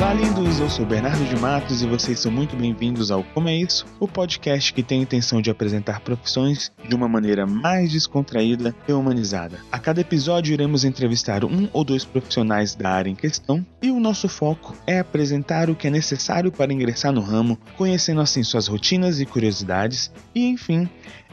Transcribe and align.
Olá, 0.00 0.14
lindos! 0.14 0.58
Eu 0.58 0.70
sou 0.70 0.86
Bernardo 0.86 1.22
de 1.26 1.36
Matos 1.36 1.82
e 1.82 1.86
vocês 1.86 2.18
são 2.18 2.32
muito 2.32 2.56
bem-vindos 2.56 3.10
ao 3.10 3.22
Como 3.22 3.50
é 3.50 3.54
Isso, 3.54 3.84
o 4.00 4.08
podcast 4.08 4.72
que 4.72 4.82
tem 4.82 5.00
a 5.00 5.02
intenção 5.02 5.42
de 5.42 5.50
apresentar 5.50 6.00
profissões 6.00 6.72
de 6.88 6.94
uma 6.94 7.06
maneira 7.06 7.46
mais 7.46 7.92
descontraída 7.92 8.74
e 8.88 8.92
humanizada. 8.94 9.58
A 9.70 9.78
cada 9.78 10.00
episódio 10.00 10.54
iremos 10.54 10.84
entrevistar 10.84 11.44
um 11.44 11.68
ou 11.70 11.84
dois 11.84 12.02
profissionais 12.02 12.74
da 12.74 12.88
área 12.88 13.10
em 13.10 13.14
questão 13.14 13.64
e 13.82 13.90
o 13.90 14.00
nosso 14.00 14.26
foco 14.26 14.74
é 14.86 15.00
apresentar 15.00 15.68
o 15.68 15.76
que 15.76 15.88
é 15.88 15.90
necessário 15.90 16.50
para 16.50 16.72
ingressar 16.72 17.12
no 17.12 17.20
ramo, 17.20 17.58
conhecendo 17.76 18.22
assim 18.22 18.42
suas 18.42 18.68
rotinas 18.68 19.20
e 19.20 19.26
curiosidades 19.26 20.10
e, 20.34 20.46
enfim, 20.46 20.88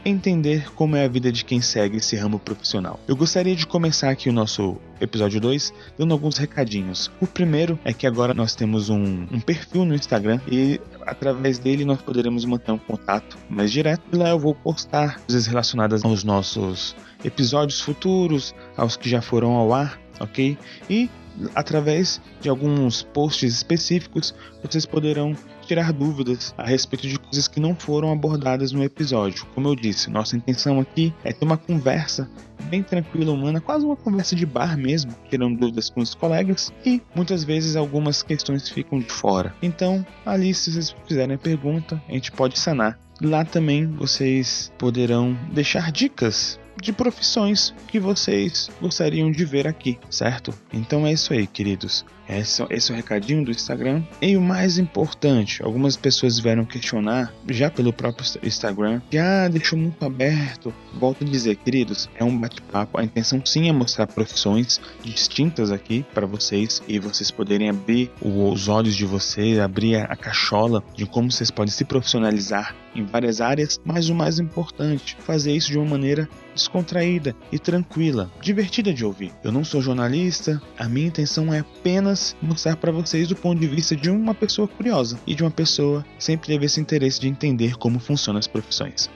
entender 0.08 0.70
como 0.72 0.96
é 0.96 1.04
a 1.04 1.08
vida 1.08 1.30
de 1.30 1.44
quem 1.44 1.60
segue 1.60 1.98
esse 1.98 2.16
ramo 2.16 2.38
profissional. 2.38 2.98
Eu 3.06 3.16
gostaria 3.16 3.54
de 3.54 3.66
começar 3.66 4.10
aqui 4.10 4.28
o 4.28 4.32
nosso 4.32 4.76
episódio 5.00 5.40
2 5.40 5.72
dando 5.98 6.12
alguns 6.12 6.36
recadinhos. 6.36 7.10
O 7.20 7.26
primeiro 7.26 7.78
é 7.84 7.92
que 7.92 8.06
agora 8.06 8.34
nós 8.34 8.54
temos 8.54 8.88
um, 8.90 9.26
um 9.30 9.40
perfil 9.40 9.84
no 9.84 9.94
Instagram 9.94 10.40
e 10.50 10.80
através 11.06 11.58
dele 11.58 11.84
nós 11.84 12.00
poderemos 12.02 12.44
manter 12.44 12.72
um 12.72 12.78
contato 12.78 13.38
mais 13.48 13.70
direto. 13.70 14.02
E 14.12 14.16
lá 14.16 14.30
eu 14.30 14.38
vou 14.38 14.54
postar 14.54 15.20
coisas 15.20 15.46
relacionadas 15.46 16.04
aos 16.04 16.24
nossos 16.24 16.96
episódios 17.24 17.80
futuros, 17.80 18.54
aos 18.76 18.96
que 18.96 19.08
já 19.08 19.20
foram 19.20 19.52
ao 19.52 19.72
ar, 19.72 20.00
ok? 20.20 20.56
E 20.88 21.10
através 21.54 22.20
de 22.40 22.48
alguns 22.48 23.02
posts 23.02 23.54
específicos 23.54 24.34
vocês 24.62 24.84
poderão 24.84 25.34
tirar 25.68 25.92
dúvidas 25.92 26.54
a 26.56 26.64
respeito 26.64 27.06
de 27.06 27.18
coisas 27.18 27.46
que 27.46 27.60
não 27.60 27.74
foram 27.74 28.10
abordadas 28.10 28.72
no 28.72 28.82
episódio. 28.82 29.46
Como 29.54 29.68
eu 29.68 29.76
disse, 29.76 30.10
nossa 30.10 30.34
intenção 30.34 30.80
aqui 30.80 31.12
é 31.22 31.32
ter 31.32 31.44
uma 31.44 31.58
conversa 31.58 32.28
bem 32.64 32.82
tranquila, 32.82 33.32
humana, 33.32 33.60
quase 33.60 33.84
uma 33.84 33.96
conversa 33.96 34.34
de 34.34 34.46
bar 34.46 34.76
mesmo, 34.76 35.14
tirando 35.28 35.58
dúvidas 35.58 35.90
com 35.90 36.00
os 36.00 36.14
colegas 36.14 36.72
e 36.84 37.00
muitas 37.14 37.44
vezes 37.44 37.76
algumas 37.76 38.22
questões 38.22 38.68
ficam 38.68 38.98
de 38.98 39.12
fora. 39.12 39.54
Então, 39.62 40.04
ali, 40.24 40.54
se 40.54 40.72
vocês 40.72 40.94
fizerem 41.06 41.36
a 41.36 41.38
pergunta, 41.38 42.02
a 42.08 42.12
gente 42.12 42.32
pode 42.32 42.58
sanar. 42.58 42.98
Lá 43.20 43.44
também 43.44 43.86
vocês 43.86 44.72
poderão 44.78 45.36
deixar 45.52 45.92
dicas 45.92 46.58
de 46.80 46.92
profissões 46.92 47.74
que 47.88 47.98
vocês 47.98 48.70
gostariam 48.80 49.30
de 49.30 49.44
ver 49.44 49.66
aqui, 49.66 49.98
certo? 50.10 50.52
Então 50.72 51.06
é 51.06 51.12
isso 51.12 51.32
aí, 51.32 51.46
queridos. 51.46 52.04
Esse, 52.28 52.62
esse 52.68 52.90
é 52.90 52.94
o 52.94 52.96
recadinho 52.96 53.42
do 53.42 53.50
Instagram. 53.50 54.02
E 54.20 54.36
o 54.36 54.40
mais 54.40 54.76
importante, 54.76 55.62
algumas 55.62 55.96
pessoas 55.96 56.38
vieram 56.38 56.64
questionar, 56.64 57.32
já 57.48 57.70
pelo 57.70 57.92
próprio 57.92 58.26
Instagram, 58.42 59.00
que 59.10 59.16
ah, 59.16 59.48
deixou 59.48 59.78
muito 59.78 60.04
aberto. 60.04 60.72
Volto 60.94 61.24
a 61.24 61.26
dizer, 61.26 61.56
queridos, 61.56 62.08
é 62.16 62.22
um 62.22 62.38
bate-papo. 62.38 62.98
A 62.98 63.04
intenção 63.04 63.40
sim 63.44 63.68
é 63.68 63.72
mostrar 63.72 64.06
profissões 64.06 64.78
distintas 65.02 65.72
aqui 65.72 66.04
para 66.12 66.26
vocês 66.26 66.82
e 66.86 66.98
vocês 66.98 67.30
poderem 67.30 67.70
abrir 67.70 68.10
os 68.20 68.68
olhos 68.68 68.94
de 68.94 69.06
vocês, 69.06 69.58
abrir 69.58 69.96
a 69.96 70.14
cachola 70.14 70.84
de 70.94 71.06
como 71.06 71.32
vocês 71.32 71.50
podem 71.50 71.72
se 71.72 71.84
profissionalizar 71.84 72.74
em 72.94 73.04
várias 73.04 73.40
áreas, 73.40 73.80
mas 73.84 74.08
o 74.08 74.14
mais 74.14 74.38
importante, 74.38 75.16
fazer 75.20 75.52
isso 75.52 75.70
de 75.70 75.78
uma 75.78 75.86
maneira 75.86 76.28
descontraída 76.54 77.34
e 77.52 77.58
tranquila, 77.58 78.30
divertida 78.40 78.92
de 78.92 79.04
ouvir. 79.04 79.32
Eu 79.42 79.52
não 79.52 79.64
sou 79.64 79.80
jornalista, 79.80 80.60
a 80.78 80.88
minha 80.88 81.06
intenção 81.06 81.52
é 81.52 81.60
apenas 81.60 82.36
mostrar 82.42 82.76
para 82.76 82.92
vocês 82.92 83.28
do 83.28 83.36
ponto 83.36 83.60
de 83.60 83.66
vista 83.66 83.94
de 83.94 84.10
uma 84.10 84.34
pessoa 84.34 84.66
curiosa 84.66 85.18
e 85.26 85.34
de 85.34 85.42
uma 85.42 85.50
pessoa 85.50 86.04
que 86.16 86.24
sempre 86.24 86.48
teve 86.48 86.66
esse 86.66 86.80
interesse 86.80 87.20
de 87.20 87.28
entender 87.28 87.76
como 87.76 87.98
funcionam 87.98 88.38
as 88.38 88.46
profissões. 88.46 89.08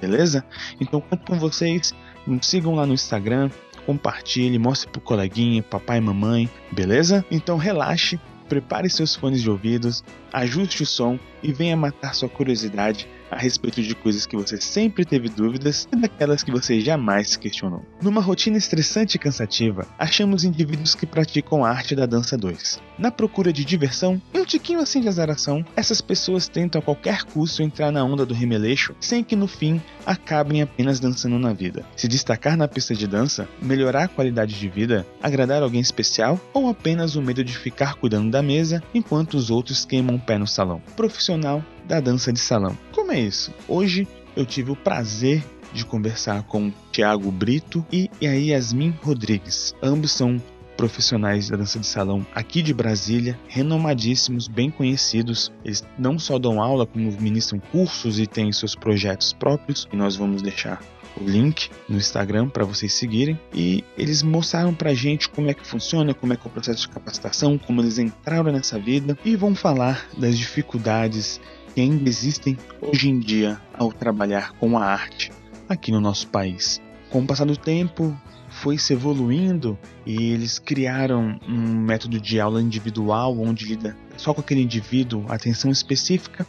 Beleza? 0.00 0.44
Então 0.80 1.00
conto 1.00 1.26
com 1.26 1.38
vocês, 1.38 1.94
me 2.26 2.38
sigam 2.42 2.74
lá 2.74 2.86
no 2.86 2.94
Instagram, 2.94 3.50
compartilhe, 3.86 4.58
mostre 4.58 4.90
pro 4.90 5.00
coleguinha, 5.00 5.62
papai 5.62 5.98
e 5.98 6.00
mamãe, 6.00 6.48
beleza? 6.70 7.24
Então 7.30 7.56
relaxe, 7.56 8.20
prepare 8.48 8.90
seus 8.90 9.14
fones 9.14 9.42
de 9.42 9.50
ouvidos, 9.50 10.04
ajuste 10.32 10.82
o 10.82 10.86
som 10.86 11.18
e 11.42 11.52
venha 11.52 11.76
matar 11.76 12.14
sua 12.14 12.28
curiosidade 12.28 13.08
a 13.30 13.36
respeito 13.36 13.82
de 13.82 13.94
coisas 13.94 14.26
que 14.26 14.36
você 14.36 14.60
sempre 14.60 15.04
teve 15.04 15.28
dúvidas 15.28 15.88
e 15.92 15.96
daquelas 15.96 16.42
que 16.42 16.50
você 16.50 16.80
jamais 16.80 17.36
questionou. 17.36 17.84
Numa 18.02 18.20
rotina 18.20 18.58
estressante 18.58 19.16
e 19.16 19.20
cansativa, 19.20 19.86
achamos 19.98 20.44
indivíduos 20.44 20.94
que 20.94 21.06
praticam 21.06 21.64
a 21.64 21.70
arte 21.70 21.94
da 21.94 22.06
dança 22.06 22.36
2. 22.36 22.80
Na 22.98 23.10
procura 23.10 23.52
de 23.52 23.64
diversão 23.64 24.20
e 24.34 24.38
um 24.38 24.44
tiquinho 24.44 24.80
assim 24.80 25.00
de 25.00 25.08
azaração, 25.08 25.64
essas 25.74 26.00
pessoas 26.00 26.48
tentam 26.48 26.80
a 26.80 26.84
qualquer 26.84 27.24
custo 27.24 27.62
entrar 27.62 27.90
na 27.90 28.04
onda 28.04 28.26
do 28.26 28.34
remeleixo 28.34 28.94
sem 29.00 29.24
que 29.24 29.36
no 29.36 29.46
fim 29.46 29.80
acabem 30.04 30.62
apenas 30.62 31.00
dançando 31.00 31.38
na 31.38 31.52
vida. 31.52 31.84
Se 31.96 32.08
destacar 32.08 32.56
na 32.56 32.68
pista 32.68 32.94
de 32.94 33.06
dança, 33.06 33.48
melhorar 33.62 34.04
a 34.04 34.08
qualidade 34.08 34.58
de 34.58 34.68
vida, 34.68 35.06
agradar 35.22 35.62
alguém 35.62 35.80
especial 35.80 36.40
ou 36.52 36.68
apenas 36.68 37.16
o 37.16 37.22
medo 37.22 37.44
de 37.44 37.56
ficar 37.56 37.94
cuidando 37.94 38.30
da 38.30 38.42
mesa 38.42 38.82
enquanto 38.94 39.34
os 39.34 39.50
outros 39.50 39.84
queimam 39.84 40.16
o 40.16 40.20
pé 40.20 40.38
no 40.38 40.46
salão. 40.46 40.82
Profissional 40.96 41.64
da 41.90 41.98
dança 41.98 42.32
de 42.32 42.38
salão. 42.38 42.78
Como 42.92 43.10
é 43.10 43.18
isso? 43.18 43.52
Hoje 43.66 44.06
eu 44.36 44.46
tive 44.46 44.70
o 44.70 44.76
prazer 44.76 45.44
de 45.72 45.84
conversar 45.84 46.44
com 46.44 46.72
Tiago 46.92 47.32
Brito 47.32 47.84
e 47.92 48.08
a 48.22 48.30
Yasmin 48.30 48.94
Rodrigues. 49.02 49.74
Ambos 49.82 50.12
são 50.12 50.40
profissionais 50.76 51.48
da 51.48 51.56
dança 51.56 51.80
de 51.80 51.86
salão 51.86 52.24
aqui 52.32 52.62
de 52.62 52.72
Brasília, 52.72 53.36
renomadíssimos, 53.48 54.46
bem 54.46 54.70
conhecidos. 54.70 55.52
Eles 55.64 55.84
não 55.98 56.16
só 56.16 56.38
dão 56.38 56.62
aula, 56.62 56.86
como 56.86 57.10
ministram 57.20 57.58
cursos 57.58 58.20
e 58.20 58.26
têm 58.26 58.52
seus 58.52 58.76
projetos 58.76 59.32
próprios, 59.32 59.88
e 59.92 59.96
nós 59.96 60.14
vamos 60.14 60.42
deixar 60.42 60.80
o 61.20 61.24
link 61.24 61.70
no 61.88 61.96
Instagram 61.96 62.48
para 62.48 62.64
vocês 62.64 62.92
seguirem. 62.94 63.38
E 63.52 63.84
eles 63.98 64.22
mostraram 64.22 64.72
pra 64.72 64.94
gente 64.94 65.28
como 65.28 65.50
é 65.50 65.54
que 65.54 65.66
funciona, 65.66 66.14
como 66.14 66.32
é 66.32 66.36
que 66.36 66.46
é 66.46 66.48
o 66.48 66.52
processo 66.52 66.82
de 66.82 66.88
capacitação, 66.88 67.58
como 67.58 67.80
eles 67.80 67.98
entraram 67.98 68.52
nessa 68.52 68.78
vida 68.78 69.18
e 69.24 69.34
vão 69.36 69.54
falar 69.54 70.06
das 70.16 70.38
dificuldades 70.38 71.40
que 71.74 71.80
ainda 71.80 72.08
existem 72.08 72.56
hoje 72.80 73.08
em 73.08 73.18
dia 73.18 73.60
ao 73.78 73.92
trabalhar 73.92 74.52
com 74.52 74.76
a 74.78 74.84
arte 74.84 75.30
aqui 75.68 75.92
no 75.92 76.00
nosso 76.00 76.28
país. 76.28 76.80
Com 77.10 77.20
o 77.20 77.26
passar 77.26 77.46
do 77.46 77.56
tempo, 77.56 78.16
foi 78.48 78.76
se 78.76 78.92
evoluindo 78.92 79.78
e 80.04 80.32
eles 80.32 80.58
criaram 80.58 81.38
um 81.48 81.80
método 81.80 82.20
de 82.20 82.40
aula 82.40 82.60
individual 82.60 83.38
onde 83.38 83.64
lida 83.64 83.96
só 84.16 84.34
com 84.34 84.40
aquele 84.40 84.62
indivíduo, 84.62 85.24
atenção 85.28 85.70
específica, 85.70 86.46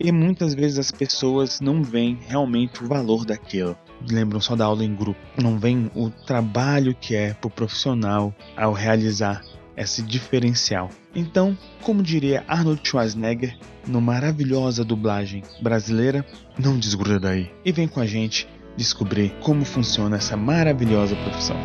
e 0.00 0.10
muitas 0.10 0.54
vezes 0.54 0.78
as 0.78 0.90
pessoas 0.90 1.60
não 1.60 1.82
veem 1.82 2.18
realmente 2.26 2.82
o 2.82 2.88
valor 2.88 3.24
daquilo. 3.24 3.76
Lembram 4.10 4.40
só 4.40 4.56
da 4.56 4.64
aula 4.64 4.84
em 4.84 4.94
grupo, 4.94 5.20
não 5.40 5.58
veem 5.58 5.90
o 5.94 6.10
trabalho 6.10 6.96
que 7.00 7.14
é 7.14 7.32
para 7.32 7.46
o 7.46 7.50
profissional 7.50 8.34
ao 8.56 8.72
realizar 8.72 9.42
esse 9.76 10.02
diferencial. 10.02 10.90
Então, 11.14 11.56
como 11.82 12.02
diria 12.02 12.44
Arnold 12.48 12.80
Schwarzenegger, 12.82 13.56
no 13.86 14.00
maravilhosa 14.00 14.84
dublagem 14.84 15.42
brasileira, 15.60 16.24
não 16.58 16.78
desgruda 16.78 17.20
daí 17.20 17.50
e 17.64 17.72
vem 17.72 17.88
com 17.88 18.00
a 18.00 18.06
gente 18.06 18.48
descobrir 18.76 19.34
como 19.40 19.64
funciona 19.64 20.16
essa 20.16 20.36
maravilhosa 20.36 21.14
profissão. 21.16 21.56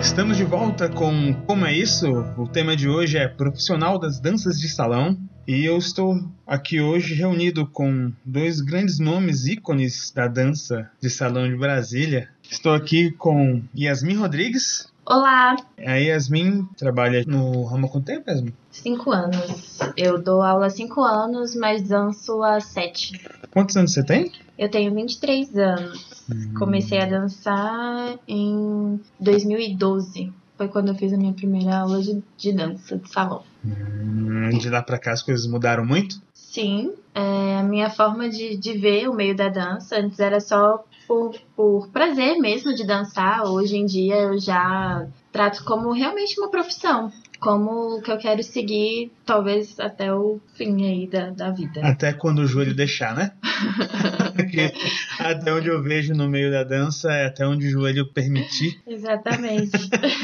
Estamos 0.00 0.36
de 0.36 0.44
volta 0.44 0.88
com 0.88 1.34
Como 1.46 1.66
é 1.66 1.72
Isso? 1.72 2.06
O 2.38 2.48
tema 2.48 2.74
de 2.74 2.88
hoje 2.88 3.18
é 3.18 3.28
Profissional 3.28 3.98
das 3.98 4.18
Danças 4.18 4.58
de 4.58 4.68
Salão. 4.68 5.18
E 5.46 5.64
eu 5.64 5.78
estou 5.78 6.18
aqui 6.44 6.80
hoje 6.80 7.14
reunido 7.14 7.64
com 7.68 8.10
dois 8.24 8.60
grandes 8.60 8.98
nomes 8.98 9.46
ícones 9.46 10.10
da 10.10 10.26
dança 10.26 10.90
de 11.00 11.08
salão 11.08 11.48
de 11.48 11.54
Brasília. 11.54 12.28
Estou 12.50 12.74
aqui 12.74 13.12
com 13.12 13.62
Yasmin 13.72 14.16
Rodrigues. 14.16 14.92
Olá! 15.04 15.54
A 15.78 15.94
Yasmin 15.94 16.64
trabalha 16.76 17.22
no 17.28 17.62
ramo 17.62 17.88
com 17.88 18.00
tempo, 18.00 18.28
Yasmin? 18.28 18.52
Cinco 18.72 19.12
anos. 19.12 19.78
Eu 19.96 20.20
dou 20.20 20.42
aula 20.42 20.66
há 20.66 20.70
cinco 20.70 21.00
anos, 21.00 21.54
mas 21.54 21.80
danço 21.84 22.42
há 22.42 22.58
sete. 22.60 23.12
Quantos 23.52 23.76
anos 23.76 23.92
você 23.92 24.02
tem? 24.02 24.32
Eu 24.58 24.68
tenho 24.68 24.92
23 24.92 25.56
anos. 25.56 26.24
Hum. 26.28 26.54
Comecei 26.58 26.98
a 26.98 27.06
dançar 27.06 28.18
em 28.26 28.98
2012. 29.20 30.32
Foi 30.56 30.68
quando 30.68 30.88
eu 30.88 30.94
fiz 30.94 31.12
a 31.12 31.16
minha 31.16 31.32
primeira 31.32 31.78
aula 31.78 32.00
de, 32.00 32.22
de 32.36 32.52
dança 32.52 32.96
de 32.96 33.10
salão. 33.10 33.42
Hum, 33.64 34.50
de 34.58 34.70
lá 34.70 34.82
pra 34.82 34.98
cá 34.98 35.12
as 35.12 35.22
coisas 35.22 35.46
mudaram 35.46 35.84
muito? 35.84 36.20
Sim. 36.32 36.92
É, 37.14 37.58
a 37.58 37.62
minha 37.62 37.90
forma 37.90 38.28
de, 38.28 38.56
de 38.56 38.72
ver 38.74 39.08
o 39.08 39.14
meio 39.14 39.36
da 39.36 39.48
dança 39.48 39.98
antes 39.98 40.18
era 40.18 40.40
só 40.40 40.84
por, 41.06 41.34
por 41.54 41.88
prazer 41.88 42.38
mesmo 42.38 42.74
de 42.74 42.86
dançar. 42.86 43.44
Hoje 43.44 43.76
em 43.76 43.84
dia 43.84 44.16
eu 44.16 44.38
já 44.38 45.06
trato 45.30 45.64
como 45.64 45.92
realmente 45.92 46.38
uma 46.40 46.50
profissão 46.50 47.12
como 47.40 48.00
que 48.02 48.10
eu 48.10 48.18
quero 48.18 48.42
seguir, 48.42 49.10
talvez 49.24 49.78
até 49.78 50.12
o 50.12 50.40
fim 50.54 50.84
aí 50.86 51.06
da, 51.06 51.30
da 51.30 51.50
vida. 51.50 51.80
Até 51.86 52.12
quando 52.12 52.40
o 52.40 52.46
joelho 52.46 52.74
deixar, 52.74 53.14
né? 53.14 53.32
até 55.18 55.52
onde 55.52 55.68
eu 55.68 55.82
vejo 55.82 56.14
no 56.14 56.28
meio 56.28 56.50
da 56.50 56.64
dança 56.64 57.12
é 57.12 57.26
até 57.26 57.46
onde 57.46 57.66
o 57.66 57.70
joelho 57.70 58.06
permitir. 58.12 58.80
Exatamente. 58.86 59.70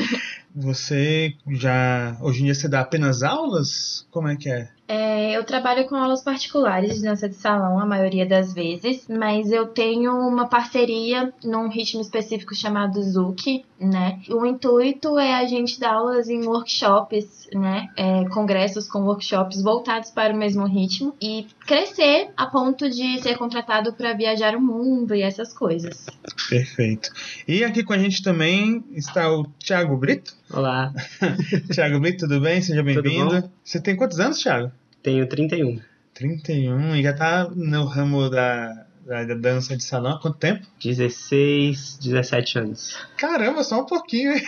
Você 0.54 1.34
já. 1.52 2.16
Hoje 2.20 2.42
em 2.42 2.44
dia 2.44 2.54
você 2.54 2.68
dá 2.68 2.80
apenas 2.80 3.22
aulas? 3.22 4.06
Como 4.10 4.28
é 4.28 4.36
que 4.36 4.50
é? 4.50 4.68
É, 4.92 5.34
eu 5.34 5.42
trabalho 5.42 5.86
com 5.88 5.96
aulas 5.96 6.22
particulares 6.22 6.96
de 6.96 7.02
dança 7.02 7.26
de 7.26 7.34
salão 7.34 7.78
a 7.78 7.86
maioria 7.86 8.26
das 8.26 8.52
vezes, 8.52 9.08
mas 9.08 9.50
eu 9.50 9.66
tenho 9.66 10.12
uma 10.12 10.46
parceria 10.46 11.32
num 11.42 11.66
ritmo 11.70 12.02
específico 12.02 12.54
chamado 12.54 13.02
Zuki, 13.02 13.64
né? 13.80 14.20
O 14.28 14.44
intuito 14.44 15.18
é 15.18 15.32
a 15.32 15.46
gente 15.46 15.80
dar 15.80 15.94
aulas 15.94 16.28
em 16.28 16.46
workshops, 16.46 17.48
né? 17.54 17.88
É, 17.96 18.28
congressos 18.28 18.86
com 18.86 18.98
workshops 19.04 19.62
voltados 19.62 20.10
para 20.10 20.34
o 20.34 20.36
mesmo 20.36 20.66
ritmo 20.66 21.16
e 21.22 21.46
crescer 21.66 22.28
a 22.36 22.44
ponto 22.44 22.90
de 22.90 23.18
ser 23.22 23.38
contratado 23.38 23.94
para 23.94 24.12
viajar 24.12 24.54
o 24.54 24.60
mundo 24.60 25.14
e 25.14 25.22
essas 25.22 25.54
coisas. 25.54 26.04
Perfeito. 26.50 27.10
E 27.48 27.64
aqui 27.64 27.82
com 27.82 27.94
a 27.94 27.98
gente 27.98 28.22
também 28.22 28.84
está 28.92 29.32
o 29.32 29.44
Thiago 29.58 29.96
Brito. 29.96 30.34
Olá. 30.52 30.92
Thiago 31.72 31.98
Brito, 31.98 32.28
tudo 32.28 32.42
bem? 32.42 32.60
Seja 32.60 32.82
bem-vindo. 32.82 33.50
Você 33.64 33.80
tem 33.80 33.96
quantos 33.96 34.20
anos, 34.20 34.38
Thiago? 34.38 34.70
Tenho 35.02 35.26
31. 35.28 35.80
31 36.14 36.94
e 36.96 37.02
já 37.02 37.12
tá 37.12 37.48
no 37.54 37.84
ramo 37.84 38.28
da, 38.28 38.86
da, 39.06 39.24
da 39.24 39.34
dança 39.34 39.76
de 39.76 39.82
salão 39.82 40.12
há 40.12 40.20
quanto 40.20 40.38
tempo? 40.38 40.66
16, 40.82 41.98
17 42.00 42.58
anos. 42.58 42.96
Caramba, 43.16 43.64
só 43.64 43.80
um 43.80 43.86
pouquinho, 43.86 44.32
hein? 44.32 44.42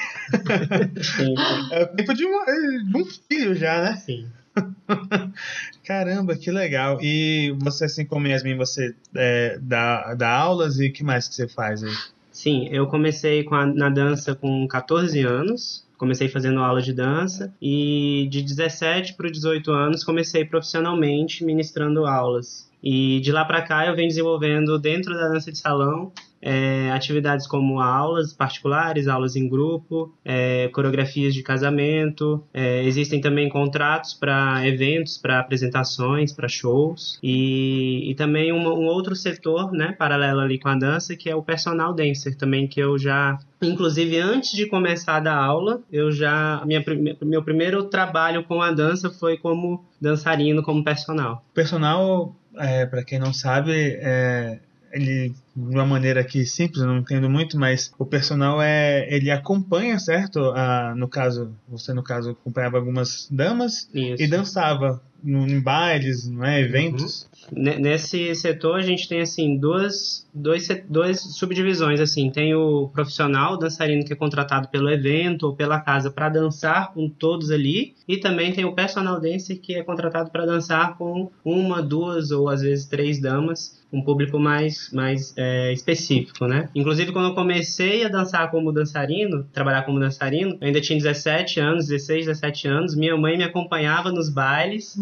Sim. 1.03 1.35
É 1.73 1.83
o 1.83 1.87
tempo 1.89 2.15
de, 2.15 2.25
uma, 2.25 2.45
de 2.45 2.97
um 2.97 3.05
filho 3.05 3.55
já, 3.55 3.83
né? 3.83 3.97
Sim. 3.97 4.29
Caramba, 5.85 6.37
que 6.37 6.51
legal. 6.51 6.99
E 7.03 7.55
você, 7.59 7.87
assim 7.87 8.05
como 8.07 8.27
Yasmin, 8.27 8.57
você 8.57 8.95
é, 9.15 9.59
dá, 9.61 10.15
dá 10.15 10.31
aulas 10.31 10.79
e 10.79 10.89
o 10.89 10.93
que 10.93 11.03
mais 11.03 11.27
que 11.29 11.35
você 11.35 11.49
faz 11.49 11.83
aí? 11.83 11.93
Sim, 12.31 12.69
eu 12.71 12.87
comecei 12.87 13.45
com 13.45 13.55
a- 13.55 13.67
na 13.67 13.89
dança 13.89 14.35
com 14.35 14.67
14 14.69 15.21
anos. 15.23 15.85
Comecei 16.05 16.29
fazendo 16.29 16.61
aula 16.61 16.83
de 16.83 16.93
dança 16.93 17.51
e 17.63 18.29
de 18.31 18.43
17 18.43 19.15
para 19.15 19.31
18 19.31 19.71
anos 19.71 20.05
comecei 20.05 20.45
profissionalmente 20.45 21.43
ministrando 21.43 22.05
aulas. 22.05 22.71
E 22.85 23.19
de 23.21 23.33
lá 23.33 23.45
para 23.45 23.63
cá 23.63 23.87
eu 23.87 23.97
venho 23.97 24.09
desenvolvendo 24.09 24.79
dentro 24.79 25.15
da 25.15 25.29
dança 25.29 25.51
de 25.51 25.59
salão 25.59 26.13
é, 26.47 26.91
atividades 26.93 27.47
como 27.47 27.81
aulas 27.81 28.35
particulares, 28.35 29.09
aulas 29.09 29.35
em 29.35 29.49
grupo, 29.49 30.13
é, 30.23 30.69
coreografias 30.69 31.33
de 31.33 31.43
casamento. 31.43 32.45
é, 32.53 32.85
existem 32.85 33.19
também 33.21 33.49
contratos 33.49 34.13
para 34.13 34.67
eventos, 34.69 35.17
para 35.17 35.41
apresentações, 35.41 36.33
para 36.35 36.47
shows. 36.47 37.19
E, 37.23 38.11
e 38.11 38.15
também 38.15 38.53
uma- 38.53 38.75
um 38.75 38.85
outro 38.85 39.17
setor, 39.17 39.73
né, 39.73 39.93
paralelo 39.93 40.41
ali 40.41 40.59
com 40.59 40.69
a 40.69 40.75
dança, 40.77 41.17
que 41.17 41.31
é 41.31 41.35
o 41.35 41.43
personal 41.43 41.95
dancer 41.95 42.37
também, 42.37 42.69
que 42.69 42.79
eu 42.81 42.99
já 42.99 43.39
Inclusive, 43.63 44.19
antes 44.19 44.53
de 44.53 44.67
começar 44.67 45.17
a 45.17 45.21
dar 45.21 45.37
aula, 45.37 45.81
eu 45.91 46.13
já. 46.13 46.63
Minha, 46.67 46.85
meu 47.23 47.43
primeiro 47.43 47.85
trabalho 47.85 48.45
com 48.45 48.61
a 48.61 48.71
dança 48.71 49.09
foi 49.09 49.39
como 49.39 49.83
dançarino, 49.99 50.63
como 50.63 50.85
personal. 50.85 51.43
Personal, 51.55 52.37
é, 52.59 52.87
para 52.87 53.05
quem 53.05 53.19
não 53.19 53.33
sabe, 53.33 53.73
é, 53.73 54.59
ele 54.93 55.35
de 55.57 55.75
uma 55.75 55.87
maneira 55.87 56.21
aqui 56.21 56.45
simples, 56.47 56.83
eu 56.83 56.89
não 56.89 56.99
entendo 56.99 57.29
muito, 57.31 57.59
mas 57.59 57.93
o 57.99 58.05
personal 58.05 58.61
é 58.61 59.07
ele 59.09 59.31
acompanha, 59.31 59.99
certo? 59.99 60.53
Ah, 60.55 60.95
no 60.97 61.09
caso, 61.09 61.53
você 61.69 61.93
no 61.93 62.03
caso 62.03 62.31
acompanhava 62.31 62.79
algumas 62.79 63.29
damas 63.31 63.89
Isso. 63.95 64.23
e 64.23 64.27
dançava 64.27 65.01
em 65.25 65.61
bailes, 65.61 66.29
não 66.29 66.45
é, 66.45 66.61
eventos. 66.61 67.29
Ne- 67.33 67.34
Nesse 67.53 68.35
setor 68.35 68.77
a 68.77 68.83
gente 68.83 69.09
tem 69.09 69.21
assim 69.21 69.57
duas, 69.57 70.27
se- 70.61 70.85
duas 70.89 71.21
subdivisões 71.21 72.01
assim. 72.01 72.31
Tem 72.31 72.55
o 72.55 72.89
profissional, 72.89 73.55
o 73.55 73.57
dançarino 73.57 74.05
que 74.05 74.13
é 74.13 74.17
contratado 74.17 74.69
pelo 74.69 74.89
evento 74.91 75.45
ou 75.47 75.55
pela 75.55 75.81
casa 75.81 76.11
para 76.11 76.29
dançar 76.29 76.93
com 76.93 77.09
todos 77.09 77.51
ali, 77.51 77.95
e 78.09 78.17
também 78.19 78.53
tem 78.53 78.65
o 78.65 78.75
personal 78.75 79.21
dancer 79.21 79.59
que 79.59 79.75
é 79.75 79.83
contratado 79.83 80.31
para 80.31 80.47
dançar 80.47 80.97
com 80.97 81.31
uma, 81.45 81.83
duas 81.83 82.31
ou 82.31 82.49
às 82.49 82.63
vezes 82.63 82.87
três 82.87 83.21
damas, 83.21 83.83
um 83.93 84.03
público 84.03 84.39
mais 84.41 84.91
mais 84.93 85.33
é, 85.37 85.73
específico, 85.73 86.47
né? 86.47 86.69
Inclusive 86.75 87.13
quando 87.13 87.29
eu 87.29 87.35
comecei 87.35 88.05
a 88.05 88.09
dançar 88.09 88.51
como 88.51 88.73
dançarino, 88.73 89.45
trabalhar 89.53 89.83
como 89.85 90.01
dançarino, 90.01 90.59
eu 90.61 90.67
ainda 90.67 90.81
tinha 90.81 90.99
17 90.99 91.61
anos, 91.61 91.87
16, 91.87 92.27
17 92.27 92.67
anos, 92.69 92.97
minha 92.97 93.17
mãe 93.17 93.37
me 93.37 93.45
acompanhava 93.45 94.11
nos 94.11 94.29
bailes 94.29 94.97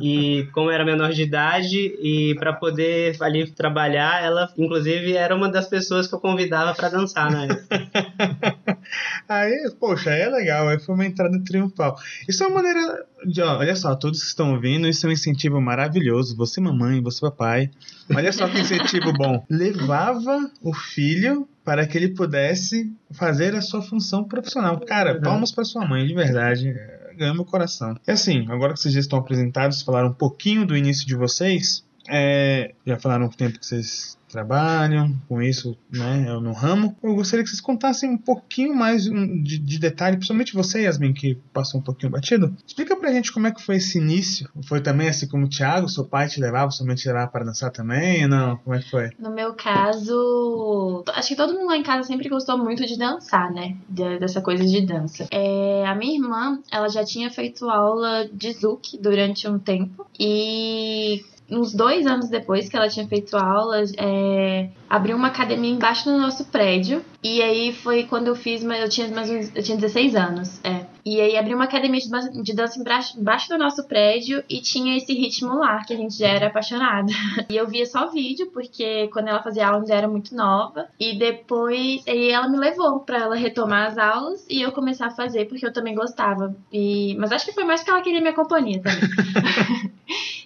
e 0.00 0.46
como 0.54 0.70
era 0.70 0.84
menor 0.84 1.10
de 1.12 1.22
idade 1.22 1.71
e 1.78 2.34
para 2.38 2.52
poder 2.52 3.16
ali 3.20 3.50
trabalhar, 3.50 4.22
ela 4.22 4.48
inclusive 4.56 5.14
era 5.14 5.34
uma 5.34 5.50
das 5.50 5.66
pessoas 5.68 6.06
que 6.06 6.14
eu 6.14 6.20
convidava 6.20 6.74
para 6.74 6.88
dançar 6.88 7.30
época. 7.44 7.62
Aí, 9.28 9.70
poxa, 9.78 10.10
é 10.10 10.28
legal, 10.28 10.68
aí 10.68 10.78
foi 10.78 10.94
uma 10.94 11.06
entrada 11.06 11.38
triunfal. 11.44 11.96
Isso 12.28 12.42
é 12.42 12.46
uma 12.46 12.56
maneira 12.62 13.04
de, 13.24 13.40
ó, 13.40 13.58
olha 13.58 13.74
só, 13.76 13.94
todos 13.94 14.20
que 14.20 14.26
estão 14.26 14.52
ouvindo, 14.52 14.86
isso 14.86 15.06
é 15.06 15.08
um 15.08 15.12
incentivo 15.12 15.60
maravilhoso. 15.60 16.36
Você, 16.36 16.60
mamãe, 16.60 17.00
você, 17.00 17.20
papai. 17.20 17.70
Olha 18.14 18.32
só 18.32 18.48
que 18.48 18.60
incentivo 18.60 19.12
bom. 19.16 19.44
Levava 19.48 20.50
o 20.60 20.74
filho 20.74 21.48
para 21.64 21.86
que 21.86 21.96
ele 21.96 22.08
pudesse 22.08 22.92
fazer 23.12 23.54
a 23.54 23.60
sua 23.62 23.80
função 23.80 24.24
profissional. 24.24 24.78
Cara, 24.80 25.14
Uhum. 25.14 25.20
palmas 25.22 25.52
para 25.52 25.64
sua 25.64 25.86
mãe, 25.86 26.06
de 26.06 26.14
verdade. 26.14 26.74
Ganhou 27.16 27.34
meu 27.34 27.44
coração. 27.44 27.96
E 28.06 28.10
assim, 28.10 28.46
agora 28.48 28.72
que 28.74 28.80
vocês 28.80 28.94
já 28.94 29.00
estão 29.00 29.18
apresentados, 29.18 29.82
falaram 29.82 30.08
um 30.08 30.14
pouquinho 30.14 30.66
do 30.66 30.76
início 30.76 31.06
de 31.06 31.14
vocês, 31.14 31.84
é, 32.08 32.74
já 32.86 32.98
falaram 32.98 33.26
o 33.26 33.30
tempo 33.30 33.58
que 33.58 33.66
vocês 33.66 34.18
trabalham 34.28 35.14
com 35.28 35.42
isso, 35.42 35.76
né, 35.90 36.24
no 36.40 36.52
ramo. 36.52 36.96
Eu 37.02 37.14
gostaria 37.14 37.44
que 37.44 37.50
vocês 37.50 37.60
contassem 37.60 38.08
um 38.08 38.16
pouquinho 38.16 38.74
mais 38.74 39.04
de, 39.04 39.58
de 39.58 39.78
detalhe, 39.78 40.16
principalmente 40.16 40.54
você, 40.54 40.84
Yasmin, 40.84 41.12
que 41.12 41.34
passou 41.52 41.80
um 41.80 41.82
pouquinho 41.82 42.10
batido. 42.10 42.56
Explica 42.66 42.96
pra 42.96 43.12
gente 43.12 43.30
como 43.30 43.46
é 43.46 43.50
que 43.52 43.62
foi 43.62 43.76
esse 43.76 43.98
início. 43.98 44.48
Foi 44.66 44.80
também 44.80 45.08
assim 45.10 45.28
como 45.28 45.44
o 45.44 45.48
Thiago, 45.50 45.86
seu 45.86 46.06
pai 46.06 46.28
te 46.28 46.40
levava, 46.40 46.70
sua 46.70 46.86
mãe 46.86 46.96
te 46.96 47.06
levava 47.06 47.30
para 47.30 47.44
dançar 47.44 47.70
também? 47.70 48.26
Não, 48.26 48.56
como 48.56 48.74
é 48.74 48.78
que 48.80 48.90
foi? 48.90 49.10
No 49.18 49.30
meu 49.30 49.52
caso, 49.52 51.04
acho 51.14 51.28
que 51.28 51.36
todo 51.36 51.52
mundo 51.52 51.66
lá 51.66 51.76
em 51.76 51.82
casa 51.82 52.06
sempre 52.08 52.30
gostou 52.30 52.56
muito 52.56 52.86
de 52.86 52.96
dançar, 52.96 53.50
né? 53.52 53.76
De- 53.86 54.18
dessa 54.18 54.40
coisa 54.40 54.64
de 54.64 54.80
dança. 54.80 55.28
É, 55.30 55.84
a 55.86 55.94
minha 55.94 56.14
irmã, 56.14 56.58
ela 56.70 56.88
já 56.88 57.04
tinha 57.04 57.30
feito 57.30 57.68
aula 57.68 58.26
de 58.32 58.52
Zouk 58.52 58.96
durante 58.98 59.46
um 59.46 59.58
tempo 59.58 60.06
e 60.18 61.22
uns 61.52 61.74
dois 61.74 62.06
anos 62.06 62.28
depois 62.28 62.68
que 62.68 62.76
ela 62.76 62.88
tinha 62.88 63.06
feito 63.06 63.36
aula, 63.36 63.82
é, 63.98 64.68
abriu 64.88 65.16
uma 65.16 65.28
academia 65.28 65.70
embaixo 65.70 66.04
do 66.10 66.18
nosso 66.18 66.44
prédio. 66.46 67.04
E 67.22 67.40
aí 67.40 67.72
foi 67.72 68.04
quando 68.04 68.26
eu 68.28 68.34
fiz, 68.34 68.62
eu 68.64 68.88
tinha 68.88 69.08
mais 69.08 69.30
uns, 69.30 69.54
eu 69.54 69.62
tinha 69.62 69.76
16 69.76 70.16
anos, 70.16 70.60
é. 70.64 70.86
E 71.04 71.20
aí 71.20 71.36
abriu 71.36 71.56
uma 71.56 71.64
academia 71.64 72.00
de, 72.00 72.08
dan- 72.10 72.30
de 72.42 72.54
dança 72.54 72.78
embaixo, 72.80 73.48
do 73.48 73.58
nosso 73.58 73.86
prédio 73.88 74.42
e 74.48 74.60
tinha 74.60 74.96
esse 74.96 75.12
ritmo 75.12 75.54
lá, 75.56 75.84
que 75.84 75.92
a 75.92 75.96
gente 75.96 76.16
já 76.16 76.28
era 76.28 76.46
apaixonada. 76.48 77.12
E 77.50 77.56
eu 77.56 77.66
via 77.66 77.84
só 77.86 78.08
vídeo, 78.10 78.50
porque 78.52 79.08
quando 79.12 79.28
ela 79.28 79.42
fazia 79.42 79.66
aula 79.66 79.78
eu 79.78 79.82
ainda 79.82 79.94
era 79.94 80.08
muito 80.08 80.34
nova. 80.34 80.86
E 80.98 81.18
depois 81.18 82.02
aí 82.08 82.30
ela 82.30 82.48
me 82.48 82.56
levou 82.58 83.00
pra 83.00 83.18
ela 83.18 83.34
retomar 83.36 83.88
as 83.88 83.98
aulas 83.98 84.44
e 84.48 84.62
eu 84.62 84.72
começar 84.72 85.06
a 85.08 85.10
fazer, 85.10 85.46
porque 85.46 85.66
eu 85.66 85.72
também 85.72 85.94
gostava. 85.94 86.54
E... 86.72 87.16
Mas 87.18 87.30
acho 87.32 87.44
que 87.46 87.52
foi 87.52 87.64
mais 87.64 87.80
porque 87.80 87.90
ela 87.90 88.02
queria 88.02 88.20
minha 88.20 88.32
companhia 88.32 88.80
também. 88.80 89.00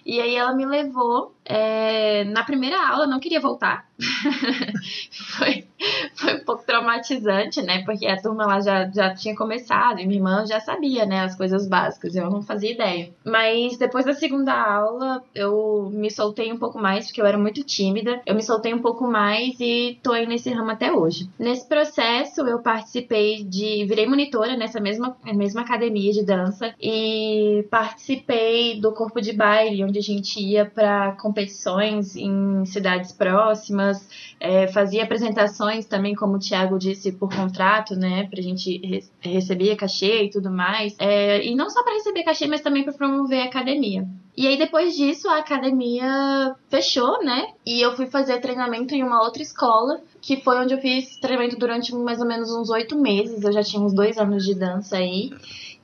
E 0.07 0.19
aí 0.21 0.35
ela 0.35 0.55
me 0.55 0.65
levou. 0.65 1.36
É, 1.49 2.25
na 2.25 2.43
primeira 2.43 2.77
aula, 2.89 3.05
eu 3.05 3.09
não 3.09 3.19
queria 3.19 3.39
voltar. 3.39 3.87
foi, 5.11 5.65
foi 6.13 6.35
um 6.35 6.43
pouco 6.43 6.65
traumatizante, 6.65 7.61
né? 7.61 7.83
Porque 7.85 8.05
a 8.05 8.21
turma 8.21 8.45
lá 8.45 8.59
já, 8.59 8.89
já 8.89 9.13
tinha 9.15 9.35
começado 9.35 9.99
e 9.99 10.05
minha 10.05 10.19
irmã 10.19 10.45
já 10.45 10.59
sabia, 10.59 11.05
né? 11.05 11.21
As 11.21 11.35
coisas 11.35 11.65
básicas. 11.67 12.15
Eu 12.15 12.29
não 12.29 12.41
fazia 12.41 12.71
ideia. 12.71 13.13
Mas 13.23 13.77
depois 13.77 14.05
da 14.05 14.13
segunda 14.13 14.53
aula, 14.53 15.23
eu 15.33 15.89
me 15.93 16.11
soltei 16.11 16.51
um 16.51 16.57
pouco 16.57 16.77
mais, 16.77 17.07
porque 17.07 17.21
eu 17.21 17.25
era 17.25 17.37
muito 17.37 17.63
tímida. 17.63 18.21
Eu 18.25 18.35
me 18.35 18.43
soltei 18.43 18.73
um 18.73 18.81
pouco 18.81 19.07
mais 19.07 19.57
e 19.61 19.97
tô 20.03 20.11
aí 20.11 20.27
nesse 20.27 20.49
ramo 20.51 20.71
até 20.71 20.91
hoje. 20.91 21.29
Nesse 21.39 21.67
processo, 21.67 22.41
eu 22.41 22.59
participei 22.59 23.43
de. 23.45 23.85
Virei 23.85 24.05
monitora 24.05 24.57
nessa 24.57 24.81
mesma, 24.81 25.15
mesma 25.23 25.61
academia 25.61 26.11
de 26.11 26.25
dança 26.25 26.75
e 26.79 27.65
participei 27.71 28.81
do 28.81 28.91
corpo 28.91 29.21
de 29.21 29.31
baile, 29.31 29.83
onde 29.83 29.99
a 29.99 30.03
gente 30.03 30.41
ia 30.41 30.65
para 30.65 31.13
competições 31.37 32.15
em 32.15 32.65
cidades 32.65 33.11
próximas, 33.11 34.09
é, 34.39 34.67
fazia 34.67 35.03
apresentações 35.03 35.85
também, 35.85 36.15
como 36.15 36.35
o 36.35 36.39
Thiago 36.39 36.79
disse, 36.79 37.11
por 37.11 37.29
contrato, 37.33 37.95
né? 37.95 38.27
Pra 38.29 38.41
gente 38.41 38.77
re 38.79 39.03
receber 39.21 39.75
cachê 39.75 40.23
e 40.23 40.29
tudo 40.31 40.49
mais. 40.49 40.95
É, 40.97 41.45
e 41.45 41.53
não 41.55 41.69
só 41.69 41.83
para 41.83 41.93
receber 41.93 42.23
cachê, 42.23 42.47
mas 42.47 42.61
também 42.61 42.83
para 42.83 42.93
promover 42.93 43.41
a 43.41 43.45
academia. 43.45 44.07
E 44.35 44.47
aí, 44.47 44.57
depois 44.57 44.95
disso, 44.95 45.27
a 45.29 45.39
academia 45.39 46.55
fechou, 46.69 47.23
né? 47.23 47.47
E 47.65 47.81
eu 47.81 47.95
fui 47.95 48.07
fazer 48.07 48.39
treinamento 48.39 48.93
em 48.93 49.03
uma 49.03 49.23
outra 49.23 49.41
escola, 49.41 49.99
que 50.21 50.37
foi 50.37 50.59
onde 50.59 50.73
eu 50.73 50.79
fiz 50.79 51.17
treinamento 51.17 51.57
durante 51.57 51.93
mais 51.95 52.19
ou 52.19 52.27
menos 52.27 52.51
uns 52.51 52.69
oito 52.69 52.95
meses. 52.95 53.43
Eu 53.43 53.51
já 53.51 53.63
tinha 53.63 53.81
uns 53.81 53.93
dois 53.93 54.17
anos 54.17 54.45
de 54.45 54.53
dança 54.53 54.97
aí. 54.97 55.31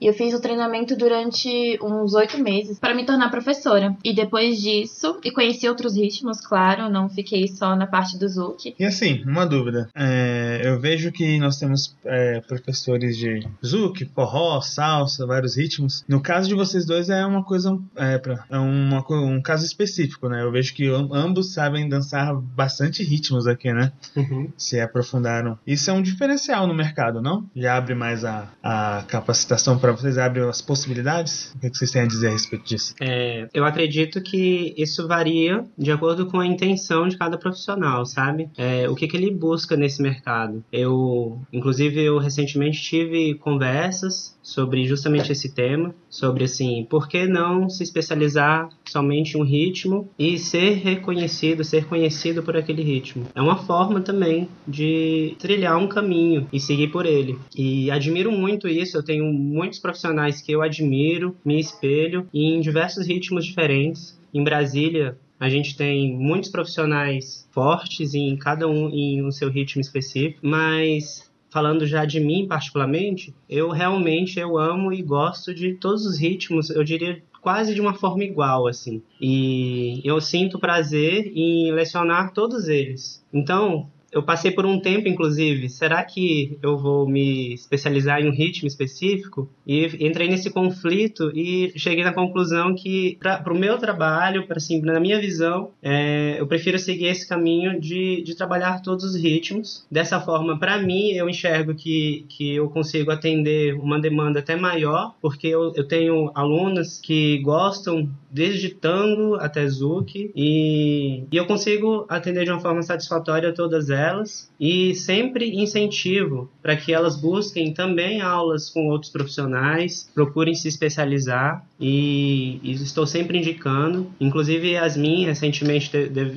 E 0.03 0.07
eu 0.07 0.13
fiz 0.13 0.33
o 0.33 0.41
treinamento 0.41 0.97
durante 0.97 1.79
uns 1.81 2.13
oito 2.13 2.37
meses 2.37 2.77
para 2.77 2.93
me 2.93 3.05
tornar 3.05 3.31
professora. 3.31 3.95
E 4.03 4.13
depois 4.13 4.61
disso, 4.61 5.17
e 5.23 5.31
conheci 5.31 5.65
outros 5.65 5.95
ritmos, 5.95 6.45
claro, 6.45 6.89
não 6.89 7.07
fiquei 7.07 7.47
só 7.47 7.73
na 7.73 7.87
parte 7.87 8.17
do 8.17 8.27
Zouk. 8.27 8.75
E 8.77 8.83
assim, 8.83 9.23
uma 9.25 9.45
dúvida. 9.45 9.89
É, 9.95 10.59
eu 10.65 10.77
vejo 10.77 11.09
que 11.09 11.39
nós 11.39 11.57
temos 11.57 11.95
é, 12.03 12.41
professores 12.41 13.15
de 13.17 13.47
zouk, 13.65 14.03
forró, 14.13 14.59
salsa, 14.59 15.25
vários 15.25 15.55
ritmos. 15.55 16.03
No 16.05 16.21
caso 16.21 16.49
de 16.49 16.55
vocês 16.55 16.85
dois 16.85 17.09
é 17.09 17.25
uma 17.25 17.41
coisa, 17.41 17.79
é, 17.95 18.17
pra, 18.17 18.43
é 18.49 18.57
uma, 18.57 19.05
um 19.09 19.41
caso 19.41 19.65
específico, 19.65 20.27
né? 20.27 20.43
Eu 20.43 20.51
vejo 20.51 20.73
que 20.73 20.85
ambos 21.13 21.53
sabem 21.53 21.87
dançar 21.87 22.35
bastante 22.35 23.03
ritmos 23.03 23.47
aqui, 23.47 23.71
né? 23.71 23.93
Uhum. 24.17 24.51
Se 24.57 24.81
aprofundaram. 24.81 25.57
Isso 25.65 25.89
é 25.89 25.93
um 25.93 26.01
diferencial 26.01 26.67
no 26.67 26.73
mercado, 26.73 27.21
não? 27.21 27.49
Já 27.55 27.77
abre 27.77 27.95
mais 27.95 28.25
a, 28.25 28.49
a 28.61 29.05
capacitação 29.07 29.79
para 29.79 29.92
vocês, 29.95 30.17
abre 30.17 30.41
as 30.41 30.61
possibilidades? 30.61 31.51
O 31.55 31.59
que, 31.59 31.67
é 31.67 31.69
que 31.69 31.77
vocês 31.77 31.91
têm 31.91 32.01
a 32.01 32.07
dizer 32.07 32.27
a 32.27 32.31
respeito 32.31 32.65
disso? 32.65 32.93
É, 33.01 33.47
eu 33.53 33.65
acredito 33.65 34.21
que 34.21 34.73
isso 34.77 35.07
varia 35.07 35.65
de 35.77 35.91
acordo 35.91 36.25
com 36.25 36.39
a 36.39 36.45
intenção 36.45 37.07
de 37.07 37.17
cada 37.17 37.37
profissional, 37.37 38.05
sabe? 38.05 38.49
É, 38.57 38.89
o 38.89 38.95
que, 38.95 39.07
que 39.07 39.17
ele 39.17 39.31
busca 39.31 39.75
nesse 39.75 40.01
mercado. 40.01 40.63
Eu, 40.71 41.41
inclusive, 41.51 42.01
eu 42.01 42.17
recentemente 42.17 42.81
tive 42.81 43.35
conversas 43.35 44.32
sobre 44.43 44.85
justamente 44.85 45.31
esse 45.31 45.53
tema, 45.53 45.95
sobre 46.09 46.43
assim, 46.43 46.85
por 46.89 47.07
que 47.07 47.25
não 47.25 47.69
se 47.69 47.81
especializar 47.81 48.69
somente 48.85 49.35
em 49.37 49.41
um 49.41 49.43
ritmo 49.43 50.09
e 50.19 50.37
ser 50.37 50.73
reconhecido, 50.73 51.63
ser 51.63 51.85
conhecido 51.85 52.43
por 52.43 52.57
aquele 52.57 52.83
ritmo. 52.83 53.25
É 53.33 53.41
uma 53.41 53.55
forma 53.55 54.01
também 54.01 54.49
de 54.67 55.35
trilhar 55.39 55.77
um 55.77 55.87
caminho 55.87 56.47
e 56.51 56.59
seguir 56.59 56.89
por 56.89 57.05
ele. 57.05 57.39
E 57.55 57.89
admiro 57.89 58.31
muito 58.31 58.67
isso, 58.67 58.97
eu 58.97 59.03
tenho 59.03 59.31
muitos 59.31 59.79
profissionais 59.79 60.41
que 60.41 60.51
eu 60.51 60.61
admiro, 60.61 61.35
me 61.45 61.59
espelho 61.59 62.27
em 62.33 62.59
diversos 62.59 63.07
ritmos 63.07 63.45
diferentes. 63.45 64.19
Em 64.33 64.43
Brasília, 64.43 65.17
a 65.39 65.49
gente 65.49 65.75
tem 65.75 66.15
muitos 66.15 66.49
profissionais 66.49 67.47
fortes 67.51 68.13
em 68.13 68.35
cada 68.37 68.67
um 68.67 68.89
em 68.89 69.23
um 69.23 69.31
seu 69.31 69.49
ritmo 69.49 69.81
específico, 69.81 70.39
mas 70.41 71.29
falando 71.53 71.85
já 71.85 72.03
de 72.03 72.19
mim 72.19 72.47
particularmente, 72.47 73.33
eu 73.47 73.69
realmente 73.69 74.39
eu 74.39 74.57
amo 74.57 74.91
e 74.91 75.03
gosto 75.03 75.53
de 75.53 75.75
todos 75.75 76.03
os 76.03 76.17
ritmos, 76.17 76.71
eu 76.71 76.83
diria 76.83 77.21
quase 77.43 77.75
de 77.75 77.81
uma 77.81 77.93
forma 77.93 78.23
igual 78.23 78.67
assim. 78.67 79.03
E 79.21 80.01
eu 80.03 80.19
sinto 80.19 80.57
prazer 80.57 81.31
em 81.35 81.71
lecionar 81.71 82.33
todos 82.33 82.67
eles. 82.67 83.23
Então, 83.31 83.91
eu 84.13 84.21
passei 84.21 84.51
por 84.51 84.65
um 84.65 84.79
tempo, 84.79 85.07
inclusive, 85.07 85.67
será 85.69 86.03
que 86.03 86.57
eu 86.61 86.77
vou 86.77 87.07
me 87.07 87.53
especializar 87.53 88.21
em 88.21 88.29
um 88.29 88.31
ritmo 88.31 88.67
específico? 88.67 89.49
E 89.65 89.85
entrei 90.05 90.27
nesse 90.27 90.51
conflito 90.51 91.31
e 91.35 91.73
cheguei 91.75 92.03
na 92.03 92.13
conclusão 92.13 92.75
que, 92.75 93.17
para 93.19 93.51
o 93.51 93.57
meu 93.57 93.77
trabalho, 93.77 94.45
para 94.47 94.57
assim, 94.57 94.79
na 94.81 94.99
minha 94.99 95.19
visão, 95.19 95.71
é, 95.81 96.39
eu 96.39 96.45
prefiro 96.45 96.77
seguir 96.77 97.07
esse 97.07 97.27
caminho 97.27 97.79
de, 97.79 98.21
de 98.21 98.35
trabalhar 98.35 98.81
todos 98.81 99.03
os 99.03 99.15
ritmos. 99.15 99.85
Dessa 99.89 100.21
forma, 100.21 100.59
para 100.59 100.77
mim, 100.77 101.11
eu 101.11 101.27
enxergo 101.27 101.73
que, 101.73 102.25
que 102.29 102.55
eu 102.55 102.69
consigo 102.69 103.11
atender 103.11 103.73
uma 103.75 103.99
demanda 103.99 104.39
até 104.39 104.55
maior, 104.55 105.15
porque 105.21 105.47
eu, 105.47 105.73
eu 105.75 105.87
tenho 105.87 106.31
alunas 106.35 106.99
que 106.99 107.39
gostam 107.39 108.09
desde 108.33 108.69
tango 108.69 109.35
até 109.35 109.67
zouk 109.67 110.31
e, 110.35 111.23
e 111.31 111.37
eu 111.37 111.45
consigo 111.45 112.05
atender 112.09 112.45
de 112.45 112.51
uma 112.51 112.59
forma 112.59 112.81
satisfatória 112.81 113.53
todas 113.53 113.91
elas. 113.91 114.51
E 114.59 114.95
sempre 114.95 115.55
incentivo 115.55 116.49
para 116.61 116.75
que 116.75 116.91
elas 116.91 117.15
busquem 117.15 117.73
também 117.73 118.21
aulas 118.21 118.69
com 118.69 118.87
outros 118.87 119.11
profissionais, 119.11 120.09
procurem 120.15 120.55
se 120.55 120.67
especializar. 120.67 121.63
E, 121.79 122.59
e 122.63 122.71
estou 122.71 123.05
sempre 123.05 123.37
indicando. 123.37 124.07
Inclusive, 124.19 124.71
Yasmin 124.71 125.25
recentemente 125.25 125.91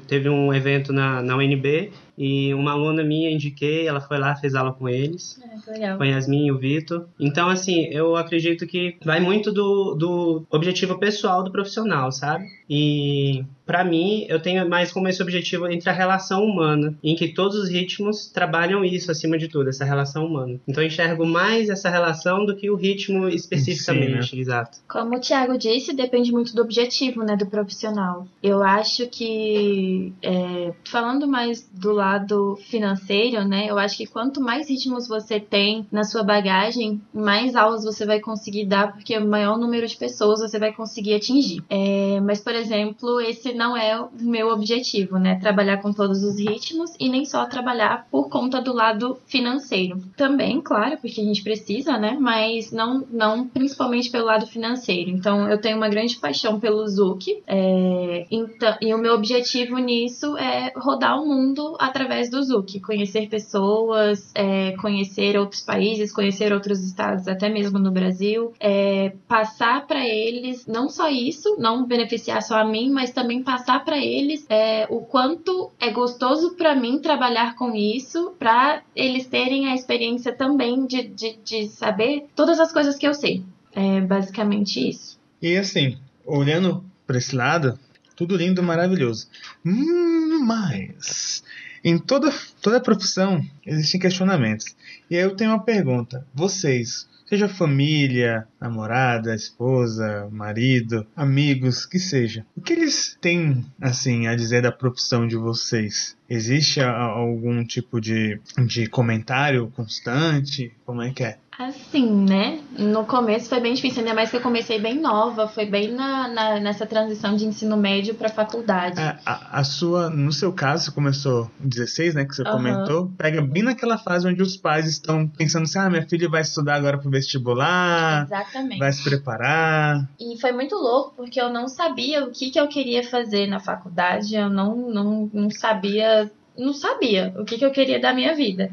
teve, 0.06 0.28
um 0.28 0.52
evento 0.52 0.92
na, 0.92 1.22
na 1.22 1.36
UNB 1.36 1.92
e 2.16 2.54
uma 2.54 2.72
aluna 2.72 3.04
minha 3.04 3.30
indiquei, 3.30 3.86
ela 3.86 4.00
foi 4.00 4.18
lá, 4.18 4.34
fez 4.36 4.54
aula 4.54 4.72
com 4.72 4.88
eles. 4.88 5.40
É, 5.42 5.70
legal. 5.70 5.96
Com 5.96 6.02
a 6.02 6.06
Yasmin 6.06 6.46
e 6.46 6.52
o 6.52 6.58
Vitor. 6.58 7.06
Então, 7.20 7.48
assim, 7.48 7.84
eu 7.90 8.16
acredito 8.16 8.66
que 8.66 8.96
vai 9.04 9.20
muito 9.20 9.52
do, 9.52 9.94
do 9.94 10.46
objetivo 10.50 10.98
pessoal 10.98 11.42
do 11.42 11.52
profissional, 11.52 12.10
sabe? 12.10 12.46
E 12.68 13.44
para 13.66 13.84
mim, 13.84 14.24
eu 14.28 14.40
tenho 14.40 14.66
mais 14.68 14.92
como 14.92 15.08
esse 15.08 15.20
objetivo 15.20 15.66
entre 15.66 15.90
a 15.90 15.92
relação 15.92 16.44
humana, 16.44 16.96
em 17.02 17.16
que 17.16 17.34
todos 17.34 17.56
os 17.56 17.68
ritmos 17.68 18.28
trabalham 18.28 18.84
isso 18.84 19.10
acima 19.10 19.36
de 19.36 19.48
tudo, 19.48 19.68
essa 19.68 19.84
relação 19.84 20.24
humana. 20.24 20.60
Então 20.68 20.82
eu 20.82 20.86
enxergo 20.86 21.26
mais 21.26 21.68
essa 21.68 21.90
relação 21.90 22.46
do 22.46 22.54
que 22.54 22.70
o 22.70 22.76
ritmo 22.76 23.28
especificamente, 23.28 24.30
Sim, 24.30 24.36
né? 24.36 24.42
exato. 24.42 24.78
Como 24.88 25.16
o 25.16 25.20
Thiago 25.20 25.58
disse, 25.58 25.92
depende 25.92 26.30
muito 26.30 26.54
do 26.54 26.62
objetivo, 26.62 27.24
né, 27.24 27.36
do 27.36 27.46
profissional. 27.46 28.26
Eu 28.40 28.62
acho 28.62 29.08
que, 29.08 30.12
é, 30.22 30.72
falando 30.84 31.26
mais 31.26 31.68
do 31.72 31.92
lado 31.92 32.56
financeiro, 32.68 33.44
né, 33.44 33.66
eu 33.68 33.78
acho 33.78 33.96
que 33.96 34.06
quanto 34.06 34.40
mais 34.40 34.68
ritmos 34.68 35.08
você 35.08 35.40
tem 35.40 35.86
na 35.90 36.04
sua 36.04 36.22
bagagem, 36.22 37.00
mais 37.12 37.56
aulas 37.56 37.82
você 37.82 38.06
vai 38.06 38.20
conseguir 38.20 38.66
dar, 38.66 38.92
porque 38.92 39.18
o 39.18 39.26
maior 39.26 39.58
número 39.58 39.86
de 39.86 39.96
pessoas 39.96 40.40
você 40.40 40.58
vai 40.58 40.72
conseguir 40.72 41.14
atingir. 41.14 41.64
É, 41.68 42.20
mas, 42.20 42.40
por 42.40 42.54
exemplo, 42.54 43.20
esse 43.20 43.55
não 43.56 43.76
é 43.76 43.98
o 44.00 44.08
meu 44.20 44.48
objetivo, 44.48 45.18
né? 45.18 45.38
Trabalhar 45.40 45.78
com 45.78 45.92
todos 45.92 46.22
os 46.22 46.38
ritmos 46.38 46.92
e 47.00 47.08
nem 47.08 47.24
só 47.24 47.46
trabalhar 47.46 48.06
por 48.10 48.28
conta 48.28 48.60
do 48.60 48.72
lado 48.72 49.18
financeiro. 49.26 50.00
Também, 50.16 50.60
claro, 50.60 50.96
porque 50.98 51.20
a 51.20 51.24
gente 51.24 51.42
precisa, 51.42 51.98
né? 51.98 52.16
Mas 52.20 52.70
não, 52.70 53.04
não 53.10 53.46
principalmente 53.46 54.10
pelo 54.10 54.26
lado 54.26 54.46
financeiro. 54.46 55.10
Então, 55.10 55.48
eu 55.48 55.60
tenho 55.60 55.76
uma 55.76 55.88
grande 55.88 56.16
paixão 56.16 56.60
pelo 56.60 56.86
Zouk. 56.86 57.42
É, 57.46 58.26
então, 58.30 58.76
e 58.80 58.94
o 58.94 58.98
meu 58.98 59.14
objetivo 59.14 59.78
nisso 59.78 60.36
é 60.36 60.72
rodar 60.76 61.20
o 61.20 61.26
mundo 61.26 61.76
através 61.78 62.30
do 62.30 62.42
Zouk. 62.42 62.80
Conhecer 62.80 63.28
pessoas, 63.28 64.30
é, 64.34 64.72
conhecer 64.72 65.38
outros 65.38 65.62
países, 65.62 66.12
conhecer 66.12 66.52
outros 66.52 66.84
estados, 66.84 67.26
até 67.26 67.48
mesmo 67.48 67.78
no 67.78 67.90
Brasil. 67.90 68.52
É, 68.60 69.12
passar 69.26 69.86
para 69.86 70.06
eles 70.06 70.66
não 70.66 70.88
só 70.88 71.08
isso, 71.08 71.56
não 71.58 71.86
beneficiar 71.86 72.42
só 72.42 72.56
a 72.56 72.64
mim, 72.64 72.90
mas 72.90 73.10
também 73.10 73.42
passar 73.46 73.84
para 73.84 73.96
eles 73.96 74.44
é, 74.50 74.86
o 74.90 75.02
quanto 75.02 75.70
é 75.78 75.92
gostoso 75.92 76.56
para 76.56 76.74
mim 76.74 76.98
trabalhar 76.98 77.54
com 77.54 77.72
isso, 77.74 78.34
para 78.36 78.82
eles 78.94 79.26
terem 79.26 79.68
a 79.68 79.74
experiência 79.74 80.32
também 80.32 80.84
de, 80.84 81.04
de, 81.04 81.38
de 81.44 81.68
saber 81.68 82.26
todas 82.34 82.58
as 82.58 82.72
coisas 82.72 82.96
que 82.96 83.06
eu 83.06 83.14
sei. 83.14 83.44
É 83.72 84.00
basicamente 84.00 84.88
isso. 84.88 85.16
E 85.40 85.56
assim, 85.56 85.96
olhando 86.24 86.84
para 87.06 87.18
esse 87.18 87.36
lado, 87.36 87.78
tudo 88.16 88.36
lindo, 88.36 88.62
maravilhoso. 88.64 89.28
Hum, 89.64 90.44
mas 90.44 91.44
em 91.84 91.96
toda, 91.98 92.34
toda 92.60 92.80
profissão 92.80 93.40
existem 93.64 94.00
questionamentos. 94.00 94.74
E 95.08 95.16
aí 95.16 95.22
eu 95.22 95.36
tenho 95.36 95.52
uma 95.52 95.62
pergunta. 95.62 96.26
Vocês, 96.34 97.06
seja 97.26 97.48
família, 97.48 98.46
namorada, 98.60 99.34
esposa, 99.34 100.28
marido, 100.30 101.06
amigos, 101.14 101.84
que 101.84 101.98
seja. 101.98 102.46
O 102.56 102.60
que 102.60 102.72
eles 102.72 103.18
têm, 103.20 103.64
assim, 103.80 104.26
a 104.26 104.34
dizer 104.34 104.62
da 104.62 104.72
profissão 104.72 105.26
de 105.26 105.36
vocês? 105.36 106.15
Existe 106.28 106.80
algum 106.80 107.64
tipo 107.64 108.00
de, 108.00 108.40
de 108.66 108.88
comentário 108.88 109.72
constante? 109.76 110.72
Como 110.84 111.02
é 111.02 111.10
que 111.10 111.24
é? 111.24 111.38
Assim, 111.58 112.06
né? 112.26 112.60
No 112.78 113.06
começo 113.06 113.48
foi 113.48 113.60
bem 113.60 113.72
difícil, 113.72 114.00
ainda 114.00 114.12
mais 114.12 114.30
que 114.30 114.36
eu 114.36 114.42
comecei 114.42 114.78
bem 114.78 115.00
nova, 115.00 115.48
foi 115.48 115.64
bem 115.64 115.90
na, 115.90 116.28
na 116.28 116.60
nessa 116.60 116.84
transição 116.84 117.34
de 117.34 117.46
ensino 117.46 117.78
médio 117.78 118.14
para 118.14 118.28
faculdade. 118.28 119.00
É, 119.00 119.16
a, 119.24 119.60
a, 119.60 119.64
sua, 119.64 120.10
no 120.10 120.30
seu 120.32 120.52
caso, 120.52 120.84
você 120.84 120.90
começou 120.90 121.50
16, 121.60 122.14
né? 122.14 122.26
Que 122.26 122.34
você 122.34 122.42
uhum. 122.42 122.52
comentou, 122.52 123.10
pega 123.16 123.40
bem 123.40 123.62
naquela 123.62 123.96
fase 123.96 124.28
onde 124.28 124.42
os 124.42 124.54
pais 124.54 124.86
estão 124.86 125.26
pensando 125.26 125.62
assim: 125.62 125.78
ah, 125.78 125.88
minha 125.88 126.06
filha 126.06 126.28
vai 126.28 126.42
estudar 126.42 126.74
agora 126.74 126.98
pro 126.98 127.08
vestibular, 127.08 128.26
Exatamente. 128.26 128.78
vai 128.78 128.92
se 128.92 129.02
preparar. 129.02 130.06
E 130.20 130.38
foi 130.38 130.52
muito 130.52 130.74
louco, 130.74 131.14
porque 131.16 131.40
eu 131.40 131.48
não 131.48 131.68
sabia 131.68 132.22
o 132.22 132.30
que, 132.30 132.50
que 132.50 132.60
eu 132.60 132.68
queria 132.68 133.02
fazer 133.02 133.46
na 133.46 133.60
faculdade, 133.60 134.34
eu 134.34 134.50
não, 134.50 134.76
não, 134.90 135.30
não 135.32 135.50
sabia, 135.50 136.15
não 136.56 136.72
sabia 136.72 137.34
o 137.38 137.44
que, 137.44 137.58
que 137.58 137.64
eu 137.64 137.70
queria 137.70 138.00
da 138.00 138.12
minha 138.12 138.34
vida. 138.34 138.70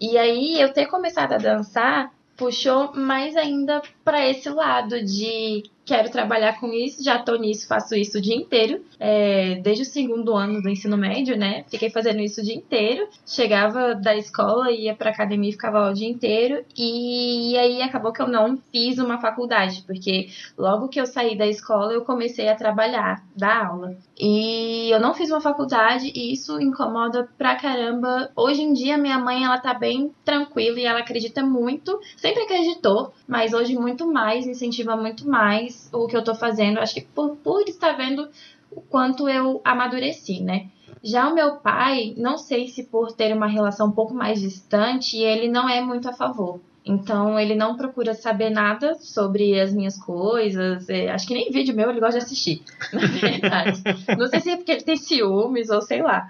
E 0.00 0.18
aí, 0.18 0.60
eu 0.60 0.72
ter 0.72 0.86
começado 0.86 1.32
a 1.32 1.38
dançar 1.38 2.12
puxou 2.36 2.92
mais 2.94 3.34
ainda 3.34 3.80
para 4.06 4.24
esse 4.24 4.48
lado 4.48 5.04
de 5.04 5.64
quero 5.86 6.10
trabalhar 6.10 6.58
com 6.58 6.72
isso, 6.72 7.02
já 7.02 7.16
tô 7.16 7.36
nisso, 7.36 7.68
faço 7.68 7.94
isso 7.94 8.18
o 8.18 8.20
dia 8.20 8.34
inteiro, 8.34 8.84
é, 8.98 9.54
desde 9.62 9.84
o 9.84 9.86
segundo 9.86 10.34
ano 10.34 10.60
do 10.60 10.68
ensino 10.68 10.96
médio, 10.96 11.38
né? 11.38 11.64
Fiquei 11.70 11.88
fazendo 11.88 12.20
isso 12.20 12.40
o 12.40 12.44
dia 12.44 12.56
inteiro. 12.56 13.08
Chegava 13.24 13.94
da 13.94 14.16
escola, 14.16 14.72
ia 14.72 14.94
pra 14.94 15.10
academia 15.10 15.50
e 15.50 15.52
ficava 15.52 15.88
o 15.88 15.94
dia 15.94 16.08
inteiro. 16.08 16.64
E 16.76 17.56
aí 17.56 17.80
acabou 17.80 18.12
que 18.12 18.20
eu 18.20 18.26
não 18.26 18.58
fiz 18.72 18.98
uma 18.98 19.20
faculdade, 19.20 19.84
porque 19.86 20.28
logo 20.58 20.88
que 20.88 21.00
eu 21.00 21.06
saí 21.06 21.38
da 21.38 21.46
escola, 21.46 21.92
eu 21.92 22.04
comecei 22.04 22.48
a 22.48 22.56
trabalhar, 22.56 23.24
dar 23.36 23.66
aula. 23.66 23.96
E 24.18 24.90
eu 24.90 24.98
não 24.98 25.14
fiz 25.14 25.30
uma 25.30 25.40
faculdade 25.40 26.10
e 26.14 26.32
isso 26.32 26.60
incomoda 26.60 27.28
pra 27.38 27.54
caramba. 27.54 28.30
Hoje 28.34 28.62
em 28.62 28.72
dia, 28.72 28.98
minha 28.98 29.18
mãe, 29.18 29.44
ela 29.44 29.58
tá 29.58 29.72
bem 29.72 30.10
tranquila 30.24 30.80
e 30.80 30.84
ela 30.84 31.00
acredita 31.00 31.42
muito, 31.42 32.00
sempre 32.16 32.42
acreditou, 32.42 33.12
mas 33.28 33.52
hoje 33.52 33.76
muito 33.76 33.95
mais, 34.04 34.46
incentiva 34.46 34.96
muito 34.96 35.28
mais 35.28 35.88
o 35.92 36.08
que 36.08 36.16
eu 36.16 36.24
tô 36.24 36.34
fazendo. 36.34 36.78
Acho 36.80 36.94
que 36.94 37.02
por, 37.02 37.36
por 37.36 37.62
estar 37.68 37.92
vendo 37.92 38.28
o 38.70 38.80
quanto 38.80 39.28
eu 39.28 39.60
amadureci, 39.64 40.40
né? 40.40 40.66
Já 41.02 41.28
o 41.28 41.34
meu 41.34 41.56
pai, 41.56 42.14
não 42.16 42.36
sei 42.36 42.66
se 42.66 42.82
por 42.82 43.12
ter 43.12 43.32
uma 43.32 43.46
relação 43.46 43.88
um 43.88 43.92
pouco 43.92 44.12
mais 44.12 44.40
distante, 44.40 45.16
ele 45.18 45.46
não 45.48 45.68
é 45.68 45.80
muito 45.80 46.08
a 46.08 46.12
favor. 46.12 46.60
Então 46.84 47.38
ele 47.38 47.54
não 47.54 47.76
procura 47.76 48.14
saber 48.14 48.50
nada 48.50 48.94
sobre 48.94 49.58
as 49.60 49.72
minhas 49.72 49.96
coisas. 49.96 50.88
É, 50.88 51.10
acho 51.10 51.26
que 51.26 51.34
nem 51.34 51.50
vídeo 51.50 51.74
meu 51.74 51.90
ele 51.90 52.00
gosta 52.00 52.18
de 52.18 52.24
assistir, 52.24 52.62
na 52.92 53.06
verdade. 53.06 53.82
não 54.16 54.26
sei 54.26 54.40
se 54.40 54.50
é 54.50 54.56
porque 54.56 54.72
ele 54.72 54.82
tem 54.82 54.96
ciúmes 54.96 55.70
ou 55.70 55.80
sei 55.80 56.02
lá. 56.02 56.28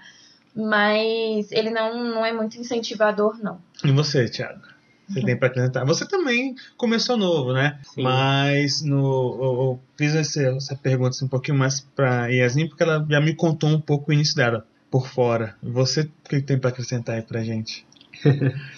Mas 0.54 1.52
ele 1.52 1.70
não, 1.70 2.02
não 2.02 2.24
é 2.24 2.32
muito 2.32 2.58
incentivador, 2.58 3.38
não. 3.42 3.60
E 3.84 3.92
você, 3.92 4.26
Thiago? 4.26 4.75
Você 5.08 5.22
tem 5.22 5.36
para 5.36 5.48
acrescentar? 5.48 5.86
Você 5.86 6.06
também 6.06 6.54
começou 6.76 7.16
novo, 7.16 7.52
né? 7.52 7.78
Sim. 7.94 8.02
Mas 8.02 8.82
no, 8.82 9.38
eu, 9.40 9.44
eu 9.44 9.80
fiz 9.96 10.14
essa, 10.14 10.76
pergunta 10.76 11.10
assim, 11.10 11.26
um 11.26 11.28
pouquinho 11.28 11.56
mais 11.56 11.80
para 11.80 12.26
Yasmin, 12.28 12.68
porque 12.68 12.82
ela 12.82 13.06
já 13.08 13.20
me 13.20 13.34
contou 13.34 13.70
um 13.70 13.80
pouco 13.80 14.10
o 14.10 14.14
início 14.14 14.34
dela 14.34 14.66
por 14.90 15.06
fora. 15.06 15.54
Você, 15.62 16.02
o 16.02 16.28
que 16.28 16.40
tem 16.40 16.58
para 16.58 16.70
acrescentar 16.70 17.16
aí 17.16 17.22
pra 17.22 17.42
gente? 17.42 17.86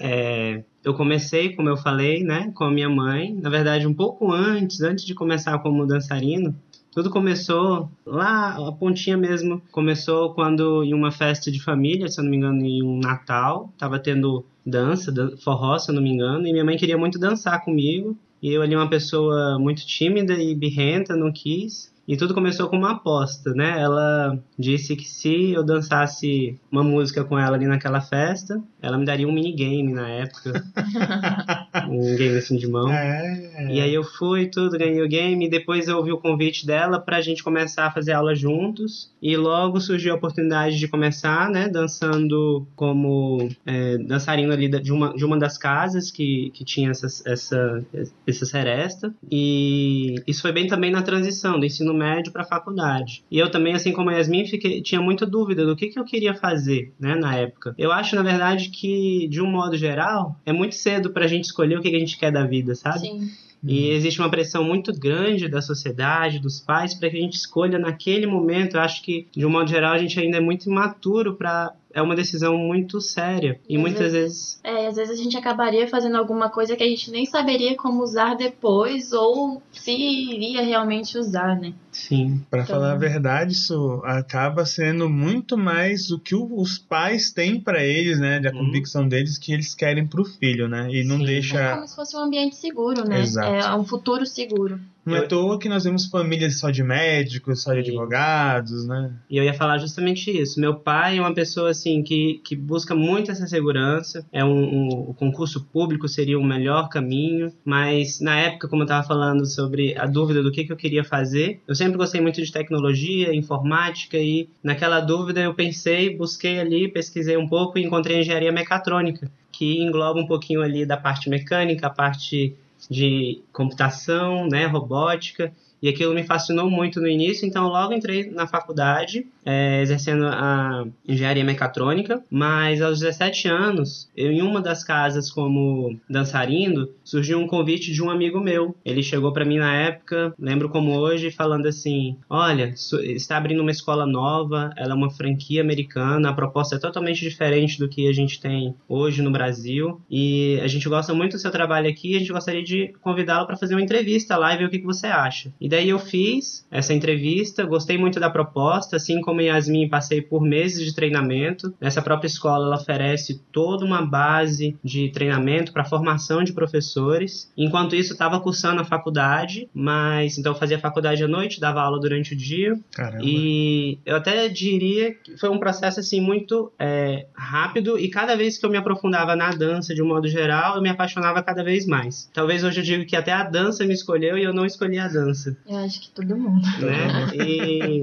É, 0.00 0.62
eu 0.82 0.94
comecei, 0.94 1.54
como 1.54 1.68
eu 1.68 1.76
falei, 1.76 2.24
né, 2.24 2.50
com 2.54 2.64
a 2.64 2.70
minha 2.70 2.88
mãe. 2.88 3.34
Na 3.34 3.50
verdade, 3.50 3.86
um 3.86 3.92
pouco 3.92 4.32
antes, 4.32 4.80
antes 4.80 5.04
de 5.04 5.14
começar 5.14 5.58
como 5.58 5.86
dançarino, 5.86 6.56
tudo 6.98 7.10
começou 7.10 7.88
lá, 8.04 8.56
a 8.56 8.72
pontinha 8.72 9.16
mesmo. 9.16 9.62
Começou 9.70 10.34
quando 10.34 10.82
em 10.82 10.92
uma 10.92 11.12
festa 11.12 11.48
de 11.48 11.62
família, 11.62 12.08
se 12.08 12.18
eu 12.20 12.24
não 12.24 12.30
me 12.32 12.36
engano, 12.36 12.64
em 12.64 12.82
um 12.82 12.98
Natal, 12.98 13.72
tava 13.78 14.00
tendo 14.00 14.44
dança, 14.66 15.12
dan- 15.12 15.36
forró, 15.36 15.78
se 15.78 15.90
eu 15.92 15.94
não 15.94 16.02
me 16.02 16.10
engano, 16.10 16.44
e 16.44 16.52
minha 16.52 16.64
mãe 16.64 16.76
queria 16.76 16.98
muito 16.98 17.16
dançar 17.16 17.64
comigo. 17.64 18.16
E 18.42 18.52
eu 18.52 18.62
ali, 18.62 18.74
uma 18.74 18.88
pessoa 18.90 19.58
muito 19.60 19.86
tímida 19.86 20.34
e 20.34 20.56
birrenta, 20.56 21.14
não 21.16 21.30
quis. 21.32 21.92
E 22.06 22.16
tudo 22.16 22.34
começou 22.34 22.68
com 22.68 22.76
uma 22.76 22.92
aposta, 22.92 23.52
né? 23.52 23.80
Ela 23.80 24.36
disse 24.58 24.96
que 24.96 25.04
se 25.04 25.52
eu 25.52 25.62
dançasse 25.62 26.58
uma 26.72 26.82
música 26.82 27.22
com 27.22 27.38
ela 27.38 27.54
ali 27.56 27.66
naquela 27.66 28.00
festa, 28.00 28.60
ela 28.82 28.98
me 28.98 29.04
daria 29.04 29.28
um 29.28 29.32
minigame 29.32 29.92
na 29.92 30.08
época. 30.08 30.64
um 31.90 32.16
game 32.16 32.36
assim 32.36 32.56
de 32.56 32.66
mão. 32.66 32.90
É. 32.90 33.68
E 33.70 33.80
aí 33.80 33.92
eu 33.92 34.04
fui, 34.04 34.46
tudo, 34.46 34.78
ganhei 34.78 35.02
o 35.02 35.08
game, 35.08 35.46
e 35.46 35.50
depois 35.50 35.88
eu 35.88 35.96
ouvi 35.96 36.12
o 36.12 36.18
convite 36.18 36.66
dela 36.66 36.98
pra 36.98 37.20
gente 37.20 37.42
começar 37.42 37.86
a 37.86 37.90
fazer 37.90 38.12
aula 38.12 38.34
juntos. 38.34 39.10
E 39.20 39.36
logo 39.36 39.80
surgiu 39.80 40.12
a 40.12 40.16
oportunidade 40.16 40.78
de 40.78 40.88
começar, 40.88 41.50
né, 41.50 41.68
dançando 41.68 42.66
como 42.76 43.48
é, 43.66 43.98
dançarino 43.98 44.52
ali 44.52 44.68
de 44.68 44.92
uma, 44.92 45.12
de 45.14 45.24
uma 45.24 45.38
das 45.38 45.58
casas 45.58 46.10
que, 46.10 46.50
que 46.54 46.64
tinha 46.64 46.90
essa, 46.90 47.06
essa, 47.26 47.84
essa 48.26 48.46
seresta. 48.46 49.12
E 49.30 50.16
isso 50.26 50.42
foi 50.42 50.52
bem 50.52 50.66
também 50.66 50.90
na 50.90 51.02
transição 51.02 51.58
do 51.58 51.66
ensino 51.66 51.92
médio 51.94 52.32
pra 52.32 52.44
faculdade. 52.44 53.24
E 53.30 53.38
eu 53.38 53.50
também, 53.50 53.74
assim 53.74 53.92
como 53.92 54.10
a 54.10 54.14
Yasmin, 54.14 54.46
fiquei, 54.46 54.80
tinha 54.82 55.00
muita 55.00 55.26
dúvida 55.26 55.66
do 55.66 55.74
que, 55.74 55.88
que 55.88 55.98
eu 55.98 56.04
queria 56.04 56.34
fazer, 56.34 56.92
né, 56.98 57.14
na 57.14 57.34
época. 57.36 57.74
Eu 57.76 57.90
acho, 57.92 58.14
na 58.14 58.22
verdade, 58.22 58.70
que, 58.70 59.26
de 59.28 59.40
um 59.40 59.50
modo 59.50 59.76
geral, 59.76 60.36
é 60.46 60.52
muito 60.52 60.74
cedo 60.74 61.10
pra 61.10 61.26
gente 61.26 61.44
escolher 61.44 61.77
o 61.78 61.82
que, 61.82 61.94
a 61.94 61.98
gente 61.98 62.18
quer 62.18 62.32
da 62.32 62.44
vida, 62.44 62.74
sabe? 62.74 63.00
Sim. 63.00 63.30
E 63.62 63.90
existe 63.90 64.20
uma 64.20 64.30
pressão 64.30 64.62
muito 64.62 64.92
grande 64.96 65.48
da 65.48 65.60
sociedade, 65.60 66.38
dos 66.38 66.60
pais, 66.60 66.94
para 66.94 67.10
que 67.10 67.16
a 67.16 67.20
gente 67.20 67.34
escolha 67.34 67.78
naquele 67.78 68.26
momento. 68.26 68.76
Eu 68.76 68.80
acho 68.80 69.02
que, 69.02 69.26
de 69.36 69.44
um 69.44 69.50
modo 69.50 69.68
geral, 69.68 69.94
a 69.94 69.98
gente 69.98 70.18
ainda 70.18 70.36
é 70.36 70.40
muito 70.40 70.68
imaturo 70.68 71.34
para. 71.34 71.72
É 71.98 72.02
uma 72.02 72.14
decisão 72.14 72.56
muito 72.56 73.00
séria. 73.00 73.58
E 73.68 73.74
Às 73.76 73.80
muitas 73.80 74.12
vezes. 74.12 74.60
É, 74.62 74.86
às 74.86 74.94
vezes 74.96 75.18
a 75.18 75.22
gente 75.22 75.36
acabaria 75.36 75.88
fazendo 75.88 76.16
alguma 76.16 76.48
coisa 76.48 76.76
que 76.76 76.82
a 76.84 76.86
gente 76.88 77.10
nem 77.10 77.26
saberia 77.26 77.76
como 77.76 78.02
usar 78.02 78.34
depois 78.34 79.12
ou 79.12 79.60
se 79.72 79.90
iria 79.90 80.62
realmente 80.62 81.18
usar, 81.18 81.58
né? 81.58 81.72
Sim. 81.90 82.40
Para 82.48 82.62
Então- 82.62 82.76
falar 82.76 82.92
a 82.92 82.96
verdade, 82.96 83.52
isso 83.52 84.00
acaba 84.04 84.64
sendo 84.64 85.08
muito 85.08 85.58
mais 85.58 86.10
o 86.12 86.18
que 86.20 86.36
os 86.36 86.78
pais 86.78 87.32
têm 87.32 87.60
para 87.60 87.84
eles, 87.84 88.20
né? 88.20 88.38
Da 88.38 88.50
Uhum. 88.52 88.66
convicção 88.66 89.08
deles 89.08 89.36
que 89.36 89.52
eles 89.52 89.74
querem 89.74 90.06
pro 90.06 90.24
filho, 90.24 90.68
né? 90.68 90.88
E 90.92 91.02
não 91.02 91.16
Sim. 91.16 91.22
É 91.24 91.26
deixa. 91.26 91.74
como 91.74 91.88
se 91.88 91.96
fosse 91.96 92.16
um 92.16 92.20
ambiente 92.20 92.54
seguro, 92.56 93.04
né? 93.08 93.20
Exato. 93.22 93.48
É 93.48 93.74
um 93.74 93.84
futuro 93.84 94.24
seguro. 94.24 94.78
Não 95.08 95.16
é 95.16 95.20
à 95.20 95.26
toa 95.26 95.58
que 95.58 95.68
nós 95.68 95.84
vemos 95.84 96.06
famílias 96.06 96.58
só 96.58 96.70
de 96.70 96.82
médicos, 96.82 97.62
só 97.62 97.72
de 97.74 97.82
Sim. 97.82 97.88
advogados, 97.90 98.86
né? 98.86 99.12
E 99.30 99.36
eu 99.36 99.44
ia 99.44 99.54
falar 99.54 99.78
justamente 99.78 100.30
isso. 100.30 100.60
Meu 100.60 100.74
pai 100.74 101.18
é 101.18 101.20
uma 101.20 101.34
pessoa 101.34 101.70
assim 101.70 102.02
que, 102.02 102.40
que 102.44 102.54
busca 102.54 102.94
muito 102.94 103.30
essa 103.30 103.46
segurança. 103.46 104.24
É 104.32 104.44
um, 104.44 104.50
um- 104.50 105.10
o 105.10 105.14
concurso 105.14 105.64
público 105.64 106.08
seria 106.08 106.38
o 106.38 106.44
melhor 106.44 106.88
caminho, 106.88 107.52
mas 107.64 108.20
na 108.20 108.38
época, 108.38 108.68
como 108.68 108.82
eu 108.82 108.86
estava 108.86 109.06
falando 109.06 109.46
sobre 109.46 109.96
a 109.96 110.06
dúvida 110.06 110.42
do 110.42 110.50
que, 110.52 110.64
que 110.64 110.72
eu 110.72 110.76
queria 110.76 111.04
fazer, 111.04 111.60
eu 111.66 111.74
sempre 111.74 111.96
gostei 111.96 112.20
muito 112.20 112.42
de 112.42 112.52
tecnologia, 112.52 113.34
informática 113.34 114.16
e 114.18 114.48
naquela 114.62 115.00
dúvida 115.00 115.40
eu 115.40 115.54
pensei, 115.54 116.14
busquei 116.16 116.58
ali, 116.60 116.88
pesquisei 116.88 117.36
um 117.36 117.48
pouco 117.48 117.78
e 117.78 117.84
encontrei 117.84 118.20
engenharia 118.20 118.52
mecatrônica, 118.52 119.30
que 119.50 119.82
engloba 119.82 120.20
um 120.20 120.26
pouquinho 120.26 120.62
ali 120.62 120.84
da 120.86 120.96
parte 120.96 121.28
mecânica, 121.28 121.86
a 121.86 121.90
parte 121.90 122.54
de 122.90 123.40
computação, 123.52 124.46
né, 124.46 124.66
robótica. 124.66 125.52
E 125.80 125.88
aquilo 125.88 126.12
me 126.14 126.24
fascinou 126.24 126.68
muito 126.68 127.00
no 127.00 127.06
início, 127.06 127.46
então 127.46 127.68
logo 127.68 127.92
entrei 127.92 128.28
na 128.30 128.46
faculdade, 128.46 129.26
é, 129.48 129.80
exercendo 129.80 130.26
a 130.26 130.84
engenharia 131.08 131.42
mecatrônica, 131.42 132.22
mas 132.30 132.82
aos 132.82 133.00
17 133.00 133.48
anos, 133.48 134.10
eu, 134.14 134.30
em 134.30 134.42
uma 134.42 134.60
das 134.60 134.84
casas 134.84 135.30
como 135.30 135.98
dançarino, 136.08 136.90
surgiu 137.02 137.38
um 137.38 137.46
convite 137.46 137.90
de 137.90 138.02
um 138.02 138.10
amigo 138.10 138.38
meu. 138.38 138.76
Ele 138.84 139.02
chegou 139.02 139.32
para 139.32 139.46
mim 139.46 139.56
na 139.56 139.74
época, 139.74 140.34
lembro 140.38 140.68
como 140.68 140.98
hoje, 140.98 141.30
falando 141.30 141.66
assim: 141.66 142.18
Olha, 142.28 142.74
está 143.02 143.38
abrindo 143.38 143.62
uma 143.62 143.70
escola 143.70 144.04
nova, 144.06 144.70
ela 144.76 144.92
é 144.92 144.94
uma 144.94 145.10
franquia 145.10 145.62
americana, 145.62 146.28
a 146.28 146.34
proposta 146.34 146.76
é 146.76 146.78
totalmente 146.78 147.20
diferente 147.20 147.78
do 147.78 147.88
que 147.88 148.06
a 148.06 148.12
gente 148.12 148.38
tem 148.38 148.74
hoje 148.86 149.22
no 149.22 149.30
Brasil, 149.30 149.98
e 150.10 150.60
a 150.62 150.68
gente 150.68 150.86
gosta 150.90 151.14
muito 151.14 151.32
do 151.32 151.38
seu 151.38 151.50
trabalho 151.50 151.88
aqui, 151.88 152.16
a 152.16 152.18
gente 152.18 152.32
gostaria 152.32 152.62
de 152.62 152.92
convidá-lo 153.00 153.46
para 153.46 153.56
fazer 153.56 153.74
uma 153.74 153.82
entrevista 153.82 154.36
lá 154.36 154.52
e 154.54 154.58
ver 154.58 154.64
o 154.66 154.70
que, 154.70 154.78
que 154.78 154.84
você 154.84 155.06
acha. 155.06 155.50
E 155.58 155.70
daí 155.70 155.88
eu 155.88 155.98
fiz 155.98 156.66
essa 156.70 156.92
entrevista, 156.92 157.64
gostei 157.64 157.96
muito 157.96 158.20
da 158.20 158.28
proposta, 158.28 158.96
assim 158.96 159.22
como 159.22 159.37
a 159.40 159.54
Yasmin, 159.54 159.88
passei 159.88 160.20
por 160.20 160.40
meses 160.42 160.84
de 160.84 160.94
treinamento. 160.94 161.72
Nessa 161.80 162.02
própria 162.02 162.26
escola, 162.26 162.66
ela 162.66 162.76
oferece 162.76 163.40
toda 163.52 163.84
uma 163.84 164.04
base 164.04 164.76
de 164.82 165.10
treinamento 165.10 165.72
para 165.72 165.84
formação 165.84 166.42
de 166.42 166.52
professores. 166.52 167.50
Enquanto 167.56 167.94
isso, 167.94 168.12
estava 168.12 168.40
cursando 168.40 168.80
a 168.80 168.84
faculdade, 168.84 169.68
mas 169.74 170.38
então 170.38 170.52
eu 170.52 170.58
fazia 170.58 170.78
faculdade 170.78 171.22
à 171.22 171.28
noite, 171.28 171.60
dava 171.60 171.80
aula 171.80 172.00
durante 172.00 172.34
o 172.34 172.36
dia. 172.36 172.78
Caramba. 172.92 173.22
E 173.24 173.98
eu 174.04 174.16
até 174.16 174.48
diria 174.48 175.14
que 175.14 175.36
foi 175.36 175.48
um 175.48 175.58
processo 175.58 176.00
assim 176.00 176.20
muito 176.20 176.72
é, 176.78 177.26
rápido 177.34 177.98
e 177.98 178.08
cada 178.08 178.34
vez 178.36 178.58
que 178.58 178.66
eu 178.66 178.70
me 178.70 178.76
aprofundava 178.76 179.34
na 179.36 179.50
dança 179.50 179.94
de 179.94 180.02
um 180.02 180.06
modo 180.08 180.28
geral, 180.28 180.76
eu 180.76 180.82
me 180.82 180.88
apaixonava 180.88 181.42
cada 181.42 181.62
vez 181.62 181.86
mais. 181.86 182.28
Talvez 182.32 182.64
hoje 182.64 182.80
eu 182.80 182.84
digo 182.84 183.04
que 183.06 183.16
até 183.16 183.32
a 183.32 183.42
dança 183.44 183.84
me 183.84 183.92
escolheu 183.94 184.36
e 184.38 184.42
eu 184.42 184.52
não 184.52 184.64
escolhi 184.66 184.98
a 184.98 185.08
dança, 185.08 185.56
Eu 185.66 185.76
acho 185.78 186.00
que 186.00 186.10
todo 186.10 186.36
mundo. 186.36 186.62
né? 186.80 187.28
E, 187.48 188.00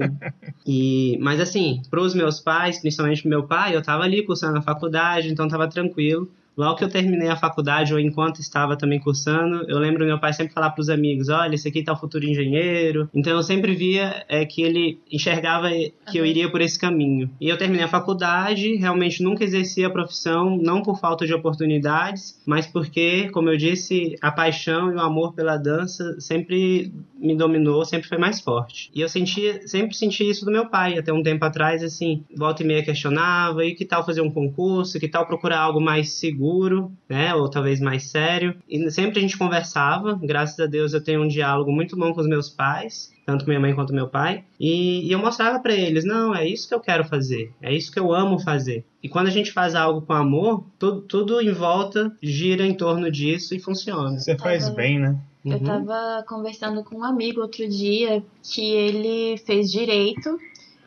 e 0.66 1.18
mas 1.26 1.40
assim, 1.40 1.82
para 1.90 2.00
os 2.00 2.14
meus 2.14 2.38
pais, 2.38 2.78
principalmente 2.78 3.22
pro 3.22 3.28
meu 3.28 3.42
pai, 3.42 3.74
eu 3.74 3.82
tava 3.82 4.04
ali 4.04 4.24
cursando 4.24 4.58
a 4.58 4.62
faculdade, 4.62 5.28
então 5.28 5.48
tava 5.48 5.66
tranquilo. 5.66 6.30
Logo 6.56 6.76
que 6.76 6.84
eu 6.84 6.88
terminei 6.88 7.28
a 7.28 7.36
faculdade, 7.36 7.92
ou 7.92 8.00
enquanto 8.00 8.40
estava 8.40 8.76
também 8.76 8.98
cursando, 8.98 9.64
eu 9.68 9.78
lembro 9.78 10.06
meu 10.06 10.18
pai 10.18 10.32
sempre 10.32 10.54
falar 10.54 10.70
para 10.70 10.80
os 10.80 10.88
amigos: 10.88 11.28
olha, 11.28 11.54
esse 11.54 11.68
aqui 11.68 11.82
tá 11.82 11.92
o 11.92 11.96
futuro 11.96 12.24
engenheiro. 12.24 13.10
Então 13.14 13.34
eu 13.34 13.42
sempre 13.42 13.74
via 13.74 14.24
é, 14.28 14.44
que 14.46 14.62
ele 14.62 14.98
enxergava 15.12 15.68
que 16.10 16.18
eu 16.18 16.24
iria 16.24 16.50
por 16.50 16.60
esse 16.60 16.78
caminho. 16.78 17.30
E 17.40 17.48
eu 17.48 17.58
terminei 17.58 17.84
a 17.84 17.88
faculdade, 17.88 18.76
realmente 18.76 19.22
nunca 19.22 19.44
exerci 19.44 19.84
a 19.84 19.90
profissão, 19.90 20.56
não 20.56 20.82
por 20.82 20.98
falta 20.98 21.26
de 21.26 21.34
oportunidades, 21.34 22.40
mas 22.46 22.66
porque, 22.66 23.28
como 23.30 23.50
eu 23.50 23.56
disse, 23.56 24.16
a 24.22 24.30
paixão 24.30 24.90
e 24.92 24.94
o 24.94 25.00
amor 25.00 25.34
pela 25.34 25.56
dança 25.56 26.18
sempre 26.20 26.92
me 27.18 27.34
dominou, 27.34 27.84
sempre 27.84 28.08
foi 28.08 28.18
mais 28.18 28.40
forte. 28.40 28.90
E 28.94 29.00
eu 29.00 29.08
sentia, 29.08 29.66
sempre 29.66 29.96
senti 29.96 30.28
isso 30.28 30.44
do 30.44 30.52
meu 30.52 30.66
pai, 30.66 30.98
até 30.98 31.12
um 31.12 31.22
tempo 31.22 31.44
atrás, 31.44 31.82
assim, 31.82 32.24
volta 32.34 32.62
e 32.62 32.66
meia 32.66 32.82
questionava, 32.82 33.64
e 33.64 33.74
que 33.74 33.84
tal 33.84 34.04
fazer 34.04 34.20
um 34.20 34.30
concurso, 34.30 34.98
que 34.98 35.08
tal 35.08 35.26
procurar 35.26 35.60
algo 35.60 35.80
mais 35.80 36.12
seguro, 36.12 36.45
né, 37.08 37.34
ou 37.34 37.48
talvez 37.50 37.80
mais 37.80 38.10
sério. 38.10 38.54
E 38.68 38.90
sempre 38.90 39.18
a 39.18 39.22
gente 39.22 39.38
conversava, 39.38 40.18
graças 40.22 40.58
a 40.60 40.66
Deus 40.66 40.92
eu 40.92 41.02
tenho 41.02 41.22
um 41.22 41.28
diálogo 41.28 41.72
muito 41.72 41.96
bom 41.96 42.12
com 42.12 42.20
os 42.20 42.28
meus 42.28 42.48
pais, 42.48 43.12
tanto 43.24 43.44
com 43.44 43.50
minha 43.50 43.60
mãe 43.60 43.74
quanto 43.74 43.92
meu 43.92 44.08
pai, 44.08 44.44
e, 44.58 45.06
e 45.06 45.12
eu 45.12 45.18
mostrava 45.18 45.58
para 45.60 45.74
eles, 45.74 46.04
não, 46.04 46.34
é 46.34 46.46
isso 46.46 46.68
que 46.68 46.74
eu 46.74 46.80
quero 46.80 47.04
fazer, 47.04 47.52
é 47.60 47.74
isso 47.74 47.90
que 47.90 47.98
eu 47.98 48.12
amo 48.12 48.38
fazer. 48.38 48.84
E 49.02 49.08
quando 49.08 49.26
a 49.26 49.30
gente 49.30 49.52
faz 49.52 49.74
algo 49.74 50.02
com 50.02 50.12
amor, 50.12 50.64
tudo, 50.78 51.00
tudo 51.02 51.40
em 51.40 51.52
volta 51.52 52.12
gira 52.22 52.66
em 52.66 52.74
torno 52.74 53.10
disso 53.10 53.54
e 53.54 53.60
funciona. 53.60 54.18
Você 54.18 54.36
faz 54.36 54.68
bem, 54.68 54.98
né? 54.98 55.16
Eu 55.44 55.58
Uhum. 55.58 55.62
tava 55.62 56.24
conversando 56.28 56.82
com 56.82 56.96
um 56.96 57.04
amigo 57.04 57.40
outro 57.40 57.68
dia 57.68 58.20
que 58.42 58.68
ele 58.68 59.38
fez 59.38 59.70
direito 59.70 60.36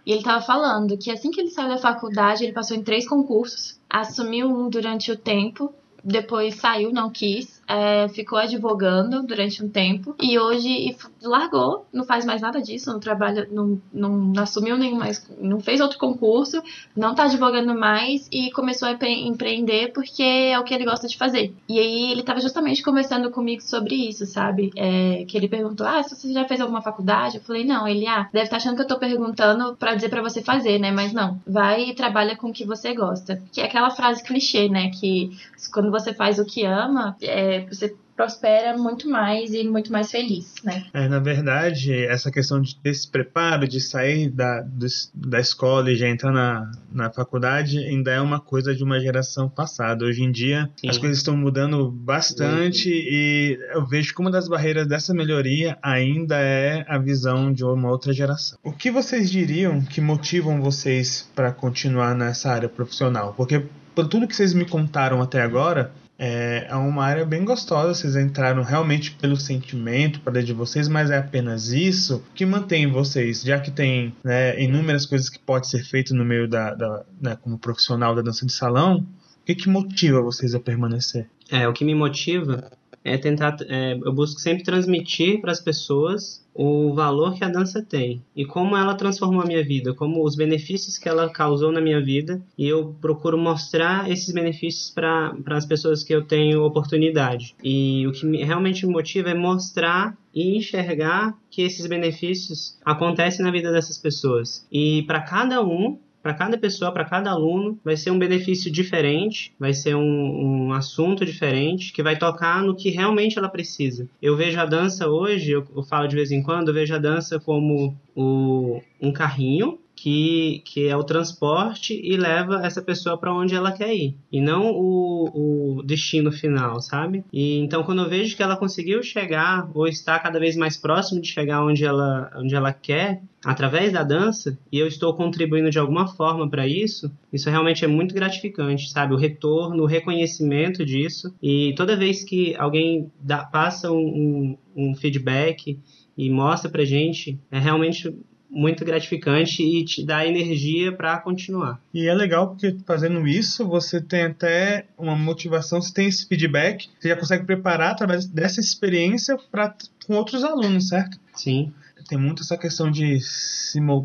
e 0.06 0.12
ele 0.12 0.24
tava 0.24 0.44
falando 0.44 0.98
que 0.98 1.12
assim 1.12 1.32
que 1.32 1.42
ele 1.42 1.50
saiu 1.50 1.70
da 1.70 1.78
faculdade, 1.78 2.44
ele 2.44 2.54
passou 2.54 2.76
em 2.76 2.84
três 2.84 3.08
concursos, 3.08 3.80
assumiu 3.90 4.48
um 4.48 4.70
durante 4.70 5.12
o 5.12 5.18
tempo, 5.18 5.74
depois 6.04 6.56
saiu, 6.56 6.92
não 6.92 7.10
quis, 7.10 7.59
é, 7.70 8.08
ficou 8.10 8.40
advogando 8.40 9.22
durante 9.22 9.64
um 9.64 9.70
tempo 9.70 10.16
e 10.20 10.40
hoje 10.40 10.98
largou, 11.22 11.86
não 11.94 12.04
faz 12.04 12.26
mais 12.26 12.42
nada 12.42 12.60
disso, 12.60 12.92
não 12.92 13.00
trabalha, 13.00 13.48
não, 13.52 13.80
não 13.94 14.34
assumiu 14.42 14.76
nenhum 14.76 14.98
mais, 14.98 15.24
não 15.40 15.60
fez 15.60 15.80
outro 15.80 16.00
concurso, 16.00 16.64
não 16.96 17.14
tá 17.14 17.26
advogando 17.26 17.78
mais 17.78 18.28
e 18.32 18.50
começou 18.52 18.88
a 18.88 18.98
empreender 19.08 19.92
porque 19.94 20.24
é 20.24 20.60
o 20.60 20.64
que 20.64 20.74
ele 20.74 20.86
gosta 20.86 21.08
de 21.08 21.16
fazer. 21.16 21.54
E 21.68 21.78
aí 21.78 22.12
ele 22.12 22.24
tava 22.24 22.42
justamente 22.42 22.82
conversando 22.82 23.30
comigo 23.30 23.62
sobre 23.62 23.94
isso, 23.94 24.26
sabe? 24.26 24.72
É, 24.76 25.26
que 25.28 25.38
ele 25.38 25.48
perguntou: 25.48 25.86
Ah, 25.86 26.02
você 26.02 26.34
já 26.34 26.46
fez 26.46 26.60
alguma 26.60 26.82
faculdade? 26.82 27.38
Eu 27.38 27.44
falei, 27.44 27.64
não, 27.64 27.88
ele, 27.88 28.08
ah, 28.08 28.28
deve 28.34 28.46
estar 28.46 28.56
tá 28.56 28.58
achando 28.58 28.76
que 28.76 28.82
eu 28.82 28.88
tô 28.88 28.98
perguntando 28.98 29.76
para 29.76 29.94
dizer 29.94 30.10
para 30.10 30.24
você 30.24 30.42
fazer, 30.42 30.80
né? 30.80 30.92
Mas 30.92 31.14
não, 31.14 31.40
vai 31.46 31.90
e 31.90 31.94
trabalha 31.94 32.36
com 32.36 32.50
o 32.50 32.54
que 32.54 32.66
você 32.66 32.96
gosta. 32.96 33.42
Que 33.52 33.62
é 33.62 33.66
aquela 33.66 33.92
frase 33.92 34.24
clichê, 34.24 34.68
né? 34.68 34.90
Que 34.90 35.38
quando 35.72 35.92
você 35.92 36.14
faz 36.14 36.40
o 36.40 36.46
que 36.46 36.66
ama, 36.66 37.16
é, 37.22 37.59
você 37.68 37.96
prospera 38.20 38.78
muito 38.78 39.10
mais 39.10 39.54
e 39.54 39.64
muito 39.64 39.94
mais 39.94 40.12
feliz, 40.12 40.56
né? 40.62 40.84
É, 40.94 41.08
na 41.08 41.20
verdade, 41.20 41.94
essa 42.06 42.30
questão 42.30 42.62
de 42.62 42.76
ter 42.76 42.90
esse 42.90 43.10
preparo, 43.10 43.66
de 43.66 43.80
sair 43.80 44.30
da, 44.30 44.68
da 45.16 45.40
escola 45.40 45.90
e 45.90 45.96
já 45.96 46.10
entrar 46.10 46.34
na, 46.34 46.70
na 46.92 47.10
faculdade, 47.10 47.78
ainda 47.78 48.12
é 48.12 48.20
uma 48.20 48.42
coisa 48.42 48.76
de 48.76 48.84
uma 48.84 49.00
geração 49.00 49.48
passada. 49.48 50.04
Hoje 50.04 50.22
em 50.22 50.34
dia, 50.34 50.70
Sim. 50.76 50.90
as 50.90 50.98
coisas 50.98 51.20
estão 51.20 51.38
mudando 51.38 51.90
bastante 51.90 52.90
Sim. 52.90 52.90
e 52.90 53.58
eu 53.72 53.88
vejo 53.88 54.14
que 54.14 54.20
uma 54.20 54.30
das 54.30 54.50
barreiras 54.50 54.86
dessa 54.86 55.14
melhoria 55.14 55.78
ainda 55.82 56.38
é 56.38 56.84
a 56.90 56.98
visão 56.98 57.54
de 57.54 57.64
uma 57.64 57.90
outra 57.90 58.12
geração. 58.12 58.58
O 58.62 58.74
que 58.74 58.92
vocês 58.92 59.32
diriam 59.32 59.80
que 59.80 60.02
motivam 60.02 60.62
vocês 60.62 61.30
para 61.34 61.54
continuar 61.54 62.14
nessa 62.14 62.52
área 62.52 62.68
profissional? 62.68 63.34
Porque 63.38 63.64
por 63.96 64.08
tudo 64.08 64.28
que 64.28 64.36
vocês 64.36 64.54
me 64.54 64.66
contaram 64.66 65.22
até 65.22 65.42
agora, 65.42 65.94
é, 66.20 66.68
é 66.70 66.76
uma 66.76 67.06
área 67.06 67.26
bem 67.26 67.46
gostosa, 67.46 67.94
vocês 67.94 68.18
entraram 68.18 68.62
realmente 68.62 69.12
pelo 69.12 69.38
sentimento 69.38 70.20
para 70.20 70.44
de 70.44 70.52
vocês, 70.52 70.90
mas 70.90 71.10
é 71.10 71.18
apenas 71.18 71.70
isso 71.70 72.22
que 72.36 72.46
mantém 72.46 72.92
vocês, 72.92 73.42
já 73.42 73.58
que 73.58 73.72
tem 73.72 74.14
né, 74.22 74.62
inúmeras 74.62 75.06
coisas 75.06 75.30
que 75.30 75.40
pode 75.40 75.70
ser 75.70 75.82
feito 75.86 76.14
no 76.14 76.26
meio 76.26 76.46
da, 76.46 76.76
da 76.76 77.06
né, 77.22 77.38
como 77.42 77.58
profissional 77.58 78.14
da 78.14 78.22
dança 78.22 78.46
de 78.46 78.52
salão. 78.52 78.98
O 79.42 79.46
que, 79.46 79.56
que 79.56 79.70
motiva 79.70 80.22
vocês 80.22 80.54
a 80.54 80.60
permanecer? 80.60 81.28
É, 81.50 81.68
o 81.68 81.74
que 81.74 81.86
me 81.86 81.96
motiva 81.96 82.70
é 83.04 83.18
tentar, 83.18 83.58
é, 83.68 83.94
eu 83.94 84.14
busco 84.14 84.40
sempre 84.40 84.64
transmitir 84.64 85.42
para 85.42 85.52
as 85.52 85.60
pessoas 85.60 86.46
o 86.54 86.94
valor 86.94 87.36
que 87.36 87.44
a 87.44 87.50
dança 87.50 87.82
tem 87.82 88.22
e 88.36 88.46
como 88.46 88.76
ela 88.76 88.96
transformou 88.96 89.42
a 89.42 89.46
minha 89.46 89.64
vida, 89.64 89.94
como 89.94 90.24
os 90.24 90.36
benefícios 90.36 90.98
que 90.98 91.08
ela 91.08 91.30
causou 91.30 91.72
na 91.72 91.80
minha 91.80 92.04
vida 92.04 92.42
e 92.58 92.68
eu 92.68 92.96
procuro 93.00 93.38
mostrar 93.38 94.12
esses 94.12 94.34
benefícios 94.34 94.90
para 94.90 95.34
as 95.48 95.66
pessoas 95.66 96.04
que 96.04 96.14
eu 96.14 96.26
tenho 96.26 96.64
oportunidade. 96.64 97.56
E 97.64 98.06
o 98.08 98.12
que 98.12 98.26
me, 98.26 98.44
realmente 98.44 98.86
me 98.86 98.92
motiva 98.92 99.30
é 99.30 99.34
mostrar 99.34 100.18
e 100.34 100.58
enxergar 100.58 101.38
que 101.50 101.62
esses 101.62 101.88
benefícios 101.88 102.78
acontecem 102.84 103.44
na 103.44 103.52
vida 103.52 103.72
dessas 103.72 103.98
pessoas. 103.98 104.68
E 104.72 105.04
para 105.04 105.22
cada 105.22 105.64
um 105.64 105.98
para 106.22 106.34
cada 106.34 106.58
pessoa, 106.58 106.92
para 106.92 107.06
cada 107.06 107.32
aluno, 107.32 107.80
vai 107.84 107.96
ser 107.96 108.12
um 108.12 108.20
benefício 108.20 108.72
diferente, 108.72 109.54
vai 109.60 109.74
ser 109.74 109.96
um, 109.96 110.68
um, 110.68 110.74
assunto 110.74 111.26
diferente, 111.26 111.94
que 111.94 112.04
vai 112.04 112.18
tocar 112.18 112.62
no 112.64 112.76
que 112.76 112.90
realmente 112.90 113.38
ela 113.38 113.50
precisa. 113.50 114.08
Eu 114.22 114.36
vejo 114.36 114.60
a 114.60 114.66
dança 114.66 115.08
hoje, 115.08 115.52
eu, 115.52 115.66
eu 115.76 115.84
falo 115.84 116.08
de 116.08 116.16
vez 116.16 116.32
em 116.32 116.44
quando, 116.44 116.70
eu 116.70 116.74
vejo 116.74 116.94
a 116.94 117.00
dança 117.00 117.40
como 117.40 117.98
o, 118.16 118.82
um 119.02 119.12
carrinho 119.12 119.80
que, 120.02 120.62
que 120.64 120.88
é 120.88 120.96
o 120.96 121.04
transporte 121.04 122.00
e 122.02 122.16
leva 122.16 122.66
essa 122.66 122.82
pessoa 122.82 123.18
para 123.18 123.34
onde 123.34 123.54
ela 123.54 123.74
quer 123.74 123.94
ir 123.94 124.16
e 124.32 124.40
não 124.40 124.72
o, 124.72 125.80
o 125.80 125.84
destino 125.84 126.32
final, 126.32 126.82
sabe? 126.82 127.26
E 127.34 127.58
então 127.58 127.84
quando 127.84 128.04
eu 128.04 128.10
vejo 128.10 128.34
que 128.34 128.42
ela 128.42 128.56
conseguiu 128.56 129.04
chegar 129.04 129.70
ou 129.74 129.86
está 129.86 130.18
cada 130.18 130.40
vez 130.40 130.56
mais 130.56 130.78
próximo 130.78 131.22
de 131.22 131.28
chegar 131.28 131.66
onde 131.66 131.84
ela, 131.84 132.32
onde 132.38 132.56
ela 132.56 132.72
quer 132.72 133.22
através 133.44 133.92
da 133.92 134.02
dança 134.02 134.58
e 134.72 134.80
eu 134.80 134.88
estou 134.88 135.14
contribuindo 135.14 135.70
de 135.70 135.80
alguma 135.80 136.08
forma 136.08 136.50
para 136.50 136.66
isso, 136.66 137.12
isso 137.32 137.50
realmente 137.50 137.84
é 137.84 137.88
muito 137.88 138.16
gratificante, 138.16 138.90
sabe? 138.90 139.14
O 139.14 139.18
retorno, 139.18 139.84
o 139.84 139.86
reconhecimento 139.86 140.86
disso 140.86 141.36
e 141.44 141.74
toda 141.76 141.98
vez 141.98 142.24
que 142.24 142.56
alguém 142.56 143.12
dá, 143.20 143.44
passa 143.44 143.92
um, 143.92 144.58
um, 144.74 144.96
feedback 144.96 145.78
e 146.18 146.30
mostra 146.30 146.70
pra 146.70 146.86
gente, 146.86 147.38
é 147.52 147.60
realmente 147.60 148.14
muito 148.50 148.84
gratificante 148.84 149.62
e 149.62 149.86
te 149.86 150.04
dá 150.04 150.26
energia 150.26 150.92
para 150.92 151.18
continuar. 151.20 151.80
E 151.94 152.08
é 152.08 152.14
legal 152.14 152.48
porque 152.50 152.76
fazendo 152.86 153.28
isso 153.28 153.68
você 153.68 154.02
tem 154.02 154.24
até 154.24 154.88
uma 154.98 155.16
motivação, 155.16 155.82
você 155.82 155.94
tem 155.94 156.08
esse 156.08 156.28
feedback, 156.28 156.90
você 157.00 157.10
já 157.10 157.16
consegue 157.16 157.46
preparar 157.46 157.92
através 157.92 158.26
dessa 158.26 158.60
experiência 158.60 159.38
para 159.52 159.76
com 160.06 160.16
outros 160.16 160.44
alunos, 160.44 160.88
certo? 160.88 161.20
Sim. 161.36 161.72
Tem 162.08 162.18
muito 162.18 162.42
essa 162.42 162.58
questão 162.58 162.90
de, 162.90 163.20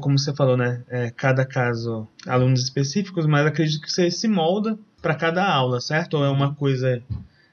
como 0.01 0.19
você 0.19 0.35
falou, 0.35 0.59
né? 0.59 0.83
É, 0.89 1.11
cada 1.11 1.47
caso, 1.47 2.07
alunos 2.27 2.63
específicos, 2.63 3.25
mas 3.25 3.47
acredito 3.47 3.81
que 3.81 3.91
você 3.91 4.11
se 4.11 4.29
molda 4.29 4.79
para 5.01 5.15
cada 5.15 5.47
aula, 5.47 5.81
certo? 5.81 6.19
Ou 6.19 6.25
é 6.25 6.29
uma 6.29 6.55
coisa 6.55 7.03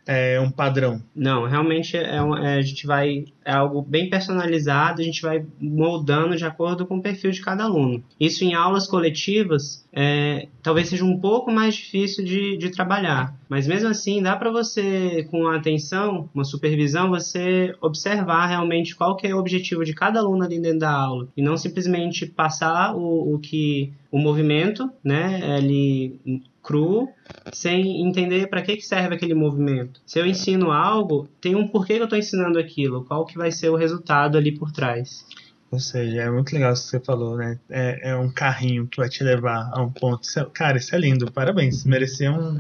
é 0.06 0.40
um 0.40 0.52
padrão? 0.52 1.02
Não, 1.16 1.46
realmente 1.46 1.96
é, 1.96 2.16
é, 2.16 2.56
a 2.58 2.62
gente 2.62 2.86
vai 2.86 3.26
é 3.44 3.54
algo 3.54 3.82
bem 3.82 4.10
personalizado, 4.10 5.02
a 5.02 5.04
gente 5.04 5.22
vai 5.22 5.44
moldando 5.60 6.36
de 6.36 6.46
acordo 6.46 6.86
com 6.86 6.98
o 6.98 7.02
perfil 7.02 7.32
de 7.32 7.42
cada 7.42 7.64
aluno. 7.64 8.04
Isso 8.20 8.44
em 8.44 8.54
aulas 8.54 8.86
coletivas 8.86 9.86
é, 9.92 10.48
talvez 10.62 10.90
seja 10.90 11.04
um 11.04 11.20
pouco 11.20 11.52
mais 11.52 11.76
difícil 11.76 12.24
de, 12.24 12.58
de 12.58 12.70
trabalhar, 12.70 13.36
mas 13.50 13.68
mesmo 13.68 13.90
assim 13.90 14.22
dá 14.22 14.36
para 14.36 14.52
você, 14.52 15.28
com 15.32 15.48
atenção, 15.48 16.30
uma 16.34 16.44
supervisão, 16.44 17.10
você 17.10 17.76
observar 17.82 18.46
realmente 18.46 18.96
qual 18.96 19.16
que 19.16 19.28
é 19.28 19.36
o 19.36 19.40
objetivo 19.40 19.84
de 19.84 19.94
cada 19.94 20.20
aluno 20.20 20.44
ali 20.44 20.60
dentro 20.60 20.80
da 20.80 20.92
aula 20.92 21.28
e 21.36 21.42
não 21.42 21.58
simplesmente 21.58 22.26
passar 22.26 22.96
o, 22.96 23.36
o 23.36 23.40
que 23.40 23.92
o 24.12 24.20
movimento, 24.20 24.90
né, 25.04 25.58
ele 25.58 26.42
cru, 26.64 27.10
sem 27.54 28.06
entender 28.08 28.48
para 28.48 28.62
que, 28.62 28.76
que 28.76 28.82
serve 28.82 29.16
aquele 29.16 29.34
movimento. 29.34 30.02
Se 30.06 30.20
eu 30.20 30.26
ensino 30.26 30.72
algo, 30.72 31.28
tem 31.40 31.56
um 31.56 31.68
porquê 31.68 31.96
que 31.96 32.02
eu 32.02 32.06
estou 32.06 32.20
ensinando 32.20 32.60
aquilo, 32.60 33.04
qual 33.06 33.26
que 33.26 33.38
vai 33.38 33.52
ser 33.52 33.70
o 33.70 33.76
resultado 33.76 34.38
ali 34.38 34.52
por 34.52 34.72
trás. 34.72 35.26
Ou 35.72 35.80
seja, 35.80 36.24
é 36.24 36.30
muito 36.30 36.52
legal 36.54 36.74
isso 36.74 36.84
que 36.84 36.90
você 36.90 37.00
falou, 37.00 37.38
né? 37.38 37.58
É, 37.70 38.12
é 38.12 38.16
um 38.16 38.30
carrinho 38.30 38.88
que 38.88 38.98
vai 38.98 39.08
te 39.08 39.24
levar 39.24 39.72
a 39.74 39.82
um 39.82 39.90
ponto. 39.90 40.28
É, 40.38 40.46
cara, 40.54 40.78
isso 40.78 40.94
é 40.94 41.00
lindo, 41.00 41.32
parabéns. 41.32 41.86
Merecia 41.86 42.30
um, 42.30 42.60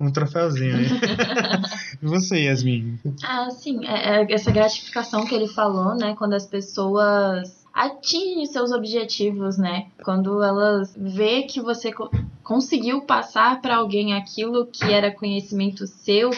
um 0.00 0.10
troféuzinho 0.10 0.74
aí. 0.74 0.86
e 2.02 2.04
você, 2.04 2.40
Yasmin? 2.40 2.98
Ah, 3.22 3.48
sim, 3.50 3.86
é, 3.86 4.22
é 4.22 4.32
essa 4.32 4.50
gratificação 4.50 5.24
que 5.24 5.36
ele 5.36 5.46
falou, 5.46 5.94
né? 5.94 6.16
Quando 6.18 6.34
as 6.34 6.44
pessoas 6.44 7.61
atingem 7.72 8.46
seus 8.46 8.70
objetivos, 8.72 9.56
né? 9.56 9.86
Quando 10.04 10.42
elas 10.42 10.94
vê 10.96 11.42
que 11.42 11.60
você 11.60 11.90
conseguiu 12.42 13.02
passar 13.02 13.60
para 13.60 13.76
alguém 13.76 14.14
aquilo 14.14 14.66
que 14.66 14.84
era 14.84 15.10
conhecimento 15.10 15.86
seu 15.86 16.30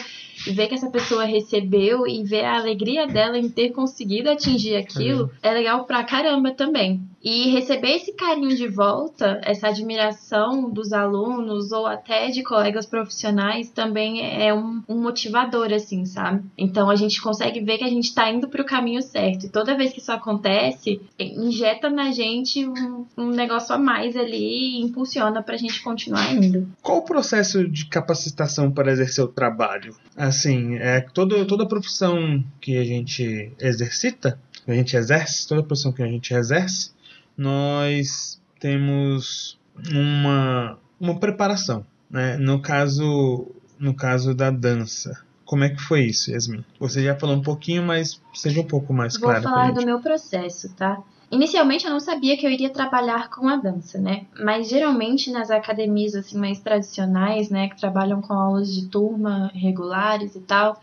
ver 0.51 0.67
que 0.67 0.75
essa 0.75 0.89
pessoa 0.89 1.25
recebeu 1.25 2.07
e 2.07 2.23
ver 2.23 2.45
a 2.45 2.57
alegria 2.57 3.07
dela 3.07 3.37
em 3.37 3.49
ter 3.49 3.71
conseguido 3.71 4.29
atingir 4.29 4.75
aquilo, 4.75 5.29
é, 5.41 5.49
é 5.49 5.53
legal 5.53 5.85
pra 5.85 6.03
caramba 6.03 6.51
também. 6.51 7.01
E 7.23 7.49
receber 7.49 7.95
esse 7.95 8.13
carinho 8.13 8.55
de 8.55 8.67
volta, 8.67 9.41
essa 9.43 9.69
admiração 9.69 10.69
dos 10.69 10.93
alunos 10.93 11.71
ou 11.71 11.87
até 11.87 12.29
de 12.29 12.43
colegas 12.43 12.85
profissionais 12.85 13.71
também 13.71 14.21
é 14.21 14.53
um, 14.53 14.83
um 14.87 15.01
motivador, 15.01 15.73
assim, 15.73 16.05
sabe? 16.05 16.43
Então 16.55 16.87
a 16.87 16.95
gente 16.95 17.19
consegue 17.19 17.61
ver 17.61 17.79
que 17.79 17.83
a 17.83 17.89
gente 17.89 18.13
tá 18.13 18.29
indo 18.29 18.47
pro 18.47 18.63
caminho 18.63 19.01
certo. 19.01 19.47
E 19.47 19.49
toda 19.49 19.75
vez 19.75 19.91
que 19.91 19.99
isso 19.99 20.11
acontece, 20.11 21.01
injeta 21.19 21.89
na 21.89 22.11
gente 22.11 22.63
um, 22.63 23.07
um 23.17 23.29
negócio 23.31 23.73
a 23.73 23.77
mais 23.79 24.15
ali 24.15 24.77
e 24.77 24.81
impulsiona 24.83 25.41
pra 25.41 25.57
gente 25.57 25.81
continuar 25.81 26.31
indo. 26.31 26.67
Qual 26.83 26.99
o 26.99 27.05
processo 27.05 27.67
de 27.67 27.87
capacitação 27.87 28.71
para 28.71 28.91
exercer 28.91 29.23
o 29.23 29.27
trabalho? 29.27 29.95
Assim, 30.35 30.75
é 30.75 31.01
todo, 31.01 31.45
toda 31.45 31.67
profissão 31.67 32.43
que 32.59 32.77
a 32.77 32.83
gente 32.83 33.51
exercita, 33.59 34.39
que 34.65 34.71
a 34.71 34.75
gente 34.75 34.95
exerce, 34.95 35.47
toda 35.47 35.63
profissão 35.63 35.91
que 35.91 36.03
a 36.03 36.07
gente 36.07 36.33
exerce, 36.33 36.91
nós 37.37 38.41
temos 38.59 39.57
uma, 39.91 40.77
uma 40.99 41.19
preparação. 41.19 41.85
Né? 42.09 42.37
No, 42.37 42.61
caso, 42.61 43.47
no 43.79 43.93
caso 43.93 44.33
da 44.33 44.49
dança, 44.49 45.23
como 45.45 45.63
é 45.63 45.69
que 45.69 45.81
foi 45.81 46.05
isso, 46.05 46.31
Yasmin? 46.31 46.63
Você 46.79 47.03
já 47.03 47.15
falou 47.15 47.35
um 47.35 47.41
pouquinho, 47.41 47.83
mas 47.83 48.19
seja 48.33 48.61
um 48.61 48.65
pouco 48.65 48.93
mais 48.93 49.17
claro. 49.17 49.41
Vou 49.41 49.51
falar 49.51 49.71
do 49.71 49.85
meu 49.85 49.99
processo, 50.01 50.73
tá? 50.75 51.01
Inicialmente 51.31 51.85
eu 51.85 51.91
não 51.91 51.99
sabia 51.99 52.37
que 52.37 52.45
eu 52.45 52.51
iria 52.51 52.69
trabalhar 52.69 53.29
com 53.29 53.47
a 53.47 53.55
dança, 53.55 53.99
né? 53.99 54.25
Mas 54.39 54.69
geralmente 54.69 55.31
nas 55.31 55.49
academias 55.49 56.15
assim 56.15 56.37
mais 56.37 56.59
tradicionais, 56.59 57.49
né, 57.49 57.67
que 57.69 57.77
trabalham 57.77 58.21
com 58.21 58.33
aulas 58.33 58.73
de 58.73 58.87
turma 58.87 59.51
regulares 59.53 60.35
e 60.35 60.41
tal, 60.41 60.79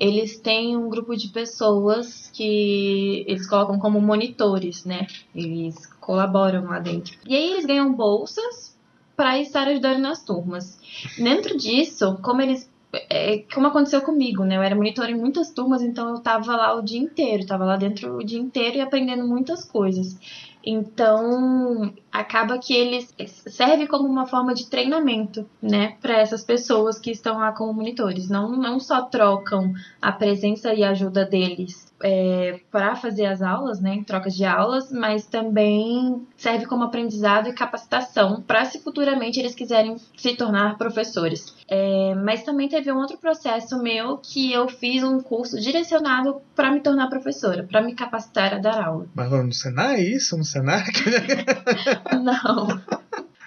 eles 0.00 0.38
têm 0.40 0.76
um 0.76 0.88
grupo 0.88 1.14
de 1.16 1.28
pessoas 1.28 2.30
que 2.32 3.24
eles 3.26 3.46
colocam 3.46 3.78
como 3.78 4.00
monitores, 4.00 4.84
né? 4.84 5.06
Eles 5.34 5.86
colaboram 6.00 6.64
lá 6.64 6.78
dentro. 6.78 7.16
E 7.26 7.34
aí 7.36 7.52
eles 7.52 7.66
ganham 7.66 7.92
bolsas 7.92 8.76
para 9.16 9.38
estar 9.38 9.68
ajudando 9.68 9.98
nas 9.98 10.24
turmas. 10.24 10.80
Dentro 11.16 11.56
disso, 11.56 12.18
como 12.22 12.40
eles 12.42 12.68
é 12.92 13.38
como 13.54 13.66
aconteceu 13.68 14.02
comigo, 14.02 14.44
né? 14.44 14.56
Eu 14.56 14.62
era 14.62 14.76
monitor 14.76 15.08
em 15.08 15.14
muitas 15.14 15.50
turmas, 15.50 15.82
então 15.82 16.10
eu 16.10 16.20
tava 16.20 16.54
lá 16.56 16.74
o 16.74 16.82
dia 16.82 17.00
inteiro, 17.00 17.46
tava 17.46 17.64
lá 17.64 17.76
dentro 17.76 18.16
o 18.16 18.24
dia 18.24 18.38
inteiro 18.38 18.76
e 18.76 18.80
aprendendo 18.80 19.26
muitas 19.26 19.64
coisas. 19.64 20.18
Então, 20.64 21.92
acaba 22.12 22.58
que 22.58 22.74
eles 22.74 23.14
serve 23.46 23.86
como 23.86 24.06
uma 24.06 24.26
forma 24.26 24.54
de 24.54 24.68
treinamento, 24.68 25.48
né, 25.60 25.96
para 26.00 26.18
essas 26.18 26.44
pessoas 26.44 26.98
que 26.98 27.10
estão 27.10 27.38
lá 27.38 27.52
como 27.52 27.72
monitores. 27.72 28.28
Não, 28.28 28.50
não 28.56 28.78
só 28.78 29.02
trocam 29.02 29.72
a 30.00 30.12
presença 30.12 30.74
e 30.74 30.84
a 30.84 30.90
ajuda 30.90 31.24
deles 31.24 31.92
é, 32.02 32.60
para 32.70 32.96
fazer 32.96 33.26
as 33.26 33.40
aulas, 33.40 33.80
né, 33.80 33.94
em 33.94 34.02
trocas 34.02 34.34
de 34.34 34.44
aulas, 34.44 34.90
mas 34.90 35.24
também 35.26 36.26
serve 36.36 36.66
como 36.66 36.84
aprendizado 36.84 37.48
e 37.48 37.52
capacitação 37.52 38.42
para 38.42 38.64
se 38.64 38.80
futuramente 38.80 39.38
eles 39.38 39.54
quiserem 39.54 39.96
se 40.16 40.34
tornar 40.34 40.76
professores. 40.76 41.54
É, 41.68 42.14
mas 42.16 42.42
também 42.42 42.68
teve 42.68 42.92
um 42.92 42.96
outro 42.96 43.16
processo 43.16 43.80
meu 43.82 44.18
que 44.18 44.52
eu 44.52 44.68
fiz 44.68 45.02
um 45.02 45.20
curso 45.20 45.60
direcionado 45.60 46.42
para 46.54 46.70
me 46.70 46.80
tornar 46.80 47.08
professora, 47.08 47.62
para 47.62 47.80
me 47.80 47.94
capacitar 47.94 48.54
a 48.54 48.58
dar 48.58 48.82
aula. 48.82 49.06
Mas 49.14 49.30
no 49.30 49.52
Senai 49.52 50.00
isso? 50.00 50.36
No 50.36 50.44
Senai? 50.44 50.82
Não. 52.10 52.80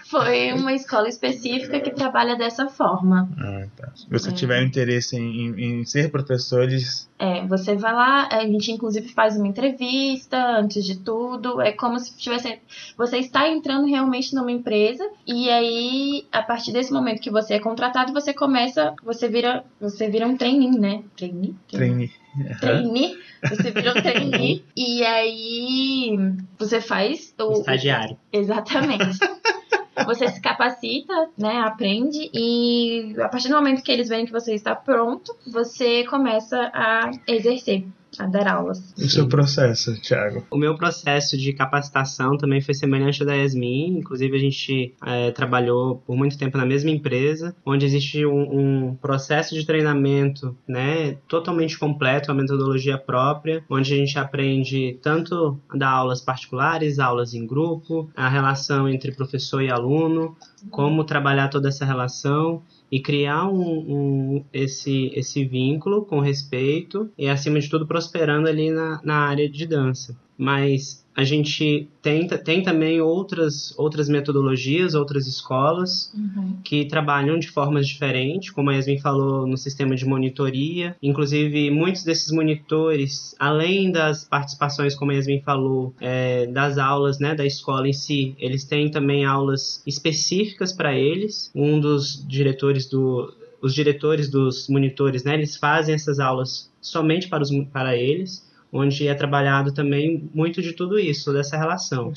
Foi 0.08 0.54
uma 0.54 0.72
escola 0.72 1.10
específica 1.10 1.80
que 1.80 1.90
trabalha 1.90 2.36
dessa 2.36 2.68
forma. 2.68 3.28
Ah, 3.40 3.66
tá. 3.76 3.92
Se 3.96 4.08
você 4.08 4.30
é. 4.30 4.34
tiver 4.34 4.62
interesse 4.62 5.18
em, 5.18 5.48
em, 5.48 5.80
em, 5.80 5.86
ser 5.86 6.12
professores. 6.12 7.10
É, 7.18 7.44
você 7.48 7.76
vai 7.76 7.92
lá, 7.92 8.30
a 8.32 8.42
gente 8.42 8.72
inclusive 8.72 9.10
faz 9.10 9.36
uma 9.36 9.48
entrevista 9.48 10.38
antes 10.60 10.86
de 10.86 11.00
tudo. 11.00 11.60
É 11.60 11.72
como 11.72 12.00
se 12.00 12.16
tivesse. 12.16 12.60
Você 12.96 13.18
está 13.18 13.50
entrando 13.50 13.88
realmente 13.88 14.36
numa 14.36 14.52
empresa, 14.52 15.10
e 15.26 15.50
aí, 15.50 16.28
a 16.32 16.44
partir 16.44 16.72
desse 16.72 16.94
momento 16.94 17.20
que 17.20 17.32
você 17.32 17.56
é 17.56 17.60
contratado, 17.60 18.14
você 18.14 18.32
começa. 18.32 18.94
Você 19.04 19.28
vira. 19.28 19.66
Você 19.82 20.08
vira 20.08 20.28
um 20.28 20.38
trainee, 20.38 20.78
né? 20.78 21.02
Trainee? 21.18 21.56
Trainee. 21.68 22.12
Uhum. 22.38 22.58
Trainee. 22.60 23.18
Você 23.50 23.72
vira 23.72 23.92
um 23.92 24.02
trainee. 24.02 24.64
e 24.78 25.04
aí 25.04 26.16
você 26.60 26.80
faz 26.80 27.34
o. 27.40 27.54
Estagiário. 27.54 28.18
Exatamente. 28.32 29.18
Você 30.06 30.28
se 30.28 30.42
capacita, 30.42 31.30
né? 31.38 31.60
Aprende 31.60 32.30
e 32.34 33.16
a 33.20 33.30
partir 33.30 33.50
do 33.50 33.56
momento 33.56 33.84
que 33.84 33.92
eles 33.92 34.10
veem 34.10 34.26
que 34.26 34.32
você 34.32 34.54
está 34.54 34.76
pronto, 34.76 35.36
você 35.48 36.04
começa 36.06 36.70
a 36.74 37.12
exercer 37.28 37.86
a 38.20 38.26
dar 38.26 38.48
aulas. 38.48 38.94
E 38.98 39.06
o 39.06 39.10
seu 39.10 39.28
processo, 39.28 40.00
Thiago? 40.02 40.46
O 40.50 40.58
meu 40.58 40.76
processo 40.76 41.38
de 41.38 41.54
capacitação 41.54 42.38
também 42.38 42.62
foi 42.62 42.74
semelhante 42.74 43.22
ao 43.22 43.28
da 43.28 43.34
Yasmin. 43.36 43.98
Inclusive, 43.98 44.36
a 44.36 44.40
gente 44.40 44.94
é, 45.06 45.32
trabalhou 45.32 45.98
por 46.06 46.16
muito 46.16 46.38
tempo 46.38 46.58
na 46.58 46.66
mesma 46.66 46.92
empresa, 46.92 47.56
onde 47.66 47.86
existe 47.86 48.26
um, 48.26 48.90
um, 48.90 48.96
processo 48.96 49.56
de 49.56 49.66
treinamento 49.66 50.56
né, 50.68 51.18
totalmente 51.28 51.78
completo, 51.78 52.32
uma 52.32 52.42
metodologia 52.42 52.98
própria, 52.98 53.64
onde 53.70 53.94
a 53.94 53.98
gente 53.98 54.18
aprende 54.18 55.00
tanto 55.02 55.60
a 55.70 55.78
dar 55.78 55.90
aulas 55.90 56.22
particulares, 56.22 57.00
aulas 57.00 57.34
em 57.34 57.46
grupo, 57.46 58.10
a 58.16 58.30
relação 58.30 58.88
entre 58.88 59.12
professor 59.12 59.62
e 59.62 59.70
aluno, 59.70 60.36
como 60.70 61.04
trabalhar 61.04 61.50
toda 61.50 61.70
essa 61.70 61.86
relação 61.86 62.62
e 62.92 63.00
criar 63.00 63.48
um, 63.48 63.62
um, 63.62 64.46
esse, 64.54 65.12
esse 65.14 65.46
vínculo 65.46 66.06
com 66.06 66.20
respeito 66.20 67.10
e, 67.18 67.28
acima 67.28 67.60
de 67.60 67.70
tudo, 67.70 67.88
prosperando 67.88 68.48
ali 68.48 68.70
na, 68.70 69.02
na 69.04 69.18
área 69.18 69.50
de 69.50 69.66
dança. 69.66 70.18
Mas 70.38 71.05
a 71.16 71.24
gente 71.24 71.88
tem, 72.02 72.28
tem 72.28 72.62
também 72.62 73.00
outras, 73.00 73.74
outras 73.78 74.10
metodologias, 74.10 74.94
outras 74.96 75.26
escolas 75.26 76.12
uhum. 76.14 76.58
que 76.62 76.86
trabalham 76.86 77.40
de 77.40 77.50
formas 77.50 77.88
diferentes, 77.88 78.50
como 78.50 78.70
a 78.70 78.74
Yasmin 78.74 79.00
falou, 79.00 79.48
no 79.48 79.58
sistema 79.58 79.96
de 79.96 80.06
monitoria. 80.06 80.96
Inclusive, 81.02 81.72
muitos 81.72 82.04
desses 82.04 82.32
monitores, 82.32 83.34
além 83.40 83.92
das 83.92 84.26
participações, 84.26 84.94
como 84.94 85.12
a 85.12 85.14
Yasmin 85.16 85.42
falou, 85.42 85.94
é, 86.02 86.48
das 86.48 86.78
aulas 86.78 87.18
né, 87.18 87.34
da 87.34 87.46
escola 87.46 87.88
em 87.88 87.94
si, 87.94 88.36
eles 88.38 88.66
têm 88.66 88.92
também 88.92 89.24
aulas 89.24 89.82
específicas 89.88 90.74
para 90.74 90.94
eles. 90.94 91.50
Um 91.56 91.80
dos 91.80 92.26
diretores 92.28 92.90
do. 92.90 93.34
Os 93.62 93.74
diretores 93.74 94.30
dos 94.30 94.68
monitores, 94.68 95.24
né, 95.24 95.34
eles 95.34 95.56
fazem 95.56 95.96
essas 95.96 96.20
aulas 96.20 96.70
somente 96.82 97.28
para, 97.30 97.42
os, 97.42 97.50
para 97.72 97.96
eles 97.96 98.46
onde 98.76 99.08
é 99.08 99.14
trabalhado 99.14 99.74
também 99.74 100.30
muito 100.34 100.62
de 100.62 100.74
tudo 100.74 101.00
isso, 101.00 101.32
dessa 101.32 101.58
relação. 101.58 102.12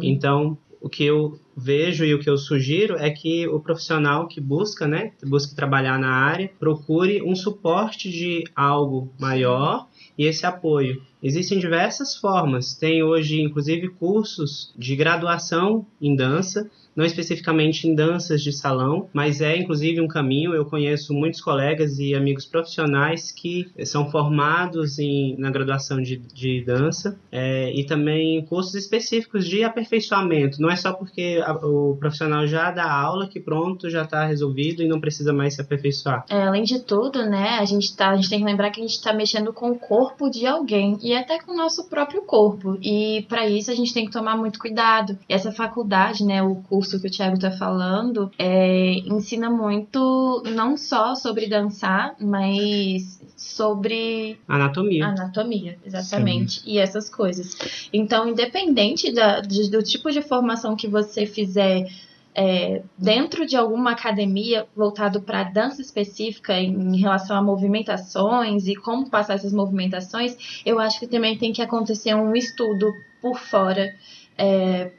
Então, 0.00 0.56
o 0.80 0.88
que 0.88 1.04
eu 1.04 1.40
vejo 1.56 2.04
e 2.04 2.14
o 2.14 2.20
que 2.20 2.30
eu 2.30 2.36
sugiro 2.38 2.96
é 2.96 3.10
que 3.10 3.48
o 3.48 3.58
profissional 3.58 4.28
que 4.28 4.40
busca, 4.40 4.86
né, 4.86 5.12
busca 5.24 5.56
trabalhar 5.56 5.98
na 5.98 6.10
área, 6.10 6.50
procure 6.58 7.20
um 7.22 7.34
suporte 7.34 8.10
de 8.10 8.44
algo 8.54 9.12
maior 9.18 9.88
e 10.16 10.26
esse 10.26 10.46
apoio. 10.46 11.02
Existem 11.22 11.58
diversas 11.58 12.14
formas. 12.16 12.74
Tem 12.74 13.02
hoje, 13.02 13.40
inclusive, 13.40 13.88
cursos 13.88 14.72
de 14.78 14.94
graduação 14.94 15.84
em 16.00 16.14
dança 16.14 16.70
não 16.94 17.04
especificamente 17.04 17.88
em 17.88 17.94
danças 17.94 18.42
de 18.42 18.52
salão, 18.52 19.08
mas 19.12 19.40
é 19.40 19.56
inclusive 19.56 20.00
um 20.00 20.08
caminho. 20.08 20.54
Eu 20.54 20.64
conheço 20.64 21.12
muitos 21.12 21.40
colegas 21.40 21.98
e 21.98 22.14
amigos 22.14 22.46
profissionais 22.46 23.30
que 23.30 23.66
são 23.84 24.10
formados 24.10 24.98
em, 24.98 25.36
na 25.38 25.50
graduação 25.50 26.00
de, 26.00 26.16
de 26.16 26.64
dança 26.64 27.18
é, 27.30 27.72
e 27.74 27.84
também 27.84 28.44
cursos 28.46 28.74
específicos 28.74 29.46
de 29.46 29.64
aperfeiçoamento. 29.64 30.60
Não 30.60 30.70
é 30.70 30.76
só 30.76 30.92
porque 30.92 31.42
a, 31.44 31.52
o 31.54 31.96
profissional 31.98 32.46
já 32.46 32.70
dá 32.70 32.90
aula 32.90 33.28
que 33.28 33.40
pronto, 33.40 33.90
já 33.90 34.02
está 34.02 34.24
resolvido 34.24 34.82
e 34.82 34.88
não 34.88 35.00
precisa 35.00 35.32
mais 35.32 35.54
se 35.54 35.60
aperfeiçoar. 35.60 36.24
É, 36.28 36.42
além 36.44 36.62
de 36.62 36.80
tudo, 36.80 37.24
né, 37.24 37.58
a 37.58 37.64
gente, 37.64 37.94
tá, 37.96 38.10
a 38.10 38.16
gente 38.16 38.30
tem 38.30 38.38
que 38.38 38.44
lembrar 38.44 38.70
que 38.70 38.80
a 38.80 38.82
gente 38.82 38.96
está 38.96 39.12
mexendo 39.12 39.52
com 39.52 39.70
o 39.70 39.78
corpo 39.78 40.30
de 40.30 40.46
alguém 40.46 40.98
e 41.02 41.14
até 41.14 41.40
com 41.40 41.52
o 41.52 41.56
nosso 41.56 41.88
próprio 41.88 42.22
corpo. 42.22 42.78
E 42.82 43.24
para 43.28 43.48
isso 43.48 43.70
a 43.70 43.74
gente 43.74 43.92
tem 43.92 44.06
que 44.06 44.12
tomar 44.12 44.36
muito 44.36 44.58
cuidado. 44.58 45.18
E 45.28 45.34
essa 45.34 45.50
faculdade, 45.50 46.24
né, 46.24 46.42
o 46.42 46.56
curso 46.56 46.83
curso 46.84 47.00
que 47.00 47.06
o 47.06 47.10
Thiago 47.10 47.36
está 47.36 47.50
falando 47.50 48.30
é, 48.38 48.92
ensina 49.06 49.48
muito 49.48 50.42
não 50.54 50.76
só 50.76 51.14
sobre 51.14 51.48
dançar, 51.48 52.14
mas 52.20 53.20
sobre 53.36 54.38
anatomia. 54.46 55.06
Anatomia, 55.06 55.78
exatamente. 55.84 56.60
Sim. 56.60 56.70
E 56.70 56.78
essas 56.78 57.08
coisas. 57.08 57.88
Então, 57.92 58.28
independente 58.28 59.12
da, 59.12 59.40
do 59.40 59.82
tipo 59.82 60.10
de 60.10 60.20
formação 60.20 60.76
que 60.76 60.86
você 60.86 61.24
fizer 61.24 61.86
é, 62.34 62.82
dentro 62.98 63.46
de 63.46 63.56
alguma 63.56 63.92
academia 63.92 64.66
voltado 64.76 65.22
para 65.22 65.44
dança 65.44 65.80
específica 65.80 66.58
em 66.60 66.98
relação 66.98 67.36
a 67.36 67.42
movimentações 67.42 68.66
e 68.66 68.74
como 68.74 69.08
passar 69.08 69.34
essas 69.34 69.52
movimentações, 69.52 70.60
eu 70.66 70.78
acho 70.78 71.00
que 71.00 71.06
também 71.06 71.38
tem 71.38 71.52
que 71.52 71.62
acontecer 71.62 72.14
um 72.14 72.34
estudo 72.36 72.92
por 73.22 73.38
fora 73.38 73.94
é, 74.36 74.90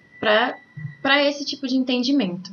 para 1.02 1.24
esse 1.24 1.46
tipo 1.46 1.68
de 1.68 1.76
entendimento. 1.76 2.52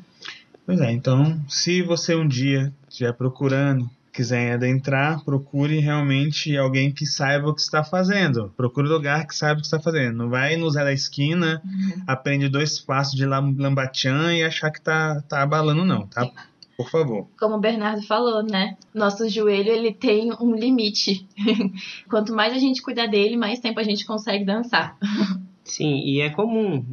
Pois 0.65 0.81
é, 0.81 0.93
então 0.93 1.41
se 1.49 1.83
você 1.83 2.15
um 2.15 2.27
dia 2.27 2.73
estiver 2.89 3.13
procurando, 3.13 3.91
quiser 4.13 4.53
adentrar, 4.53 5.25
procure 5.25 5.79
realmente 5.81 6.57
alguém 6.57 6.93
que 6.93 7.07
saiba 7.07 7.49
o 7.49 7.55
que 7.55 7.63
está 7.63 7.83
fazendo. 7.83 8.53
Procure 8.57 8.87
lugar 8.87 9.27
que 9.27 9.35
saiba 9.35 9.59
o 9.59 9.61
que 9.63 9.67
está 9.67 9.81
fazendo. 9.81 10.19
Não 10.19 10.29
vai 10.29 10.57
no 10.57 10.71
Zé 10.71 10.85
da 10.85 10.93
Esquina, 10.93 11.63
uhum. 11.65 12.03
aprende 12.07 12.49
dois 12.49 12.79
passos 12.79 13.15
de 13.15 13.25
lambatian 13.25 14.35
e 14.35 14.45
achar 14.45 14.71
que 14.71 14.81
tá, 14.81 15.23
tá 15.23 15.43
abalando, 15.43 15.85
não, 15.85 16.07
tá? 16.07 16.31
Por 16.77 16.91
favor. 16.91 17.29
Como 17.39 17.57
o 17.57 17.61
Bernardo 17.61 18.03
falou, 18.03 18.43
né? 18.43 18.77
Nosso 18.95 19.29
joelho 19.29 19.71
ele 19.71 19.93
tem 19.93 20.33
um 20.41 20.55
limite. 20.55 21.27
Quanto 22.09 22.35
mais 22.35 22.53
a 22.53 22.59
gente 22.59 22.83
cuidar 22.83 23.07
dele, 23.07 23.37
mais 23.37 23.61
tempo 23.61 23.81
a 23.81 23.85
gente 23.85 24.05
consegue 24.05 24.45
dançar. 24.45 24.97
Sim, 25.64 26.03
e 26.05 26.20
é 26.20 26.29
comum, 26.29 26.85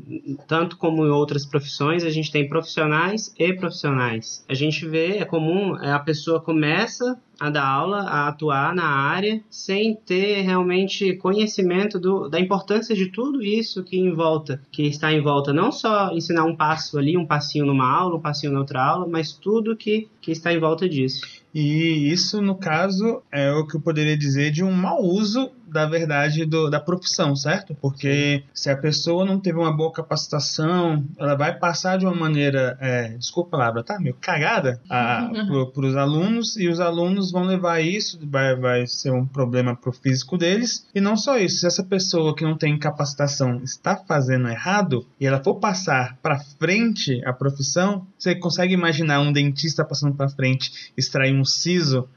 tanto 0.48 0.78
como 0.78 1.06
em 1.06 1.10
outras 1.10 1.46
profissões, 1.46 2.04
a 2.04 2.10
gente 2.10 2.32
tem 2.32 2.48
profissionais 2.48 3.34
e 3.38 3.52
profissionais. 3.54 4.46
A 4.48 4.54
gente 4.54 4.88
vê, 4.88 5.18
é 5.18 5.26
comum, 5.26 5.76
é, 5.78 5.92
a 5.92 6.00
pessoa 6.00 6.40
começa 6.40 7.20
a 7.40 7.50
dar 7.50 7.66
aula, 7.66 8.02
a 8.02 8.28
atuar 8.28 8.76
na 8.76 8.86
área, 8.86 9.42
sem 9.50 9.96
ter 9.96 10.42
realmente 10.42 11.14
conhecimento 11.16 11.98
do, 11.98 12.28
da 12.28 12.40
importância 12.40 12.94
de 12.94 13.08
tudo 13.08 13.42
isso 13.42 13.84
que 13.84 13.98
em 13.98 14.14
volta, 14.14 14.62
que 14.72 14.84
está 14.84 15.12
em 15.12 15.22
volta, 15.22 15.54
não 15.54 15.72
só 15.72 16.12
ensinar 16.12 16.44
um 16.44 16.56
passo 16.56 17.00
ali, 17.00 17.18
um 17.18 17.26
passinho 17.26 17.66
numa 17.66 17.90
aula, 17.90 18.18
um 18.18 18.22
passinho 18.22 18.52
na 18.52 18.60
outra 18.60 18.84
aula, 18.84 19.08
mas 19.08 19.32
tudo 19.32 19.76
que, 19.76 20.10
que 20.22 20.32
está 20.32 20.54
em 20.54 20.60
volta 20.60 20.88
disso. 20.88 21.26
E 21.54 22.12
isso, 22.12 22.42
no 22.42 22.56
caso, 22.56 23.24
é 23.32 23.52
o 23.52 23.66
que 23.66 23.78
eu 23.78 23.82
poderia 23.82 24.18
dizer 24.18 24.52
de 24.52 24.64
um 24.64 24.72
mau 24.72 25.02
uso 25.02 25.50
da 25.72 25.86
verdade 25.86 26.46
do, 26.46 26.70
da 26.70 26.80
profissão, 26.80 27.36
certo? 27.36 27.76
Porque 27.82 28.44
se 28.54 28.70
a 28.70 28.78
pessoa 28.78 29.26
não 29.26 29.40
teve 29.40 29.58
uma 29.58 29.76
boa 29.76 29.92
capacitação, 29.92 31.04
ela 31.18 31.36
vai 31.36 31.58
passar 31.58 31.98
de 31.98 32.06
uma 32.06 32.16
maneira, 32.16 32.78
é, 32.80 33.10
desculpa 33.10 33.50
a 33.50 33.60
palavra, 33.60 33.84
tá? 33.84 34.00
Meio 34.00 34.16
cagada 34.20 34.82
para 34.88 35.86
os 35.86 35.96
alunos 35.96 36.58
e 36.58 36.68
os 36.68 36.80
alunos 36.80 37.32
vão 37.32 37.44
levar 37.44 37.80
isso, 37.80 38.20
vai, 38.24 38.56
vai 38.56 38.88
ser 38.88 39.12
um 39.12 39.26
problema 39.26 39.76
pro 39.76 39.92
físico 39.92 40.38
deles. 40.38 40.88
E 40.94 41.02
não 41.02 41.16
só 41.16 41.38
isso, 41.38 41.60
se 41.60 41.68
essa 41.68 41.84
pessoa 41.84 42.36
que 42.36 42.44
não 42.44 42.58
tem 42.58 42.78
capacitação 42.78 43.62
está 43.64 43.96
fazendo 43.96 44.48
errado 44.48 45.06
e 45.20 45.26
ela 45.26 45.44
for 45.44 45.56
passar 45.56 46.18
para 46.22 46.40
frente 46.40 47.22
a 47.26 47.34
profissão, 47.34 48.06
você 48.18 48.36
consegue 48.36 48.74
imaginar 48.74 49.20
um 49.22 49.32
dentista 49.32 49.84
passando 49.84 50.16
para 50.16 50.30
frente, 50.30 50.92
extrair 50.98 51.34
um 51.34 51.46
siso 51.46 52.08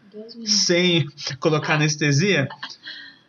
sem 0.45 1.07
colocar 1.41 1.75
anestesia. 1.77 2.49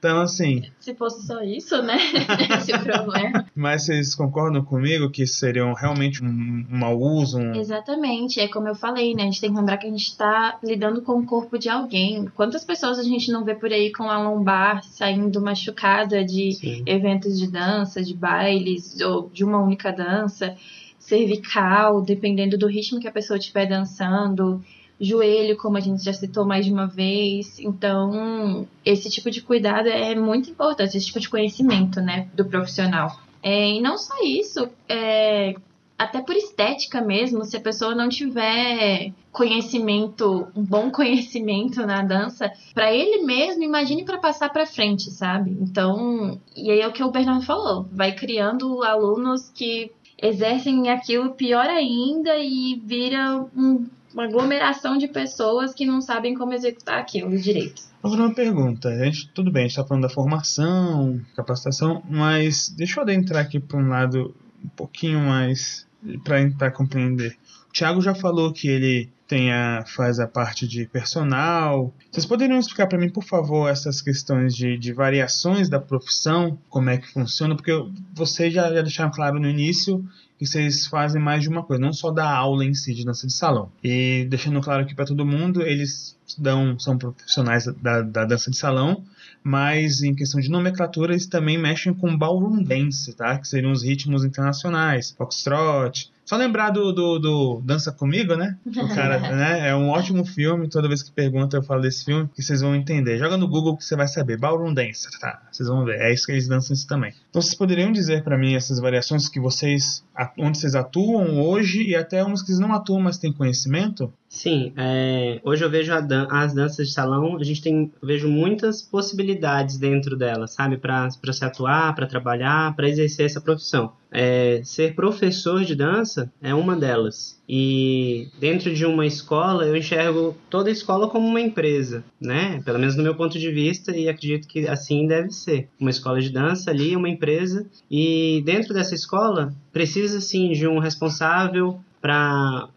Então, 0.04 0.20
assim. 0.20 0.64
Se 0.82 0.94
fosse 0.94 1.26
só 1.26 1.42
isso, 1.42 1.82
né? 1.82 1.96
Esse 2.60 2.78
problema. 2.78 3.46
Mas 3.56 3.86
vocês 3.86 4.14
concordam 4.14 4.62
comigo 4.62 5.10
que 5.10 5.26
seriam 5.26 5.72
realmente 5.72 6.22
um, 6.22 6.28
um 6.28 6.78
mau 6.78 7.00
uso? 7.00 7.40
Um... 7.40 7.56
Exatamente. 7.56 8.42
É 8.42 8.50
como 8.50 8.68
eu 8.68 8.76
falei, 8.76 9.16
né? 9.16 9.22
A 9.24 9.26
gente 9.28 9.40
tem 9.40 9.50
que 9.50 9.56
lembrar 9.56 9.78
que 9.78 9.88
a 9.88 9.90
gente 9.90 10.08
está 10.08 10.60
lidando 10.62 11.02
com 11.04 11.20
o 11.20 11.26
corpo 11.26 11.58
de 11.58 11.70
alguém. 11.70 12.26
Quantas 12.36 12.66
pessoas 12.66 13.00
a 13.00 13.04
gente 13.04 13.32
não 13.32 13.46
vê 13.46 13.56
por 13.56 13.72
aí 13.72 13.94
com 13.94 14.04
a 14.10 14.22
lombar 14.22 14.84
saindo 14.84 15.42
machucada 15.42 16.22
de 16.26 16.52
Sim. 16.52 16.84
eventos 16.86 17.40
de 17.40 17.50
dança, 17.50 18.04
de 18.04 18.14
bailes, 18.14 19.00
ou 19.00 19.30
de 19.30 19.46
uma 19.46 19.64
única 19.64 19.90
dança, 19.90 20.54
cervical, 21.00 22.02
dependendo 22.02 22.58
do 22.58 22.68
ritmo 22.68 23.00
que 23.00 23.08
a 23.08 23.12
pessoa 23.12 23.38
estiver 23.38 23.68
dançando 23.68 24.62
joelho, 25.04 25.58
como 25.58 25.78
a 25.78 25.80
gente 25.80 26.04
já 26.04 26.14
citou 26.14 26.46
mais 26.46 26.66
de 26.66 26.72
uma 26.72 26.88
vez. 26.88 27.60
Então, 27.60 28.68
esse 28.86 29.10
tipo 29.10 29.30
de 29.30 29.42
cuidado 29.42 29.88
é 29.88 30.16
muito 30.16 30.50
importante, 30.50 30.98
esse 30.98 31.08
tipo 31.08 31.20
de 31.20 31.30
conhecimento, 31.30 32.02
né, 32.02 32.28
do 32.34 32.46
profissional. 32.46 33.20
É, 33.42 33.72
e 33.72 33.82
não 33.82 33.98
só 33.98 34.16
isso, 34.24 34.70
é, 34.88 35.54
até 35.98 36.22
por 36.22 36.36
estética 36.36 37.02
mesmo, 37.02 37.44
se 37.44 37.58
a 37.58 37.62
pessoa 37.62 37.94
não 37.94 38.10
tiver 38.10 39.12
conhecimento, 39.32 40.48
um 40.56 40.64
bom 40.64 40.90
conhecimento 40.92 41.86
na 41.86 42.02
dança, 42.02 42.52
para 42.74 42.94
ele 42.94 43.24
mesmo, 43.24 43.64
imagine 43.64 44.06
para 44.06 44.18
passar 44.18 44.50
para 44.50 44.66
frente, 44.66 45.12
sabe? 45.12 45.58
Então, 45.62 46.40
e 46.56 46.72
aí 46.72 46.80
é 46.80 46.88
o 46.88 46.94
que 46.94 47.04
o 47.04 47.12
Bernardo 47.12 47.46
falou, 47.46 47.88
vai 47.92 48.14
criando 48.14 48.84
alunos 48.84 49.50
que 49.50 49.92
exercem 50.22 50.90
aquilo 50.90 51.32
pior 51.32 51.68
ainda 51.68 52.38
e 52.38 52.82
vira 52.84 53.46
um 53.56 53.86
uma 54.14 54.26
aglomeração 54.26 54.98
de 54.98 55.08
pessoas 55.08 55.74
que 55.74 55.86
não 55.86 56.02
sabem 56.02 56.36
como 56.36 56.54
executar 56.54 57.00
aquilo 57.00 57.36
direito. 57.38 57.82
Agora 58.02 58.24
uma 58.24 58.36
pergunta, 58.36 58.90
a 58.90 59.06
gente, 59.06 59.30
tudo 59.30 59.52
bem, 59.52 59.62
a 59.62 59.68
gente 59.68 59.72
está 59.72 59.86
falando 59.86 60.04
da 60.04 60.10
formação, 60.10 61.22
capacitação, 61.36 62.04
mas 62.10 62.70
deixa 62.70 63.00
eu 63.00 63.04
adentrar 63.04 63.42
aqui 63.42 63.60
para 63.60 63.78
um 63.78 63.88
lado 63.88 64.36
um 64.64 64.70
pouquinho 64.70 65.20
mais 65.20 65.88
para 66.24 66.38
tentar 66.38 66.72
compreender. 66.72 67.38
Thiago 67.74 68.02
já 68.02 68.14
falou 68.14 68.54
que 68.54 68.68
ele 68.68 69.10
tem 69.28 69.52
a, 69.52 69.84
faz 69.88 70.20
a 70.20 70.28
parte 70.28 70.68
de 70.68 70.86
personal. 70.86 71.92
Vocês 72.12 72.26
poderiam 72.26 72.60
explicar 72.60 72.86
para 72.86 73.00
mim, 73.00 73.10
por 73.10 73.24
favor, 73.24 73.68
essas 73.68 74.00
questões 74.00 74.56
de, 74.56 74.78
de, 74.78 74.94
variações 74.94 75.70
da 75.70 75.80
profissão, 75.80 76.58
como 76.70 76.92
é 76.92 77.00
que 77.00 77.12
funciona? 77.12 77.56
Porque 77.56 77.72
vocês 78.14 78.54
já, 78.54 78.72
já 78.72 78.82
deixaram 78.82 79.10
claro 79.10 79.40
no 79.40 79.50
início 79.50 80.06
que 80.38 80.46
vocês 80.46 80.86
fazem 80.86 81.22
mais 81.22 81.42
de 81.42 81.50
uma 81.50 81.64
coisa, 81.64 81.82
não 81.82 81.94
só 81.94 82.12
da 82.12 82.30
aula 82.30 82.64
em 82.64 82.76
si 82.76 82.94
de 82.94 83.04
dança 83.04 83.26
de 83.26 83.34
salão. 83.34 83.72
E 83.84 84.28
deixando 84.30 84.62
claro 84.62 84.84
aqui 84.84 84.94
para 84.94 85.06
todo 85.06 85.26
mundo, 85.26 85.64
eles 85.64 86.16
dão, 86.38 86.78
são 86.78 86.98
profissionais 86.98 87.66
da, 87.82 88.02
da 88.02 88.26
dança 88.26 88.52
de 88.52 88.58
salão, 88.58 89.04
mas 89.44 90.02
em 90.02 90.16
questão 90.16 90.40
de 90.40 90.50
nomenclatura 90.50 91.14
eles 91.14 91.28
também 91.28 91.58
mexem 91.58 91.94
com 91.94 92.18
ballroom 92.18 92.64
dance, 92.64 93.14
tá? 93.14 93.38
Que 93.38 93.48
seriam 93.48 93.72
os 93.72 93.84
ritmos 93.84 94.24
internacionais, 94.24 95.12
foxtrot, 95.12 96.12
só 96.26 96.38
lembrar 96.38 96.70
do, 96.70 96.94
do, 96.94 97.20
do, 97.20 97.62
Dança 97.64 97.92
Comigo, 97.92 98.36
né? 98.36 98.58
O 98.66 98.88
cara, 98.96 99.20
né? 99.36 99.70
É 99.70 99.76
um 99.76 99.90
ótimo 99.90 100.24
filme. 100.26 100.70
Toda 100.70 100.88
vez 100.88 101.04
que 101.04 101.12
pergunta, 101.12 101.58
eu 101.58 101.64
falo 101.64 101.82
desse 101.82 102.06
filme, 102.06 102.30
que 102.34 102.42
vocês 102.42 102.62
vão 102.62 102.74
entender. 102.76 103.18
Joga 103.18 103.36
no 103.36 103.48
Google 103.48 103.76
que 103.76 103.84
você 103.84 103.96
vai 103.96 104.08
saber. 104.08 104.38
Ballroom 104.38 104.74
Dance, 104.74 105.08
tá? 105.20 105.42
Vocês 105.52 105.68
vão 105.68 105.84
ver. 105.84 106.00
É 106.00 106.14
isso 106.14 106.26
que 106.26 106.32
eles 106.32 106.48
dançam 106.48 106.74
isso 106.74 106.88
também. 106.88 107.14
Então, 107.30 107.42
vocês 107.42 107.56
poderiam 107.56 107.92
dizer 107.92 108.24
para 108.24 108.38
mim 108.38 108.56
essas 108.56 108.80
variações 108.80 109.28
que 109.28 109.40
vocês, 109.40 110.04
onde 110.38 110.58
vocês 110.58 110.76
atuam 110.76 111.42
hoje 111.42 111.84
e 111.84 111.96
até 111.96 112.24
umas 112.24 112.42
que 112.42 112.48
vocês 112.48 112.60
não 112.60 112.74
atuam, 112.74 113.02
mas 113.02 113.18
têm 113.18 113.34
conhecimento? 113.34 114.12
Sim, 114.34 114.74
é, 114.76 115.40
hoje 115.44 115.64
eu 115.64 115.70
vejo 115.70 115.92
dan 116.02 116.28
as 116.32 116.56
danças 116.56 116.88
de 116.88 116.94
salão, 116.94 117.38
a 117.38 117.44
gente 117.44 117.62
tem, 117.62 117.94
vejo 118.02 118.28
muitas 118.28 118.82
possibilidades 118.82 119.78
dentro 119.78 120.18
delas, 120.18 120.56
sabe, 120.56 120.76
para 120.76 121.12
se 121.12 121.46
atuar, 121.46 121.94
para 121.94 122.08
trabalhar, 122.08 122.76
para 122.76 122.90
exercer 122.90 123.28
essa 123.28 123.40
profissão. 123.40 123.94
É, 124.12 124.60
ser 124.64 124.96
professor 124.96 125.64
de 125.64 125.76
dança 125.76 126.32
é 126.42 126.54
uma 126.54 126.76
delas. 126.76 127.40
E 127.48 128.28
dentro 128.40 128.74
de 128.74 128.86
uma 128.88 129.06
escola, 129.06 129.66
eu 129.66 129.76
enxergo 129.76 130.36
toda 130.50 130.72
escola 130.72 131.08
como 131.08 131.28
uma 131.28 131.40
empresa, 131.40 132.04
né? 132.20 132.60
Pelo 132.66 132.80
menos 132.80 132.96
no 132.96 133.04
meu 133.04 133.14
ponto 133.14 133.38
de 133.38 133.52
vista, 133.52 133.96
e 133.96 134.10
acredito 134.10 134.48
que 134.48 134.68
assim 134.68 135.06
deve 135.06 135.30
ser. 135.30 135.70
Uma 135.80 135.92
escola 135.92 136.20
de 136.20 136.32
dança 136.32 136.72
ali, 136.72 136.96
uma 136.96 137.10
empresa, 137.10 137.68
e 137.90 138.42
dentro 138.44 138.74
dessa 138.74 138.96
escola 138.96 139.54
precisa 139.72 140.20
sim 140.20 140.52
de 140.54 140.68
um 140.68 140.80
responsável 140.80 141.80
para 142.04 142.68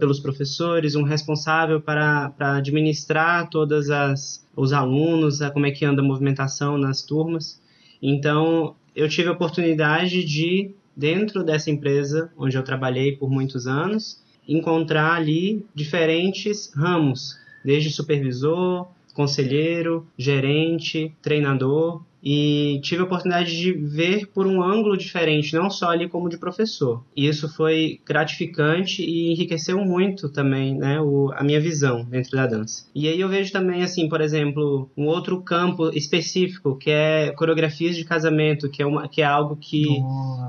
pelos 0.00 0.18
professores, 0.18 0.94
um 0.94 1.02
responsável 1.02 1.82
para, 1.82 2.30
para 2.30 2.56
administrar 2.56 3.50
todas 3.50 3.90
as 3.90 4.42
os 4.56 4.72
alunos, 4.72 5.42
a, 5.42 5.50
como 5.50 5.66
é 5.66 5.70
que 5.70 5.84
anda 5.84 6.00
a 6.00 6.04
movimentação 6.04 6.78
nas 6.78 7.02
turmas. 7.02 7.60
Então, 8.02 8.74
eu 8.96 9.06
tive 9.06 9.28
a 9.28 9.32
oportunidade 9.32 10.24
de 10.24 10.70
dentro 10.96 11.44
dessa 11.44 11.70
empresa 11.70 12.32
onde 12.38 12.56
eu 12.56 12.62
trabalhei 12.62 13.14
por 13.14 13.30
muitos 13.30 13.66
anos, 13.66 14.22
encontrar 14.48 15.12
ali 15.12 15.64
diferentes 15.74 16.72
ramos, 16.74 17.38
desde 17.62 17.90
supervisor, 17.90 18.88
conselheiro, 19.12 20.06
gerente, 20.16 21.14
treinador, 21.20 22.02
e 22.22 22.80
tive 22.82 23.02
a 23.02 23.04
oportunidade 23.04 23.56
de 23.56 23.72
ver 23.72 24.26
por 24.26 24.46
um 24.46 24.62
ângulo 24.62 24.96
diferente, 24.96 25.54
não 25.54 25.70
só 25.70 25.90
ali 25.90 26.08
como 26.08 26.28
de 26.28 26.38
professor. 26.38 27.04
E 27.16 27.26
isso 27.26 27.48
foi 27.48 28.00
gratificante 28.06 29.02
e 29.02 29.32
enriqueceu 29.32 29.78
muito 29.78 30.28
também, 30.28 30.76
né, 30.76 31.00
o, 31.00 31.32
a 31.34 31.42
minha 31.42 31.60
visão 31.60 32.04
dentro 32.04 32.32
da 32.32 32.46
dança. 32.46 32.86
E 32.94 33.08
aí 33.08 33.20
eu 33.20 33.28
vejo 33.28 33.52
também, 33.52 33.82
assim, 33.82 34.08
por 34.08 34.20
exemplo, 34.20 34.90
um 34.96 35.06
outro 35.06 35.40
campo 35.42 35.90
específico 35.90 36.76
que 36.76 36.90
é 36.90 37.32
coreografias 37.32 37.96
de 37.96 38.04
casamento, 38.04 38.68
que 38.68 38.82
é, 38.82 38.86
uma, 38.86 39.08
que 39.08 39.22
é 39.22 39.24
algo 39.24 39.56
que, 39.56 39.84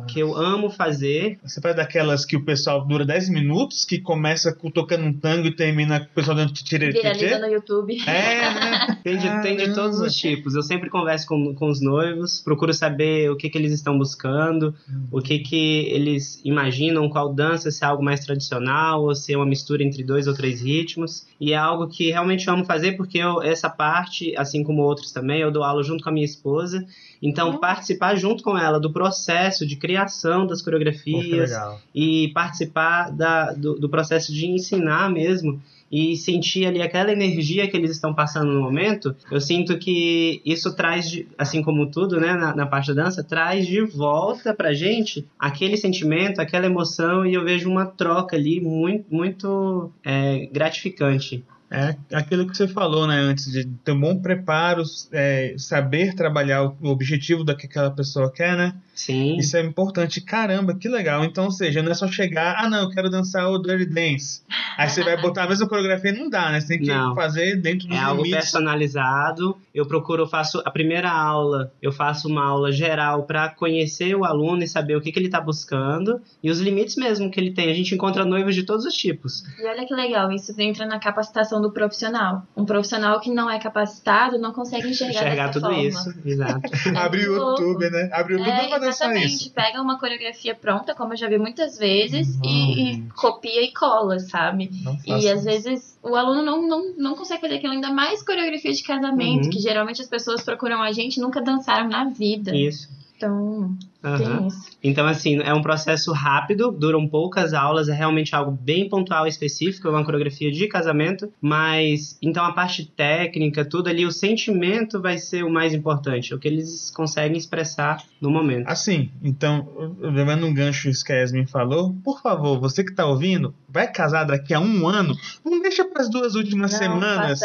que 0.07 0.19
eu 0.19 0.35
amo 0.35 0.69
fazer. 0.69 1.39
Você 1.43 1.61
faz 1.61 1.75
daquelas 1.75 2.25
que 2.25 2.35
o 2.35 2.43
pessoal 2.43 2.85
dura 2.85 3.05
10 3.05 3.29
minutos, 3.29 3.85
que 3.85 3.99
começa 3.99 4.55
tocando 4.73 5.05
um 5.05 5.13
tango 5.13 5.47
e 5.47 5.55
termina 5.55 5.99
com 5.99 6.05
o 6.05 6.15
pessoal 6.15 6.35
dando 6.35 6.53
tira 6.53 6.91
Viraliza 6.91 7.39
no 7.39 7.47
YouTube. 7.47 7.97
É, 8.07 8.41
né? 8.41 8.97
tem, 9.03 9.17
de, 9.17 9.41
tem 9.41 9.57
de 9.57 9.73
todos 9.73 9.99
os 9.99 10.15
tipos. 10.15 10.55
Eu 10.55 10.63
sempre 10.63 10.89
converso 10.89 11.27
com 11.27 11.53
com 11.61 11.69
os 11.69 11.79
noivos, 11.79 12.41
procuro 12.41 12.73
saber 12.73 13.29
o 13.29 13.35
que, 13.35 13.47
que 13.47 13.55
eles 13.55 13.71
estão 13.71 13.95
buscando, 13.95 14.73
uhum. 14.89 15.07
o 15.11 15.21
que, 15.21 15.37
que 15.37 15.85
eles 15.91 16.41
imaginam, 16.43 17.07
qual 17.07 17.31
dança, 17.31 17.69
se 17.69 17.83
é 17.83 17.87
algo 17.87 18.03
mais 18.03 18.21
tradicional 18.21 19.03
ou 19.03 19.13
se 19.13 19.31
é 19.31 19.37
uma 19.37 19.45
mistura 19.45 19.83
entre 19.83 20.03
dois 20.03 20.25
ou 20.25 20.33
três 20.33 20.59
ritmos. 20.63 21.27
E 21.39 21.53
é 21.53 21.55
algo 21.55 21.87
que 21.87 22.09
realmente 22.09 22.49
amo 22.49 22.65
fazer 22.65 22.93
porque 22.93 23.19
eu, 23.19 23.43
essa 23.43 23.69
parte, 23.69 24.35
assim 24.35 24.63
como 24.63 24.81
outros 24.81 25.11
também, 25.11 25.41
eu 25.41 25.51
dou 25.51 25.63
aula 25.63 25.83
junto 25.83 26.03
com 26.03 26.09
a 26.09 26.13
minha 26.13 26.25
esposa. 26.25 26.83
Então, 27.21 27.51
uhum. 27.51 27.59
participar 27.59 28.15
junto 28.15 28.43
com 28.43 28.57
ela 28.57 28.79
do 28.79 28.91
processo 28.91 29.63
de 29.63 29.75
criação 29.75 30.47
das 30.47 30.63
coreografias 30.63 31.51
e 31.93 32.29
participar 32.33 33.11
da, 33.11 33.53
do, 33.53 33.75
do 33.75 33.87
processo 33.87 34.33
de 34.33 34.47
ensinar 34.47 35.11
mesmo 35.11 35.61
e 35.91 36.15
sentir 36.15 36.65
ali 36.65 36.81
aquela 36.81 37.11
energia 37.11 37.67
que 37.67 37.75
eles 37.75 37.91
estão 37.91 38.13
passando 38.13 38.51
no 38.51 38.61
momento, 38.61 39.15
eu 39.29 39.41
sinto 39.41 39.77
que 39.77 40.41
isso 40.45 40.73
traz, 40.75 41.23
assim 41.37 41.61
como 41.61 41.91
tudo, 41.91 42.19
né, 42.19 42.33
na, 42.33 42.55
na 42.55 42.65
parte 42.65 42.93
da 42.93 43.03
dança, 43.03 43.23
traz 43.23 43.67
de 43.67 43.81
volta 43.81 44.53
pra 44.53 44.73
gente 44.73 45.27
aquele 45.37 45.75
sentimento, 45.75 46.39
aquela 46.39 46.65
emoção, 46.65 47.25
e 47.25 47.33
eu 47.33 47.43
vejo 47.43 47.69
uma 47.69 47.85
troca 47.85 48.35
ali 48.35 48.61
muito, 48.61 49.05
muito 49.13 49.91
é, 50.03 50.47
gratificante. 50.51 51.43
É 51.73 51.95
aquilo 52.13 52.45
que 52.45 52.55
você 52.55 52.67
falou, 52.67 53.07
né, 53.07 53.15
antes 53.17 53.49
de 53.49 53.65
ter 53.65 53.93
um 53.93 53.99
bom 53.99 54.21
preparo, 54.21 54.83
é, 55.13 55.55
saber 55.57 56.13
trabalhar 56.15 56.63
o 56.63 56.87
objetivo 56.87 57.45
da 57.45 57.55
que 57.55 57.65
aquela 57.65 57.89
pessoa 57.89 58.29
quer, 58.29 58.57
né? 58.57 58.75
Sim. 58.93 59.37
Isso 59.37 59.57
é 59.57 59.61
importante. 59.61 60.21
Caramba, 60.21 60.75
que 60.75 60.87
legal. 60.87 61.23
Então, 61.23 61.45
ou 61.45 61.51
seja, 61.51 61.81
não 61.81 61.91
é 61.91 61.95
só 61.95 62.07
chegar, 62.07 62.55
ah, 62.57 62.69
não, 62.69 62.83
eu 62.83 62.89
quero 62.89 63.09
dançar 63.09 63.49
o 63.49 63.57
Dirty 63.57 63.85
Dance. 63.85 64.41
Aí 64.77 64.89
você 64.89 65.03
vai 65.03 65.19
botar 65.19 65.43
a 65.43 65.47
mesma 65.47 65.67
coreografia, 65.67 66.11
não 66.11 66.29
dá, 66.29 66.51
né? 66.51 66.59
Você 66.59 66.67
tem 66.67 66.79
que 66.79 66.87
não. 66.87 67.15
fazer 67.15 67.55
dentro 67.55 67.87
dos 67.87 67.97
é 67.97 67.99
limites. 67.99 68.01
É 68.01 68.09
algo 68.09 68.29
personalizado. 68.29 69.57
Eu 69.73 69.85
procuro, 69.85 70.23
eu 70.23 70.27
faço 70.27 70.61
a 70.65 70.71
primeira 70.71 71.09
aula, 71.09 71.71
eu 71.81 71.91
faço 71.91 72.27
uma 72.27 72.45
aula 72.45 72.71
geral 72.71 73.23
para 73.23 73.49
conhecer 73.49 74.15
o 74.15 74.23
aluno 74.23 74.63
e 74.63 74.67
saber 74.67 74.95
o 74.95 75.01
que, 75.01 75.11
que 75.11 75.19
ele 75.19 75.27
está 75.27 75.39
buscando 75.39 76.21
e 76.43 76.49
os 76.49 76.59
limites 76.59 76.95
mesmo 76.95 77.31
que 77.31 77.39
ele 77.39 77.51
tem. 77.51 77.71
A 77.71 77.73
gente 77.73 77.95
encontra 77.95 78.25
noivos 78.25 78.55
de 78.55 78.63
todos 78.63 78.85
os 78.85 78.93
tipos. 78.93 79.43
E 79.57 79.65
olha 79.65 79.85
que 79.85 79.93
legal, 79.93 80.31
isso 80.31 80.53
entra 80.59 80.85
na 80.85 80.99
capacitação 80.99 81.61
do 81.61 81.71
profissional. 81.71 82.43
Um 82.55 82.65
profissional 82.65 83.19
que 83.19 83.31
não 83.31 83.49
é 83.49 83.59
capacitado 83.59 84.37
não 84.37 84.51
consegue 84.51 84.89
enxergar, 84.89 85.21
enxergar 85.21 85.49
tudo 85.49 85.67
forma. 85.67 85.81
isso, 85.81 86.13
exato. 86.25 86.61
Abre 86.95 87.27
o 87.27 87.35
YouTube, 87.35 87.89
né? 87.89 88.09
Abre 88.11 88.35
o 88.35 88.37
YouTube 88.37 88.51
é, 88.51 88.90
exatamente. 88.95 89.25
isso. 89.25 89.51
Pega 89.51 89.81
uma 89.81 89.99
coreografia 89.99 90.55
pronta, 90.55 90.93
como 90.95 91.13
eu 91.13 91.17
já 91.17 91.27
vi 91.27 91.37
muitas 91.37 91.77
vezes, 91.77 92.39
e, 92.43 92.91
e, 92.91 93.09
copia 93.11 93.63
e 93.63 93.73
cola, 93.73 94.19
sabe? 94.19 94.69
E 95.05 95.29
às 95.29 95.43
vezes 95.43 95.97
o 96.01 96.15
aluno 96.15 96.41
não, 96.41 96.67
não, 96.67 96.93
não 96.97 97.15
consegue 97.15 97.41
fazer 97.41 97.55
aquilo, 97.55 97.73
ainda 97.73 97.91
mais 97.91 98.23
coreografia 98.23 98.71
de 98.71 98.83
casamento, 98.83 99.45
uhum. 99.45 99.49
que 99.49 99.59
geralmente 99.59 100.01
as 100.01 100.07
pessoas 100.07 100.43
procuram 100.43 100.81
a 100.81 100.91
gente 100.91 101.19
nunca 101.19 101.41
dançaram 101.41 101.89
na 101.89 102.05
vida. 102.05 102.55
Isso. 102.55 102.89
Então, 103.15 103.77
Uhum. 104.03 104.47
Então, 104.83 105.05
assim, 105.05 105.39
é 105.41 105.53
um 105.53 105.61
processo 105.61 106.11
rápido, 106.11 106.71
duram 106.71 107.07
poucas 107.07 107.53
aulas, 107.53 107.87
é 107.87 107.93
realmente 107.93 108.35
algo 108.35 108.51
bem 108.51 108.89
pontual 108.89 109.25
e 109.25 109.29
específico, 109.29 109.87
é 109.87 109.91
uma 109.91 110.03
coreografia 110.03 110.51
de 110.51 110.67
casamento, 110.67 111.31
mas 111.39 112.17
então 112.21 112.43
a 112.43 112.51
parte 112.51 112.85
técnica, 112.85 113.63
tudo 113.63 113.89
ali, 113.89 114.05
o 114.05 114.11
sentimento 114.11 114.99
vai 114.99 115.17
ser 115.17 115.43
o 115.43 115.51
mais 115.51 115.73
importante, 115.73 116.33
é 116.33 116.35
o 116.35 116.39
que 116.39 116.47
eles 116.47 116.89
conseguem 116.91 117.37
expressar 117.37 118.03
no 118.19 118.31
momento. 118.31 118.67
Assim, 118.67 119.11
então, 119.23 119.95
levando 119.99 120.45
um 120.45 120.53
gancho 120.53 120.89
isso 120.89 121.05
que 121.05 121.13
a 121.13 121.17
Yasmin 121.17 121.45
falou, 121.45 121.95
por 122.03 122.21
favor, 122.21 122.59
você 122.59 122.83
que 122.83 122.93
tá 122.93 123.05
ouvindo, 123.05 123.53
vai 123.69 123.91
casar 123.91 124.23
daqui 124.23 124.53
a 124.53 124.59
um 124.59 124.87
ano, 124.87 125.15
não 125.45 125.61
deixa 125.61 125.85
para 125.85 126.01
as 126.01 126.09
duas 126.09 126.35
últimas 126.35 126.71
Não 126.71 126.79
semanas 126.79 127.39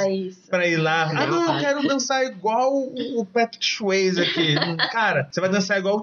para 0.48 0.66
ir 0.66 0.76
lá. 0.76 1.10
Ah, 1.10 1.26
Não, 1.26 1.46
não, 1.46 1.54
eu 1.54 1.60
quero 1.60 1.86
dançar 1.86 2.24
igual 2.24 2.72
o 2.72 3.26
Patrick 3.26 3.64
Swayze 3.64 4.20
aqui. 4.20 4.54
Cara, 4.90 5.28
você 5.30 5.40
vai 5.40 5.50
dançar 5.50 5.78
igual 5.78 5.96
o 5.96 6.00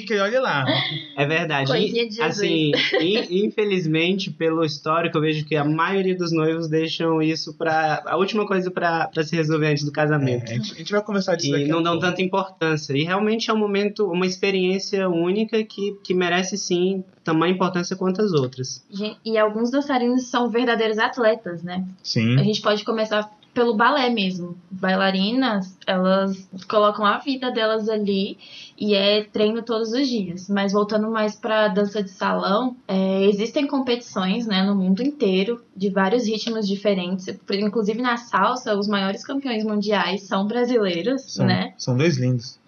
Tiririca 0.00 0.14
e 0.14 0.18
olha 0.20 0.40
lá. 0.40 0.64
É 1.16 1.26
verdade. 1.26 1.70
Coisinha 1.70 2.02
E, 2.02 2.08
de 2.08 2.14
Jesus. 2.16 2.38
assim, 2.38 2.72
in- 3.00 3.44
infelizmente, 3.46 4.30
pelo 4.30 4.64
histórico, 4.64 5.16
eu 5.16 5.20
vejo 5.22 5.44
que 5.44 5.56
a 5.56 5.64
maioria 5.64 6.16
dos 6.16 6.32
noivos 6.32 6.68
deixam 6.68 7.22
isso 7.22 7.54
para 7.56 8.02
a 8.06 8.16
última 8.16 8.46
coisa 8.46 8.70
para 8.70 9.10
se 9.24 9.34
resolver 9.34 9.68
antes 9.68 9.84
do 9.84 9.90
É, 9.90 9.94
casamento. 9.94 10.44
a, 10.50 10.54
gente, 10.54 10.72
a 10.72 10.76
gente 10.76 10.92
vai 10.92 11.02
conversar 11.02 11.36
disso 11.36 11.56
E 11.56 11.66
não 11.66 11.82
dão 11.82 11.92
pouco. 11.94 12.06
tanta 12.06 12.22
importância. 12.22 12.92
E 12.96 13.02
realmente 13.04 13.50
é 13.50 13.54
um 13.54 13.58
momento, 13.58 14.06
uma 14.10 14.26
experiência 14.26 15.08
única 15.08 15.62
que, 15.64 15.96
que 16.04 16.14
merece 16.14 16.56
sim 16.58 17.02
tamanha 17.24 17.52
importância 17.54 17.96
quanto 17.96 18.22
as 18.22 18.32
outras. 18.32 18.84
E 19.24 19.36
alguns 19.36 19.70
dançarinos 19.70 20.24
são 20.28 20.48
verdadeiros 20.50 20.98
atletas, 20.98 21.62
né? 21.62 21.84
Sim. 22.02 22.38
A 22.38 22.42
gente 22.44 22.60
pode 22.62 22.84
começar 22.84 23.28
pelo 23.52 23.74
balé 23.74 24.10
mesmo. 24.10 24.56
Bailarinas, 24.70 25.76
elas 25.86 26.46
colocam 26.68 27.04
a 27.04 27.18
vida 27.18 27.50
delas 27.50 27.88
ali 27.88 28.36
e 28.78 28.94
é 28.94 29.24
treino 29.24 29.62
todos 29.62 29.92
os 29.92 30.06
dias. 30.08 30.48
Mas 30.48 30.72
voltando 30.72 31.10
mais 31.10 31.34
para 31.36 31.68
dança 31.68 32.02
de 32.02 32.10
salão, 32.10 32.76
é, 32.86 33.24
existem 33.26 33.66
competições, 33.66 34.46
né, 34.46 34.62
no 34.62 34.74
mundo 34.74 35.02
inteiro 35.02 35.62
de 35.74 35.88
vários 35.90 36.26
ritmos 36.26 36.66
diferentes. 36.66 37.26
Inclusive 37.50 38.00
na 38.02 38.16
salsa, 38.16 38.76
os 38.76 38.86
maiores 38.86 39.24
campeões 39.24 39.64
mundiais 39.64 40.22
são 40.22 40.46
brasileiros, 40.46 41.22
São, 41.32 41.46
né? 41.46 41.74
são 41.76 41.96
dois 41.96 42.16
lindos. 42.18 42.58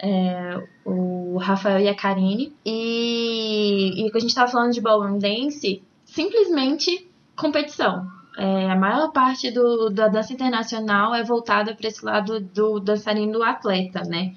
o 0.85 1.37
Rafael 1.39 1.81
e 1.81 1.89
a 1.89 1.95
Karine. 1.95 2.53
E, 2.65 4.07
e 4.07 4.11
que 4.11 4.17
a 4.17 4.21
gente 4.21 4.35
tava 4.35 4.51
falando 4.51 4.73
de 4.73 4.81
ballroom 4.81 5.19
dance, 5.19 5.83
simplesmente 6.05 7.09
competição. 7.37 8.07
É, 8.37 8.71
a 8.71 8.77
maior 8.77 9.11
parte 9.11 9.51
do, 9.51 9.91
da 9.91 10.07
dança 10.07 10.33
internacional 10.33 11.13
é 11.13 11.25
voltada 11.25 11.75
para 11.75 11.89
esse 11.89 12.05
lado 12.05 12.41
do 12.41 12.79
dançarino 12.79 13.43
atleta, 13.43 14.03
né? 14.05 14.33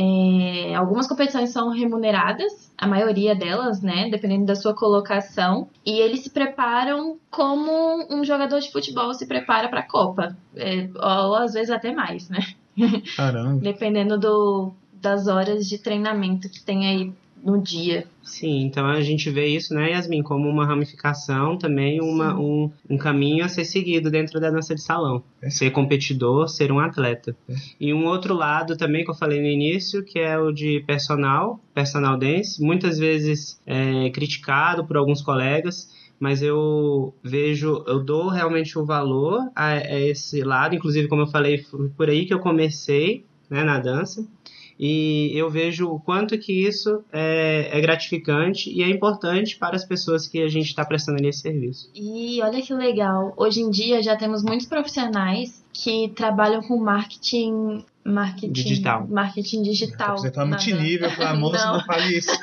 É, 0.00 0.76
algumas 0.76 1.08
competições 1.08 1.50
são 1.50 1.70
remuneradas, 1.70 2.72
a 2.78 2.86
maioria 2.86 3.34
delas, 3.34 3.82
né? 3.82 4.08
Dependendo 4.08 4.46
da 4.46 4.54
sua 4.54 4.72
colocação. 4.72 5.68
E 5.84 5.98
eles 5.98 6.20
se 6.20 6.30
preparam 6.30 7.18
como 7.28 8.06
um 8.08 8.22
jogador 8.22 8.60
de 8.60 8.70
futebol 8.70 9.12
se 9.12 9.26
prepara 9.26 9.68
para 9.68 9.80
a 9.80 9.88
Copa. 9.88 10.36
É, 10.54 10.88
ou 10.94 11.34
às 11.34 11.52
vezes 11.52 11.70
até 11.70 11.92
mais, 11.92 12.28
né? 12.28 12.38
Caramba. 13.16 13.58
Dependendo 13.60 14.16
do, 14.16 14.72
das 14.92 15.26
horas 15.26 15.68
de 15.68 15.78
treinamento 15.78 16.48
que 16.48 16.62
tem 16.62 16.86
aí 16.86 17.12
no 17.42 17.60
dia. 17.60 18.06
Sim, 18.22 18.62
então 18.62 18.86
a 18.86 19.00
gente 19.00 19.30
vê 19.30 19.46
isso, 19.46 19.72
né, 19.74 19.92
Yasmin, 19.92 20.22
como 20.22 20.48
uma 20.48 20.66
ramificação 20.66 21.56
também, 21.56 22.00
uma, 22.00 22.38
um, 22.38 22.70
um 22.88 22.98
caminho 22.98 23.44
a 23.44 23.48
ser 23.48 23.64
seguido 23.64 24.10
dentro 24.10 24.38
da 24.38 24.50
dança 24.50 24.74
de 24.74 24.82
salão. 24.82 25.22
É. 25.40 25.48
Ser 25.48 25.70
competidor, 25.70 26.48
ser 26.48 26.70
um 26.70 26.78
atleta. 26.78 27.34
É. 27.48 27.54
E 27.80 27.94
um 27.94 28.06
outro 28.06 28.34
lado 28.34 28.76
também 28.76 29.04
que 29.04 29.10
eu 29.10 29.14
falei 29.14 29.40
no 29.40 29.46
início, 29.46 30.04
que 30.04 30.18
é 30.18 30.38
o 30.38 30.52
de 30.52 30.80
personal, 30.86 31.58
personal 31.74 32.18
dance, 32.18 32.62
muitas 32.62 32.98
vezes 32.98 33.60
é, 33.66 34.10
criticado 34.10 34.84
por 34.84 34.96
alguns 34.96 35.22
colegas, 35.22 35.88
mas 36.20 36.42
eu 36.42 37.14
vejo, 37.22 37.84
eu 37.86 38.02
dou 38.02 38.28
realmente 38.28 38.78
o 38.78 38.84
valor 38.84 39.48
a, 39.54 39.68
a 39.68 40.00
esse 40.00 40.42
lado, 40.42 40.74
inclusive 40.74 41.08
como 41.08 41.22
eu 41.22 41.26
falei, 41.28 41.58
foi 41.58 41.88
por 41.90 42.08
aí 42.10 42.26
que 42.26 42.34
eu 42.34 42.40
comecei, 42.40 43.24
né, 43.48 43.64
na 43.64 43.78
dança. 43.78 44.26
E 44.78 45.32
eu 45.34 45.50
vejo 45.50 45.88
o 45.88 45.98
quanto 45.98 46.38
que 46.38 46.52
isso 46.52 47.02
é, 47.12 47.68
é 47.72 47.80
gratificante 47.80 48.70
e 48.70 48.82
é 48.82 48.88
importante 48.88 49.56
para 49.58 49.74
as 49.74 49.84
pessoas 49.84 50.26
que 50.28 50.40
a 50.40 50.48
gente 50.48 50.66
está 50.66 50.84
prestando 50.84 51.18
ali 51.18 51.28
esse 51.28 51.40
serviço. 51.40 51.90
E 51.94 52.40
olha 52.42 52.62
que 52.62 52.72
legal, 52.72 53.32
hoje 53.36 53.60
em 53.60 53.70
dia 53.70 54.02
já 54.02 54.16
temos 54.16 54.42
muitos 54.42 54.66
profissionais 54.66 55.64
que 55.72 56.08
trabalham 56.14 56.62
com 56.62 56.76
marketing, 56.78 57.84
marketing 58.04 58.52
Digital. 58.52 59.06
marketing 59.08 59.62
digital. 59.62 60.18
Você 60.18 60.30
tá 60.30 60.40
na 60.40 60.56
multinível, 60.56 61.10
pelo 61.10 61.28
amor, 61.28 61.52
você 61.52 61.64
Não. 61.64 61.72
não 61.74 61.84
fale 61.84 62.16
isso. 62.16 62.30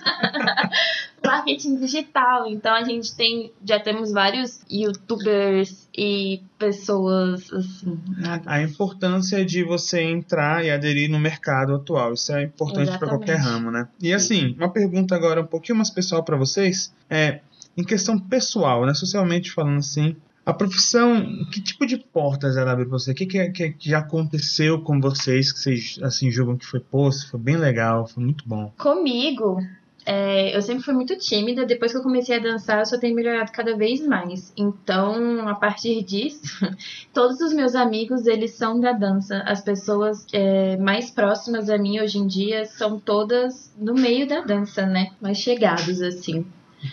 marketing 1.45 1.77
digital. 1.77 2.47
Então 2.47 2.73
a 2.73 2.83
gente 2.83 3.15
tem, 3.15 3.51
já 3.63 3.79
temos 3.79 4.11
vários 4.11 4.61
youtubers 4.69 5.87
e 5.95 6.41
pessoas 6.57 7.51
assim. 7.53 7.99
na- 8.17 8.41
A 8.45 8.61
importância 8.61 9.45
de 9.45 9.63
você 9.63 10.01
entrar 10.01 10.65
e 10.65 10.71
aderir 10.71 11.09
no 11.09 11.19
mercado 11.19 11.75
atual. 11.75 12.13
Isso 12.13 12.31
é 12.33 12.43
importante 12.43 12.97
para 12.97 13.07
qualquer 13.09 13.37
ramo, 13.37 13.71
né? 13.71 13.87
E 14.01 14.13
assim, 14.13 14.55
uma 14.57 14.69
pergunta 14.71 15.15
agora 15.15 15.41
um 15.41 15.45
pouquinho 15.47 15.77
mais 15.77 15.89
pessoal 15.89 16.23
para 16.23 16.35
vocês. 16.37 16.93
É, 17.09 17.41
em 17.77 17.83
questão 17.83 18.17
pessoal, 18.17 18.85
né? 18.85 18.93
Socialmente 18.93 19.51
falando 19.51 19.77
assim, 19.79 20.15
a 20.45 20.53
profissão, 20.53 21.25
que 21.51 21.61
tipo 21.61 21.85
de 21.85 21.97
portas 21.97 22.55
ela 22.55 22.71
abre 22.71 22.85
para 22.85 22.97
você? 22.97 23.11
O 23.11 23.15
que, 23.15 23.25
que, 23.25 23.37
é- 23.39 23.49
que 23.49 23.75
já 23.81 23.99
aconteceu 23.99 24.79
com 24.81 24.99
vocês 24.99 25.51
que 25.51 25.59
vocês 25.59 25.99
assim 26.01 26.29
julgam 26.31 26.55
que 26.57 26.65
foi, 26.65 26.79
pô, 26.79 27.09
isso 27.09 27.29
foi 27.29 27.39
bem 27.39 27.57
legal, 27.57 28.07
foi 28.07 28.23
muito 28.23 28.47
bom? 28.47 28.71
Comigo, 28.77 29.57
é, 30.05 30.55
eu 30.55 30.61
sempre 30.61 30.83
fui 30.83 30.93
muito 30.93 31.17
tímida. 31.17 31.65
Depois 31.65 31.91
que 31.91 31.97
eu 31.97 32.03
comecei 32.03 32.35
a 32.35 32.39
dançar, 32.39 32.79
eu 32.79 32.85
só 32.85 32.97
tenho 32.97 33.15
melhorado 33.15 33.51
cada 33.51 33.75
vez 33.75 34.05
mais. 34.05 34.53
Então, 34.55 35.47
a 35.47 35.55
partir 35.55 36.03
disso, 36.03 36.65
todos 37.13 37.39
os 37.41 37.53
meus 37.53 37.75
amigos, 37.75 38.27
eles 38.27 38.51
são 38.51 38.79
da 38.79 38.91
dança. 38.91 39.39
As 39.45 39.61
pessoas 39.61 40.25
é, 40.31 40.77
mais 40.77 41.09
próximas 41.09 41.69
a 41.69 41.77
mim 41.77 41.99
hoje 41.99 42.19
em 42.19 42.27
dia 42.27 42.65
são 42.65 42.99
todas 42.99 43.73
no 43.77 43.95
meio 43.95 44.27
da 44.27 44.41
dança, 44.41 44.85
né? 44.85 45.11
Mais 45.19 45.37
chegados, 45.37 46.01
assim. 46.01 46.45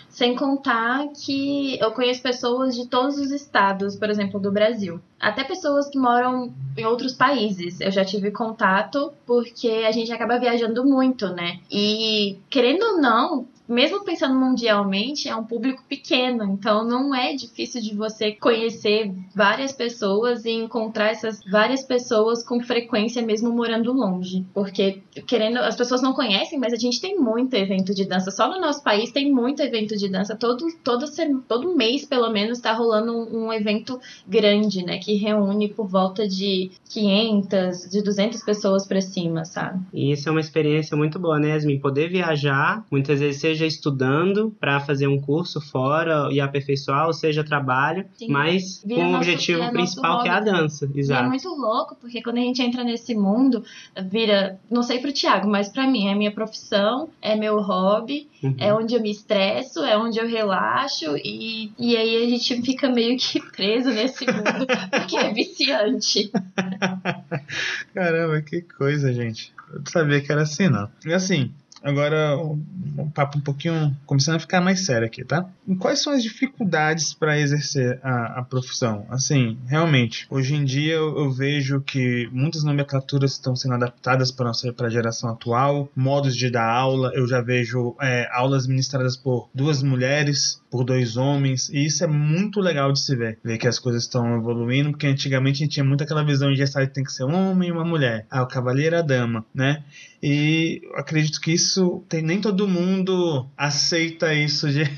Sem 0.09 0.35
contar 0.35 1.07
que 1.09 1.79
eu 1.79 1.91
conheço 1.91 2.21
pessoas 2.21 2.75
de 2.75 2.87
todos 2.87 3.17
os 3.17 3.31
estados, 3.31 3.95
por 3.95 4.09
exemplo, 4.09 4.39
do 4.39 4.51
Brasil. 4.51 4.99
Até 5.19 5.43
pessoas 5.43 5.87
que 5.89 5.97
moram 5.97 6.53
em 6.77 6.85
outros 6.85 7.13
países. 7.13 7.79
Eu 7.79 7.91
já 7.91 8.03
tive 8.03 8.31
contato 8.31 9.11
porque 9.25 9.83
a 9.87 9.91
gente 9.91 10.11
acaba 10.11 10.39
viajando 10.39 10.85
muito, 10.85 11.29
né? 11.29 11.59
E 11.71 12.37
querendo 12.49 12.83
ou 12.83 13.01
não, 13.01 13.47
mesmo 13.67 14.03
pensando 14.03 14.35
mundialmente, 14.35 15.29
é 15.29 15.35
um 15.35 15.43
público 15.43 15.83
pequeno, 15.87 16.43
então 16.43 16.83
não 16.85 17.13
é 17.15 17.33
difícil 17.33 17.81
de 17.81 17.95
você 17.95 18.31
conhecer 18.31 19.13
várias 19.35 19.71
pessoas 19.71 20.45
e 20.45 20.51
encontrar 20.51 21.09
essas 21.09 21.39
várias 21.49 21.83
pessoas 21.83 22.43
com 22.43 22.61
frequência 22.61 23.21
mesmo 23.21 23.51
morando 23.51 23.93
longe, 23.93 24.45
porque 24.53 25.01
querendo, 25.25 25.57
as 25.57 25.75
pessoas 25.75 26.01
não 26.01 26.13
conhecem, 26.13 26.59
mas 26.59 26.73
a 26.73 26.77
gente 26.77 26.99
tem 26.99 27.17
muito 27.17 27.53
evento 27.53 27.93
de 27.93 28.05
dança, 28.05 28.31
só 28.31 28.49
no 28.49 28.59
nosso 28.59 28.83
país 28.83 29.11
tem 29.11 29.31
muito 29.31 29.61
evento 29.61 29.95
de 29.95 30.09
dança, 30.09 30.35
todo 30.35 30.65
todo 30.83 31.05
todo 31.47 31.75
mês 31.75 32.05
pelo 32.05 32.29
menos 32.29 32.59
tá 32.59 32.73
rolando 32.73 33.13
um, 33.13 33.51
evento 33.53 33.99
grande, 34.27 34.83
né, 34.83 34.97
que 34.97 35.15
reúne 35.15 35.69
por 35.69 35.87
volta 35.87 36.27
de 36.27 36.71
500, 36.89 37.89
de 37.89 38.01
200 38.01 38.43
pessoas 38.43 38.87
pra 38.87 39.01
cima, 39.01 39.45
sabe? 39.45 39.79
E 39.93 40.11
isso 40.11 40.27
é 40.27 40.31
uma 40.31 40.41
experiência 40.41 40.95
muito 40.97 41.19
boa, 41.19 41.39
né, 41.39 41.49
Yasmin? 41.49 41.79
Poder 41.79 42.09
viajar, 42.09 42.85
muitas 42.91 43.19
vezes 43.19 43.41
seja 43.53 43.65
estudando 43.67 44.55
para 44.59 44.79
fazer 44.79 45.07
um 45.07 45.19
curso 45.21 45.61
fora 45.61 46.27
e 46.31 46.39
aperfeiçoar, 46.41 47.05
ou 47.07 47.13
seja, 47.13 47.43
trabalho, 47.43 48.05
Sim. 48.15 48.27
mas 48.29 48.81
com 48.87 48.93
o 48.95 49.03
nosso- 49.03 49.15
objetivo 49.17 49.61
é 49.61 49.71
principal 49.71 50.23
que 50.23 50.27
é 50.27 50.31
a 50.31 50.39
dança. 50.39 50.89
E 50.93 50.97
é 50.97 51.01
Exato. 51.01 51.29
muito 51.29 51.49
louco, 51.49 51.95
porque 51.99 52.21
quando 52.21 52.37
a 52.37 52.41
gente 52.41 52.61
entra 52.61 52.83
nesse 52.83 53.13
mundo, 53.13 53.63
vira, 54.09 54.59
não 54.71 54.81
sei 54.81 54.99
pro 54.99 55.13
Thiago, 55.13 55.47
mas 55.47 55.69
pra 55.69 55.87
mim 55.87 56.07
é 56.07 56.15
minha 56.15 56.31
profissão, 56.31 57.09
é 57.21 57.35
meu 57.35 57.59
hobby, 57.61 58.27
Uhum. 58.43 58.55
é 58.57 58.73
onde 58.73 58.93
eu 58.93 59.01
me 59.01 59.09
estresso, 59.11 59.79
é 59.83 59.97
onde 59.97 60.19
eu 60.19 60.27
relaxo 60.27 61.15
e, 61.17 61.71
e 61.79 61.95
aí 61.95 62.25
a 62.25 62.29
gente 62.29 62.61
fica 62.61 62.89
meio 62.89 63.17
que 63.17 63.39
preso 63.55 63.89
nesse 63.89 64.25
mundo, 64.25 64.67
porque 64.91 65.15
é 65.15 65.31
viciante. 65.31 66.29
Caramba, 67.93 68.41
que 68.41 68.61
coisa, 68.61 69.13
gente. 69.13 69.53
Eu 69.71 69.79
não 69.79 69.85
sabia 69.85 70.21
que 70.21 70.31
era 70.31 70.41
assim, 70.43 70.67
não. 70.69 70.89
E 71.05 71.13
assim, 71.13 71.51
agora 71.83 72.37
um, 72.37 73.09
papo 73.09 73.37
um 73.37 73.41
pouquinho 73.41 73.95
começando 74.05 74.35
a 74.35 74.39
ficar 74.39 74.61
mais 74.61 74.85
sério 74.85 75.05
aqui, 75.05 75.23
tá? 75.23 75.45
Quais 75.79 76.01
são 76.01 76.13
as 76.13 76.23
dificuldades 76.23 77.13
para 77.13 77.37
exercer 77.37 77.99
a, 78.01 78.39
a 78.39 78.43
profissão? 78.43 79.05
Assim, 79.09 79.57
realmente, 79.67 80.25
hoje 80.29 80.55
em 80.55 80.63
dia 80.63 80.93
eu, 80.93 81.17
eu 81.17 81.31
vejo 81.31 81.81
que 81.81 82.29
muitas 82.31 82.63
nomenclaturas 82.63 83.33
estão 83.33 83.55
sendo 83.55 83.75
adaptadas 83.75 84.31
para 84.31 84.49
a 84.49 84.89
geração 84.89 85.29
atual, 85.29 85.89
modos 85.95 86.35
de 86.35 86.49
dar 86.49 86.69
aula, 86.69 87.11
eu 87.13 87.27
já 87.27 87.41
vejo 87.41 87.95
é, 88.01 88.29
aulas 88.31 88.65
ministradas 88.65 89.17
por 89.17 89.49
duas 89.53 89.83
mulheres 89.83 90.62
por 90.73 90.83
dois 90.83 91.17
homens, 91.17 91.69
e 91.69 91.85
isso 91.85 92.03
é 92.03 92.07
muito 92.07 92.59
legal 92.59 92.91
de 92.91 92.99
se 92.99 93.15
ver, 93.15 93.37
ver 93.43 93.59
que 93.59 93.67
as 93.67 93.77
coisas 93.77 94.05
estão 94.05 94.37
evoluindo, 94.37 94.89
porque 94.89 95.05
antigamente 95.05 95.57
a 95.57 95.65
gente 95.65 95.73
tinha 95.73 95.83
muito 95.83 96.03
aquela 96.03 96.25
visão 96.25 96.51
de 96.51 96.65
que 96.65 96.87
tem 96.87 97.03
que 97.03 97.11
ser 97.11 97.25
um 97.25 97.35
homem 97.35 97.69
e 97.69 97.71
uma 97.71 97.85
mulher, 97.85 98.25
ah, 98.27 98.41
o 98.41 98.47
cavaleiro 98.47 98.95
e 98.95 98.97
a 98.97 99.03
dama, 99.03 99.45
né? 99.53 99.83
E 100.19 100.81
acredito 100.95 101.39
que 101.39 101.51
isso 101.51 102.03
tem 102.09 102.23
nem 102.23 102.41
todo 102.41 102.67
mundo 102.67 103.45
aceita 103.55 104.33
isso 104.33 104.67
de 104.67 104.89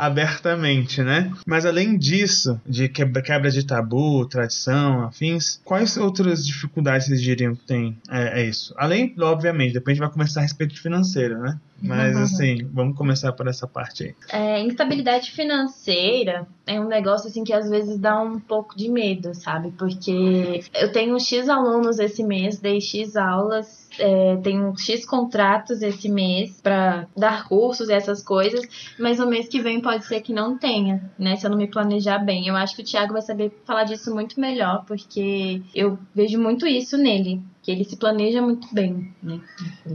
abertamente, 0.00 1.02
né? 1.02 1.30
Mas 1.46 1.66
além 1.66 1.98
disso, 1.98 2.58
de 2.66 2.88
quebra 2.88 3.50
de 3.50 3.66
tabu, 3.66 4.26
tradição, 4.26 5.04
afins, 5.04 5.60
quais 5.62 5.98
outras 5.98 6.46
dificuldades 6.46 7.06
vocês 7.06 7.20
diriam 7.20 7.54
que 7.54 7.66
tem 7.66 7.98
é, 8.10 8.40
é 8.40 8.46
isso? 8.46 8.74
Além, 8.78 9.14
obviamente, 9.20 9.74
depois 9.74 9.92
a 9.92 9.94
gente 9.94 10.06
vai 10.06 10.12
conversar 10.12 10.40
a 10.40 10.42
respeito 10.44 10.80
financeiro, 10.80 11.38
né? 11.38 11.58
Mas 11.82 12.14
uhum. 12.14 12.22
assim, 12.22 12.68
vamos 12.72 12.96
começar 12.96 13.32
por 13.32 13.46
essa 13.46 13.66
parte 13.66 14.04
aí. 14.04 14.14
É, 14.30 14.60
instabilidade 14.60 15.30
financeira 15.32 16.46
é 16.66 16.80
um 16.80 16.86
negócio 16.86 17.28
assim 17.28 17.42
que 17.42 17.52
às 17.52 17.68
vezes 17.68 17.98
dá 17.98 18.20
um 18.20 18.38
pouco 18.38 18.76
de 18.76 18.88
medo, 18.88 19.34
sabe? 19.34 19.72
Porque 19.72 20.62
eu 20.74 20.92
tenho 20.92 21.18
X 21.18 21.48
alunos 21.48 21.98
esse 21.98 22.22
mês, 22.22 22.58
dei 22.58 22.80
X 22.80 23.16
aulas 23.16 23.88
é, 24.00 24.36
tenho 24.38 24.76
X 24.76 25.04
contratos 25.04 25.82
esse 25.82 26.08
mês 26.08 26.60
para 26.60 27.06
dar 27.16 27.46
cursos 27.46 27.88
e 27.88 27.92
essas 27.92 28.22
coisas, 28.22 28.66
mas 28.98 29.18
no 29.18 29.26
mês 29.28 29.48
que 29.48 29.60
vem 29.60 29.80
pode 29.80 30.06
ser 30.06 30.20
que 30.22 30.32
não 30.32 30.58
tenha, 30.58 31.10
né? 31.18 31.36
Se 31.36 31.46
eu 31.46 31.50
não 31.50 31.58
me 31.58 31.68
planejar 31.68 32.18
bem. 32.18 32.48
Eu 32.48 32.56
acho 32.56 32.74
que 32.74 32.82
o 32.82 32.84
Thiago 32.84 33.12
vai 33.12 33.22
saber 33.22 33.52
falar 33.64 33.84
disso 33.84 34.12
muito 34.14 34.40
melhor, 34.40 34.84
porque 34.86 35.62
eu 35.74 35.98
vejo 36.14 36.40
muito 36.40 36.66
isso 36.66 36.96
nele 36.96 37.42
que 37.70 37.72
ele 37.72 37.84
se 37.84 37.96
planeja 37.96 38.42
muito 38.42 38.72
bem, 38.74 39.12
né? 39.22 39.40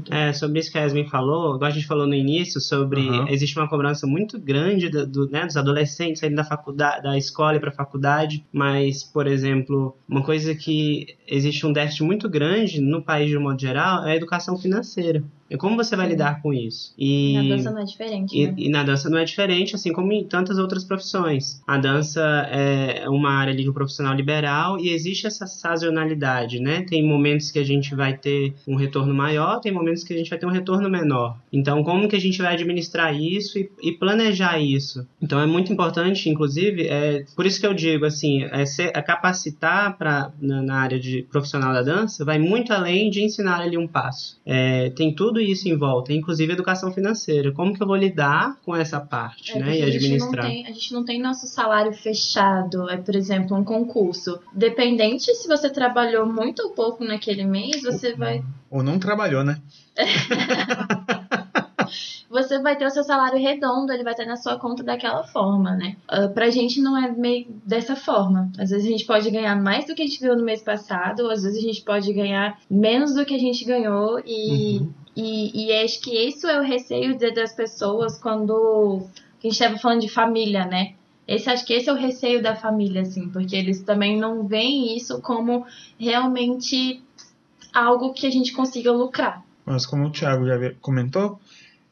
É, 0.10 0.34
sobre 0.34 0.60
isso 0.60 0.72
que 0.72 0.78
a 0.78 0.82
Yasmin 0.82 1.08
falou, 1.08 1.56
igual 1.56 1.70
a 1.70 1.74
gente 1.74 1.86
falou 1.86 2.08
no 2.08 2.14
início, 2.14 2.62
sobre 2.62 3.02
uhum. 3.02 3.28
existe 3.28 3.58
uma 3.58 3.68
cobrança 3.68 4.08
muito 4.08 4.40
grande 4.40 4.90
do, 4.90 5.06
do 5.06 5.30
né, 5.30 5.46
dos 5.46 5.58
adolescentes 5.58 6.20
saindo 6.20 6.36
da 6.36 6.44
faculdade, 6.44 7.04
da 7.04 7.18
escola 7.18 7.60
para 7.60 7.70
a 7.70 7.74
faculdade, 7.74 8.46
mas, 8.52 9.04
por 9.04 9.28
exemplo, 9.28 9.96
uma 10.08 10.24
coisa 10.24 10.56
que 10.56 11.16
existe 11.28 11.66
um 11.66 11.74
déficit 11.74 12.04
muito 12.04 12.30
grande 12.30 12.80
no 12.80 13.02
país 13.02 13.30
de 13.30 13.38
um 13.38 13.42
modo 13.42 13.60
geral 13.60 14.06
é 14.06 14.14
a 14.14 14.16
educação 14.16 14.58
financeira. 14.58 15.24
E 15.50 15.58
como 15.58 15.76
você 15.76 15.96
vai 15.96 16.08
lidar 16.08 16.42
com 16.42 16.54
isso? 16.54 16.94
E 16.98 17.34
na 17.34 17.56
dança 17.56 17.72
não 17.72 17.82
é 17.82 17.86
diferente. 17.86 18.38
E, 18.38 18.48
né? 18.48 18.54
e, 18.58 18.70
na 18.70 18.84
dança 18.84 19.10
não 19.10 19.18
é 19.18 19.26
diferente, 19.26 19.76
assim 19.76 19.94
como 19.94 20.12
em 20.12 20.24
tantas 20.24 20.58
outras 20.58 20.84
profissões. 20.84 21.62
A 21.68 21.78
dança 21.78 22.22
é 22.52 23.08
uma 23.08 23.32
área 23.32 23.54
ali 23.54 23.64
do 23.64 23.74
profissional 23.74 24.14
liberal 24.14 24.80
e 24.80 24.90
existe 24.90 25.28
essa 25.28 25.46
sazonalidade, 25.46 26.60
né? 26.60 26.82
Tem 26.82 27.08
momentos 27.08 27.52
que 27.52 27.60
a 27.60 27.64
gente 27.64 27.94
vai 27.96 28.18
ter 28.18 28.54
um 28.68 28.76
retorno 28.76 29.14
maior, 29.14 29.60
tem 29.60 29.72
momentos 29.72 30.04
que 30.04 30.14
a 30.14 30.18
gente 30.18 30.30
vai 30.30 30.40
ter 30.40 30.46
um 30.46 30.52
retorno 30.52 30.90
menor. 30.90 31.38
Então, 31.54 31.84
como 31.84 32.08
que 32.08 32.16
a 32.16 32.20
gente 32.20 32.42
vai 32.42 32.54
administrar 32.54 33.16
isso 33.16 33.60
e, 33.60 33.70
e 33.82 33.92
planejar 33.92 34.60
isso? 34.60 35.08
Então, 35.22 35.40
é 35.40 35.46
muito 35.46 35.72
importante, 35.72 36.30
inclusive, 36.30 36.88
é 36.88 37.24
por 37.36 37.46
isso 37.46 37.60
que 37.60 37.68
eu 37.68 37.74
digo 37.74 38.06
assim, 38.06 38.44
é, 38.44 38.66
ser, 38.66 38.92
é 38.96 39.02
capacitar 39.02 39.98
para 39.98 40.32
na, 40.42 40.62
na, 40.62 40.76
área 40.76 41.00
de 41.00 41.24
profissional 41.32 41.74
da 41.74 41.82
dança 41.82 42.26
vai 42.26 42.38
muito 42.38 42.72
além 42.74 43.10
de 43.10 43.24
ensinar 43.24 43.62
ali 43.62 43.78
um 43.78 43.88
passo. 43.88 44.40
É, 44.46 44.90
tem 44.92 45.14
tudo 45.14 45.40
isso 45.46 45.68
em 45.68 45.78
volta, 45.78 46.12
inclusive 46.14 46.54
educação 46.54 46.92
financeira. 46.92 47.52
Como 47.52 47.74
que 47.74 47.82
eu 47.82 47.88
vou 47.88 47.96
lidar 47.96 48.58
com 48.64 48.76
essa 48.76 49.00
parte, 49.00 49.58
é, 49.58 49.60
né? 49.60 49.80
E 49.80 49.84
administrar. 49.84 50.46
A 50.46 50.50
gente, 50.50 50.64
tem, 50.64 50.68
a 50.68 50.74
gente 50.74 50.94
não 50.94 51.06
tem 51.06 51.22
nosso 51.22 51.48
salário 51.48 51.94
fechado, 51.94 52.90
é, 52.90 52.98
por 52.98 53.16
exemplo, 53.16 53.56
um 53.56 53.64
concurso. 53.64 54.40
Dependente 54.54 55.34
se 55.34 55.48
você 55.48 55.70
trabalhou 55.70 56.26
muito 56.26 56.64
ou 56.64 56.72
pouco 56.72 57.04
naquele 57.04 57.46
mês, 57.46 57.84
você 57.84 58.12
ou, 58.12 58.18
vai. 58.18 58.44
Ou 58.70 58.84
não 58.84 59.00
trabalhou, 59.00 59.44
né? 59.44 59.62
você 62.30 62.60
vai 62.60 62.76
ter 62.76 62.86
o 62.86 62.90
seu 62.90 63.04
salário 63.04 63.40
redondo, 63.40 63.92
ele 63.92 64.04
vai 64.04 64.14
estar 64.14 64.26
na 64.26 64.36
sua 64.36 64.60
conta 64.60 64.84
daquela 64.84 65.24
forma, 65.24 65.72
né? 65.76 65.96
Uh, 66.12 66.30
pra 66.34 66.50
gente 66.50 66.82
não 66.82 66.98
é 66.98 67.10
meio 67.12 67.48
dessa 67.66 67.96
forma. 67.96 68.52
Às 68.58 68.72
vezes 68.72 68.86
a 68.86 68.90
gente 68.90 69.06
pode 69.06 69.30
ganhar 69.32 69.56
mais 69.56 69.86
do 69.86 69.96
que 69.96 70.02
a 70.02 70.06
gente 70.06 70.20
ganhou 70.20 70.38
no 70.38 70.44
mês 70.44 70.62
passado, 70.62 71.22
ou 71.22 71.32
às 71.32 71.44
vezes 71.44 71.58
a 71.58 71.68
gente 71.68 71.82
pode 71.82 72.12
ganhar 72.14 72.60
menos 72.70 73.16
do 73.16 73.26
que 73.26 73.36
a 73.36 73.40
gente 73.40 73.64
ganhou 73.64 74.22
e. 74.26 74.80
Uhum 74.80 75.05
e, 75.16 75.66
e 75.66 75.72
acho 75.84 76.02
que 76.02 76.12
isso 76.12 76.48
é 76.48 76.60
o 76.60 76.64
receio 76.64 77.18
das 77.18 77.54
pessoas 77.54 78.18
quando 78.18 79.02
a 79.04 79.42
gente 79.42 79.54
estava 79.54 79.78
falando 79.78 80.02
de 80.02 80.10
família, 80.10 80.66
né? 80.66 80.96
Esse 81.28 81.50
acho 81.50 81.66
que 81.66 81.74
esse 81.74 81.90
é 81.90 81.94
o 81.94 81.96
receio 81.96 82.42
da 82.42 82.56
família, 82.56 83.02
assim, 83.02 83.30
porque 83.30 83.56
eles 83.56 83.82
também 83.82 84.20
não 84.20 84.46
veem 84.48 84.96
isso 84.96 85.22
como 85.22 85.66
realmente 85.98 87.02
algo 87.74 88.14
que 88.14 88.28
a 88.28 88.30
gente 88.30 88.54
consiga 88.54 88.92
lucrar. 88.92 89.44
Mas 89.66 89.86
como 89.86 90.06
o 90.06 90.12
Thiago 90.12 90.46
já 90.46 90.58
comentou, 90.80 91.40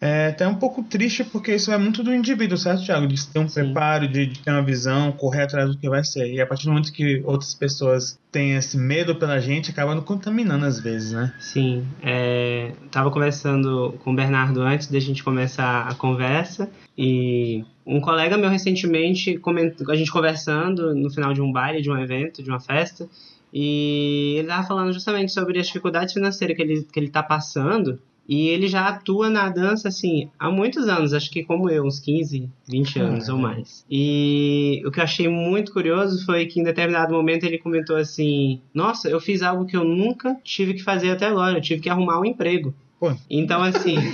é 0.06 0.28
até 0.28 0.46
um 0.46 0.56
pouco 0.56 0.84
triste 0.84 1.24
porque 1.24 1.56
isso 1.56 1.72
é 1.72 1.78
muito 1.78 2.04
do 2.04 2.14
indivíduo, 2.14 2.58
certo, 2.58 2.84
Thiago? 2.84 3.08
De 3.08 3.26
ter 3.26 3.40
um 3.40 3.48
Sim. 3.48 3.64
preparo, 3.64 4.06
de, 4.06 4.26
de, 4.26 4.40
ter 4.42 4.52
uma 4.52 4.62
visão, 4.62 5.14
correr 5.14 5.44
atrás 5.44 5.70
do 5.70 5.78
que 5.78 5.88
vai 5.88 6.04
ser. 6.04 6.30
E 6.30 6.42
a 6.42 6.46
partir 6.46 6.66
do 6.66 6.72
momento 6.72 6.92
que 6.92 7.22
outras 7.24 7.54
pessoas 7.54 8.20
têm 8.30 8.54
esse 8.56 8.78
medo 8.78 9.16
pela 9.16 9.40
gente, 9.40 9.72
acaba 9.72 9.96
nos 9.96 10.04
contaminando 10.04 10.66
às 10.66 10.78
vezes, 10.78 11.14
né? 11.14 11.34
Sim. 11.40 11.86
É, 12.02 12.74
tava 12.92 13.10
conversando 13.12 13.98
com 14.04 14.12
o 14.12 14.16
Bernardo 14.16 14.62
antes 14.62 14.88
da 14.88 15.00
gente 15.00 15.24
começar 15.24 15.88
a 15.88 15.96
conversa 15.96 16.70
e 16.98 17.64
um 17.86 18.02
colega 18.02 18.38
meu 18.38 18.50
recentemente, 18.50 19.38
comentou, 19.38 19.90
a 19.90 19.96
gente 19.96 20.12
conversando 20.12 20.94
no 20.94 21.10
final 21.10 21.34
de 21.34 21.42
um 21.42 21.50
baile, 21.50 21.82
de 21.82 21.90
um 21.90 21.98
evento, 21.98 22.44
de 22.44 22.50
uma 22.50 22.60
festa, 22.60 23.08
e 23.54 24.34
ele 24.34 24.48
estava 24.48 24.68
falando 24.68 24.92
justamente 24.92 25.32
sobre 25.32 25.60
as 25.60 25.68
dificuldades 25.68 26.14
financeiras 26.14 26.58
que 26.58 26.62
ele, 26.62 26.84
que 26.92 27.00
ele 27.00 27.10
tá 27.10 27.24
passando 27.24 28.02
e 28.28 28.48
ele 28.48 28.68
já 28.68 28.88
atua 28.88 29.30
na 29.30 29.50
dança, 29.50 29.90
assim, 29.90 30.30
há 30.40 30.50
muitos 30.50 30.88
anos, 30.88 31.14
acho 31.14 31.30
que 31.30 31.44
como 31.44 31.70
eu, 31.70 31.84
uns 31.84 32.00
15, 32.00 32.50
20 32.68 33.00
anos 33.00 33.30
ou 33.30 33.38
mais. 33.38 33.86
E 33.90 34.82
o 34.86 34.92
que 34.92 35.00
eu 35.00 35.04
achei 35.04 35.28
muito 35.28 35.74
curioso 35.74 36.26
foi 36.26 36.46
que 36.46 36.60
em 36.60 36.64
determinado 36.64 37.14
momento 37.14 37.44
ele 37.44 37.58
comentou 37.58 37.98
assim: 37.98 38.62
Nossa, 38.74 39.10
eu 39.10 39.20
fiz 39.20 39.42
algo 39.42 39.66
que 39.66 39.76
eu 39.76 39.84
nunca 39.84 40.38
tive 40.44 40.74
que 40.74 40.84
fazer 40.84 41.12
até 41.12 41.26
agora, 41.26 41.58
eu 41.58 41.62
tive 41.62 41.82
que 41.82 41.90
arrumar 41.90 42.20
um 42.20 42.26
emprego. 42.26 42.74
Pô. 43.00 43.14
Então, 43.30 43.62
assim. 43.62 43.96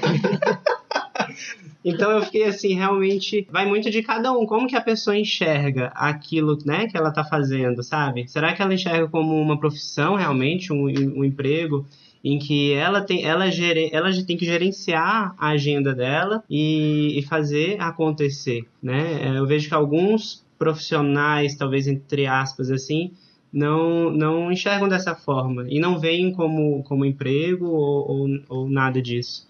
Então 1.84 2.12
eu 2.12 2.22
fiquei 2.24 2.44
assim, 2.44 2.74
realmente 2.74 3.48
vai 3.50 3.66
muito 3.66 3.90
de 3.90 4.04
cada 4.04 4.34
um, 4.34 4.46
como 4.46 4.68
que 4.68 4.76
a 4.76 4.82
pessoa 4.82 5.18
enxerga 5.18 5.88
aquilo, 5.96 6.58
né, 6.66 6.88
que 6.88 6.98
ela 6.98 7.10
tá 7.10 7.24
fazendo, 7.24 7.82
sabe? 7.82 8.28
Será 8.28 8.54
que 8.54 8.62
ela 8.62 8.74
enxerga 8.74 9.08
como 9.08 9.40
uma 9.40 9.58
profissão 9.58 10.16
realmente, 10.16 10.74
um, 10.74 10.88
um 10.88 11.24
emprego? 11.24 11.88
Em 12.24 12.38
que 12.38 12.74
ela 12.74 13.02
tem, 13.02 13.24
ela, 13.24 13.50
gere, 13.50 13.90
ela 13.94 14.12
tem 14.26 14.36
que 14.36 14.46
gerenciar 14.46 15.34
a 15.38 15.50
agenda 15.50 15.94
dela 15.94 16.44
e, 16.50 17.18
e 17.18 17.22
fazer 17.24 17.80
acontecer, 17.80 18.68
né? 18.84 19.24
É, 19.24 19.38
eu 19.38 19.48
vejo 19.48 19.70
que 19.70 19.74
alguns 19.74 20.44
profissionais, 20.58 21.56
talvez 21.56 21.88
entre 21.88 22.28
aspas 22.28 22.70
assim, 22.70 23.12
não, 23.52 24.12
não 24.12 24.52
enxergam 24.52 24.88
dessa 24.88 25.16
forma 25.16 25.66
e 25.70 25.80
não 25.80 25.98
veem 25.98 26.32
como, 26.34 26.84
como 26.84 27.06
emprego 27.06 27.66
ou, 27.68 28.12
ou, 28.12 28.28
ou 28.50 28.70
nada 28.70 29.02
disso. 29.02 29.48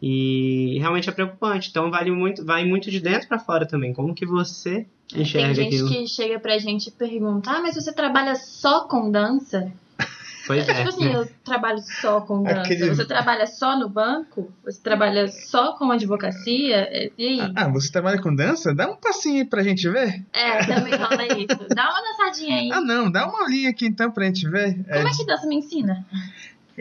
E 0.00 0.78
realmente 0.80 1.08
é 1.08 1.12
preocupante. 1.12 1.70
Então 1.70 1.90
vale 1.90 2.10
muito, 2.10 2.44
vai 2.44 2.64
muito 2.64 2.90
de 2.90 2.98
dentro 2.98 3.28
para 3.28 3.38
fora 3.38 3.66
também. 3.66 3.92
Como 3.92 4.14
que 4.14 4.26
você 4.26 4.86
enxerga 5.14 5.54
Tem 5.54 5.54
gente 5.54 5.74
aquilo? 5.74 5.88
que 5.88 6.06
chega 6.08 6.40
pra 6.40 6.58
gente 6.58 6.88
e 6.88 6.90
pergunta: 6.90 7.50
"Ah, 7.50 7.60
mas 7.60 7.76
você 7.76 7.92
trabalha 7.92 8.34
só 8.34 8.88
com 8.88 9.10
dança?" 9.10 9.72
Pois 10.46 10.68
é. 10.68 10.74
Tipo 10.74 10.88
assim, 10.88 11.12
eu 11.12 11.28
trabalho 11.44 11.78
só 11.78 12.20
com 12.20 12.42
dança. 12.42 12.60
Aquele... 12.60 12.88
Você 12.88 13.04
trabalha 13.04 13.46
só 13.46 13.78
no 13.78 13.88
banco? 13.88 14.52
Você 14.64 14.80
trabalha 14.80 15.28
só 15.28 15.76
com 15.76 15.90
advocacia? 15.90 16.76
É, 16.76 17.10
e 17.16 17.26
aí? 17.26 17.52
Ah, 17.54 17.68
você 17.68 17.90
trabalha 17.90 18.20
com 18.20 18.34
dança? 18.34 18.74
Dá 18.74 18.90
um 18.90 18.96
passinho 18.96 19.38
aí 19.38 19.44
pra 19.44 19.62
gente 19.62 19.88
ver. 19.88 20.24
É, 20.32 20.64
também 20.64 20.94
rola 20.94 21.24
isso. 21.38 21.74
Dá 21.74 21.90
uma 21.90 22.00
dançadinha 22.02 22.56
aí. 22.56 22.70
Ah, 22.72 22.80
não, 22.80 23.10
dá 23.10 23.26
uma 23.26 23.44
olhinha 23.44 23.70
aqui 23.70 23.86
então 23.86 24.10
pra 24.10 24.24
gente 24.24 24.48
ver. 24.48 24.74
Como 24.84 25.08
é, 25.08 25.10
é 25.10 25.14
que 25.14 25.26
dança 25.26 25.46
me 25.46 25.56
ensina? 25.56 26.04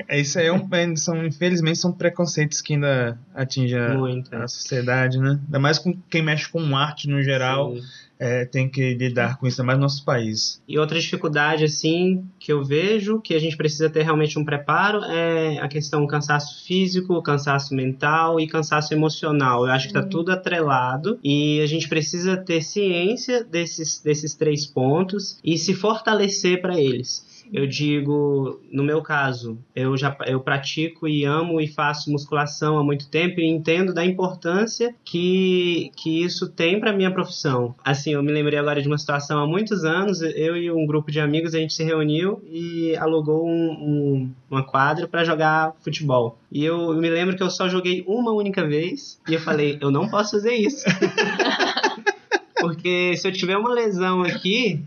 É, 0.08 0.20
isso 0.20 0.40
aí 0.40 0.48
é 0.48 0.54
um, 0.54 0.68
é, 0.72 0.96
são, 0.96 1.26
infelizmente, 1.26 1.78
são 1.78 1.92
preconceitos 1.92 2.62
que 2.62 2.74
ainda 2.74 3.20
atingem 3.36 3.78
a, 3.78 4.44
a 4.44 4.48
sociedade, 4.48 5.20
né? 5.20 5.40
Ainda 5.46 5.60
mais 5.60 5.78
com 5.78 5.94
quem 6.10 6.24
mexe 6.24 6.50
com 6.50 6.76
arte 6.76 7.10
no 7.10 7.22
geral. 7.22 7.76
Sim 7.76 7.82
é, 8.22 8.46
tem 8.46 8.70
que 8.70 8.94
lidar 8.94 9.40
com 9.40 9.48
isso, 9.48 9.64
mais 9.64 9.80
no 9.80 9.86
nosso 9.86 10.06
país. 10.06 10.62
E 10.68 10.78
outra 10.78 11.00
dificuldade, 11.00 11.64
assim, 11.64 12.24
que 12.40 12.54
eu 12.54 12.64
vejo, 12.64 13.20
que 13.20 13.34
a 13.34 13.40
gente 13.40 13.58
precisa 13.58 13.90
ter 13.90 14.04
realmente 14.04 14.38
um 14.38 14.46
preparo, 14.46 15.04
é 15.06 15.58
a 15.58 15.68
questão 15.68 16.02
do 16.02 16.08
cansaço 16.08 16.64
físico, 16.64 17.20
cansaço 17.24 17.74
mental 17.74 18.40
e 18.40 18.46
cansaço 18.46 18.94
emocional. 18.94 19.66
Eu 19.66 19.72
acho 19.72 19.88
que 19.88 19.98
está 19.98 20.08
tudo 20.08 20.32
atrelado 20.32 21.18
e 21.24 21.60
a 21.62 21.66
gente 21.66 21.90
precisa 21.90 22.38
ter 22.38 22.62
ciência 22.62 23.44
desses, 23.44 24.00
desses 24.00 24.36
três 24.36 24.68
pontos 24.68 25.40
e 25.44 25.58
se 25.58 25.74
fortalecer 25.74 26.62
para 26.62 26.80
eles. 26.80 27.26
Eu 27.52 27.68
digo, 27.68 28.62
no 28.72 28.84
meu 28.84 29.02
caso, 29.02 29.58
eu 29.76 29.98
já 29.98 30.16
eu 30.26 30.40
pratico 30.40 31.08
e 31.08 31.26
amo 31.26 31.60
e 31.60 31.68
faço 31.68 32.12
musculação 32.12 32.78
há 32.78 32.84
muito 32.84 33.10
tempo 33.10 33.40
e 33.40 33.48
entendo 33.48 33.94
da 33.94 34.06
importância 34.06 34.96
que, 35.04 35.92
que 35.96 36.24
isso 36.24 36.50
tem 36.50 36.80
para 36.80 36.94
minha 36.94 37.12
profissão. 37.12 37.76
Assim, 37.84 38.14
eu 38.14 38.24
me 38.24 38.32
lembrei 38.32 38.58
agora 38.58 38.82
de 38.82 38.88
uma 38.88 38.98
situação 38.98 39.40
há 39.40 39.48
muitos 39.48 39.84
anos, 39.84 40.22
eu 40.22 40.56
e 40.56 40.72
um 40.72 40.86
grupo 40.86 41.12
de 41.12 41.20
amigos 41.20 41.54
a 41.54 41.60
gente 41.60 41.74
se 41.74 41.84
reuniu 41.84 42.42
e 42.50 42.96
alugou 42.96 43.46
um, 43.46 43.72
um, 43.72 44.32
uma 44.50 44.64
quadra 44.64 45.08
para 45.08 45.24
jogar 45.26 45.76
futebol. 45.82 46.38
E 46.52 46.64
eu, 46.64 46.94
eu 46.94 46.98
me 46.98 47.10
lembro 47.10 47.36
que 47.36 47.44
eu 47.44 47.50
só 47.50 47.68
joguei 47.68 48.04
uma 48.08 48.32
única 48.32 48.66
vez 48.66 49.20
e 49.28 49.34
eu 49.34 49.40
falei, 49.42 49.78
eu 49.82 49.92
não 49.92 50.08
posso 50.08 50.32
fazer 50.32 50.54
isso. 50.54 50.86
Porque 52.62 53.18
se 53.18 53.28
eu 53.28 53.32
tiver 53.32 53.58
uma 53.58 53.74
lesão 53.74 54.22
aqui, 54.22 54.80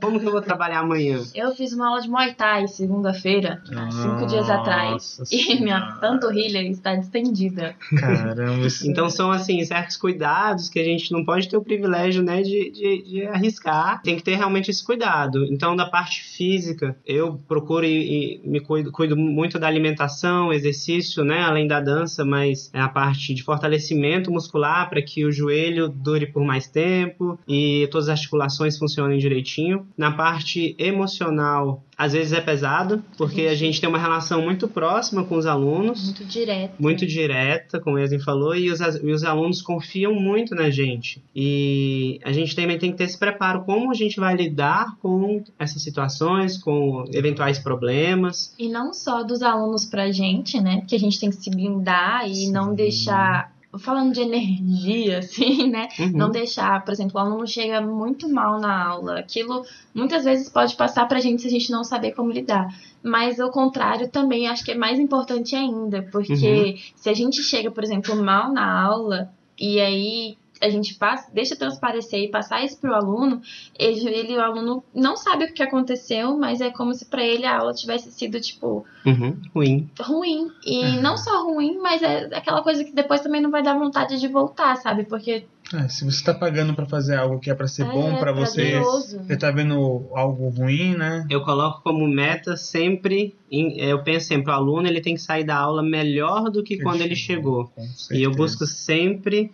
como 0.00 0.18
que 0.20 0.26
eu 0.26 0.32
vou 0.32 0.42
trabalhar 0.42 0.80
amanhã? 0.80 1.20
Eu 1.34 1.54
fiz 1.54 1.72
uma 1.72 1.88
aula 1.88 2.00
de 2.00 2.08
Muay 2.08 2.34
Thai 2.34 2.66
segunda-feira, 2.68 3.62
há 3.76 3.90
cinco 3.90 4.26
dias 4.26 4.48
atrás. 4.50 5.16
Nossa 5.18 5.34
E 5.34 5.60
minha 5.60 5.78
Senhora. 5.80 5.98
panturrilha 6.00 6.62
está 6.62 6.94
distendida. 6.94 7.74
Caramba, 7.98 8.66
isso- 8.66 8.88
Então 8.90 9.08
são 9.08 9.30
assim 9.30 9.64
certos 9.64 9.96
cuidados 9.96 10.68
que 10.68 10.78
a 10.78 10.84
gente 10.84 11.12
não 11.12 11.24
pode 11.24 11.48
ter 11.48 11.56
o 11.56 11.62
privilégio, 11.62 12.22
né, 12.22 12.42
de, 12.42 12.70
de, 12.70 13.02
de 13.02 13.26
arriscar. 13.26 14.02
Tem 14.02 14.16
que 14.16 14.22
ter 14.22 14.34
realmente 14.36 14.70
esse 14.70 14.84
cuidado. 14.84 15.44
Então 15.46 15.76
da 15.76 15.86
parte 15.86 16.22
física, 16.22 16.96
eu 17.06 17.40
procuro 17.48 17.84
e, 17.86 18.40
e 18.44 18.48
me 18.48 18.60
cuido, 18.60 18.90
cuido 18.92 19.16
muito 19.16 19.58
da 19.58 19.66
alimentação, 19.66 20.52
exercício, 20.52 21.24
né, 21.24 21.40
além 21.42 21.66
da 21.66 21.80
dança, 21.80 22.24
mas 22.24 22.70
é 22.72 22.80
a 22.80 22.88
parte 22.88 23.34
de 23.34 23.42
fortalecimento 23.42 24.30
muscular 24.30 24.88
para 24.88 25.02
que 25.02 25.24
o 25.24 25.32
joelho 25.32 25.88
dure 25.88 26.26
por 26.26 26.44
mais 26.44 26.66
tempo 26.66 27.38
e 27.46 27.88
todas 27.90 28.08
as 28.08 28.18
articulações 28.18 28.78
funcionem 28.78 29.18
direitinho. 29.18 29.51
Na 29.96 30.12
parte 30.12 30.74
emocional, 30.78 31.84
às 31.96 32.12
vezes 32.12 32.32
é 32.32 32.40
pesado, 32.40 33.02
porque 33.16 33.42
a 33.42 33.54
gente 33.54 33.80
tem 33.80 33.88
uma 33.88 33.98
relação 33.98 34.42
muito 34.42 34.66
próxima 34.66 35.24
com 35.24 35.36
os 35.36 35.46
alunos 35.46 36.04
Muito 36.04 36.24
direto. 36.24 36.74
muito 36.78 37.06
direta, 37.06 37.78
como 37.78 37.96
o 37.96 37.98
Yasmin 37.98 38.18
falou, 38.20 38.56
e 38.56 38.70
os, 38.70 38.80
e 38.80 39.10
os 39.10 39.22
alunos 39.24 39.62
confiam 39.62 40.14
muito 40.14 40.54
na 40.54 40.70
gente. 40.70 41.22
E 41.34 42.18
a 42.24 42.32
gente 42.32 42.56
também 42.56 42.78
tem 42.78 42.90
que 42.90 42.98
ter 42.98 43.04
esse 43.04 43.18
preparo, 43.18 43.62
como 43.64 43.90
a 43.90 43.94
gente 43.94 44.18
vai 44.18 44.34
lidar 44.34 44.96
com 45.00 45.44
essas 45.58 45.82
situações, 45.82 46.58
com 46.58 47.04
eventuais 47.12 47.58
problemas. 47.58 48.54
E 48.58 48.68
não 48.68 48.92
só 48.92 49.22
dos 49.22 49.42
alunos 49.42 49.84
pra 49.84 50.10
gente, 50.10 50.60
né? 50.60 50.82
Que 50.88 50.96
a 50.96 50.98
gente 50.98 51.20
tem 51.20 51.30
que 51.30 51.36
se 51.36 51.50
blindar 51.50 52.28
e 52.28 52.34
Sim. 52.34 52.52
não 52.52 52.74
deixar. 52.74 53.51
Falando 53.78 54.12
de 54.12 54.20
energia, 54.20 55.18
assim, 55.20 55.70
né? 55.70 55.88
Uhum. 55.98 56.12
Não 56.12 56.30
deixar, 56.30 56.84
por 56.84 56.92
exemplo, 56.92 57.16
o 57.16 57.18
aluno 57.18 57.46
chega 57.46 57.80
muito 57.80 58.28
mal 58.28 58.60
na 58.60 58.86
aula. 58.86 59.18
Aquilo 59.18 59.64
muitas 59.94 60.24
vezes 60.24 60.48
pode 60.48 60.76
passar 60.76 61.06
pra 61.08 61.20
gente 61.20 61.42
se 61.42 61.48
a 61.48 61.50
gente 61.50 61.70
não 61.70 61.82
saber 61.82 62.12
como 62.12 62.30
lidar. 62.30 62.68
Mas 63.02 63.38
o 63.38 63.50
contrário 63.50 64.08
também 64.08 64.46
acho 64.46 64.64
que 64.64 64.72
é 64.72 64.76
mais 64.76 64.98
importante 65.00 65.56
ainda, 65.56 66.02
porque 66.12 66.32
Uhum. 66.32 66.76
se 66.96 67.08
a 67.08 67.14
gente 67.14 67.42
chega, 67.42 67.70
por 67.70 67.82
exemplo, 67.82 68.14
mal 68.22 68.52
na 68.52 68.82
aula 68.82 69.30
e 69.58 69.80
aí 69.80 70.36
a 70.62 70.70
gente 70.70 70.94
passa, 70.94 71.28
deixa 71.32 71.56
transparecer 71.56 72.20
e 72.20 72.28
passar 72.28 72.64
isso 72.64 72.78
pro 72.78 72.94
aluno, 72.94 73.42
ele, 73.78 74.08
ele 74.08 74.36
o 74.36 74.40
aluno 74.40 74.84
não 74.94 75.16
sabe 75.16 75.44
o 75.46 75.52
que 75.52 75.62
aconteceu, 75.62 76.38
mas 76.38 76.60
é 76.60 76.70
como 76.70 76.94
se 76.94 77.04
pra 77.06 77.22
ele 77.24 77.44
a 77.44 77.58
aula 77.58 77.74
tivesse 77.74 78.10
sido 78.12 78.40
tipo 78.40 78.86
Uhum. 79.04 79.36
Ruim. 79.54 79.90
ruim. 80.00 80.48
E 80.64 80.84
Uhum. 80.84 81.02
não 81.02 81.16
só 81.16 81.44
ruim, 81.44 81.78
mas 81.82 82.00
é 82.02 82.30
aquela 82.32 82.62
coisa 82.62 82.84
que 82.84 82.92
depois 82.92 83.20
também 83.20 83.40
não 83.40 83.50
vai 83.50 83.62
dar 83.62 83.76
vontade 83.76 84.20
de 84.20 84.28
voltar, 84.28 84.76
sabe? 84.76 85.04
Porque 85.04 85.44
É, 85.74 85.88
se 85.88 86.04
você 86.04 86.22
tá 86.22 86.34
pagando 86.34 86.74
pra 86.74 86.84
fazer 86.86 87.16
algo 87.16 87.38
que 87.40 87.50
é 87.50 87.54
pra 87.54 87.66
ser 87.66 87.86
É, 87.86 87.92
bom 87.92 88.16
pra 88.18 88.30
você, 88.30 88.78
você 88.80 89.36
tá 89.38 89.50
vendo 89.50 90.06
algo 90.14 90.48
ruim, 90.50 90.94
né? 90.94 91.26
Eu 91.30 91.42
coloco 91.44 91.80
como 91.82 92.06
meta 92.06 92.56
sempre, 92.56 93.34
em- 93.50 93.78
eu 93.80 94.02
penso 94.02 94.26
sempre, 94.26 94.50
o 94.50 94.54
aluno 94.54 94.86
ele 94.86 95.00
tem 95.00 95.14
que 95.14 95.20
sair 95.22 95.44
da 95.44 95.56
aula 95.56 95.82
melhor 95.82 96.50
do 96.50 96.62
que 96.62 96.78
quando 96.82 97.00
ele 97.00 97.16
chegou. 97.16 97.70
E 98.10 98.22
eu 98.22 98.30
busco 98.32 98.66
sempre 98.66 99.50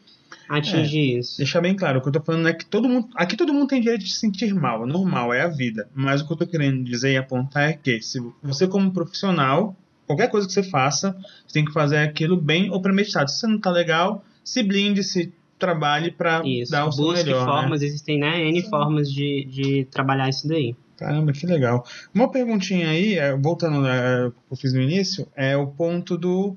atingir 0.48 1.18
isso. 1.18 1.36
Deixar 1.38 1.60
bem 1.60 1.74
claro, 1.76 1.98
o 1.98 2.02
que 2.02 2.08
eu 2.08 2.12
tô 2.12 2.20
falando 2.20 2.48
é 2.48 2.52
que 2.52 2.64
todo 2.64 2.88
mundo. 2.88 3.08
Aqui 3.14 3.36
todo 3.36 3.52
mundo 3.52 3.68
tem 3.68 3.80
direito 3.80 4.04
de 4.04 4.10
se 4.12 4.20
sentir 4.20 4.54
mal, 4.54 4.84
é 4.84 4.86
normal, 4.86 5.32
é 5.32 5.42
a 5.42 5.48
vida. 5.48 5.88
Mas 5.94 6.20
o 6.20 6.26
que 6.26 6.32
eu 6.32 6.36
tô 6.36 6.46
querendo 6.46 6.82
dizer 6.84 7.12
e 7.12 7.16
apontar 7.16 7.70
é 7.70 7.72
que 7.72 8.00
se 8.00 8.20
você, 8.42 8.66
como 8.66 8.92
profissional, 8.92 9.76
qualquer 10.06 10.28
coisa 10.28 10.46
que 10.46 10.52
você 10.52 10.62
faça, 10.62 11.16
você 11.46 11.54
tem 11.54 11.64
que 11.64 11.72
fazer 11.72 11.98
aquilo 11.98 12.36
bem 12.36 12.70
ou 12.70 12.80
premeditado. 12.80 13.30
Se 13.30 13.40
você 13.40 13.46
não 13.46 13.58
tá 13.58 13.70
legal, 13.70 14.24
se 14.42 14.62
blinde, 14.62 15.02
se 15.04 15.32
trabalhe 15.58 16.10
pra 16.12 16.42
Isso. 16.44 16.70
dar 16.70 16.86
o 16.86 16.92
seu 16.92 17.04
Busque 17.04 17.24
melhor. 17.24 17.44
né? 17.44 17.52
formas, 17.52 17.82
existem 17.82 18.18
né, 18.18 18.44
N 18.48 18.62
formas 18.68 19.12
de, 19.12 19.44
de 19.50 19.84
trabalhar 19.90 20.28
isso 20.28 20.46
daí. 20.46 20.74
Caramba, 20.98 21.32
que 21.32 21.46
legal. 21.46 21.84
Uma 22.12 22.28
perguntinha 22.30 22.88
aí, 22.90 23.14
é, 23.14 23.36
voltando 23.36 23.86
é, 23.86 24.30
que 24.30 24.52
eu 24.52 24.56
fiz 24.56 24.72
no 24.72 24.80
início, 24.82 25.28
é 25.36 25.56
o 25.56 25.66
ponto 25.68 26.18
do. 26.18 26.56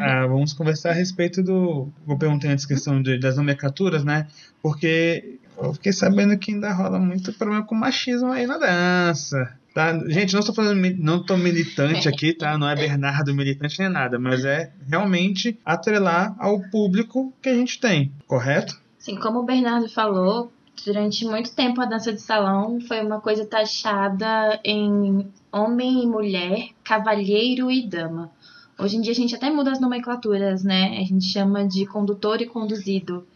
Ah, 0.00 0.26
vamos 0.26 0.52
conversar 0.52 0.90
a 0.90 0.94
respeito 0.94 1.42
do. 1.42 1.88
Eu 2.08 2.16
perguntei 2.16 2.48
antes 2.50 2.64
a 2.64 2.68
questão 2.68 3.02
de- 3.02 3.18
das 3.18 3.36
nomenclaturas, 3.36 4.04
né? 4.04 4.28
Porque 4.62 5.38
eu 5.60 5.72
fiquei 5.74 5.92
sabendo 5.92 6.38
que 6.38 6.52
ainda 6.52 6.72
rola 6.72 6.98
muito 6.98 7.32
problema 7.32 7.64
com 7.64 7.74
machismo 7.74 8.30
aí 8.30 8.46
na 8.46 8.58
dança. 8.58 9.56
Tá? 9.74 9.92
Gente, 10.08 10.32
não 10.32 10.40
estou 10.40 10.54
falando, 10.54 10.80
não 10.98 11.22
tô 11.22 11.36
militante 11.36 12.08
aqui, 12.08 12.32
tá? 12.32 12.56
Não 12.56 12.68
é 12.68 12.74
Bernardo 12.74 13.34
militante 13.34 13.78
nem 13.78 13.90
nada, 13.90 14.18
mas 14.18 14.42
é 14.44 14.72
realmente 14.88 15.58
atrelar 15.64 16.34
ao 16.38 16.60
público 16.70 17.30
que 17.42 17.48
a 17.50 17.54
gente 17.54 17.78
tem, 17.78 18.10
correto? 18.26 18.80
Assim, 18.98 19.16
como 19.16 19.40
o 19.40 19.44
Bernardo 19.44 19.86
falou, 19.88 20.50
durante 20.84 21.24
muito 21.24 21.54
tempo 21.54 21.80
a 21.80 21.86
dança 21.86 22.12
de 22.12 22.20
salão 22.20 22.80
foi 22.80 23.00
uma 23.04 23.20
coisa 23.20 23.46
taxada 23.46 24.60
em 24.64 25.32
homem 25.52 26.02
e 26.02 26.06
mulher, 26.06 26.68
cavalheiro 26.84 27.70
e 27.70 27.86
dama. 27.86 28.30
Hoje 28.78 28.96
em 28.96 29.00
dia 29.00 29.12
a 29.12 29.14
gente 29.14 29.34
até 29.34 29.50
muda 29.50 29.72
as 29.72 29.80
nomenclaturas, 29.80 30.62
né? 30.62 30.98
A 30.98 31.04
gente 31.04 31.24
chama 31.24 31.66
de 31.66 31.86
condutor 31.86 32.42
e 32.42 32.46
conduzido. 32.46 33.26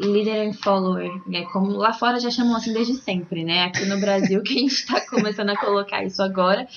Leader 0.00 0.48
and 0.48 0.52
follower, 0.52 1.10
né? 1.26 1.44
Como 1.52 1.70
lá 1.70 1.92
fora 1.92 2.20
já 2.20 2.30
chamam 2.30 2.54
assim 2.54 2.72
desde 2.72 2.94
sempre, 2.94 3.44
né? 3.44 3.64
Aqui 3.64 3.86
no 3.86 3.98
Brasil 3.98 4.42
que 4.42 4.52
a 4.52 4.60
gente 4.60 4.72
está 4.72 5.00
começando 5.06 5.50
a 5.50 5.56
colocar 5.56 6.04
isso 6.04 6.22
agora, 6.22 6.68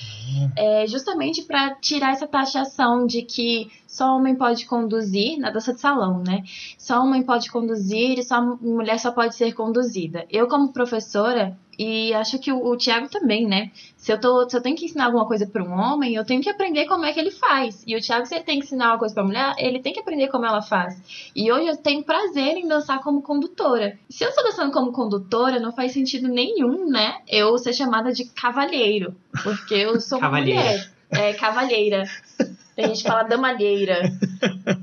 é 0.55 0.87
justamente 0.87 1.43
para 1.43 1.75
tirar 1.75 2.11
essa 2.11 2.27
taxação 2.27 3.05
de 3.05 3.23
que 3.23 3.69
só 3.85 4.15
homem 4.15 4.35
pode 4.35 4.65
conduzir 4.65 5.37
na 5.37 5.51
dança 5.51 5.73
de 5.73 5.81
salão, 5.81 6.23
né? 6.25 6.43
Só 6.77 7.01
homem 7.01 7.23
pode 7.23 7.51
conduzir 7.51 8.17
e 8.17 8.23
só 8.23 8.41
mulher 8.41 8.97
só 8.99 9.11
pode 9.11 9.35
ser 9.35 9.53
conduzida. 9.53 10.25
Eu 10.29 10.47
como 10.47 10.71
professora 10.71 11.57
e 11.77 12.13
acho 12.13 12.39
que 12.39 12.51
o, 12.51 12.65
o 12.65 12.77
Thiago 12.77 13.09
também, 13.09 13.47
né? 13.47 13.71
Se 13.97 14.11
eu, 14.11 14.19
tô, 14.19 14.49
se 14.49 14.55
eu 14.55 14.61
tenho 14.61 14.75
que 14.75 14.85
ensinar 14.85 15.05
alguma 15.05 15.25
coisa 15.25 15.45
para 15.47 15.63
um 15.63 15.71
homem, 15.71 16.15
eu 16.15 16.25
tenho 16.25 16.41
que 16.41 16.49
aprender 16.49 16.85
como 16.85 17.05
é 17.05 17.13
que 17.13 17.19
ele 17.19 17.31
faz. 17.31 17.83
E 17.87 17.95
o 17.95 18.01
Thiago, 18.01 18.25
se 18.25 18.35
ele 18.35 18.43
tem 18.43 18.59
que 18.59 18.65
ensinar 18.65 18.91
uma 18.91 18.99
coisa 18.99 19.13
para 19.13 19.23
mulher, 19.23 19.55
ele 19.57 19.79
tem 19.79 19.93
que 19.93 19.99
aprender 19.99 20.27
como 20.27 20.45
ela 20.45 20.61
faz. 20.61 21.01
E 21.35 21.51
hoje 21.51 21.67
eu 21.67 21.77
tenho 21.77 22.03
prazer 22.03 22.57
em 22.57 22.67
dançar 22.67 22.99
como 23.01 23.21
condutora. 23.21 23.97
Se 24.09 24.23
eu 24.23 24.29
estou 24.29 24.43
dançando 24.43 24.71
como 24.71 24.91
condutora, 24.91 25.59
não 25.59 25.71
faz 25.71 25.93
sentido 25.93 26.27
nenhum, 26.27 26.89
né? 26.89 27.19
Eu 27.27 27.57
ser 27.57 27.73
chamada 27.73 28.11
de 28.11 28.25
cavalheiro. 28.25 29.15
Porque 29.43 29.73
eu 29.73 29.99
sou 30.01 30.19
uma 30.19 30.29
mulher. 30.29 30.91
É, 31.09 31.33
cavalheira. 31.33 32.03
Tem 32.75 32.87
gente 32.87 33.03
que 33.03 33.07
fala 33.09 33.23
damalheira. 33.23 34.01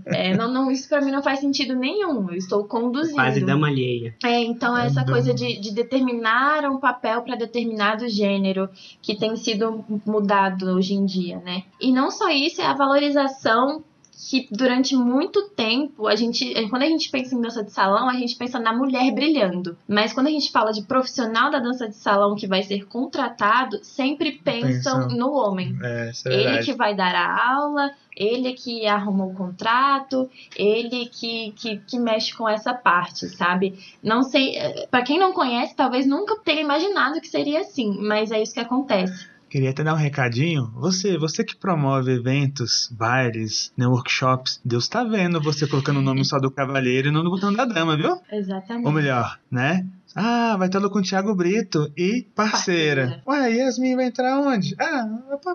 É, 0.07 0.36
não, 0.36 0.51
não, 0.53 0.70
isso 0.70 0.88
pra 0.88 1.01
mim 1.01 1.11
não 1.11 1.22
faz 1.22 1.41
sentido 1.41 1.74
nenhum. 1.74 2.30
Eu 2.30 2.36
estou 2.36 2.64
conduzindo. 2.64 3.14
Quase 3.14 3.45
dama 3.45 3.66
alheia. 3.68 4.14
É, 4.24 4.41
então 4.41 4.76
É 4.76 4.86
essa 4.86 5.01
dama. 5.01 5.12
coisa 5.12 5.34
de, 5.34 5.61
de 5.61 5.72
determinar 5.72 6.64
um 6.70 6.78
papel 6.78 7.22
para 7.22 7.36
determinado 7.36 8.09
gênero 8.09 8.68
que 9.03 9.16
tem 9.16 9.36
sido 9.36 9.84
mudado 10.07 10.66
hoje 10.74 10.95
em 10.95 11.05
dia, 11.05 11.38
né? 11.38 11.64
E 11.80 11.93
não 11.93 12.11
só 12.11 12.28
isso, 12.30 12.61
é 12.61 12.66
a 12.66 12.74
valorização 12.74 13.82
que 14.29 14.47
durante 14.51 14.95
muito 14.95 15.49
tempo 15.51 16.07
a 16.07 16.14
gente, 16.14 16.53
quando 16.68 16.83
a 16.83 16.87
gente 16.87 17.11
pensa 17.11 17.35
em 17.35 17.41
dança 17.41 17.64
de 17.64 17.73
salão, 17.73 18.09
a 18.09 18.14
gente 18.14 18.37
pensa 18.37 18.59
na 18.59 18.73
mulher 18.73 19.11
brilhando. 19.12 19.77
Mas 19.89 20.12
quando 20.12 20.27
a 20.27 20.31
gente 20.31 20.53
fala 20.53 20.73
de 20.73 20.83
profissional 20.83 21.51
da 21.51 21.59
dança 21.59 21.89
de 21.89 21.97
salão 21.97 22.37
que 22.37 22.47
vai 22.47 22.62
ser 22.62 22.87
contratado, 22.87 23.81
sempre 23.83 24.33
pensam 24.33 25.09
no 25.09 25.33
homem. 25.33 25.77
É, 25.83 26.11
isso 26.11 26.29
é 26.29 26.35
Ele 26.35 26.59
que 26.62 26.75
vai 26.75 26.95
dar 26.95 27.14
a 27.14 27.55
aula, 27.55 27.91
ele 28.14 28.53
que 28.53 28.87
arruma 28.87 29.25
o 29.25 29.35
contrato, 29.35 30.29
ele 30.55 31.07
que, 31.07 31.53
que, 31.53 31.79
que 31.79 31.99
mexe 31.99 32.35
com 32.35 32.47
essa 32.47 32.75
parte, 32.75 33.27
sabe? 33.29 33.79
Não 34.03 34.23
sei, 34.23 34.59
eh, 34.59 34.87
pra 34.91 35.03
quem 35.03 35.18
não 35.18 35.33
conhece, 35.33 35.75
talvez 35.75 36.07
nunca 36.07 36.37
tenha 36.37 36.61
imaginado 36.61 37.21
que 37.21 37.29
seria 37.29 37.61
assim, 37.61 37.97
mas 37.99 38.31
é 38.31 38.43
isso 38.43 38.53
que 38.53 38.61
acontece. 38.61 39.30
Queria 39.51 39.70
até 39.70 39.82
dar 39.82 39.94
um 39.94 39.96
recadinho. 39.96 40.70
Você, 40.76 41.18
você 41.18 41.42
que 41.42 41.57
promove 41.57 42.12
eventos, 42.12 42.88
bailes, 42.92 43.72
né, 43.76 43.84
workshops, 43.84 44.61
Deus 44.64 44.86
tá 44.86 45.03
vendo 45.03 45.42
você 45.42 45.66
colocando 45.66 45.98
o 45.98 46.03
nome 46.03 46.24
só 46.24 46.38
do 46.38 46.53
cavaleiro 46.53 47.09
e 47.09 47.11
não 47.11 47.24
do 47.24 47.30
botão 47.30 47.53
da 47.53 47.64
dama, 47.64 47.96
viu? 47.96 48.16
Exatamente. 48.30 48.86
Ou 48.86 48.92
melhor, 48.92 49.40
né? 49.51 49.84
Ah, 50.14 50.56
vai 50.58 50.68
ter 50.68 50.78
aula 50.78 50.90
com 50.90 50.98
o 50.98 51.02
Thiago 51.02 51.34
Brito 51.34 51.90
e 51.96 52.26
parceira. 52.34 53.22
Parceira. 53.22 53.22
Ué, 53.26 53.52
Yasmin 53.52 53.96
vai 53.96 54.06
entrar 54.06 54.40
onde? 54.40 54.74
Ah, 54.78 55.08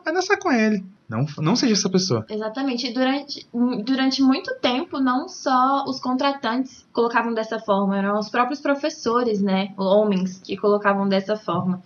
vai 0.03 0.13
dançar 0.13 0.37
com 0.39 0.51
ele. 0.51 0.83
Não, 1.07 1.25
não 1.37 1.55
seja 1.55 1.73
essa 1.73 1.89
pessoa. 1.89 2.25
Exatamente. 2.29 2.91
Durante, 2.91 3.47
durante 3.83 4.21
muito 4.23 4.55
tempo, 4.59 4.99
não 4.99 5.27
só 5.27 5.83
os 5.85 5.99
contratantes 5.99 6.85
colocavam 6.91 7.33
dessa 7.33 7.59
forma, 7.59 7.97
eram 7.97 8.17
os 8.17 8.29
próprios 8.29 8.59
professores, 8.59 9.41
né? 9.41 9.73
Homens 9.77 10.41
que 10.43 10.57
colocavam 10.57 11.07
dessa 11.07 11.35
forma. 11.35 11.83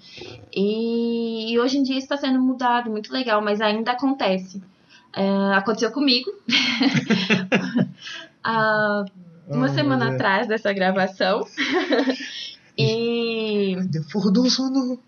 E, 0.55 1.51
e 1.51 1.59
hoje 1.59 1.79
em 1.79 1.83
dia 1.83 1.97
está 1.97 2.15
sendo 2.15 2.39
mudado, 2.39 2.89
muito 2.89 3.11
legal, 3.11 3.41
mas 3.41 3.59
ainda 3.59 3.91
acontece. 3.91 4.61
É, 5.13 5.53
aconteceu 5.53 5.91
comigo. 5.91 6.31
Há 8.43 9.03
uma 9.49 9.65
Oh, 9.65 9.69
semana 9.69 10.13
atrás 10.13 10.47
dessa 10.47 10.71
gravação. 10.71 11.45
e 12.79 13.75
Deu 13.89 14.03
fogo 14.03 14.31
do 14.31 14.49
sono. 14.49 14.99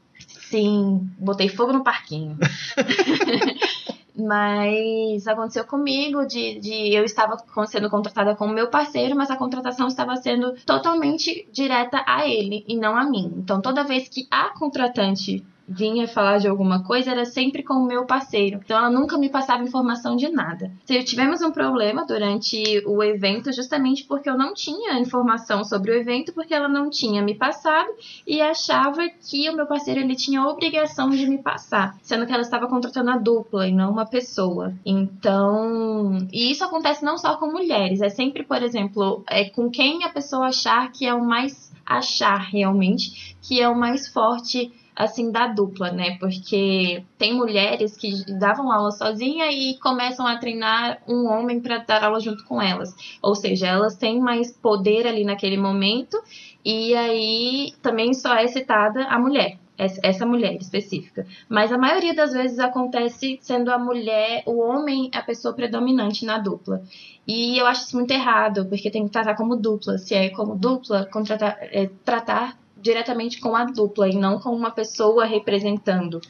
Sim, 0.49 1.09
botei 1.17 1.47
fogo 1.47 1.71
no 1.71 1.83
parquinho. 1.83 2.37
Mas 4.13 5.25
aconteceu 5.25 5.65
comigo 5.65 6.25
de, 6.25 6.59
de 6.59 6.93
eu 6.93 7.03
estava 7.03 7.37
sendo 7.65 7.89
contratada 7.89 8.35
como 8.35 8.53
meu 8.53 8.67
parceiro, 8.67 9.15
mas 9.15 9.31
a 9.31 9.37
contratação 9.37 9.87
estava 9.87 10.15
sendo 10.17 10.53
totalmente 10.65 11.47
direta 11.51 12.03
a 12.05 12.27
ele 12.27 12.63
e 12.67 12.75
não 12.75 12.95
a 12.95 13.03
mim. 13.03 13.33
Então, 13.37 13.61
toda 13.61 13.85
vez 13.85 14.09
que 14.09 14.27
a 14.29 14.49
contratante 14.49 15.43
vinha 15.71 16.07
falar 16.07 16.37
de 16.37 16.47
alguma 16.47 16.83
coisa 16.83 17.11
era 17.11 17.25
sempre 17.25 17.63
com 17.63 17.75
o 17.75 17.87
meu 17.87 18.05
parceiro. 18.05 18.59
Então 18.63 18.77
ela 18.77 18.89
nunca 18.89 19.17
me 19.17 19.29
passava 19.29 19.63
informação 19.63 20.15
de 20.15 20.29
nada. 20.29 20.71
Se 20.85 21.03
tivemos 21.03 21.41
um 21.41 21.51
problema 21.51 22.05
durante 22.05 22.83
o 22.85 23.01
evento, 23.03 23.51
justamente 23.53 24.03
porque 24.05 24.29
eu 24.29 24.37
não 24.37 24.53
tinha 24.53 24.99
informação 24.99 25.63
sobre 25.63 25.91
o 25.91 25.95
evento, 25.95 26.33
porque 26.33 26.53
ela 26.53 26.67
não 26.67 26.89
tinha 26.89 27.21
me 27.21 27.35
passado 27.35 27.89
e 28.27 28.41
achava 28.41 29.07
que 29.09 29.49
o 29.49 29.55
meu 29.55 29.65
parceiro 29.65 29.99
ele 29.99 30.15
tinha 30.15 30.41
a 30.41 30.47
obrigação 30.47 31.09
de 31.09 31.27
me 31.27 31.37
passar, 31.37 31.97
sendo 32.01 32.25
que 32.25 32.33
ela 32.33 32.41
estava 32.41 32.67
contratando 32.67 33.11
a 33.11 33.17
dupla 33.17 33.67
e 33.67 33.71
não 33.71 33.91
uma 33.91 34.05
pessoa. 34.05 34.73
Então, 34.85 36.27
e 36.31 36.51
isso 36.51 36.63
acontece 36.63 37.03
não 37.03 37.17
só 37.17 37.37
com 37.37 37.51
mulheres, 37.51 38.01
é 38.01 38.09
sempre, 38.09 38.43
por 38.43 38.61
exemplo, 38.61 39.23
é 39.27 39.49
com 39.49 39.69
quem 39.69 40.03
a 40.03 40.09
pessoa 40.09 40.47
achar 40.47 40.91
que 40.91 41.05
é 41.05 41.13
o 41.13 41.23
mais 41.23 41.71
achar 41.85 42.37
realmente 42.37 43.35
que 43.41 43.59
é 43.59 43.67
o 43.67 43.77
mais 43.77 44.07
forte 44.07 44.71
assim 44.95 45.31
da 45.31 45.47
dupla, 45.47 45.91
né? 45.91 46.17
Porque 46.19 47.03
tem 47.17 47.33
mulheres 47.33 47.97
que 47.97 48.25
davam 48.39 48.71
aula 48.71 48.91
sozinha 48.91 49.51
e 49.51 49.77
começam 49.79 50.27
a 50.27 50.37
treinar 50.37 51.01
um 51.07 51.27
homem 51.27 51.59
para 51.59 51.79
dar 51.79 52.03
aula 52.03 52.19
junto 52.19 52.43
com 52.45 52.61
elas. 52.61 52.93
Ou 53.21 53.35
seja, 53.35 53.67
elas 53.67 53.95
têm 53.95 54.19
mais 54.19 54.51
poder 54.51 55.07
ali 55.07 55.23
naquele 55.23 55.57
momento 55.57 56.21
e 56.63 56.95
aí 56.95 57.73
também 57.81 58.13
só 58.13 58.35
é 58.35 58.47
citada 58.47 59.03
a 59.05 59.17
mulher 59.17 59.57
essa 60.03 60.25
mulher 60.25 60.55
específica. 60.55 61.25
Mas 61.49 61.71
a 61.71 61.77
maioria 61.77 62.13
das 62.13 62.33
vezes 62.33 62.59
acontece 62.59 63.39
sendo 63.41 63.71
a 63.71 63.79
mulher, 63.79 64.43
o 64.45 64.59
homem, 64.59 65.09
a 65.13 65.23
pessoa 65.23 65.53
predominante 65.53 66.25
na 66.25 66.37
dupla. 66.37 66.83
E 67.27 67.57
eu 67.57 67.65
acho 67.65 67.85
isso 67.85 67.95
muito 67.95 68.11
errado, 68.11 68.65
porque 68.65 68.91
tem 68.91 69.05
que 69.05 69.11
tratar 69.11 69.35
como 69.35 69.55
dupla. 69.55 69.97
Se 69.97 70.13
é 70.13 70.29
como 70.29 70.55
dupla, 70.55 71.05
contratar, 71.11 71.57
é, 71.61 71.89
tratar 72.05 72.57
diretamente 72.81 73.39
com 73.39 73.55
a 73.55 73.65
dupla 73.65 74.09
e 74.09 74.15
não 74.15 74.39
com 74.39 74.49
uma 74.49 74.71
pessoa 74.71 75.25
representando 75.25 76.21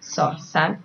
só, 0.00 0.36
sabe? 0.38 0.78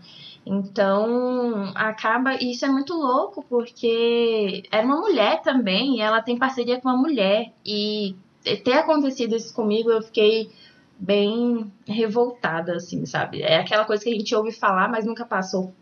Então, 0.45 1.71
acaba. 1.75 2.35
E 2.41 2.51
isso 2.51 2.65
é 2.65 2.69
muito 2.69 2.93
louco, 2.93 3.45
porque 3.47 4.63
era 4.71 4.85
uma 4.85 4.99
mulher 4.99 5.41
também, 5.41 5.97
e 5.97 6.01
ela 6.01 6.21
tem 6.21 6.37
parceria 6.37 6.79
com 6.79 6.89
uma 6.89 6.97
mulher. 6.97 7.51
E 7.65 8.15
ter 8.63 8.73
acontecido 8.73 9.35
isso 9.35 9.53
comigo, 9.53 9.91
eu 9.91 10.01
fiquei 10.01 10.49
bem 10.97 11.71
revoltada, 11.87 12.75
assim, 12.75 13.05
sabe? 13.05 13.41
É 13.41 13.59
aquela 13.59 13.85
coisa 13.85 14.03
que 14.03 14.09
a 14.09 14.13
gente 14.13 14.33
ouve 14.33 14.51
falar, 14.51 14.89
mas 14.89 15.05
nunca 15.05 15.25
passou 15.25 15.73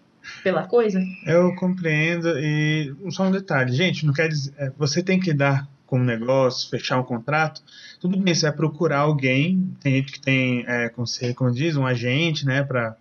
pela 0.44 0.68
coisa. 0.68 1.02
Eu 1.26 1.56
compreendo, 1.56 2.38
e 2.38 2.94
só 3.10 3.24
um 3.24 3.32
detalhe, 3.32 3.72
gente, 3.72 4.06
não 4.06 4.14
quer 4.14 4.28
dizer. 4.28 4.54
É, 4.58 4.72
você 4.78 5.02
tem 5.02 5.20
que 5.20 5.34
dar 5.34 5.68
com 5.88 6.00
um 6.00 6.04
negócio, 6.04 6.70
fechar 6.70 7.00
um 7.00 7.04
contrato, 7.04 7.64
tudo 8.00 8.18
bem, 8.20 8.36
você 8.36 8.46
vai 8.46 8.56
procurar 8.56 9.00
alguém, 9.00 9.74
tem 9.80 9.96
gente 9.96 10.12
que 10.12 10.20
tem, 10.20 10.64
é, 10.68 10.90
como, 10.90 11.08
você, 11.08 11.34
como 11.34 11.52
diz, 11.52 11.76
um 11.76 11.86
agente, 11.86 12.46
né, 12.46 12.62
para 12.62 12.96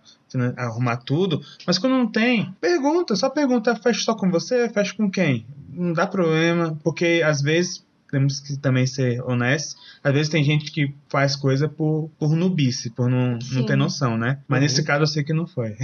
arrumar 0.57 0.97
tudo, 0.97 1.41
mas 1.65 1.77
quando 1.77 1.93
não 1.93 2.07
tem, 2.07 2.51
pergunta, 2.59 3.15
só 3.15 3.29
pergunta, 3.29 3.75
fecha 3.75 4.01
só 4.01 4.15
com 4.15 4.31
você, 4.31 4.67
fecha 4.69 4.95
com 4.95 5.11
quem? 5.11 5.45
Não 5.69 5.93
dá 5.93 6.07
problema, 6.07 6.77
porque 6.83 7.21
às 7.23 7.41
vezes 7.41 7.85
temos 8.09 8.39
que 8.39 8.57
também 8.57 8.87
ser 8.87 9.21
honestos. 9.21 9.75
Às 10.03 10.13
vezes 10.13 10.29
tem 10.29 10.43
gente 10.43 10.71
que 10.71 10.93
faz 11.09 11.35
coisa 11.35 11.67
por, 11.67 12.09
por 12.17 12.29
nubice, 12.35 12.89
por 12.89 13.09
não, 13.09 13.37
não 13.51 13.65
ter 13.65 13.75
noção, 13.75 14.17
né? 14.17 14.39
Mas 14.47 14.59
uhum. 14.59 14.63
nesse 14.63 14.83
caso 14.83 15.03
eu 15.03 15.07
sei 15.07 15.23
que 15.23 15.33
não 15.33 15.45
foi. 15.45 15.71
É. 15.71 15.77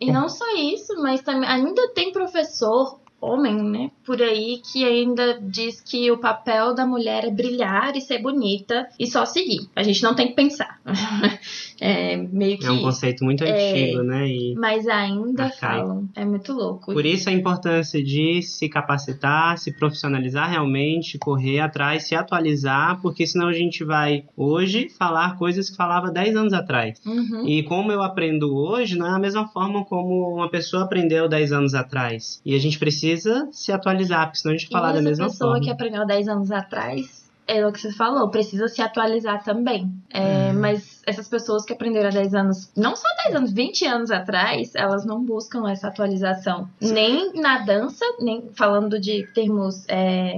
E 0.00 0.10
não 0.10 0.28
só 0.28 0.44
isso, 0.56 0.94
mas 1.02 1.20
também 1.20 1.48
ainda 1.48 1.92
tem 1.92 2.12
professor 2.12 3.00
homem, 3.20 3.62
né, 3.62 3.90
por 4.04 4.20
aí 4.22 4.60
que 4.72 4.84
ainda 4.84 5.40
diz 5.40 5.80
que 5.80 6.10
o 6.10 6.18
papel 6.18 6.74
da 6.74 6.86
mulher 6.86 7.24
é 7.24 7.30
brilhar 7.30 7.96
e 7.96 8.00
ser 8.00 8.18
bonita 8.18 8.88
e 8.98 9.06
só 9.06 9.24
seguir. 9.24 9.68
A 9.74 9.82
gente 9.82 10.02
não 10.02 10.14
tem 10.14 10.28
que 10.28 10.34
pensar. 10.34 10.80
é 11.80 12.16
meio 12.16 12.58
que 12.58 12.66
É 12.66 12.70
um 12.70 12.82
conceito 12.82 13.24
muito 13.24 13.44
é, 13.44 13.50
antigo, 13.50 14.02
né? 14.02 14.28
E 14.28 14.54
mas 14.54 14.86
ainda 14.86 15.44
arcaico. 15.44 15.60
falam. 15.60 16.08
É 16.14 16.24
muito 16.24 16.52
louco. 16.52 16.92
Por 16.92 17.04
isso 17.04 17.28
a 17.28 17.32
importância 17.32 18.02
de 18.02 18.42
se 18.42 18.68
capacitar, 18.68 19.58
se 19.58 19.72
profissionalizar 19.72 20.50
realmente, 20.50 21.18
correr 21.18 21.60
atrás, 21.60 22.06
se 22.06 22.14
atualizar, 22.14 23.00
porque 23.00 23.26
senão 23.26 23.48
a 23.48 23.52
gente 23.52 23.84
vai 23.84 24.24
hoje 24.36 24.88
falar 24.88 25.36
coisas 25.36 25.70
que 25.70 25.76
falava 25.76 26.10
10 26.10 26.36
anos 26.36 26.52
atrás. 26.52 27.00
Uhum. 27.04 27.46
E 27.46 27.62
como 27.64 27.92
eu 27.92 28.02
aprendo 28.02 28.54
hoje, 28.54 28.96
não 28.96 29.06
é 29.06 29.10
a 29.10 29.18
mesma 29.18 29.46
forma 29.48 29.84
como 29.84 30.34
uma 30.34 30.50
pessoa 30.50 30.84
aprendeu 30.84 31.28
10 31.28 31.52
anos 31.52 31.74
atrás. 31.74 32.40
E 32.44 32.54
a 32.54 32.58
gente 32.58 32.78
precisa 32.78 33.48
se 33.52 33.72
atualizar, 33.72 34.26
porque 34.26 34.38
senão 34.38 34.54
a 34.54 34.58
gente 34.58 34.70
falar 34.70 34.92
da 34.92 35.02
mesma 35.02 35.28
forma. 35.30 35.54
Pessoa 35.54 35.60
que 35.60 35.70
aprendeu 35.70 36.06
10 36.06 36.28
anos 36.28 36.50
atrás, 36.50 37.25
é 37.46 37.64
o 37.66 37.72
que 37.72 37.80
você 37.80 37.92
falou, 37.92 38.28
precisa 38.28 38.68
se 38.68 38.82
atualizar 38.82 39.42
também. 39.44 39.92
É, 40.10 40.50
uhum. 40.50 40.60
Mas 40.60 41.02
essas 41.06 41.28
pessoas 41.28 41.64
que 41.64 41.72
aprenderam 41.72 42.08
há 42.08 42.12
10 42.12 42.34
anos, 42.34 42.70
não 42.76 42.96
só 42.96 43.08
10 43.24 43.36
anos, 43.36 43.52
20 43.52 43.86
anos 43.86 44.10
atrás, 44.10 44.74
elas 44.74 45.04
não 45.06 45.24
buscam 45.24 45.68
essa 45.70 45.88
atualização. 45.88 46.68
Nem 46.80 47.32
na 47.34 47.58
dança, 47.58 48.04
nem 48.20 48.50
falando 48.54 48.98
de 48.98 49.26
termos 49.32 49.84
é, 49.88 50.36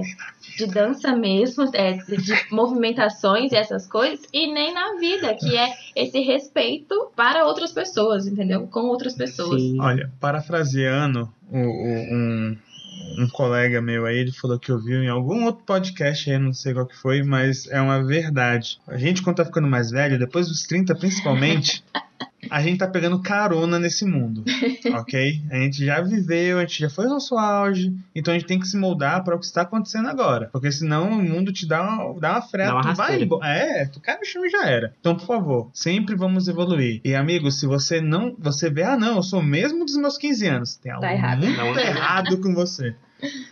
de 0.57 0.67
dança 0.67 1.15
mesmo, 1.15 1.69
é, 1.73 1.93
de 1.93 2.45
movimentações 2.51 3.51
e 3.51 3.55
essas 3.55 3.87
coisas, 3.87 4.25
e 4.31 4.51
nem 4.51 4.73
na 4.73 4.97
vida, 4.99 5.33
que 5.33 5.57
é 5.57 5.73
esse 5.95 6.19
respeito 6.19 7.11
para 7.15 7.45
outras 7.45 7.71
pessoas, 7.71 8.27
entendeu? 8.27 8.67
Com 8.67 8.81
outras 8.81 9.15
pessoas. 9.15 9.61
Sim. 9.61 9.81
Olha, 9.81 10.11
parafraseando 10.19 11.31
um, 11.51 12.55
um 13.17 13.27
colega 13.27 13.81
meu 13.81 14.05
aí, 14.05 14.17
ele 14.17 14.31
falou 14.31 14.59
que 14.59 14.71
ouviu 14.71 15.01
em 15.03 15.09
algum 15.09 15.45
outro 15.45 15.63
podcast 15.65 16.29
aí, 16.29 16.37
não 16.37 16.53
sei 16.53 16.73
qual 16.73 16.85
que 16.85 16.95
foi, 16.95 17.23
mas 17.23 17.67
é 17.67 17.81
uma 17.81 18.03
verdade. 18.03 18.79
A 18.87 18.97
gente, 18.97 19.21
quando 19.21 19.37
tá 19.37 19.45
ficando 19.45 19.67
mais 19.67 19.91
velho, 19.91 20.19
depois 20.19 20.47
dos 20.47 20.63
30 20.63 20.95
principalmente, 20.95 21.83
a 22.49 22.61
gente 22.61 22.77
tá 22.77 22.87
pegando 22.87 23.21
carona 23.21 23.79
nesse 23.79 24.05
mundo, 24.05 24.43
ok? 24.93 25.41
A 25.49 25.55
gente 25.57 25.85
já 25.85 26.01
viveu, 26.01 26.57
a 26.57 26.61
gente 26.61 26.79
já 26.79 26.89
foi 26.89 27.05
no 27.05 27.11
nosso 27.11 27.37
auge, 27.37 27.93
então 28.15 28.33
a 28.33 28.37
gente 28.37 28.47
tem 28.47 28.59
que 28.59 28.67
se 28.67 28.77
moldar 28.77 29.23
para 29.23 29.35
o 29.35 29.39
que 29.39 29.45
está 29.45 29.63
acontecendo 29.63 30.07
agora, 30.07 30.49
porque 30.51 30.71
senão 30.71 31.09
o 31.09 31.23
mundo 31.23 31.51
te 31.51 31.67
dá 31.67 31.81
uma, 31.81 32.19
dá 32.19 32.31
uma 32.31 32.41
freada, 32.41 32.81
tu 32.81 32.95
vai 32.95 33.27
É, 33.43 33.85
tu 33.85 33.99
cai 33.99 34.17
no 34.17 34.25
chão 34.25 34.45
e 34.45 34.49
já 34.49 34.65
era. 34.67 34.93
Então, 34.99 35.15
por 35.15 35.25
favor, 35.25 35.69
sempre 35.73 36.15
vamos 36.15 36.47
evoluir. 36.47 37.01
E 37.03 37.15
amigo, 37.15 37.51
se 37.51 37.65
você 37.65 38.01
não, 38.01 38.35
você 38.37 38.69
vê, 38.69 38.83
ah 38.83 38.97
não, 38.97 39.17
eu 39.17 39.23
sou 39.23 39.41
mesmo 39.41 39.85
dos 39.85 39.97
meus 39.97 40.17
15 40.17 40.47
anos, 40.47 40.75
tem 40.75 40.91
algo 40.91 41.01
tá 41.01 41.13
errado. 41.13 41.45
muito 41.45 41.79
errado 41.79 42.41
com 42.41 42.53
você. 42.53 42.95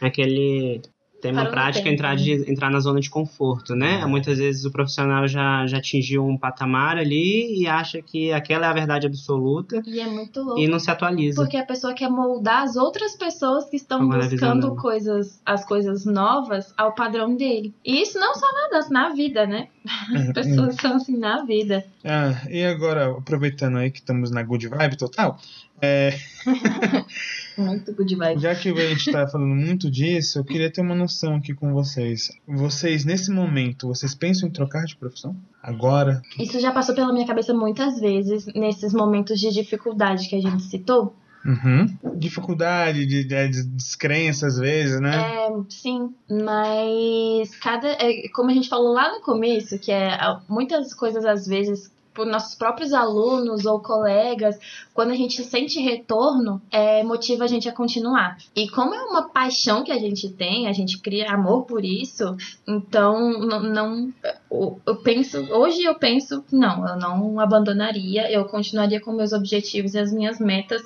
Aquele 0.01 0.81
tem 1.21 1.31
uma 1.31 1.45
prática 1.45 1.89
entrar, 1.89 2.15
de, 2.15 2.49
entrar 2.49 2.69
na 2.69 2.79
zona 2.79 2.99
de 2.99 3.09
conforto, 3.09 3.75
né? 3.75 4.03
Uhum. 4.03 4.11
Muitas 4.11 4.37
vezes 4.37 4.65
o 4.65 4.71
profissional 4.71 5.27
já, 5.27 5.65
já 5.65 5.77
atingiu 5.77 6.25
um 6.25 6.37
patamar 6.37 6.97
ali 6.97 7.59
e 7.59 7.67
acha 7.67 8.01
que 8.01 8.31
aquela 8.31 8.67
é 8.67 8.69
a 8.69 8.73
verdade 8.73 9.07
absoluta. 9.07 9.81
E 9.85 9.99
é 9.99 10.05
muito 10.05 10.41
louco. 10.41 10.59
E 10.59 10.67
não 10.67 10.79
se 10.79 10.91
atualiza. 10.91 11.41
Porque 11.41 11.57
a 11.57 11.65
pessoa 11.65 11.93
quer 11.93 12.09
moldar 12.09 12.63
as 12.63 12.75
outras 12.75 13.15
pessoas 13.15 13.69
que 13.69 13.77
estão 13.77 14.07
buscando 14.07 14.75
coisas, 14.75 15.41
as 15.45 15.65
coisas 15.65 16.05
novas 16.05 16.73
ao 16.77 16.93
padrão 16.93 17.35
dele. 17.35 17.73
E 17.83 18.01
isso 18.01 18.19
não 18.19 18.35
só 18.35 18.45
na 18.53 18.77
dança, 18.77 18.93
na 18.93 19.09
vida, 19.09 19.47
né? 19.47 19.69
As 20.13 20.33
pessoas 20.33 20.75
são 20.75 20.97
assim 20.97 21.17
na 21.17 21.43
vida. 21.45 21.85
Ah, 22.03 22.33
e 22.49 22.63
agora, 22.63 23.09
aproveitando 23.11 23.77
aí 23.77 23.89
que 23.89 23.99
estamos 23.99 24.29
na 24.31 24.43
good 24.43 24.67
vibe 24.67 24.97
total, 24.97 25.39
é... 25.81 26.13
muito 27.57 27.93
good 27.93 28.15
vibe. 28.15 28.41
Já 28.41 28.55
que 28.55 28.69
a 28.69 28.89
gente 28.89 29.07
está 29.07 29.27
falando 29.27 29.55
muito 29.55 29.89
disso, 29.89 30.39
eu 30.39 30.43
queria 30.43 30.71
ter 30.71 30.81
uma 30.81 30.95
noção 30.95 31.35
aqui 31.35 31.53
com 31.53 31.73
vocês. 31.73 32.31
Vocês, 32.47 33.05
nesse 33.05 33.31
momento, 33.31 33.87
vocês 33.87 34.13
pensam 34.13 34.47
em 34.47 34.51
trocar 34.51 34.85
de 34.85 34.95
profissão? 34.95 35.35
Agora? 35.61 36.21
Isso 36.39 36.59
já 36.59 36.71
passou 36.71 36.95
pela 36.95 37.11
minha 37.11 37.27
cabeça 37.27 37.53
muitas 37.53 37.99
vezes, 37.99 38.45
nesses 38.55 38.93
momentos 38.93 39.39
de 39.39 39.51
dificuldade 39.51 40.27
que 40.29 40.35
a 40.35 40.41
gente 40.41 40.63
citou. 40.63 41.15
Uhum. 41.45 42.17
Dificuldade, 42.17 43.05
de, 43.05 43.23
de, 43.23 43.47
de, 43.47 43.63
descrença 43.63 44.47
às 44.47 44.57
vezes, 44.57 44.99
né? 44.99 45.15
É, 45.15 45.49
sim, 45.69 46.13
mas 46.29 47.55
cada. 47.57 47.87
É, 47.87 48.27
como 48.33 48.49
a 48.49 48.53
gente 48.53 48.67
falou 48.67 48.91
lá 48.91 49.13
no 49.13 49.21
começo, 49.21 49.79
que 49.79 49.91
é 49.91 50.17
muitas 50.49 50.93
coisas 50.93 51.23
às 51.25 51.47
vezes 51.47 51.89
por 52.17 52.25
nossos 52.25 52.55
próprios 52.55 52.93
alunos 52.93 53.67
ou 53.67 53.79
colegas, 53.79 54.57
quando 54.91 55.11
a 55.11 55.15
gente 55.15 55.43
sente 55.43 55.79
retorno, 55.79 56.59
é, 56.71 57.03
motiva 57.03 57.43
a 57.43 57.47
gente 57.47 57.69
a 57.69 57.71
continuar. 57.71 58.39
E 58.55 58.67
como 58.69 58.95
é 58.95 59.03
uma 59.03 59.29
paixão 59.29 59.83
que 59.83 59.91
a 59.91 59.99
gente 59.99 60.27
tem, 60.29 60.67
a 60.67 60.73
gente 60.73 60.99
cria 60.99 61.31
amor 61.31 61.65
por 61.65 61.85
isso, 61.85 62.35
então 62.67 63.39
não, 63.39 63.61
não 63.61 64.13
eu 64.51 64.95
penso, 65.03 65.37
hoje 65.53 65.83
eu 65.83 65.93
penso, 65.93 66.43
não, 66.51 66.87
eu 66.87 66.95
não 66.95 67.39
abandonaria, 67.39 68.31
eu 68.31 68.45
continuaria 68.45 68.99
com 68.99 69.11
meus 69.11 69.31
objetivos 69.31 69.93
e 69.93 69.99
as 69.99 70.11
minhas 70.11 70.39
metas 70.39 70.81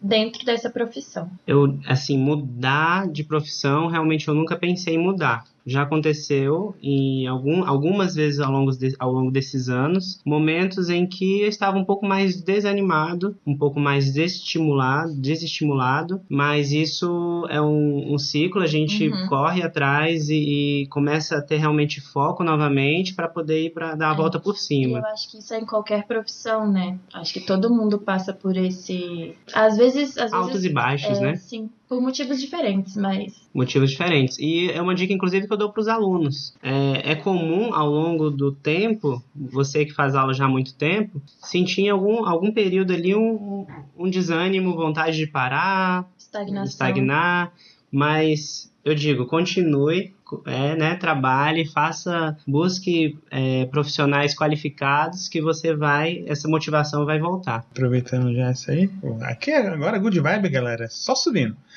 dentro 0.00 0.44
dessa 0.44 0.70
profissão. 0.70 1.28
Eu, 1.44 1.76
assim, 1.84 2.16
mudar 2.16 3.08
de 3.08 3.24
profissão, 3.24 3.88
realmente 3.88 4.28
eu 4.28 4.34
nunca 4.34 4.56
pensei 4.56 4.94
em 4.94 5.02
mudar. 5.02 5.44
Já 5.66 5.82
aconteceu 5.82 6.74
em 6.80 7.26
algum, 7.26 7.64
algumas 7.64 8.14
vezes 8.14 8.38
ao 8.38 8.52
longo, 8.52 8.70
de, 8.70 8.94
ao 8.98 9.10
longo 9.10 9.32
desses 9.32 9.68
anos, 9.68 10.20
momentos 10.24 10.88
em 10.88 11.04
que 11.06 11.42
eu 11.42 11.48
estava 11.48 11.76
um 11.76 11.84
pouco 11.84 12.06
mais 12.06 12.40
desanimado, 12.40 13.36
um 13.44 13.56
pouco 13.56 13.80
mais 13.80 14.04
desestimulado, 14.04 15.12
desestimulado, 15.14 16.20
mas 16.28 16.70
isso 16.70 17.46
é 17.50 17.60
um, 17.60 18.14
um 18.14 18.18
ciclo, 18.18 18.62
a 18.62 18.66
gente 18.66 19.08
uhum. 19.08 19.26
corre 19.26 19.62
atrás 19.62 20.28
e, 20.28 20.82
e, 20.82 20.86
começa 20.86 21.36
a 21.36 21.42
ter 21.42 21.56
realmente 21.56 22.00
foco 22.00 22.44
novamente 22.44 23.14
para 23.14 23.28
poder 23.28 23.64
ir 23.64 23.70
para 23.70 23.96
dar 23.96 24.10
a 24.10 24.14
é. 24.14 24.16
volta 24.16 24.38
por 24.38 24.56
cima. 24.56 24.98
Eu 24.98 25.06
acho 25.06 25.30
que 25.30 25.38
isso 25.38 25.52
é 25.52 25.58
em 25.58 25.66
qualquer 25.66 26.06
profissão, 26.06 26.70
né? 26.70 26.98
Acho 27.12 27.32
que 27.32 27.40
todo 27.40 27.74
mundo 27.74 27.98
passa 27.98 28.32
por 28.32 28.56
esse. 28.56 29.34
Às 29.52 29.76
vezes. 29.76 30.16
Às 30.16 30.32
Altos 30.32 30.52
vezes, 30.52 30.70
e 30.70 30.72
baixos, 30.72 31.18
é, 31.18 31.20
né? 31.20 31.36
Sim, 31.36 31.68
por 31.88 32.00
motivos 32.00 32.40
diferentes, 32.40 32.96
mas. 32.96 33.48
Motivos 33.54 33.90
diferentes. 33.90 34.38
E 34.38 34.70
é 34.70 34.82
uma 34.82 34.94
dica, 34.94 35.12
inclusive, 35.12 35.46
que 35.46 35.52
eu 35.52 35.56
dou 35.56 35.70
para 35.70 35.80
os 35.80 35.88
alunos. 35.88 36.54
É, 36.62 37.12
é, 37.12 37.14
comum, 37.14 37.72
ao 37.72 37.88
longo 37.88 38.30
do 38.30 38.50
tempo, 38.50 39.22
você 39.34 39.84
que 39.84 39.92
faz 39.92 40.14
aula 40.14 40.34
já 40.34 40.46
há 40.46 40.48
muito 40.48 40.74
tempo, 40.74 41.22
sentir 41.40 41.82
em 41.82 41.90
algum, 41.90 42.26
algum 42.26 42.50
período 42.50 42.92
ali 42.92 43.14
um, 43.14 43.66
um 43.96 44.10
desânimo, 44.10 44.74
vontade 44.74 45.16
de 45.16 45.26
parar, 45.26 46.10
Estagnação. 46.18 46.64
estagnar. 46.64 47.52
Mas 47.90 48.72
eu 48.84 48.94
digo, 48.94 49.26
continue, 49.26 50.12
é, 50.46 50.76
né, 50.76 50.94
trabalhe, 50.96 51.64
faça, 51.66 52.36
busque 52.46 53.18
é, 53.30 53.66
profissionais 53.66 54.34
qualificados 54.34 55.28
que 55.28 55.40
você 55.40 55.74
vai, 55.74 56.24
essa 56.26 56.48
motivação 56.48 57.04
vai 57.04 57.18
voltar. 57.18 57.66
Aproveitando 57.70 58.34
já 58.34 58.50
isso 58.50 58.70
aí, 58.70 58.90
aqui 59.22 59.50
é 59.50 59.66
agora 59.66 59.98
good 59.98 60.18
vibe, 60.18 60.48
galera, 60.48 60.88
só 60.90 61.14
subindo. 61.14 61.56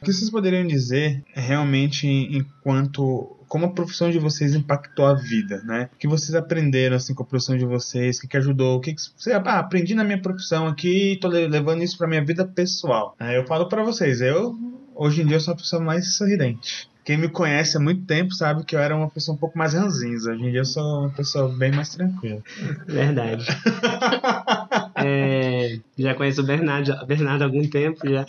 o 0.00 0.04
que 0.04 0.12
vocês 0.12 0.30
poderiam 0.30 0.66
dizer 0.66 1.22
realmente 1.34 2.06
enquanto 2.06 3.34
como 3.48 3.64
a 3.64 3.70
profissão 3.70 4.10
de 4.10 4.18
vocês 4.18 4.54
impactou 4.54 5.06
a 5.06 5.14
vida, 5.14 5.62
né? 5.64 5.88
O 5.94 5.98
que 5.98 6.06
vocês 6.06 6.34
aprenderam 6.34 6.96
assim 6.96 7.14
com 7.14 7.22
a 7.22 7.26
profissão 7.26 7.56
de 7.56 7.64
vocês, 7.64 8.18
o 8.18 8.20
que, 8.20 8.28
que 8.28 8.36
ajudou, 8.36 8.76
o 8.76 8.80
que, 8.80 8.92
que 8.92 9.00
você 9.16 9.32
ah, 9.32 9.58
aprendi 9.58 9.94
na 9.94 10.04
minha 10.04 10.20
profissão 10.20 10.66
aqui, 10.66 11.12
e 11.12 11.16
tô 11.16 11.28
levando 11.28 11.82
isso 11.82 11.96
para 11.96 12.06
minha 12.06 12.22
vida 12.22 12.46
pessoal. 12.46 13.16
eu 13.34 13.46
falo 13.46 13.66
para 13.66 13.82
vocês, 13.82 14.20
eu 14.20 14.54
hoje 14.98 15.22
em 15.22 15.26
dia 15.26 15.36
eu 15.36 15.40
sou 15.40 15.54
a 15.54 15.56
pessoa 15.56 15.80
mais 15.80 16.16
sorridente. 16.16 16.90
Quem 17.04 17.16
me 17.16 17.28
conhece 17.28 17.76
há 17.76 17.80
muito 17.80 18.04
tempo 18.04 18.34
sabe 18.34 18.64
que 18.64 18.76
eu 18.76 18.80
era 18.80 18.94
uma 18.94 19.08
pessoa 19.08 19.34
um 19.34 19.38
pouco 19.38 19.56
mais 19.56 19.72
ranzinza. 19.72 20.32
Hoje 20.32 20.44
em 20.44 20.50
dia 20.50 20.60
eu 20.60 20.64
sou 20.66 20.82
uma 20.82 21.10
pessoa 21.10 21.48
bem 21.48 21.72
mais 21.72 21.88
tranquila. 21.88 22.42
Verdade. 22.86 23.46
é, 25.04 25.78
já 25.98 26.14
conheço 26.14 26.42
o 26.42 26.44
Bernardo, 26.44 26.94
Bernardo 27.06 27.42
há 27.42 27.44
algum 27.44 27.66
tempo 27.68 28.08
já. 28.08 28.24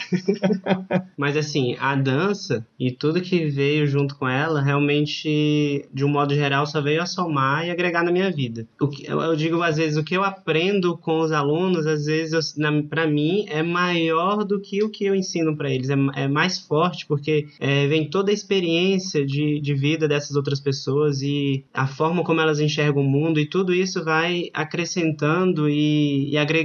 Mas 1.17 1.37
assim, 1.37 1.75
a 1.79 1.95
dança 1.95 2.65
e 2.79 2.91
tudo 2.91 3.21
que 3.21 3.45
veio 3.45 3.85
junto 3.87 4.15
com 4.15 4.27
ela, 4.27 4.61
realmente, 4.61 5.87
de 5.93 6.05
um 6.05 6.09
modo 6.09 6.33
geral, 6.33 6.65
só 6.65 6.81
veio 6.81 7.01
a 7.01 7.05
somar 7.05 7.65
e 7.65 7.71
agregar 7.71 8.03
na 8.03 8.11
minha 8.11 8.31
vida. 8.31 8.65
O 8.79 8.87
que, 8.87 9.05
eu, 9.05 9.21
eu 9.21 9.35
digo 9.35 9.61
às 9.61 9.77
vezes, 9.77 9.97
o 9.97 10.03
que 10.03 10.15
eu 10.15 10.23
aprendo 10.23 10.97
com 10.97 11.19
os 11.19 11.31
alunos, 11.31 11.85
às 11.85 12.05
vezes, 12.05 12.55
para 12.89 13.07
mim, 13.07 13.45
é 13.49 13.61
maior 13.61 14.43
do 14.43 14.59
que 14.59 14.83
o 14.83 14.89
que 14.89 15.05
eu 15.05 15.15
ensino 15.15 15.55
para 15.55 15.69
eles. 15.71 15.89
É, 15.89 15.95
é, 16.15 16.27
mais 16.27 16.59
forte, 16.59 17.05
porque 17.05 17.47
é, 17.59 17.87
vem 17.87 18.09
toda 18.09 18.31
a 18.31 18.33
experiência 18.33 19.25
de, 19.25 19.59
de 19.59 19.73
vida 19.73 20.07
dessas 20.07 20.35
outras 20.35 20.59
pessoas 20.59 21.21
e 21.21 21.65
a 21.73 21.87
forma 21.87 22.23
como 22.23 22.41
elas 22.41 22.59
enxergam 22.59 23.03
o 23.03 23.09
mundo, 23.09 23.39
e 23.39 23.45
tudo 23.45 23.73
isso 23.73 24.03
vai 24.03 24.49
acrescentando 24.53 25.69
e, 25.69 26.31
e 26.31 26.37
agregando 26.37 26.58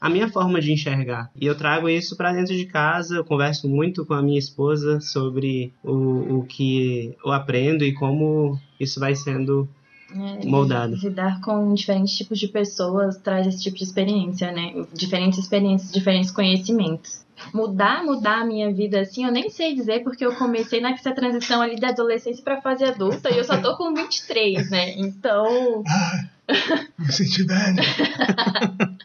a 0.00 0.08
minha 0.08 0.28
forma 0.28 0.60
de 0.60 0.72
enxergar. 0.72 1.30
E 1.40 1.46
eu 1.46 1.56
trago 1.56 1.88
isso 1.88 2.16
para 2.16 2.32
dentro 2.32 2.54
de 2.54 2.66
casa, 2.66 3.16
eu 3.16 3.24
converso 3.24 3.68
muito 3.68 4.04
com 4.04 4.14
a 4.14 4.22
minha 4.22 4.38
esposa 4.38 5.00
sobre 5.00 5.72
o, 5.82 6.38
o 6.38 6.44
que 6.44 7.16
eu 7.24 7.32
aprendo 7.32 7.84
e 7.84 7.92
como 7.92 8.58
isso 8.78 9.00
vai 9.00 9.14
sendo 9.14 9.68
é, 10.14 10.46
moldado. 10.46 10.96
Lidar 10.96 11.40
com 11.40 11.74
diferentes 11.74 12.16
tipos 12.16 12.38
de 12.38 12.48
pessoas 12.48 13.18
traz 13.18 13.46
esse 13.46 13.62
tipo 13.62 13.76
de 13.76 13.84
experiência, 13.84 14.50
né? 14.52 14.86
Diferentes 14.94 15.38
experiências, 15.38 15.92
diferentes 15.92 16.30
conhecimentos. 16.30 17.26
Mudar, 17.54 18.04
mudar 18.04 18.40
a 18.40 18.44
minha 18.44 18.72
vida 18.72 19.00
assim, 19.00 19.24
eu 19.24 19.30
nem 19.30 19.48
sei 19.48 19.74
dizer, 19.74 20.02
porque 20.02 20.24
eu 20.24 20.34
comecei 20.34 20.80
nessa 20.80 21.12
transição 21.12 21.62
ali 21.62 21.76
da 21.76 21.90
adolescência 21.90 22.42
pra 22.42 22.60
fase 22.60 22.84
adulta 22.84 23.30
e 23.30 23.38
eu 23.38 23.44
só 23.44 23.60
tô 23.60 23.76
com 23.76 23.94
23, 23.94 24.70
né? 24.70 24.94
Então. 24.96 25.82
Velho. 26.48 27.82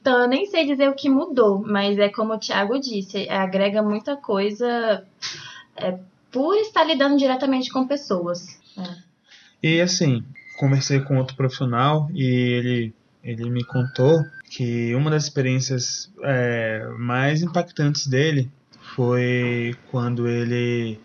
Então, 0.00 0.22
eu 0.22 0.28
nem 0.28 0.46
sei 0.46 0.64
dizer 0.64 0.88
o 0.88 0.94
que 0.94 1.10
mudou, 1.10 1.62
mas 1.66 1.98
é 1.98 2.08
como 2.08 2.32
o 2.32 2.38
Thiago 2.38 2.78
disse, 2.78 3.28
agrega 3.28 3.82
muita 3.82 4.16
coisa 4.16 5.04
é, 5.76 5.98
por 6.30 6.54
estar 6.56 6.84
lidando 6.84 7.18
diretamente 7.18 7.70
com 7.70 7.86
pessoas. 7.86 8.58
É. 8.78 8.96
E 9.62 9.80
assim, 9.82 10.24
conversei 10.58 11.00
com 11.00 11.18
outro 11.18 11.36
profissional 11.36 12.08
e 12.14 12.24
ele, 12.24 12.94
ele 13.22 13.50
me 13.50 13.64
contou 13.64 14.24
que 14.48 14.94
uma 14.94 15.10
das 15.10 15.24
experiências 15.24 16.10
é, 16.22 16.88
mais 16.96 17.42
impactantes 17.42 18.06
dele 18.06 18.50
foi 18.94 19.76
quando 19.90 20.26
ele 20.26 20.98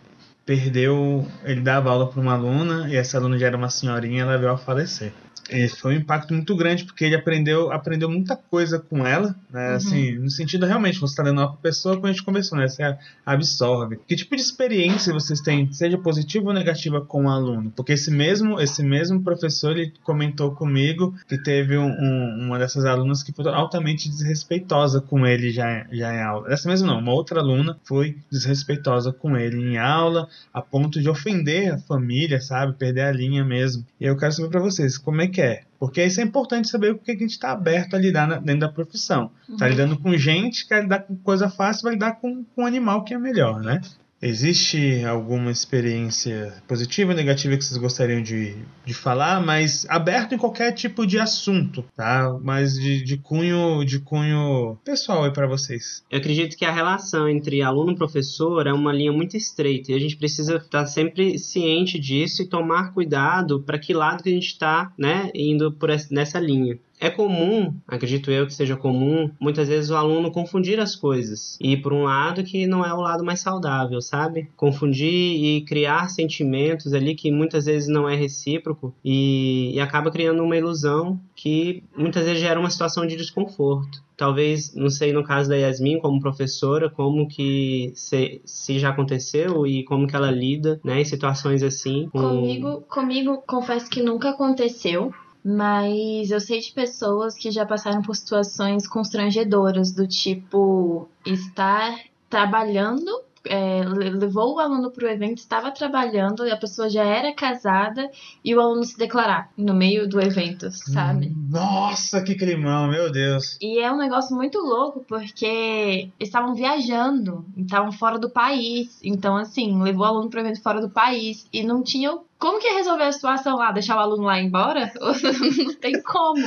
perdeu, 0.46 1.28
ele 1.44 1.62
dava 1.62 1.90
aula 1.90 2.08
para 2.08 2.22
uma 2.22 2.34
aluna 2.34 2.88
e 2.90 2.96
essa 2.96 3.18
aluna 3.18 3.38
já 3.38 3.48
era 3.48 3.58
uma 3.58 3.70
senhorinha, 3.70 4.22
ela 4.22 4.38
veio 4.38 4.52
a 4.52 4.58
falecer. 4.58 5.12
E 5.50 5.68
foi 5.68 5.96
um 5.96 5.98
impacto 5.98 6.34
muito 6.34 6.56
grande, 6.56 6.86
porque 6.86 7.04
ele 7.04 7.16
aprendeu, 7.16 7.72
aprendeu 7.72 8.10
muita 8.10 8.36
coisa 8.36 8.80
com 8.80 9.06
ela, 9.06 9.36
né? 9.52 9.70
Uhum. 9.70 9.76
Assim, 9.76 10.12
no 10.18 10.30
sentido 10.30 10.66
realmente, 10.66 11.00
você 11.00 11.12
está 11.14 11.24
dando 11.24 11.42
uma 11.42 11.56
pessoa, 11.58 11.96
como 11.96 12.08
a 12.08 12.12
gente 12.12 12.24
conversou, 12.24 12.58
né? 12.58 12.68
Você 12.68 12.84
absorve. 13.26 14.00
Que 14.08 14.16
tipo 14.16 14.36
de 14.36 14.42
experiência 14.42 15.14
vocês 15.14 15.42
têm, 15.42 15.72
seja 15.72 15.98
positiva 15.98 16.48
ou 16.48 16.54
negativa 16.54 17.02
com 17.02 17.26
o 17.26 17.30
aluno? 17.30 17.72
Porque 17.76 17.94
esse 17.94 18.10
mesmo, 18.10 18.60
esse 18.60 18.82
mesmo 18.84 19.22
professor, 19.22 19.78
ele 19.78 19.94
comentou 20.04 20.52
comigo 20.52 21.14
que 21.28 21.38
teve 21.38 21.78
um, 21.78 21.90
um, 21.90 22.46
uma 22.46 22.58
dessas 22.58 22.86
alunas 22.86 23.22
que 23.22 23.34
foi 23.34 23.48
altamente 23.50 24.10
desrespeitosa 24.10 25.02
com 25.02 25.26
ele 25.26 25.52
já, 25.52 25.86
já 25.92 26.14
em 26.14 26.22
aula. 26.22 26.52
Essa 26.52 26.70
mesmo 26.70 26.88
não, 26.88 27.00
uma 27.00 27.14
outra 27.14 27.42
aluna 27.42 27.78
foi 27.84 28.18
desrespeitosa 28.32 29.12
com 29.12 29.36
ele 29.38 29.58
em 29.58 29.78
aula, 29.78 30.28
a 30.54 30.62
ponto 30.62 31.02
de 31.02 31.10
ofender 31.10 31.74
a 31.74 31.78
família, 31.78 32.40
sabe? 32.40 32.74
Perder 32.74 33.02
a 33.02 33.12
linha 33.12 33.44
mesmo. 33.44 33.86
E 34.00 34.06
eu 34.06 34.18
quero 34.18 34.32
saber 34.32 34.50
para 34.50 34.62
vocês, 34.62 34.98
como 34.98 35.22
é 35.22 35.28
que 35.34 35.42
é. 35.42 35.64
Porque 35.80 36.04
isso 36.04 36.22
é 36.22 36.24
importante 36.24 36.70
saber 36.70 36.92
o 36.92 36.98
que 36.98 37.12
a 37.12 37.14
gente 37.14 37.32
está 37.32 37.52
aberto 37.52 37.96
a 37.96 38.00
lidar 38.00 38.28
na, 38.28 38.38
dentro 38.38 38.62
da 38.62 38.70
profissão. 38.70 39.32
Está 39.50 39.66
uhum. 39.66 39.72
lidando 39.72 40.00
com 40.00 40.16
gente, 40.16 40.66
quer 40.66 40.84
lidar 40.84 41.00
com 41.00 41.16
coisa 41.18 41.50
fácil, 41.50 41.84
vai 41.84 41.94
lidar 41.94 42.14
com, 42.14 42.46
com 42.56 42.64
um 42.64 42.66
animal 42.66 43.04
que 43.04 43.14
é 43.14 43.18
melhor, 43.18 43.62
né? 43.62 43.82
Existe 44.26 45.04
alguma 45.04 45.52
experiência 45.52 46.54
positiva 46.66 47.12
ou 47.12 47.18
negativa 47.18 47.58
que 47.58 47.66
vocês 47.66 47.78
gostariam 47.78 48.22
de, 48.22 48.56
de 48.86 48.94
falar, 48.94 49.46
mas 49.46 49.86
aberto 49.90 50.34
em 50.34 50.38
qualquer 50.38 50.72
tipo 50.72 51.06
de 51.06 51.20
assunto, 51.20 51.84
tá? 51.94 52.34
Mas 52.42 52.76
de, 52.76 53.04
de 53.04 53.18
cunho 53.18 53.84
de 53.84 54.00
cunho 54.00 54.78
pessoal 54.86 55.26
aí 55.26 55.34
para 55.34 55.46
vocês. 55.46 56.04
Eu 56.10 56.20
acredito 56.20 56.56
que 56.56 56.64
a 56.64 56.72
relação 56.72 57.28
entre 57.28 57.62
aluno 57.62 57.92
e 57.92 57.98
professor 57.98 58.66
é 58.66 58.72
uma 58.72 58.94
linha 58.94 59.12
muito 59.12 59.36
estreita 59.36 59.92
e 59.92 59.96
a 59.96 60.00
gente 60.00 60.16
precisa 60.16 60.56
estar 60.56 60.86
sempre 60.86 61.38
ciente 61.38 62.00
disso 62.00 62.42
e 62.42 62.48
tomar 62.48 62.94
cuidado 62.94 63.62
para 63.62 63.78
que 63.78 63.94
lado 63.94 64.24
que 64.24 64.30
a 64.30 64.34
gente 64.34 64.48
está, 64.48 64.94
né, 64.98 65.30
indo 65.36 65.74
por 65.74 65.90
essa, 65.90 66.08
nessa 66.14 66.40
linha. 66.40 66.80
É 67.04 67.10
comum, 67.10 67.76
acredito 67.86 68.32
eu 68.32 68.48
que 68.48 68.54
seja 68.54 68.78
comum, 68.78 69.30
muitas 69.38 69.68
vezes 69.68 69.90
o 69.90 69.96
aluno 69.98 70.32
confundir 70.32 70.80
as 70.80 70.96
coisas 70.96 71.58
e 71.60 71.74
ir 71.74 71.82
por 71.82 71.92
um 71.92 72.04
lado 72.04 72.46
que 72.46 72.66
não 72.66 72.86
é 72.86 72.94
o 72.94 73.02
lado 73.02 73.26
mais 73.26 73.42
saudável, 73.42 74.02
sabe? 74.02 74.50
Confundir 74.56 75.12
e 75.12 75.66
criar 75.66 76.10
sentimentos 76.10 76.94
ali 76.94 77.14
que 77.14 77.30
muitas 77.30 77.66
vezes 77.66 77.90
não 77.90 78.08
é 78.08 78.16
recíproco 78.16 78.96
e, 79.04 79.74
e 79.76 79.82
acaba 79.82 80.10
criando 80.10 80.42
uma 80.42 80.56
ilusão 80.56 81.20
que 81.36 81.84
muitas 81.94 82.24
vezes 82.24 82.40
gera 82.40 82.58
uma 82.58 82.70
situação 82.70 83.06
de 83.06 83.18
desconforto 83.18 84.02
talvez, 84.16 84.74
não 84.74 84.90
sei 84.90 85.12
no 85.12 85.24
caso 85.24 85.50
da 85.50 85.56
Yasmin 85.56 86.00
como 86.00 86.22
professora, 86.22 86.90
como 86.90 87.28
que 87.28 87.92
se, 87.96 88.42
se, 88.46 88.80
já 88.80 88.90
aconteceu 88.90 89.68
e 89.68 89.84
como 89.84 90.08
que 90.08 90.16
ela 90.16 90.32
lida, 90.32 90.80
né, 90.84 91.02
em 91.02 91.06
situações 91.06 91.64
assim. 91.64 92.08
Com... 92.10 92.22
Comigo, 92.22 92.82
comigo 92.88 93.44
confesso 93.46 93.90
que 93.90 94.02
nunca 94.02 94.30
aconteceu, 94.30 95.14
mas 95.44 96.32
eu 96.32 96.40
sei 96.40 96.60
de 96.60 96.72
pessoas 96.72 97.36
que 97.36 97.52
já 97.52 97.66
passaram 97.66 98.02
por 98.02 98.16
situações 98.16 98.88
constrangedoras, 98.88 99.92
do 99.92 100.08
tipo 100.08 101.10
estar 101.26 102.00
trabalhando 102.30 103.12
é, 103.46 103.82
levou 103.84 104.56
o 104.56 104.60
aluno 104.60 104.92
para 104.92 105.06
o 105.06 105.10
evento, 105.10 105.40
estava 105.40 105.72
trabalhando, 105.72 106.46
e 106.46 106.52
a 106.52 106.58
pessoa 106.58 106.90
já 106.90 107.04
era 107.04 107.34
casada 107.34 108.10
e 108.44 108.56
o 108.56 108.60
aluno 108.60 108.84
se 108.84 108.98
declarar 108.98 109.50
no 109.58 109.74
meio 109.74 110.08
do 110.08 110.22
evento, 110.22 110.72
sabe? 110.72 111.34
Nossa, 111.50 112.22
que 112.22 112.36
climão, 112.36 112.88
meu 112.88 113.12
Deus! 113.12 113.58
E 113.62 113.80
é 113.80 113.92
um 113.92 113.98
negócio 113.98 114.36
muito 114.36 114.60
louco 114.60 115.04
porque 115.08 116.10
estavam 116.20 116.56
viajando, 116.56 117.46
estavam 117.58 117.92
fora 117.92 118.18
do 118.18 118.30
país, 118.30 119.00
então 119.04 119.36
assim, 119.36 119.82
levou 119.82 120.06
o 120.06 120.10
aluno 120.10 120.30
para 120.30 120.40
o 120.40 120.44
evento 120.44 120.62
fora 120.62 120.82
do 120.82 120.90
país 120.90 121.48
e 121.52 121.64
não 121.64 121.84
tinha 121.84 122.18
como 122.44 122.60
que 122.60 122.68
é 122.68 122.74
resolver 122.74 123.06
a 123.06 123.12
situação 123.14 123.56
lá? 123.56 123.72
Deixar 123.72 123.96
o 123.96 124.00
aluno 124.00 124.24
lá 124.24 124.38
embora? 124.38 124.92
não 125.00 125.76
tem 125.76 126.02
como. 126.02 126.44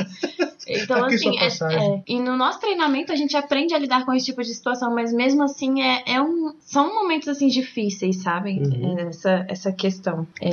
Então, 0.68 1.05
Aqui 1.05 1.14
assim, 1.14 1.51
sua 1.51 1.72
é, 1.72 1.76
é, 1.76 2.03
e 2.07 2.20
no 2.20 2.36
nosso 2.36 2.61
treinamento 2.61 3.12
a 3.12 3.16
gente 3.16 3.34
aprende 3.34 3.72
a 3.72 3.78
lidar 3.78 4.05
com 4.05 4.12
esse 4.12 4.26
tipo 4.26 4.42
de 4.42 4.53
situação, 4.53 4.94
mas 4.94 5.11
mesmo 5.11 5.42
assim 5.42 5.80
é, 5.80 6.03
é 6.07 6.20
um, 6.20 6.53
são 6.61 6.94
momentos 6.94 7.28
assim 7.28 7.49
difíceis, 7.49 8.16
sabem? 8.16 8.62
Uhum. 8.62 8.99
É, 8.99 9.03
Essa, 9.05 9.47
essa 9.49 9.72
questão. 9.72 10.26
É, 10.42 10.51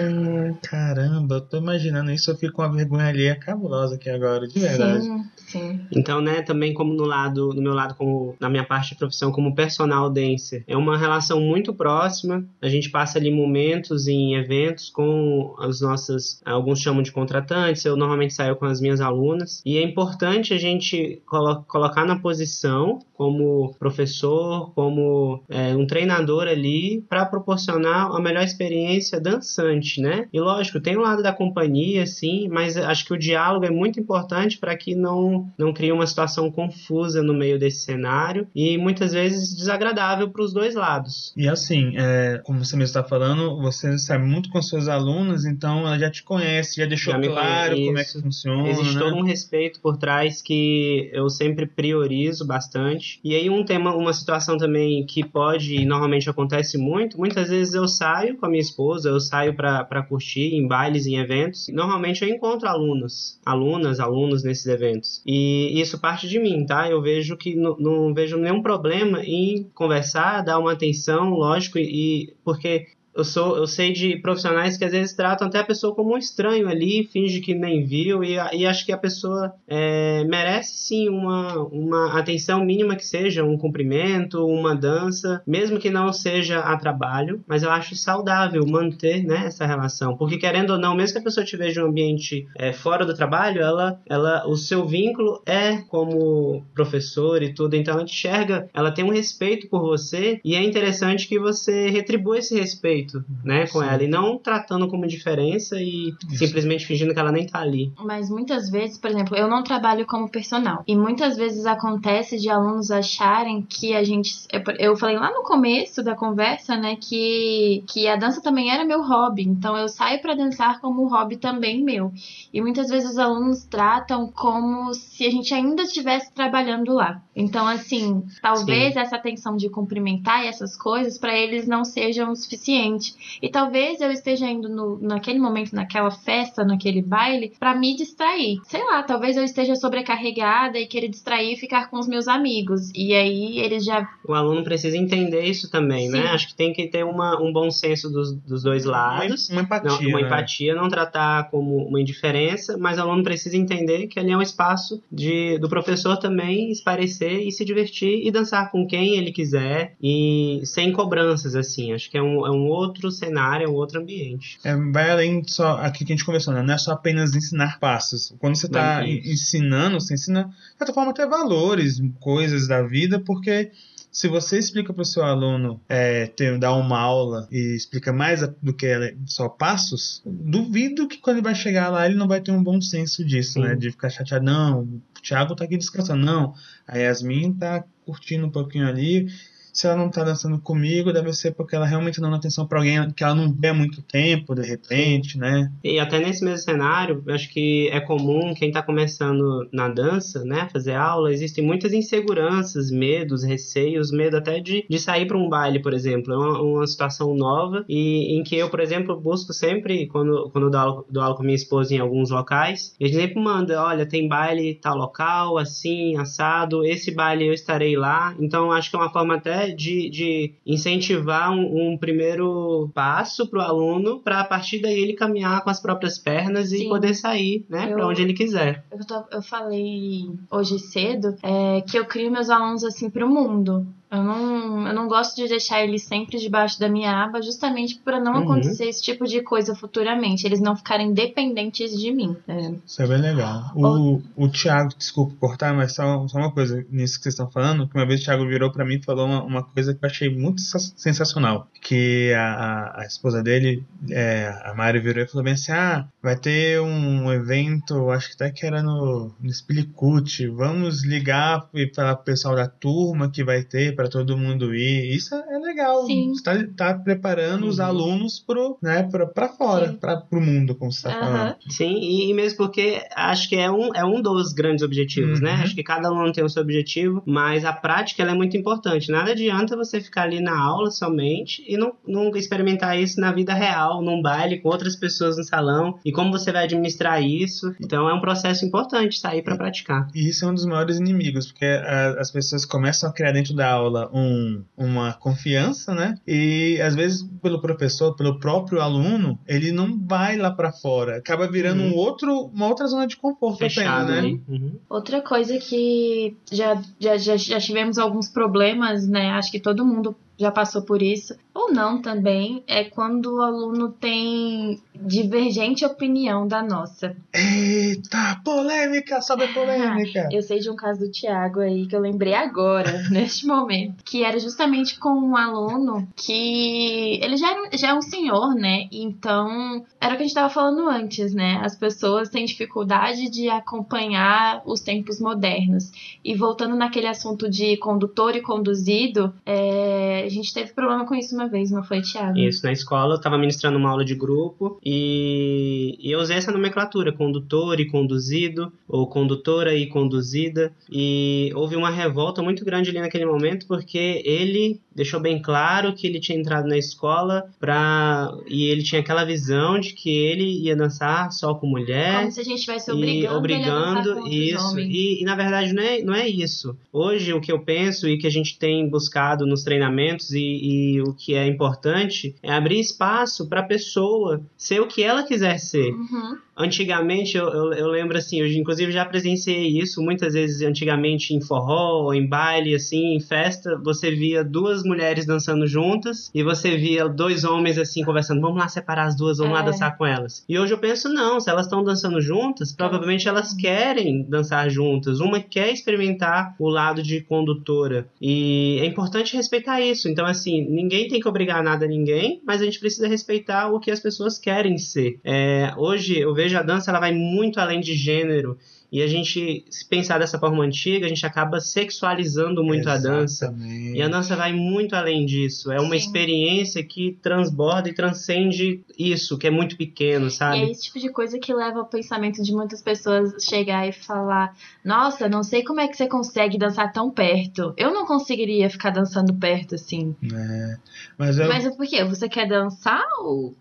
Caramba, 0.62 1.36
eu 1.36 1.42
tô 1.42 1.58
imaginando 1.58 2.12
isso, 2.12 2.32
eu 2.32 2.38
fico 2.38 2.54
com 2.54 2.62
uma 2.62 2.72
vergonha 2.72 3.08
alheia 3.08 3.36
cabulosa 3.36 3.96
aqui 3.96 4.10
agora, 4.10 4.48
de 4.48 4.58
verdade. 4.58 5.04
sim, 5.04 5.24
sim. 5.36 5.82
Então, 5.92 6.22
né, 6.22 6.42
também 6.42 6.74
como 6.74 6.94
no 6.94 7.04
lado, 7.04 7.54
no 7.54 7.62
meu 7.62 7.74
lado, 7.74 7.96
como 7.96 8.34
na 8.40 8.50
minha 8.50 8.64
parte 8.64 8.92
de 8.92 8.96
profissão 8.96 9.30
como 9.30 9.54
personal 9.54 10.10
dancer, 10.10 10.64
é 10.68 10.78
uma 10.78 10.98
relação 10.98 11.42
muito 11.42 11.74
próxima. 11.74 12.46
A 12.62 12.70
gente 12.70 12.90
passa 12.90 13.18
ali 13.18 13.30
momentos 13.30 14.08
em 14.08 14.36
eventos 14.36 14.90
com 14.90 15.33
as 15.60 15.82
nossas, 15.82 16.42
alguns 16.46 16.80
chamam 16.80 17.02
de 17.02 17.12
contratantes. 17.12 17.86
Eu 17.86 17.96
normalmente 17.96 18.34
saio 18.34 18.56
com 18.56 18.66
as 18.66 18.82
minhas 18.82 19.02
alunas 19.02 19.62
e 19.66 19.78
é 19.78 19.84
importante 19.84 20.54
a 20.54 20.58
gente 20.58 21.22
colo 21.26 21.64
colocar 21.68 22.06
na 22.06 22.20
posição 22.20 23.00
como 23.14 23.74
professor, 23.80 24.72
como 24.74 25.44
é, 25.50 25.76
um 25.76 25.86
treinador 25.88 26.48
ali 26.48 27.02
para 27.08 27.26
proporcionar 27.26 28.12
a 28.12 28.20
melhor 28.20 28.44
experiência 28.44 29.20
dançante, 29.20 30.02
né? 30.02 30.28
E 30.34 30.40
lógico, 30.40 30.82
tem 30.82 30.98
o 30.98 31.02
lado 31.02 31.24
da 31.24 31.32
companhia, 31.32 32.06
sim, 32.06 32.50
mas 32.50 32.76
acho 32.76 33.06
que 33.06 33.14
o 33.14 33.18
diálogo 33.18 33.66
é 33.66 33.70
muito 33.70 34.00
importante 34.00 34.58
para 34.58 34.76
que 34.76 34.96
não 34.96 35.52
não 35.58 35.74
crie 35.74 35.92
uma 35.92 36.08
situação 36.08 36.52
confusa 36.52 37.22
no 37.22 37.34
meio 37.34 37.60
desse 37.60 37.86
cenário 37.86 38.48
e 38.54 38.78
muitas 38.78 39.14
vezes 39.14 39.56
desagradável 39.56 40.30
para 40.30 40.44
os 40.44 40.54
dois 40.54 40.76
lados. 40.76 41.34
E 41.38 41.48
assim, 41.48 41.94
é, 41.98 42.42
como 42.44 42.64
você 42.64 42.76
mesmo 42.76 42.84
está 42.84 43.04
falando, 43.04 43.62
você 43.62 43.98
sabe 43.98 44.26
muito 44.26 44.50
com 44.50 44.62
suas 44.62 44.88
alunas, 45.24 45.46
então 45.46 45.80
ela 45.80 45.98
já 45.98 46.10
te 46.10 46.24
conhece, 46.24 46.76
já 46.78 46.86
deixou 46.86 47.14
Já 47.14 47.22
claro 47.22 47.76
como 47.76 47.98
é 47.98 48.04
que 48.04 48.22
funciona. 48.22 48.70
Existe 48.70 48.96
né? 48.96 49.00
todo 49.00 49.16
um 49.16 49.24
respeito 49.24 49.80
por 49.80 49.98
trás 49.98 50.42
que 50.42 51.10
eu 51.14 51.30
sempre 51.30 51.66
priorizo 51.66 52.46
bastante. 52.46 53.20
E 53.24 53.36
aí 53.36 53.50
um 53.50 53.64
tema, 53.64 53.96
uma 53.96 54.14
situação 54.14 54.58
também 54.58 55.06
que 55.06 55.24
pode 55.24 55.76
e 55.76 55.86
normalmente 55.86 56.30
acontece 56.30 56.78
muito, 56.78 57.18
muitas 57.18 57.50
vezes 57.50 57.74
eu 57.74 57.88
saio 57.88 58.38
com 58.38 58.46
a 58.46 58.50
minha 58.50 58.62
esposa, 58.62 59.10
eu 59.10 59.20
saio 59.20 59.54
para 59.56 60.04
curtir 60.04 60.54
em 60.56 60.68
bailes, 60.68 61.06
em 61.08 61.18
eventos. 61.18 61.68
Normalmente 61.70 62.24
eu 62.24 62.30
encontro 62.30 62.68
alunos, 62.68 63.40
alunas, 63.46 64.00
alunos 64.00 64.44
nesses 64.44 64.66
eventos. 64.66 65.22
E 65.26 65.80
isso 65.80 66.00
parte 66.00 66.28
de 66.28 66.40
mim, 66.40 66.66
tá? 66.66 66.90
Eu 66.90 67.02
vejo 67.02 67.38
que 67.38 67.56
não, 67.56 67.78
não 67.78 68.14
vejo 68.14 68.38
nenhum 68.38 68.62
problema 68.62 69.22
em 69.24 69.64
conversar, 69.74 70.42
dar 70.42 70.60
uma 70.60 70.74
atenção, 70.74 71.32
lógico, 71.32 71.78
e- 71.78 72.34
porque 72.44 72.88
eu 73.16 73.24
sou, 73.24 73.58
eu 73.58 73.68
sei 73.68 73.92
de 73.92 74.18
profissionais 74.18 74.78
que 74.78 74.86
às 74.86 74.92
vezes 74.92 75.16
tratam 75.16 75.48
até 75.48 75.60
a 75.60 75.64
pessoa 75.64 75.94
como 75.94 76.14
um 76.14 76.18
estranho 76.18 76.68
ali, 76.68 77.08
finge 77.12 77.40
que 77.42 77.54
nem 77.54 77.86
viu 77.86 78.24
e, 78.24 78.36
e 78.54 78.66
acho 78.66 78.86
que 78.86 78.92
a 78.92 78.98
pessoa 78.98 79.54
é, 79.68 80.24
merece 80.24 80.74
sim 80.78 81.10
uma, 81.10 81.60
uma 81.60 82.20
atenção 82.20 82.64
mínima 82.64 82.96
que 82.96 83.06
seja, 83.06 83.44
um 83.44 83.58
cumprimento, 83.58 84.46
uma 84.46 84.76
dança, 84.76 85.42
mesmo 85.46 85.80
que 85.80 85.90
não 85.90 86.12
seja 86.12 86.60
a 86.60 86.78
trabalho, 86.78 87.44
mas 87.48 87.64
eu 87.64 87.72
acho 87.72 87.96
saudável 87.96 88.66
manter 88.66 89.24
né, 89.24 89.44
essa 89.46 89.66
relação, 89.66 90.18
porque 90.18 90.38
querendo 90.38 90.72
ou 90.72 90.80
não, 90.80 90.96
mesmo 90.96 91.14
que 91.14 91.20
a 91.20 91.24
pessoa 91.24 91.46
te 91.46 91.56
veja 91.56 91.82
em 91.82 91.84
um 91.84 91.88
ambiente 91.88 92.48
é, 92.56 92.74
fora 92.74 93.06
do 93.06 93.14
trabalho, 93.14 93.62
ela, 93.62 94.00
ela, 94.08 94.48
o 94.48 94.56
seu 94.56 94.86
vínculo 94.86 95.42
é 95.46 95.78
como 95.90 96.64
professor 96.74 97.42
e 97.44 97.54
tudo, 97.54 97.76
então 97.76 97.94
ela 97.94 98.04
enxerga, 98.04 98.70
ela 98.74 98.92
tem 98.92 99.06
um 99.06 99.12
respeito 99.12 99.68
por 99.68 99.82
você 99.82 100.40
e 100.44 100.56
é 100.56 100.64
interessante 100.64 101.28
que 101.28 101.40
você 101.40 101.90
retribua 101.90 102.40
esse 102.40 102.58
respeito, 102.58 103.03
né, 103.44 103.68
com 103.68 103.80
Sim. 103.80 103.88
ela 103.88 104.04
e 104.04 104.08
não 104.08 104.38
tratando 104.38 104.88
como 104.88 105.08
diferença 105.08 105.76
e 105.80 106.14
simplesmente 106.30 106.86
fingindo 106.86 107.14
que 107.14 107.20
ela 107.20 107.32
nem 107.32 107.46
tá 107.46 107.60
ali. 107.60 107.92
Mas 108.04 108.30
muitas 108.30 108.70
vezes, 108.70 108.98
por 108.98 109.10
exemplo, 109.10 109.36
eu 109.36 109.48
não 109.48 109.64
trabalho 109.64 110.06
como 110.06 110.30
personal. 110.30 110.84
E 110.88 110.96
muitas 110.96 111.36
vezes 111.36 111.66
acontece 111.66 112.38
de 112.38 112.50
alunos 112.50 112.92
acharem 112.92 113.62
que 113.62 113.96
a 113.96 114.04
gente. 114.04 114.32
Eu 114.80 114.96
falei 114.96 115.18
lá 115.18 115.32
no 115.32 115.44
começo 115.44 116.04
da 116.04 116.16
conversa, 116.16 116.76
né, 116.76 116.96
que, 116.96 117.84
que 117.88 118.08
a 118.08 118.16
dança 118.16 118.42
também 118.42 118.72
era 118.72 118.86
meu 118.86 119.04
hobby. 119.04 119.44
Então 119.44 119.78
eu 119.78 119.88
saio 119.88 120.22
pra 120.22 120.36
dançar 120.36 120.80
como 120.80 121.04
um 121.04 121.10
hobby 121.10 121.38
também 121.38 121.84
meu. 121.84 122.12
E 122.54 122.62
muitas 122.62 122.90
vezes 122.90 123.12
os 123.12 123.18
alunos 123.18 123.64
tratam 123.66 124.28
como 124.32 124.94
se 124.94 125.26
a 125.26 125.32
gente 125.32 125.54
ainda 125.54 125.84
estivesse 125.84 126.34
trabalhando 126.34 126.94
lá. 126.94 127.22
Então, 127.36 127.68
assim, 127.68 128.24
talvez 128.42 128.96
essa 128.96 129.16
atenção 129.16 129.56
de 129.56 129.70
cumprimentar 129.70 130.44
e 130.44 130.48
essas 130.48 130.78
coisas 130.78 131.18
para 131.18 131.36
eles 131.36 131.68
não 131.68 131.84
sejam 131.84 132.32
o 132.32 132.36
suficiente. 132.36 133.40
E 133.42 133.50
talvez 133.50 134.02
eu 134.02 134.12
esteja 134.12 134.48
indo 134.48 134.70
no, 134.70 135.00
naquele 135.02 135.40
momento, 135.40 135.74
naquela 135.74 136.12
festa, 136.12 136.64
naquele 136.64 137.02
baile, 137.02 137.54
para 137.60 137.76
me 137.76 137.96
distrair. 137.96 138.60
Sei 138.66 138.84
lá, 138.84 139.02
talvez 139.04 139.36
eu 139.36 139.44
esteja 139.44 139.76
sobrecarregada 139.76 140.78
e 140.78 140.86
querer 140.86 141.08
distrair 141.08 141.54
e 141.54 141.58
ficar 141.58 141.90
com 141.90 141.98
os 141.98 142.08
meus 142.08 142.28
amigos. 142.28 142.92
E 142.94 143.14
aí 143.14 143.60
eles 143.60 143.84
já. 143.84 144.08
O 144.28 144.34
aluno 144.34 144.64
precisa 144.64 144.96
entender 144.96 145.44
isso 145.44 145.70
também, 145.72 146.10
né? 146.10 146.22
Sim. 146.22 146.28
Acho 146.28 146.48
que 146.50 146.56
tem 146.56 146.72
que 146.72 146.88
ter 146.88 147.04
uma, 147.04 147.42
um 147.42 147.52
bom 147.52 147.72
senso 147.72 148.10
dos, 148.10 148.34
dos 148.34 148.64
dois 148.64 148.86
lados. 148.86 149.50
Uma, 149.50 149.62
uma 149.62 149.64
empatia. 149.64 149.90
Não, 149.90 150.10
uma 150.10 150.22
né? 150.22 150.28
empatia, 150.28 150.76
não 150.76 150.90
tratar 150.90 151.50
como 151.50 151.78
uma 151.88 152.00
indiferença, 152.00 152.78
mas 152.78 152.98
o 152.98 153.02
aluno 153.02 153.24
precisa 153.24 153.58
entender 153.58 154.08
que 154.08 154.20
ali 154.20 154.32
é 154.32 154.38
um 154.38 154.42
espaço 154.42 155.02
de, 155.12 155.58
do 155.58 155.68
professor 155.68 156.18
também 156.18 156.72
esparecer 156.72 157.23
e 157.32 157.52
se 157.52 157.64
divertir 157.64 158.26
e 158.26 158.32
dançar 158.32 158.72
com 158.72 158.86
quem 158.86 159.18
ele 159.18 159.32
quiser 159.32 159.96
e 160.02 160.62
sem 160.66 160.92
cobranças, 160.92 161.56
assim. 161.56 161.94
Acho 161.94 162.10
que 162.10 162.18
é 162.18 162.22
um, 162.22 162.46
é 162.46 162.52
um 162.52 162.68
outro 162.68 163.12
cenário, 163.12 163.66
é 163.66 163.70
um 163.70 163.74
outro 163.74 164.00
ambiente. 164.02 164.60
É, 164.64 164.76
vai 164.76 165.10
além 165.10 165.44
só 165.46 165.78
aqui 165.78 166.06
que 166.06 166.14
a 166.14 166.16
gente 166.16 166.26
conversou, 166.26 166.54
né? 166.54 166.62
não 166.62 166.74
é 166.74 166.78
só 166.78 166.92
apenas 166.92 167.36
ensinar 167.36 167.80
passos. 167.80 168.34
Quando 168.40 168.56
você 168.56 168.68
está 168.68 169.06
isso. 169.06 169.32
ensinando, 169.32 170.00
você 170.00 170.14
ensina, 170.14 170.46
de 170.46 170.78
certa 170.78 170.94
forma, 170.94 171.12
até 171.12 171.26
valores, 171.26 172.02
coisas 172.20 172.68
da 172.68 172.82
vida, 172.82 173.20
porque 173.20 173.72
se 174.14 174.28
você 174.28 174.60
explica 174.60 174.94
para 174.94 175.02
o 175.02 175.06
seu 175.06 175.24
aluno, 175.24 175.82
é, 175.90 176.28
ter, 176.28 176.60
dar 176.60 176.76
uma 176.76 177.00
aula 177.00 177.48
e 177.52 177.76
explica 177.76 178.14
mais 178.14 178.48
do 178.62 178.72
que 178.72 179.18
só 179.26 179.50
passos, 179.50 180.22
duvido 180.24 181.08
que 181.08 181.18
quando 181.18 181.38
ele 181.38 181.44
vai 181.44 181.56
chegar 181.56 181.90
lá 181.90 182.06
ele 182.06 182.14
não 182.14 182.28
vai 182.28 182.40
ter 182.40 182.52
um 182.52 182.64
bom 182.64 182.80
senso 182.80 183.26
disso, 183.26 183.54
Sim. 183.54 183.62
né? 183.62 183.76
De 183.76 183.90
ficar 183.90 184.12
chateado, 184.12 184.46
não, 184.46 184.82
o 184.84 185.02
Thiago 185.20 185.56
tá 185.56 185.64
aqui 185.64 185.78
descansando, 185.78 186.24
não, 186.24 186.54
a 186.88 186.96
Yasmin 186.96 187.54
tá 187.54 187.84
curtindo 188.06 188.46
um 188.46 188.52
pouquinho 188.52 188.88
ali. 188.88 189.28
Se 189.74 189.88
ela 189.88 189.98
não 189.98 190.10
tá 190.10 190.24
dançando 190.24 190.60
comigo, 190.60 191.12
deve 191.12 191.34
ser 191.34 191.52
porque 191.52 191.76
ela 191.76 191.86
realmente 191.86 192.22
não 192.22 192.30
dá 192.30 192.38
atenção 192.38 192.68
para 192.68 192.80
alguém 192.80 193.12
que 193.12 193.24
ela 193.24 193.34
não 193.34 193.52
vê 193.52 193.70
há 193.70 193.74
muito 193.74 194.02
tempo, 194.04 194.54
de 194.54 194.62
repente, 194.62 195.38
né? 195.38 195.72
E 195.84 196.00
até 196.00 196.20
nesse 196.20 196.44
mesmo 196.44 196.60
cenário, 196.60 197.24
acho 197.30 197.50
que 197.50 197.90
é 197.92 198.00
comum 198.00 198.54
quem 198.54 198.68
está 198.70 198.84
começando 198.84 199.68
na 199.72 199.90
dança, 199.90 200.44
né, 200.46 200.68
fazer 200.72 200.94
aula, 200.94 201.32
existem 201.32 201.66
muitas 201.66 201.92
inseguranças, 201.92 202.92
medos, 202.92 203.44
receios, 203.44 204.12
medo 204.12 204.38
até 204.38 204.60
de, 204.60 204.86
de 204.88 205.00
sair 205.00 205.26
para 205.26 205.38
um 205.38 205.50
baile, 205.50 205.82
por 205.82 205.94
exemplo. 205.94 206.34
É 206.34 206.38
uma, 206.38 206.62
uma 206.62 206.88
situação 206.88 207.34
nova 207.36 207.84
e 207.90 208.38
em 208.38 208.44
que 208.44 208.56
eu, 208.56 208.70
por 208.70 208.80
exemplo, 208.80 209.20
busco 209.20 209.54
sempre, 209.54 210.08
quando, 210.08 210.50
quando 210.52 210.70
dou 210.70 210.80
aula, 210.80 211.06
dou 211.10 211.24
aula 211.24 211.36
com 211.36 211.44
minha 211.44 211.56
esposa 211.56 211.96
em 211.96 212.00
alguns 212.00 212.30
locais, 212.30 212.96
a 213.02 213.06
gente 213.06 213.16
sempre 213.16 213.42
manda, 213.42 213.84
olha, 213.84 214.06
tem 214.06 214.28
baile 214.28 214.76
tal 214.76 214.98
local, 214.98 215.58
assim, 215.58 216.16
assado, 216.18 216.86
esse 216.86 217.12
baile 217.12 217.48
eu 217.48 217.54
estarei 217.54 217.96
lá. 217.96 218.36
Então, 218.40 218.72
acho 218.72 218.90
que 218.90 218.96
é 218.96 219.00
uma 219.00 219.12
forma 219.12 219.36
até 219.36 219.63
de, 219.72 220.10
de 220.10 220.54
incentivar 220.66 221.52
um, 221.52 221.94
um 221.94 221.98
primeiro 221.98 222.90
passo 222.94 223.48
para 223.48 223.60
o 223.60 223.62
aluno, 223.62 224.20
para 224.20 224.42
a 224.42 224.46
partir 224.46 224.80
daí 224.82 225.00
ele 225.00 225.14
caminhar 225.14 225.64
com 225.64 225.70
as 225.70 225.82
próprias 225.82 226.18
pernas 226.18 226.72
e 226.72 226.80
Sim. 226.80 226.90
poder 226.90 227.14
sair, 227.14 227.66
né, 227.70 227.88
para 227.88 228.08
onde 228.08 228.22
ele 228.22 228.34
quiser. 228.34 228.84
Eu, 228.92 229.06
tô- 229.06 229.24
eu 229.32 229.42
falei 229.42 230.30
hoje 230.52 230.80
cedo 230.80 231.36
é, 231.44 231.82
que 231.82 231.98
eu 231.98 232.06
crio 232.06 232.32
meus 232.32 232.50
alunos 232.50 232.84
assim 232.84 233.10
pro 233.10 233.28
mundo. 233.30 233.86
Eu 234.14 234.24
não, 234.24 234.88
eu 234.88 234.94
não 234.94 235.08
gosto 235.08 235.36
de 235.36 235.48
deixar 235.48 235.84
eles 235.84 236.04
sempre 236.04 236.38
debaixo 236.40 236.80
da 236.80 236.88
minha 236.88 237.12
aba, 237.24 237.42
justamente 237.42 238.00
para 238.04 238.20
não 238.20 238.34
Uhum. 238.34 238.44
acontecer 238.44 238.86
esse 238.86 239.02
tipo 239.02 239.26
de 239.26 239.42
coisa 239.42 239.74
futuramente. 239.76 240.46
Eles 240.46 240.60
não 240.62 240.76
ficarem 240.76 241.14
dependentes 241.14 241.98
de 242.00 242.12
mim. 242.12 242.36
É, 242.48 242.74
Isso 242.86 243.02
é 243.02 243.08
bem 243.08 243.18
legal. 243.20 243.72
O, 243.76 244.22
o 244.36 244.48
Thiago, 244.50 244.90
desculpa 244.98 245.36
cortar, 245.40 245.74
mas 245.74 245.94
só, 245.96 246.28
só 246.28 246.38
uma 246.38 246.52
coisa 246.52 246.86
nisso 246.90 247.18
que 247.18 247.24
vocês 247.24 247.34
estão 247.34 247.50
falando, 247.50 247.88
que 247.88 247.96
uma 247.96 248.06
vez 248.06 248.22
o 248.22 248.24
Thiago 248.26 248.48
virou 248.48 248.72
pra 248.72 248.86
mim 248.86 248.96
e 248.96 249.04
falou 249.04 249.26
uma, 249.26 249.44
uma 249.44 249.64
coisa 249.64 249.94
que 249.94 250.04
eu 250.06 250.10
achei 250.10 250.30
muito 250.30 250.62
sens- 250.62 250.94
sensacional. 250.96 251.68
Que 251.82 252.34
a, 252.34 252.44
a, 252.54 253.02
a 253.02 253.06
esposa 253.06 253.42
dele, 253.44 253.84
é, 254.10 254.48
a 254.64 254.74
Mari, 254.76 255.00
virou 255.00 255.24
e 255.24 255.28
falou 255.28 255.44
bem 255.44 255.54
assim: 255.54 255.72
ah, 255.72 256.08
vai 256.22 256.36
ter 256.38 256.80
um 256.82 257.32
evento, 257.32 258.10
acho 258.12 258.30
que 258.30 258.36
até 258.36 258.52
que 258.52 258.66
era 258.66 258.82
no, 258.84 259.32
no 259.40 259.50
Spilicut, 259.52 260.48
vamos 260.50 261.04
ligar 261.04 261.68
e 261.74 261.92
falar 261.94 262.16
pro 262.16 262.26
pessoal 262.26 262.56
da 262.56 262.68
turma 262.68 263.30
que 263.30 263.44
vai 263.44 263.64
ter, 263.64 263.96
pra 263.96 264.03
para 264.04 264.10
todo 264.10 264.38
mundo 264.38 264.76
ir. 264.76 265.16
Isso 265.16 265.34
é 265.34 265.58
legal. 265.60 266.06
Sim. 266.06 266.34
Você 266.34 266.44
tá, 266.44 266.94
tá 266.94 266.94
preparando 267.00 267.68
os 267.68 267.80
Uhum. 267.80 267.86
alunos 267.86 268.40
pro, 268.46 268.78
né, 268.82 269.04
pra, 269.04 269.26
pra 269.26 269.48
fora, 269.50 269.94
pra, 269.94 270.18
pro 270.18 270.42
mundo, 270.42 270.76
como 270.76 270.92
você 270.92 271.04
tá 271.04 271.14
falando. 271.20 271.36
Aham. 271.36 271.56
Sim, 271.70 271.96
e, 272.02 272.30
e 272.30 272.34
mesmo 272.34 272.58
porque 272.58 273.02
acho 273.16 273.48
que 273.48 273.56
é 273.56 273.72
um, 273.72 273.94
é 273.96 274.04
um 274.04 274.22
dos 274.22 274.52
grandes 274.52 274.84
objetivos, 274.84 275.40
né? 275.40 275.54
Uhum. 275.56 275.62
Acho 275.64 275.76
que 275.76 275.84
cada 275.84 276.08
aluno 276.10 276.32
tem 276.34 276.44
o 276.44 276.50
seu 276.50 276.62
objetivo, 276.62 277.24
mas 277.26 277.64
a 277.64 277.72
prática 277.72 278.22
ela 278.22 278.32
é 278.32 278.36
muito 278.36 278.58
importante. 278.58 279.10
Nada 279.12 279.32
adianta 279.32 279.76
você 279.78 280.02
ficar 280.02 280.24
ali 280.24 280.42
na 280.42 280.58
aula 280.60 280.92
somente 280.92 281.64
e 281.68 281.78
não, 281.78 281.94
não 282.06 282.30
experimentar 282.36 283.00
isso 283.00 283.20
na 283.22 283.32
vida 283.32 283.54
real, 283.54 284.02
num 284.02 284.22
baile 284.22 284.60
com 284.60 284.68
outras 284.70 284.96
pessoas 284.96 285.38
no 285.38 285.44
salão 285.44 285.98
e 286.04 286.12
como 286.12 286.32
você 286.32 286.52
vai 286.52 286.66
administrar 286.66 287.24
isso. 287.24 287.74
Então 287.82 288.10
é 288.10 288.14
um 288.14 288.20
processo 288.22 288.66
importante 288.66 289.18
sair 289.20 289.42
para 289.44 289.56
praticar. 289.56 290.08
E 290.14 290.28
isso 290.28 290.44
é 290.46 290.50
um 290.50 290.54
dos 290.54 290.66
maiores 290.66 290.98
inimigos, 290.98 291.48
porque 291.48 291.66
a- 291.66 292.16
as 292.20 292.32
pessoas 292.32 292.66
começam 292.66 293.10
a 293.10 293.14
criar 293.14 293.32
dentro 293.32 293.54
da 293.56 293.70
aula 293.72 293.93
um, 294.14 294.64
uma 294.78 295.14
confiança, 295.14 295.94
né? 295.94 296.16
E 296.28 296.80
às 296.82 296.96
vezes 296.96 297.24
pelo 297.42 297.62
professor, 297.62 298.16
pelo 298.16 298.40
próprio 298.40 298.82
aluno, 298.82 299.40
ele 299.48 299.72
não 299.72 300.00
vai 300.06 300.38
lá 300.38 300.52
pra 300.52 300.72
fora, 300.72 301.18
acaba 301.18 301.50
virando 301.50 301.82
Uhum. 301.84 301.92
um 301.92 301.96
outro, 301.96 302.46
uma 302.54 302.68
outra 302.68 302.88
zona 302.88 303.08
de 303.08 303.18
conforto 303.18 303.58
Fechado 303.60 304.12
apenas, 304.12 304.24
né? 304.32 304.40
Uhum. 304.48 304.80
Outra 304.90 305.22
coisa 305.22 305.58
que 305.58 306.36
já, 306.52 306.82
já, 307.00 307.18
já, 307.18 307.36
já 307.38 307.60
tivemos 307.60 307.98
alguns 307.98 308.28
problemas, 308.30 309.08
né? 309.08 309.32
Acho 309.32 309.52
que 309.52 309.60
todo 309.60 309.86
mundo 309.86 310.16
já 310.38 310.52
passou 310.52 310.84
por 310.84 311.02
isso, 311.02 311.36
ou 311.54 311.72
não 311.72 312.02
também, 312.02 312.64
é 312.68 312.84
quando 312.84 313.36
o 313.36 313.42
aluno 313.42 313.90
tem 313.90 314.82
divergente 314.96 315.86
opinião 315.86 316.48
da 316.48 316.64
nossa. 316.64 317.16
Eita, 317.34 318.42
polêmica, 318.44 319.22
sobe 319.22 319.44
a 319.44 319.54
polêmica. 319.54 320.30
Eu 320.32 320.42
sei 320.42 320.60
de 320.60 320.70
um 320.70 320.76
caso 320.76 321.02
do 321.02 321.12
Tiago 321.12 321.60
aí 321.60 321.86
que 321.86 321.96
eu 321.96 322.00
lembrei 322.00 322.34
agora, 322.34 323.04
neste 323.12 323.46
momento, 323.46 324.04
que 324.04 324.24
era 324.24 324.40
justamente 324.40 324.98
com 324.98 325.10
um 325.10 325.38
aluno 325.38 326.08
que 326.16 327.20
ele 327.22 327.38
já, 327.38 327.52
era, 327.52 327.78
já 327.78 327.90
é 327.90 327.94
um 327.94 328.02
senhor, 328.02 328.56
né? 328.56 328.88
Então, 328.92 329.86
era 330.02 330.14
o 330.14 330.18
que 330.18 330.24
a 330.24 330.26
gente 330.26 330.28
estava 330.28 330.50
falando 330.50 330.90
antes, 330.90 331.34
né? 331.34 331.62
As 331.64 331.76
pessoas 331.76 332.30
têm 332.30 332.46
dificuldade 332.46 333.30
de 333.30 333.50
acompanhar 333.50 334.64
os 334.66 334.82
tempos 334.82 335.20
modernos. 335.20 335.92
E 336.24 336.34
voltando 336.36 336.76
naquele 336.76 337.08
assunto 337.08 337.50
de 337.50 337.78
condutor 337.78 338.36
e 338.36 338.42
conduzido, 338.42 339.34
é, 339.46 340.23
a 340.24 340.30
gente 340.30 340.54
teve 340.54 340.74
problema 340.74 341.06
com 341.06 341.16
isso 341.16 341.36
uma 341.36 341.48
vez, 341.48 341.72
não 341.72 341.84
foi, 341.84 342.02
Tiago? 342.02 342.38
Isso, 342.38 342.64
na 342.66 342.72
escola 342.72 343.14
eu 343.14 343.18
estava 343.18 343.38
ministrando 343.38 343.78
uma 343.78 343.90
aula 343.90 344.06
de 344.06 344.16
grupo 344.16 344.80
e, 344.84 345.98
e 346.00 346.12
eu 346.12 346.20
usei 346.20 346.38
essa 346.38 346.52
nomenclatura, 346.52 347.12
condutor 347.12 347.80
e 347.80 347.90
conduzido, 347.90 348.72
ou 348.88 349.08
condutora 349.08 349.76
e 349.76 349.88
conduzida, 349.88 350.74
e 350.92 351.52
houve 351.56 351.76
uma 351.76 351.90
revolta 351.90 352.42
muito 352.42 352.64
grande 352.66 352.90
ali 352.90 353.00
naquele 353.00 353.26
momento 353.26 353.68
porque 353.68 354.22
ele 354.26 354.80
deixou 354.96 355.20
bem 355.20 355.42
claro 355.42 355.94
que 355.94 356.06
ele 356.06 356.20
tinha 356.20 356.38
entrado 356.38 356.68
na 356.68 356.78
escola 356.78 357.50
pra, 357.60 358.32
e 358.48 358.66
ele 358.66 358.84
tinha 358.84 359.02
aquela 359.02 359.26
visão 359.26 359.80
de 359.80 359.94
que 359.94 360.10
ele 360.10 360.44
ia 360.64 360.76
dançar 360.76 361.32
só 361.32 361.54
com 361.56 361.68
mulher. 361.68 362.20
Como 362.20 362.32
se 362.32 362.42
a 362.42 362.44
gente 362.44 362.60
estivesse 362.60 362.92
E 362.92 362.94
obrigando, 362.94 363.08
ele 363.08 363.28
a 363.28 363.30
dançar 363.30 363.34
com 363.34 364.20
obrigando 364.20 364.28
isso. 364.28 364.80
E, 364.80 365.22
e, 365.22 365.26
na 365.26 365.36
verdade 365.36 365.74
não 365.74 365.84
é, 365.84 366.02
não 366.02 366.14
é 366.14 366.28
isso. 366.28 366.78
Hoje 366.92 367.34
o 367.34 367.42
que 367.42 367.52
eu 367.52 367.60
penso 367.60 368.08
e 368.08 368.18
que 368.18 368.28
a 368.28 368.30
gente 368.30 368.58
tem 368.58 368.88
buscado 368.88 369.46
nos 369.46 369.64
treinamentos 369.64 370.13
e, 370.32 370.96
e 370.96 371.02
o 371.02 371.14
que 371.14 371.36
é 371.36 371.48
importante 371.48 372.36
é 372.42 372.52
abrir 372.52 372.80
espaço 372.80 373.48
para 373.48 373.62
a 373.62 373.66
pessoa 373.66 374.42
ser 374.58 374.80
o 374.82 374.88
que 374.88 375.04
ela 375.04 375.24
quiser 375.24 375.58
ser. 375.58 375.92
Uhum. 375.92 376.38
Antigamente, 376.56 377.36
eu, 377.38 377.48
eu, 377.48 377.74
eu 377.74 377.88
lembro 377.88 378.18
assim, 378.18 378.40
eu 378.40 378.48
inclusive 378.48 378.92
já 378.92 379.04
presenciei 379.06 379.68
isso 379.80 380.02
muitas 380.02 380.34
vezes 380.34 380.62
antigamente 380.62 381.34
em 381.34 381.42
forró, 381.42 382.04
ou 382.04 382.14
em 382.14 382.28
baile, 382.28 382.76
assim, 382.76 383.16
em 383.16 383.20
festa, 383.20 383.80
você 383.84 384.12
via 384.12 384.44
duas 384.44 384.84
mulheres 384.84 385.26
dançando 385.26 385.66
juntas 385.68 386.30
e 386.34 386.44
você 386.44 386.78
via 386.78 387.08
dois 387.10 387.44
homens 387.44 387.78
assim 387.78 388.04
conversando, 388.04 388.42
vamos 388.42 388.58
lá 388.58 388.68
separar 388.68 389.06
as 389.06 389.16
duas, 389.16 389.38
vamos 389.38 389.54
lá 389.54 389.62
É. 389.62 389.66
dançar 389.66 389.98
com 389.98 390.06
elas. 390.06 390.44
E 390.48 390.58
hoje 390.60 390.74
eu 390.74 390.78
penso, 390.78 391.10
não, 391.10 391.40
se 391.40 391.50
elas 391.50 391.66
estão 391.66 391.84
dançando 391.84 392.22
juntas, 392.22 392.72
provavelmente 392.72 393.28
elas 393.28 393.54
querem 393.54 394.24
dançar 394.30 394.70
juntas. 394.70 395.20
Uma 395.20 395.40
quer 395.40 395.72
experimentar 395.72 396.56
o 396.60 396.70
lado 396.70 397.02
de 397.02 397.22
condutora. 397.22 398.08
E 398.22 398.78
é 398.82 398.86
importante 398.86 399.36
respeitar 399.36 399.82
isso. 399.82 400.08
Então, 400.08 400.26
assim, 400.26 400.66
ninguém 400.70 401.08
tem 401.08 401.20
que 401.20 401.28
obrigar 401.28 401.64
nada 401.64 401.86
a 401.86 401.88
ninguém, 401.88 402.42
mas 402.46 402.62
a 402.62 402.66
gente 402.66 402.80
precisa 402.80 403.08
respeitar 403.08 403.70
o 403.72 403.80
que 403.80 403.90
as 403.92 404.00
pessoas 404.00 404.38
querem 404.38 404.78
ser. 404.78 405.20
É, 405.24 405.74
hoje 405.78 406.20
eu 406.20 406.34
vejo 406.34 406.43
a 406.58 406.62
dança, 406.64 406.92
ela 406.92 407.00
vai 407.00 407.12
muito 407.14 407.60
além 407.60 407.80
de 407.80 407.94
gênero. 407.94 408.58
E 408.92 409.02
a 409.02 409.08
gente, 409.08 409.66
se 409.72 409.90
pensar 409.90 410.20
dessa 410.20 410.38
forma 410.38 410.64
antiga, 410.64 411.08
a 411.08 411.10
gente 411.10 411.26
acaba 411.26 411.60
sexualizando 411.60 412.64
muito 412.64 412.88
a 412.88 412.96
dança. 412.96 413.46
Exatamente. 413.46 413.98
E 413.98 414.02
a 414.04 414.08
dança 414.08 414.36
vai 414.36 414.54
muito 414.54 414.96
além 414.96 415.26
disso. 415.26 415.72
É 415.72 415.80
uma 415.80 415.92
Sim. 415.92 415.96
experiência 415.96 416.84
que 416.84 417.18
transborda 417.20 417.90
e 417.90 417.94
transcende 417.94 418.84
isso, 418.96 419.36
que 419.36 419.48
é 419.48 419.50
muito 419.50 419.76
pequeno, 419.78 420.26
E 420.26 420.28
é 420.28 420.30
sabe? 420.30 420.72
esse 420.72 420.84
tipo 420.84 421.00
de 421.00 421.10
coisa 421.10 421.40
que 421.40 421.52
leva 421.52 421.80
ao 421.80 421.86
pensamento 421.88 422.44
de 422.44 422.52
muitas 422.54 422.84
pessoas 422.84 423.34
chegar 423.44 423.88
e 423.88 423.92
falar: 423.92 424.56
Nossa, 424.86 425.28
não 425.28 425.42
sei 425.42 425.64
como 425.64 425.80
é 425.80 425.88
que 425.88 425.98
você 425.98 426.08
consegue 426.08 426.60
dançar 426.60 426.92
tão 426.94 427.10
perto. 427.10 427.74
Eu 427.76 427.92
não 427.92 428.06
conseguiria 428.06 428.70
ficar 428.70 428.92
dançando 428.92 429.34
perto 429.34 429.74
assim. 429.74 430.16
É. 430.32 430.76
Mas, 431.18 431.40
eu, 431.40 431.48
Mas 431.48 431.66
é 431.66 431.72
por 431.72 431.88
quê? 431.88 432.04
Você 432.04 432.30
quer 432.30 432.48
dançar 432.48 433.04
ou. 433.24 433.56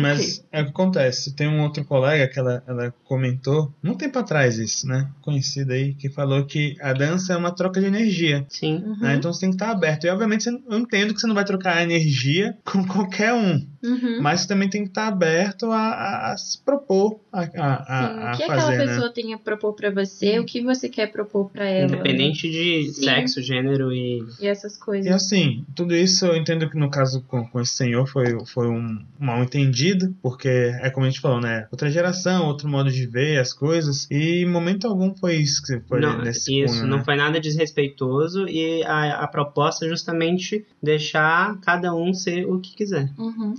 Mas 0.00 0.44
é 0.52 0.60
o 0.60 0.64
que 0.64 0.70
acontece. 0.70 1.34
Tem 1.34 1.48
um 1.48 1.62
outro 1.62 1.84
colega 1.84 2.26
que 2.28 2.38
ela, 2.38 2.62
ela 2.66 2.94
comentou, 3.04 3.72
um 3.82 3.94
tempo 3.94 4.18
atrás 4.18 4.58
isso, 4.58 4.86
né? 4.86 5.10
Conhecido 5.20 5.72
aí, 5.72 5.94
que 5.94 6.08
falou 6.08 6.44
que 6.44 6.76
a 6.80 6.92
dança 6.92 7.32
é 7.32 7.36
uma 7.36 7.50
troca 7.54 7.80
de 7.80 7.86
energia. 7.86 8.44
Sim. 8.48 8.76
Uhum, 8.84 8.98
né? 9.00 9.14
Então 9.16 9.32
você 9.32 9.40
tem 9.40 9.50
que 9.50 9.56
estar 9.56 9.70
aberto. 9.70 10.04
E 10.04 10.10
obviamente 10.10 10.44
você- 10.44 10.62
eu 10.68 10.78
entendo 10.78 11.14
que 11.14 11.20
você 11.20 11.26
não 11.26 11.34
vai 11.34 11.44
trocar 11.44 11.82
energia 11.82 12.56
com 12.64 12.84
qualquer 12.86 13.32
um. 13.34 13.66
Uhum. 13.82 14.20
Mas 14.22 14.40
você 14.40 14.48
também 14.48 14.68
tem 14.68 14.82
que 14.82 14.88
estar 14.90 15.08
aberto 15.08 15.70
a, 15.70 15.78
a- 15.78 16.32
a 16.32 16.36
se 16.36 16.60
propor 16.62 17.20
a, 17.32 17.40
a, 17.40 17.46
Sim, 17.46 17.50
a, 17.58 18.30
a 18.30 18.34
o 18.34 18.36
que 18.36 18.46
fazer, 18.46 18.60
aquela 18.62 18.70
né? 18.70 18.86
pessoa 18.86 19.10
tem 19.12 19.34
a 19.34 19.38
propor 19.38 19.72
pra 19.74 19.90
você, 19.90 20.38
o 20.38 20.44
que 20.44 20.60
você 20.62 20.88
quer 20.88 21.06
propor 21.10 21.50
pra 21.50 21.64
ela. 21.66 21.92
Independente 21.94 22.50
de 22.50 22.92
Sim. 22.92 23.02
sexo, 23.04 23.42
gênero 23.42 23.92
e. 23.92 24.22
E 24.40 24.46
essas 24.46 24.76
E 24.76 24.80
coisas. 24.80 25.12
assim, 25.12 25.64
tudo 25.74 25.94
isso 25.94 26.26
eu 26.26 26.36
entendo 26.36 26.68
que 26.70 26.76
no 26.78 26.90
caso 26.90 27.22
com, 27.22 27.44
com 27.46 27.60
esse 27.60 27.72
senhor 27.74 28.06
foi, 28.06 28.44
foi 28.46 28.68
um 28.68 29.04
mal 29.18 29.42
entendido, 29.42 30.14
porque 30.22 30.48
é 30.48 30.90
como 30.90 31.06
a 31.06 31.08
gente 31.10 31.20
falou, 31.20 31.40
né? 31.40 31.66
Outra 31.72 31.90
geração, 31.90 32.46
outro 32.46 32.68
modo 32.68 32.90
de 32.90 33.06
ver 33.06 33.38
as 33.40 33.52
coisas, 33.52 34.06
e 34.10 34.42
em 34.42 34.46
momento 34.50 34.86
algum 34.86 35.14
foi 35.14 35.36
isso 35.36 35.62
que 35.62 35.80
foi 35.88 36.00
não, 36.00 36.18
nesse 36.18 36.60
isso, 36.62 36.74
cunho, 36.74 36.86
não 36.86 36.98
né? 36.98 37.04
foi 37.04 37.16
nada 37.16 37.40
desrespeitoso 37.40 38.46
e 38.48 38.82
a, 38.84 39.22
a 39.22 39.26
proposta 39.26 39.86
é 39.86 39.88
justamente 39.88 40.64
deixar 40.82 41.58
cada 41.60 41.94
um 41.94 42.12
ser 42.12 42.44
o 42.46 42.60
que 42.60 42.74
quiser. 42.76 43.08
Uhum. 43.18 43.54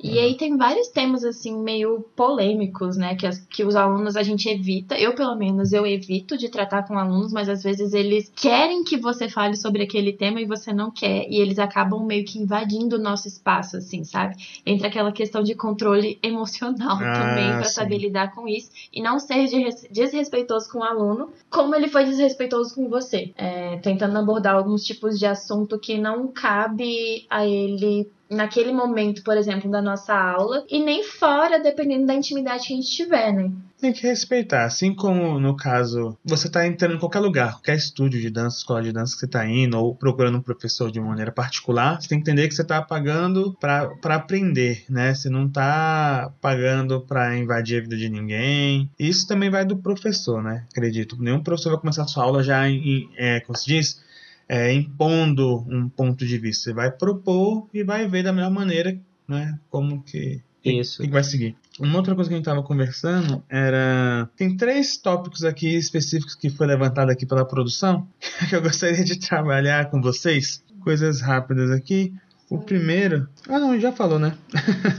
E 0.00 0.16
aí 0.20 0.36
tem 0.36 0.56
vários 0.56 0.86
temas 0.90 1.24
assim 1.24 1.60
meio 1.60 2.02
polêmicos, 2.14 2.96
né, 2.96 3.16
que, 3.16 3.26
as- 3.26 3.40
que 3.40 3.64
os 3.64 3.74
alunos 3.74 4.14
a 4.14 4.22
gente 4.22 4.48
evita, 4.48 4.96
eu 4.96 5.12
pelo 5.12 5.34
menos 5.34 5.72
eu 5.72 5.84
evito 5.84 6.38
de 6.38 6.48
tratar 6.48 6.84
com 6.86 6.96
alunos, 6.96 7.32
mas 7.32 7.48
às 7.48 7.64
vezes 7.64 7.92
eles 7.92 8.30
querem 8.36 8.84
que 8.84 8.96
você 8.96 9.28
fale 9.28 9.56
sobre 9.56 9.82
aquele 9.82 10.12
tema 10.12 10.40
e 10.40 10.44
você 10.46 10.72
não 10.72 10.88
quer, 10.92 11.26
e 11.28 11.40
eles 11.40 11.58
acabam 11.58 12.06
meio 12.06 12.24
que 12.24 12.38
invadindo 12.38 12.94
o 12.94 13.00
nosso 13.00 13.26
espaço, 13.26 13.76
assim, 13.76 14.04
sabe? 14.04 14.36
Entra 14.64 14.86
aquela 14.86 15.10
questão 15.10 15.42
de 15.42 15.56
controle 15.56 16.16
emocional 16.22 16.96
Ah, 17.00 17.12
também 17.18 17.50
pra 17.56 17.64
sim. 17.64 17.74
saber 17.74 17.98
lidar 17.98 18.32
com 18.32 18.46
isso 18.46 18.70
e 18.92 19.02
não 19.02 19.18
ser 19.18 19.48
desres- 19.48 19.88
desrespeitoso 19.90 20.70
com 20.70 20.78
o 20.78 20.84
aluno, 20.84 21.30
como 21.50 21.74
ele 21.74 21.88
foi 21.88 22.04
desrespeitoso 22.04 22.72
com 22.72 22.88
você, 22.88 23.32
É, 23.36 23.78
tentando 23.78 24.16
abordar 24.16 24.54
alguns 24.54 24.84
tipos 24.84 25.18
de 25.18 25.26
assunto 25.26 25.76
que 25.76 25.98
não 25.98 26.28
cabe 26.28 27.26
a 27.28 27.44
ele 27.44 28.08
naquele 28.30 28.72
momento, 28.72 29.22
por 29.22 29.36
exemplo, 29.36 29.70
da 29.70 29.80
nossa 29.82 30.14
aula, 30.14 30.64
e 30.70 30.82
nem 30.82 31.02
fora, 31.04 31.58
dependendo 31.58 32.06
da 32.06 32.14
intimidade 32.14 32.66
que 32.66 32.72
a 32.72 32.76
gente 32.76 32.90
tiver, 32.90 33.32
né? 33.32 33.50
Tem 33.80 33.92
que 33.92 34.02
respeitar, 34.02 34.64
assim 34.64 34.92
como 34.92 35.38
no 35.38 35.56
caso, 35.56 36.18
você 36.24 36.50
tá 36.50 36.66
entrando 36.66 36.96
em 36.96 36.98
qualquer 36.98 37.20
lugar, 37.20 37.52
qualquer 37.52 37.76
estúdio 37.76 38.20
de 38.20 38.28
dança, 38.28 38.58
escola 38.58 38.82
de 38.82 38.90
dança 38.92 39.14
que 39.14 39.20
você 39.20 39.28
tá 39.28 39.46
indo, 39.48 39.78
ou 39.78 39.94
procurando 39.94 40.38
um 40.38 40.42
professor 40.42 40.90
de 40.90 41.00
maneira 41.00 41.30
particular, 41.30 42.00
você 42.02 42.08
tem 42.08 42.18
que 42.18 42.28
entender 42.28 42.48
que 42.48 42.54
você 42.54 42.64
tá 42.64 42.82
pagando 42.82 43.56
pra 43.60 43.88
aprender, 44.06 44.84
né? 44.90 45.14
Você 45.14 45.30
não 45.30 45.48
tá 45.48 46.32
pagando 46.40 47.00
pra 47.02 47.36
invadir 47.38 47.78
a 47.78 47.82
vida 47.82 47.96
de 47.96 48.08
ninguém. 48.08 48.90
Isso 48.98 49.28
também 49.28 49.48
vai 49.48 49.64
do 49.64 49.76
professor, 49.76 50.42
né? 50.42 50.66
Acredito. 50.72 51.16
Nenhum 51.20 51.40
professor 51.42 51.70
vai 51.70 51.78
começar 51.80 52.02
a 52.02 52.08
sua 52.08 52.24
aula 52.24 52.42
já 52.42 52.68
em, 52.68 52.76
em- 52.76 53.08
é, 53.16 53.38
como 53.40 53.56
se 53.56 53.64
diz, 53.66 54.00
é, 54.48 54.72
impondo 54.72 55.64
um 55.68 55.88
ponto 55.88 56.26
de 56.26 56.38
vista. 56.38 56.64
Você 56.64 56.72
vai 56.72 56.90
propor 56.90 57.68
e 57.72 57.84
vai 57.84 58.08
ver 58.08 58.22
da 58.22 58.32
melhor 58.32 58.50
maneira, 58.50 58.98
né? 59.28 59.58
Como 59.68 60.02
que 60.02 60.40
Isso. 60.64 61.02
que 61.02 61.10
vai 61.10 61.22
seguir. 61.22 61.54
Uma 61.78 61.98
outra 61.98 62.14
coisa 62.14 62.28
que 62.28 62.34
a 62.34 62.38
gente 62.38 62.48
estava 62.48 62.62
conversando 62.62 63.42
era. 63.48 64.28
Tem 64.36 64.56
três 64.56 64.96
tópicos 64.96 65.44
aqui 65.44 65.76
específicos 65.76 66.34
que 66.34 66.48
foi 66.48 66.66
levantado 66.66 67.10
aqui 67.10 67.26
pela 67.26 67.44
produção 67.44 68.08
que 68.48 68.56
eu 68.56 68.62
gostaria 68.62 69.04
de 69.04 69.18
trabalhar 69.18 69.90
com 69.90 70.00
vocês. 70.00 70.64
Coisas 70.80 71.20
rápidas 71.20 71.70
aqui. 71.70 72.14
O 72.48 72.58
primeiro. 72.58 73.28
Ah, 73.46 73.58
não, 73.58 73.78
já 73.78 73.92
falou, 73.92 74.18
né? 74.18 74.36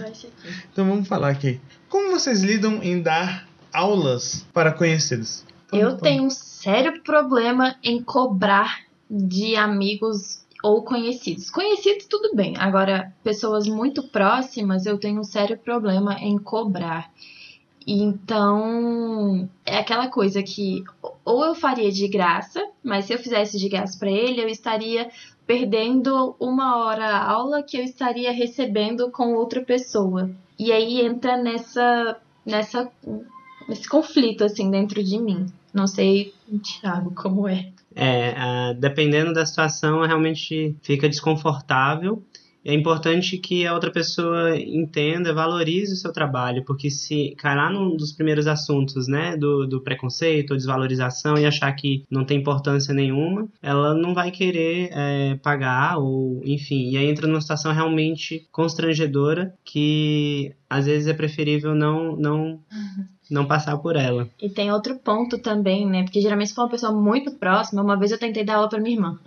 Então 0.71 0.87
vamos 0.87 1.07
falar 1.07 1.29
aqui. 1.29 1.59
Como 1.89 2.11
vocês 2.11 2.41
lidam 2.41 2.81
em 2.83 3.01
dar 3.01 3.47
aulas 3.73 4.45
para 4.53 4.71
conhecidos? 4.71 5.43
Eu 5.73 5.97
tenho 5.97 6.23
um 6.23 6.29
sério 6.29 7.01
problema 7.03 7.75
em 7.83 8.01
cobrar 8.01 8.88
de 9.09 9.55
amigos 9.55 10.45
ou 10.63 10.83
conhecidos. 10.83 11.49
Conhecidos, 11.49 12.05
tudo 12.05 12.35
bem. 12.35 12.55
Agora, 12.57 13.13
pessoas 13.23 13.67
muito 13.67 14.03
próximas, 14.09 14.85
eu 14.85 14.97
tenho 14.97 15.21
um 15.21 15.23
sério 15.23 15.57
problema 15.57 16.15
em 16.19 16.37
cobrar. 16.37 17.11
Então, 17.87 19.49
é 19.65 19.79
aquela 19.79 20.09
coisa 20.09 20.43
que 20.43 20.83
ou 21.25 21.45
eu 21.45 21.55
faria 21.55 21.91
de 21.91 22.07
graça, 22.07 22.63
mas 22.83 23.05
se 23.05 23.13
eu 23.13 23.17
fizesse 23.17 23.57
de 23.57 23.69
graça 23.69 23.97
para 23.97 24.11
ele, 24.11 24.41
eu 24.43 24.47
estaria 24.47 25.09
perdendo 25.47 26.35
uma 26.39 26.77
hora 26.77 27.17
aula 27.17 27.63
que 27.63 27.77
eu 27.77 27.83
estaria 27.83 28.31
recebendo 28.31 29.09
com 29.09 29.33
outra 29.33 29.61
pessoa. 29.61 30.29
E 30.57 30.71
aí 30.71 31.01
entra 31.01 31.37
nessa 31.37 32.19
nessa 32.45 32.91
nesse 33.69 33.87
conflito 33.87 34.43
assim 34.43 34.69
dentro 34.69 35.03
de 35.03 35.19
mim. 35.19 35.45
Não 35.73 35.85
sei, 35.85 36.33
Thiago, 36.63 37.13
como 37.13 37.47
é. 37.47 37.71
É, 37.95 38.31
uh, 38.31 38.79
dependendo 38.79 39.33
da 39.33 39.45
situação, 39.45 40.01
realmente 40.01 40.75
fica 40.81 41.07
desconfortável. 41.07 42.23
É 42.63 42.73
importante 42.73 43.37
que 43.37 43.65
a 43.65 43.73
outra 43.73 43.89
pessoa 43.89 44.57
entenda, 44.59 45.33
valorize 45.33 45.93
o 45.93 45.95
seu 45.95 46.11
trabalho, 46.11 46.63
porque 46.65 46.89
se 46.89 47.33
cair 47.37 47.71
num 47.71 47.95
dos 47.95 48.11
primeiros 48.11 48.47
assuntos, 48.47 49.07
né, 49.07 49.37
do, 49.37 49.65
do 49.65 49.81
preconceito 49.81 50.51
ou 50.51 50.57
desvalorização 50.57 51.37
e 51.37 51.45
achar 51.45 51.71
que 51.73 52.03
não 52.11 52.25
tem 52.25 52.37
importância 52.39 52.93
nenhuma, 52.93 53.47
ela 53.61 53.93
não 53.93 54.13
vai 54.13 54.29
querer 54.29 54.89
é, 54.91 55.35
pagar 55.41 55.97
ou, 55.99 56.41
enfim, 56.43 56.89
e 56.91 56.97
aí 56.97 57.09
entra 57.09 57.27
numa 57.27 57.41
situação 57.41 57.71
realmente 57.71 58.45
constrangedora 58.51 59.53
que 59.63 60.53
às 60.69 60.85
vezes 60.85 61.07
é 61.07 61.13
preferível 61.13 61.73
não, 61.73 62.15
não 62.17 62.59
não 63.29 63.45
passar 63.45 63.77
por 63.77 63.95
ela. 63.95 64.27
E 64.41 64.49
tem 64.49 64.71
outro 64.71 64.95
ponto 64.95 65.37
também, 65.37 65.85
né? 65.85 66.03
Porque 66.03 66.21
geralmente 66.21 66.49
se 66.49 66.55
for 66.55 66.63
uma 66.63 66.69
pessoa 66.69 66.91
muito 66.91 67.31
próxima, 67.35 67.81
uma 67.81 67.97
vez 67.97 68.11
eu 68.11 68.19
tentei 68.19 68.43
dar 68.43 68.55
aula 68.55 68.69
para 68.69 68.79
minha 68.79 68.95
irmã. 68.95 69.19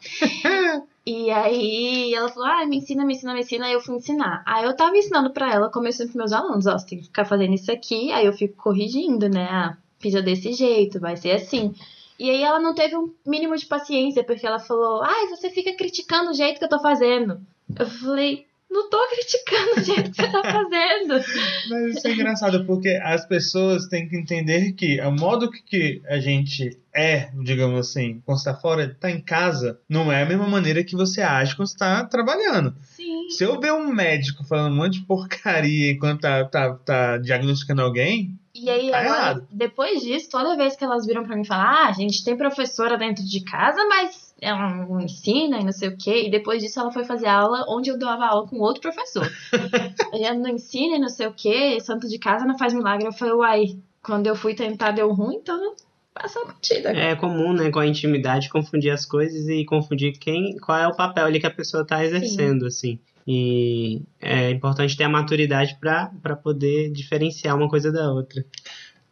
e 1.06 1.30
aí 1.30 2.14
ela 2.14 2.28
falou: 2.28 2.48
"Ah, 2.48 2.66
me 2.66 2.78
ensina, 2.78 3.04
me 3.04 3.14
ensina, 3.14 3.34
me 3.34 3.40
ensina", 3.40 3.66
aí 3.66 3.72
eu 3.72 3.80
fui 3.80 3.96
ensinar. 3.96 4.42
Aí 4.46 4.64
eu 4.64 4.74
tava 4.74 4.96
ensinando 4.96 5.30
para 5.30 5.52
ela, 5.52 5.70
como 5.70 5.86
eu 5.86 5.92
sempre 5.92 6.16
meus 6.16 6.32
alunos, 6.32 6.66
ó, 6.66 6.78
você 6.78 6.86
tem 6.86 6.98
que 6.98 7.04
ficar 7.04 7.24
fazendo 7.24 7.54
isso 7.54 7.70
aqui, 7.70 8.10
aí 8.12 8.24
eu 8.24 8.32
fico 8.32 8.54
corrigindo, 8.56 9.28
né? 9.28 9.48
Ah, 9.50 9.76
fiz 9.98 10.14
desse 10.24 10.52
jeito, 10.52 10.98
vai 10.98 11.16
ser 11.16 11.32
assim. 11.32 11.72
E 12.18 12.28
aí 12.30 12.42
ela 12.42 12.60
não 12.60 12.74
teve 12.74 12.96
um 12.96 13.10
mínimo 13.26 13.56
de 13.56 13.66
paciência, 13.66 14.24
porque 14.24 14.46
ela 14.46 14.58
falou: 14.58 15.02
"Ai, 15.02 15.26
você 15.28 15.50
fica 15.50 15.74
criticando 15.76 16.30
o 16.30 16.34
jeito 16.34 16.58
que 16.58 16.64
eu 16.64 16.68
tô 16.68 16.80
fazendo". 16.80 17.38
Eu 17.78 17.86
falei: 17.86 18.44
não 18.70 18.88
tô 18.88 18.98
criticando 19.08 19.80
o 19.80 19.84
jeito 19.84 20.10
que 20.10 20.16
você 20.16 20.30
tá 20.30 20.42
fazendo. 20.42 21.24
Mas 21.68 21.96
isso 21.96 22.06
é 22.06 22.12
engraçado, 22.12 22.64
porque 22.64 23.00
as 23.02 23.26
pessoas 23.26 23.86
têm 23.86 24.08
que 24.08 24.16
entender 24.16 24.72
que 24.72 25.00
o 25.00 25.10
modo 25.10 25.50
que 25.50 26.00
a 26.06 26.18
gente 26.18 26.78
é, 26.94 27.30
digamos 27.42 27.88
assim, 27.88 28.20
quando 28.24 28.38
está 28.38 28.54
fora, 28.54 28.96
tá 28.98 29.10
em 29.10 29.20
casa, 29.20 29.80
não 29.88 30.10
é 30.10 30.22
a 30.22 30.26
mesma 30.26 30.48
maneira 30.48 30.84
que 30.84 30.96
você 30.96 31.22
age 31.22 31.54
quando 31.54 31.68
está 31.68 32.04
trabalhando. 32.04 32.74
Sim. 32.82 33.30
Se 33.30 33.44
eu 33.44 33.60
ver 33.60 33.72
um 33.72 33.92
médico 33.92 34.44
falando 34.44 34.72
um 34.72 34.76
monte 34.76 35.00
de 35.00 35.06
porcaria 35.06 35.92
enquanto 35.92 36.22
tá, 36.22 36.44
tá, 36.44 36.74
tá 36.74 37.18
diagnosticando 37.18 37.82
alguém, 37.82 38.36
e 38.52 38.68
aí, 38.68 38.90
tá 38.90 39.00
agora, 39.00 39.46
depois 39.50 40.00
disso, 40.00 40.28
toda 40.28 40.56
vez 40.56 40.74
que 40.74 40.82
elas 40.82 41.06
viram 41.06 41.24
pra 41.24 41.36
mim 41.36 41.44
falar, 41.44 41.84
ah, 41.84 41.88
a 41.88 41.92
gente 41.92 42.24
tem 42.24 42.36
professora 42.36 42.98
dentro 42.98 43.24
de 43.24 43.44
casa, 43.44 43.86
mas 43.86 44.29
ela 44.40 44.74
não 44.74 45.00
ensina 45.00 45.58
e 45.60 45.64
não 45.64 45.72
sei 45.72 45.88
o 45.88 45.96
quê. 45.96 46.26
E 46.26 46.30
depois 46.30 46.62
disso 46.62 46.80
ela 46.80 46.92
foi 46.92 47.04
fazer 47.04 47.26
aula 47.26 47.64
onde 47.68 47.90
eu 47.90 47.98
dava 47.98 48.26
aula 48.26 48.46
com 48.46 48.58
outro 48.60 48.80
professor. 48.80 49.30
ela 50.12 50.34
não 50.34 50.50
ensina 50.50 50.96
e 50.96 51.00
não 51.00 51.08
sei 51.08 51.26
o 51.26 51.32
quê, 51.32 51.78
santo 51.80 52.08
de 52.08 52.18
casa 52.18 52.44
não 52.44 52.58
faz 52.58 52.72
milagre. 52.72 53.06
Eu 53.06 53.12
falei, 53.12 53.34
uai, 53.34 53.78
quando 54.02 54.26
eu 54.26 54.34
fui 54.34 54.54
tentar 54.54 54.92
deu 54.92 55.12
ruim, 55.12 55.36
então 55.36 55.74
passa 56.14 56.40
a 56.40 56.46
partida. 56.46 56.90
É 56.90 57.14
comum, 57.14 57.52
né, 57.52 57.70
com 57.70 57.78
a 57.78 57.86
intimidade, 57.86 58.48
confundir 58.48 58.90
as 58.90 59.04
coisas 59.04 59.48
e 59.48 59.64
confundir 59.64 60.18
quem, 60.18 60.56
qual 60.58 60.78
é 60.78 60.88
o 60.88 60.96
papel 60.96 61.26
ali 61.26 61.40
que 61.40 61.46
a 61.46 61.50
pessoa 61.50 61.84
tá 61.84 62.04
exercendo, 62.04 62.66
assim. 62.66 62.98
E 63.26 64.02
é 64.20 64.50
importante 64.50 64.96
ter 64.96 65.04
a 65.04 65.08
maturidade 65.08 65.78
para 65.80 66.36
poder 66.36 66.90
diferenciar 66.90 67.56
uma 67.56 67.68
coisa 67.68 67.92
da 67.92 68.10
outra. 68.10 68.44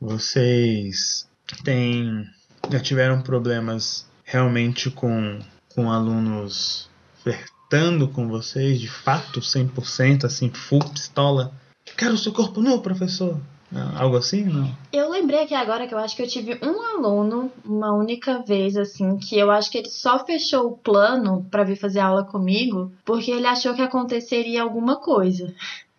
Vocês 0.00 1.28
têm 1.64 2.26
já 2.70 2.80
tiveram 2.80 3.22
problemas 3.22 4.07
realmente 4.28 4.90
com, 4.90 5.38
com 5.74 5.90
alunos 5.90 6.90
flertando 7.22 8.08
com 8.08 8.28
vocês, 8.28 8.78
de 8.78 8.88
fato, 8.88 9.40
100%, 9.40 10.24
assim, 10.24 10.50
full 10.50 10.84
pistola? 10.84 11.52
Quero 11.96 12.14
o 12.14 12.18
seu 12.18 12.32
corpo 12.32 12.60
nu, 12.60 12.80
professor. 12.80 13.40
Não, 13.72 13.98
algo 13.98 14.16
assim, 14.16 14.44
não? 14.44 14.70
Eu 14.92 15.10
lembrei 15.10 15.42
aqui 15.42 15.54
agora 15.54 15.86
que 15.86 15.92
eu 15.92 15.98
acho 15.98 16.16
que 16.16 16.22
eu 16.22 16.26
tive 16.26 16.58
um 16.62 16.80
aluno, 16.80 17.50
uma 17.64 17.92
única 17.92 18.42
vez, 18.42 18.76
assim, 18.76 19.16
que 19.16 19.38
eu 19.38 19.50
acho 19.50 19.70
que 19.70 19.78
ele 19.78 19.90
só 19.90 20.24
fechou 20.24 20.68
o 20.68 20.76
plano 20.76 21.46
para 21.50 21.64
vir 21.64 21.76
fazer 21.76 22.00
aula 22.00 22.24
comigo 22.24 22.92
porque 23.04 23.30
ele 23.30 23.46
achou 23.46 23.74
que 23.74 23.82
aconteceria 23.82 24.62
alguma 24.62 24.96
coisa. 24.96 25.54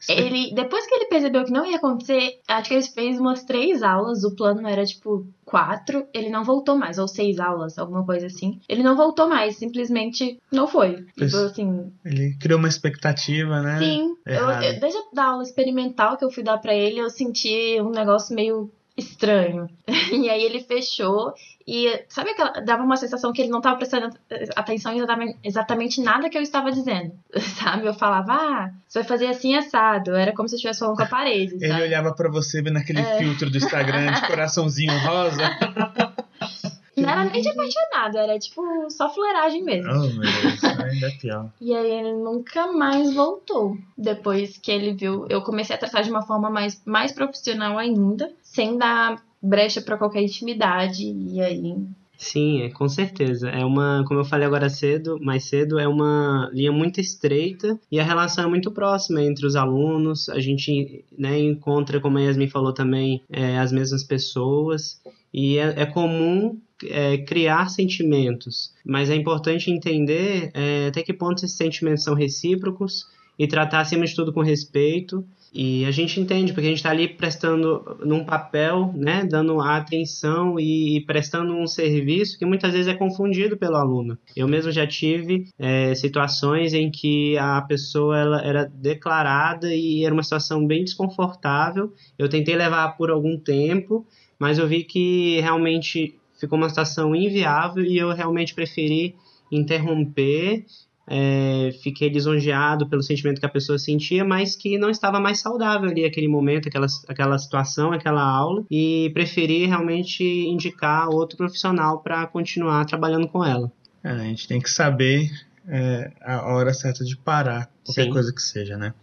Ele, 0.07 0.53
depois 0.53 0.85
que 0.87 0.95
ele 0.95 1.05
percebeu 1.05 1.43
que 1.43 1.51
não 1.51 1.65
ia 1.65 1.77
acontecer, 1.77 2.39
acho 2.47 2.69
que 2.69 2.75
ele 2.75 2.83
fez 2.83 3.19
umas 3.19 3.43
três 3.43 3.83
aulas. 3.83 4.23
O 4.23 4.35
plano 4.35 4.67
era 4.67 4.85
tipo 4.85 5.27
quatro. 5.43 6.07
Ele 6.13 6.29
não 6.29 6.43
voltou 6.43 6.77
mais, 6.77 6.97
ou 6.97 7.07
seis 7.07 7.39
aulas, 7.39 7.77
alguma 7.77 8.05
coisa 8.05 8.27
assim. 8.27 8.61
Ele 8.69 8.83
não 8.83 8.95
voltou 8.95 9.27
mais, 9.27 9.57
simplesmente 9.57 10.39
não 10.51 10.67
foi. 10.67 11.05
Tipo 11.17 11.37
assim. 11.37 11.91
Ele 12.05 12.35
criou 12.39 12.59
uma 12.59 12.67
expectativa, 12.67 13.61
né? 13.61 13.79
Sim. 13.79 14.15
Eu, 14.25 14.49
eu, 14.49 14.79
desde 14.79 14.99
a 15.17 15.23
aula 15.23 15.43
experimental 15.43 16.17
que 16.17 16.23
eu 16.23 16.31
fui 16.31 16.43
dar 16.43 16.59
para 16.59 16.73
ele, 16.73 16.99
eu 16.99 17.09
senti 17.09 17.79
um 17.81 17.89
negócio 17.89 18.35
meio 18.35 18.71
estranho. 18.99 19.67
E 20.11 20.29
aí 20.29 20.43
ele 20.43 20.59
fechou 20.61 21.33
e 21.67 22.03
sabe 22.09 22.31
aquela 22.31 22.51
dava 22.61 22.83
uma 22.83 22.97
sensação 22.97 23.31
que 23.31 23.41
ele 23.41 23.51
não 23.51 23.59
estava 23.59 23.77
prestando 23.77 24.15
atenção 24.55 24.91
exatamente, 24.93 25.37
exatamente 25.43 26.01
nada 26.01 26.29
que 26.29 26.37
eu 26.37 26.41
estava 26.41 26.71
dizendo. 26.71 27.11
Sabe? 27.59 27.85
Eu 27.85 27.93
falava: 27.93 28.33
"Ah, 28.33 28.71
você 28.87 28.99
vai 28.99 29.07
fazer 29.07 29.27
assim 29.27 29.55
assado". 29.55 30.15
Era 30.15 30.33
como 30.33 30.47
se 30.49 30.55
eu 30.55 30.57
estivesse 30.57 30.79
falando 30.79 30.97
com 30.97 31.03
a 31.03 31.07
parede, 31.07 31.55
Ele 31.55 31.67
sabe? 31.67 31.81
olhava 31.83 32.13
para 32.13 32.29
você 32.29 32.61
vendo 32.61 32.77
aquele 32.77 33.01
É. 33.01 33.17
filtro 33.19 33.49
do 33.49 33.57
Instagram 33.57 34.11
de 34.13 34.27
coraçãozinho 34.27 34.97
rosa. 34.99 35.43
Não 37.01 37.09
era 37.09 37.25
nem 37.25 37.41
de 37.41 37.49
apaixonado, 37.49 38.17
era 38.17 38.39
tipo 38.39 38.61
só 38.89 39.09
fuleiragem 39.13 39.63
mesmo. 39.63 39.91
Oh, 39.91 40.07
meu 40.07 40.21
Deus, 40.21 40.63
ainda 40.83 41.07
é 41.07 41.11
pior. 41.11 41.49
E 41.59 41.73
aí 41.73 41.91
ele 41.91 42.13
nunca 42.13 42.71
mais 42.71 43.13
voltou. 43.13 43.77
Depois 43.97 44.57
que 44.57 44.71
ele 44.71 44.93
viu, 44.93 45.25
eu 45.29 45.41
comecei 45.41 45.75
a 45.75 45.79
tratar 45.79 46.01
de 46.01 46.09
uma 46.09 46.21
forma 46.21 46.49
mais, 46.49 46.81
mais 46.85 47.11
profissional 47.11 47.77
ainda, 47.77 48.31
sem 48.41 48.77
dar 48.77 49.21
brecha 49.41 49.81
pra 49.81 49.97
qualquer 49.97 50.21
intimidade. 50.21 51.03
E 51.05 51.41
aí. 51.41 51.75
Sim, 52.19 52.63
é, 52.63 52.69
com 52.69 52.89
certeza. 52.89 53.49
É 53.49 53.63
uma, 53.63 54.03
como 54.05 54.19
eu 54.19 54.25
falei 54.25 54.45
agora 54.45 54.69
cedo, 54.69 55.17
mais 55.21 55.45
cedo, 55.45 55.79
é 55.79 55.87
uma 55.87 56.49
linha 56.51 56.71
muito 56.71 56.99
estreita 56.99 57.79
e 57.89 57.97
a 57.97 58.03
relação 58.03 58.43
é 58.43 58.47
muito 58.47 58.71
próxima 58.71 59.23
entre 59.23 59.45
os 59.45 59.55
alunos. 59.55 60.27
A 60.27 60.37
gente 60.37 61.05
né, 61.17 61.39
encontra, 61.39 62.01
como 62.01 62.17
a 62.17 62.21
Yasmin 62.21 62.49
falou 62.49 62.73
também, 62.73 63.23
é, 63.29 63.57
as 63.57 63.71
mesmas 63.71 64.03
pessoas. 64.03 65.01
E 65.33 65.57
é, 65.57 65.81
é 65.81 65.85
comum 65.85 66.59
é, 66.85 67.17
criar 67.17 67.69
sentimentos, 67.69 68.73
mas 68.85 69.09
é 69.09 69.15
importante 69.15 69.71
entender 69.71 70.51
é, 70.53 70.87
até 70.87 71.03
que 71.03 71.13
ponto 71.13 71.43
esses 71.43 71.57
sentimentos 71.57 72.03
são 72.03 72.13
recíprocos 72.13 73.05
e 73.37 73.47
tratar 73.47 73.79
acima 73.79 74.05
de 74.05 74.13
tudo 74.13 74.33
com 74.33 74.41
respeito. 74.41 75.25
E 75.51 75.83
a 75.85 75.91
gente 75.91 76.19
entende, 76.19 76.53
porque 76.53 76.67
a 76.67 76.69
gente 76.69 76.77
está 76.77 76.91
ali 76.91 77.07
prestando 77.07 77.97
num 78.05 78.23
papel, 78.23 78.93
né, 78.95 79.25
dando 79.25 79.59
atenção 79.59 80.59
e, 80.59 80.97
e 80.97 81.01
prestando 81.05 81.53
um 81.53 81.65
serviço 81.65 82.37
que 82.37 82.45
muitas 82.45 82.71
vezes 82.71 82.87
é 82.87 82.93
confundido 82.93 83.57
pelo 83.57 83.75
aluno. 83.75 84.15
Eu 84.35 84.47
mesmo 84.47 84.71
já 84.71 84.85
tive 84.85 85.47
é, 85.57 85.95
situações 85.95 86.73
em 86.73 86.91
que 86.91 87.35
a 87.37 87.61
pessoa 87.61 88.19
ela 88.19 88.41
era 88.45 88.65
declarada 88.65 89.73
e 89.73 90.05
era 90.05 90.13
uma 90.13 90.21
situação 90.21 90.67
bem 90.67 90.83
desconfortável. 90.83 91.91
Eu 92.17 92.29
tentei 92.29 92.55
levar 92.55 92.95
por 92.95 93.09
algum 93.09 93.35
tempo, 93.35 94.05
mas 94.37 94.59
eu 94.59 94.67
vi 94.67 94.83
que 94.83 95.39
realmente 95.41 96.18
ficou 96.39 96.57
uma 96.57 96.69
situação 96.69 97.15
inviável 97.15 97.83
e 97.83 97.97
eu 97.97 98.11
realmente 98.13 98.53
preferi 98.53 99.15
interromper. 99.51 100.65
É, 101.11 101.71
fiquei 101.81 102.07
lisonjeado 102.07 102.87
pelo 102.87 103.01
sentimento 103.01 103.39
que 103.39 103.45
a 103.45 103.49
pessoa 103.49 103.79
sentia, 103.79 104.23
mas 104.23 104.55
que 104.55 104.77
não 104.77 104.91
estava 104.91 105.19
mais 105.19 105.39
saudável 105.39 105.89
ali 105.89 106.05
aquele 106.05 106.27
momento, 106.27 106.67
aquela, 106.67 106.85
aquela 107.07 107.37
situação, 107.39 107.91
aquela 107.91 108.21
aula, 108.21 108.63
e 108.69 109.09
preferi 109.11 109.65
realmente 109.65 110.23
indicar 110.23 111.09
outro 111.09 111.35
profissional 111.35 111.99
para 112.03 112.27
continuar 112.27 112.85
trabalhando 112.85 113.27
com 113.27 113.43
ela. 113.43 113.71
É, 114.03 114.11
a 114.11 114.23
gente 114.23 114.47
tem 114.47 114.61
que 114.61 114.69
saber 114.69 115.31
é, 115.67 116.11
a 116.21 116.45
hora 116.53 116.73
certa 116.75 117.03
de 117.03 117.17
parar, 117.17 117.71
qualquer 117.83 118.05
Sim. 118.05 118.11
coisa 118.11 118.31
que 118.31 118.41
seja, 118.41 118.77
né? 118.77 118.93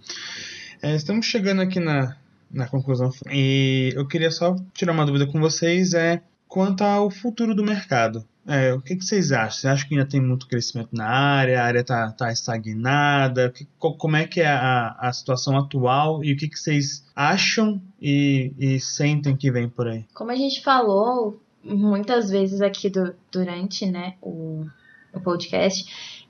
É, 0.81 0.95
estamos 0.95 1.27
chegando 1.27 1.61
aqui 1.61 1.81
na, 1.81 2.17
na 2.51 2.69
conclusão 2.69 3.11
e 3.31 3.93
eu 3.97 4.07
queria 4.07 4.31
só 4.31 4.55
tirar 4.73 4.93
uma 4.93 5.05
dúvida 5.05 5.27
com 5.27 5.41
vocês 5.41 5.93
é 5.93 6.23
quanto 6.49 6.83
ao 6.83 7.11
futuro 7.11 7.55
do 7.55 7.65
mercado. 7.65 8.25
É, 8.49 8.73
o 8.73 8.81
que, 8.81 8.95
que 8.95 9.05
vocês 9.05 9.33
acham? 9.33 9.51
Vocês 9.51 9.73
acham 9.73 9.89
que 9.89 9.95
ainda 9.97 10.09
tem 10.09 10.21
muito 10.21 10.47
crescimento 10.47 10.91
na 10.93 11.07
área? 11.09 11.61
A 11.61 11.65
área 11.65 11.81
está 11.81 12.13
tá 12.13 12.31
estagnada? 12.31 13.51
Que- 13.51 13.67
co- 13.79 13.95
como 13.97 14.15
é 14.17 14.25
que 14.27 14.41
é 14.41 14.47
a, 14.47 14.95
a 15.01 15.13
situação 15.13 15.57
atual 15.59 16.23
e 16.23 16.33
o 16.33 16.37
que, 16.37 16.49
que 16.49 16.57
vocês 16.59 17.05
acham 17.15 17.83
e, 18.01 18.53
e 18.57 18.79
sentem 18.81 19.37
que 19.37 19.51
vem 19.51 19.69
por 19.69 19.89
aí? 19.89 20.05
Como 20.15 20.31
a 20.31 20.37
gente 20.37 20.63
falou 20.63 21.43
muitas 21.65 22.31
vezes 22.31 22.61
aqui 22.61 22.89
do- 22.89 23.15
durante 23.33 23.85
né, 23.91 24.15
o, 24.23 24.65
o 25.13 25.21
podcast, 25.21 25.85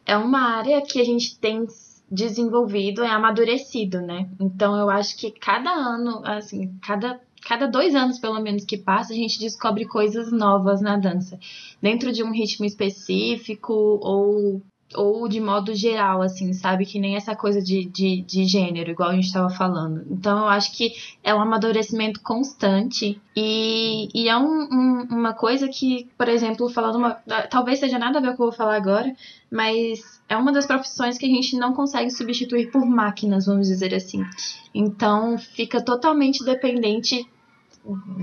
é 0.06 0.16
uma 0.16 0.56
área 0.56 0.80
que 0.80 0.98
a 0.98 1.04
gente 1.04 1.38
tem 1.38 1.66
desenvolvido, 2.10 3.02
é 3.02 3.08
amadurecido, 3.10 4.00
né? 4.00 4.28
Então 4.40 4.74
eu 4.76 4.88
acho 4.88 5.16
que 5.18 5.30
cada 5.30 5.70
ano, 5.70 6.22
assim, 6.24 6.72
cada 6.80 7.20
cada 7.46 7.66
dois 7.66 7.94
anos, 7.94 8.18
pelo 8.18 8.40
menos, 8.40 8.64
que 8.64 8.76
passa, 8.76 9.12
a 9.12 9.16
gente 9.16 9.38
descobre 9.38 9.86
coisas 9.86 10.32
novas 10.32 10.80
na 10.80 10.96
dança. 10.96 11.38
Dentro 11.80 12.12
de 12.12 12.22
um 12.22 12.32
ritmo 12.32 12.64
específico 12.64 13.72
ou 13.72 14.62
ou 14.94 15.28
de 15.28 15.40
modo 15.40 15.74
geral, 15.74 16.22
assim, 16.22 16.52
sabe? 16.52 16.86
Que 16.86 17.00
nem 17.00 17.16
essa 17.16 17.34
coisa 17.34 17.60
de, 17.60 17.84
de, 17.86 18.22
de 18.22 18.44
gênero, 18.44 18.90
igual 18.90 19.10
a 19.10 19.14
gente 19.14 19.26
estava 19.26 19.50
falando. 19.50 20.06
Então, 20.08 20.38
eu 20.38 20.48
acho 20.48 20.72
que 20.72 20.92
é 21.24 21.34
um 21.34 21.40
amadurecimento 21.40 22.20
constante 22.20 23.20
e, 23.34 24.08
e 24.14 24.28
é 24.28 24.36
um, 24.36 24.68
um, 24.70 25.06
uma 25.10 25.34
coisa 25.34 25.68
que, 25.68 26.08
por 26.16 26.28
exemplo, 26.28 26.68
falando 26.68 26.96
uma. 26.96 27.14
Talvez 27.50 27.80
seja 27.80 27.98
nada 27.98 28.18
a 28.18 28.22
ver 28.22 28.28
com 28.28 28.34
o 28.34 28.36
que 28.36 28.42
eu 28.42 28.46
vou 28.46 28.56
falar 28.56 28.76
agora, 28.76 29.12
mas 29.50 30.20
é 30.28 30.36
uma 30.36 30.52
das 30.52 30.66
profissões 30.66 31.18
que 31.18 31.26
a 31.26 31.30
gente 31.30 31.56
não 31.56 31.72
consegue 31.72 32.10
substituir 32.10 32.70
por 32.70 32.86
máquinas, 32.86 33.46
vamos 33.46 33.66
dizer 33.66 33.92
assim. 33.92 34.24
Então, 34.72 35.36
fica 35.36 35.82
totalmente 35.82 36.44
dependente 36.44 37.26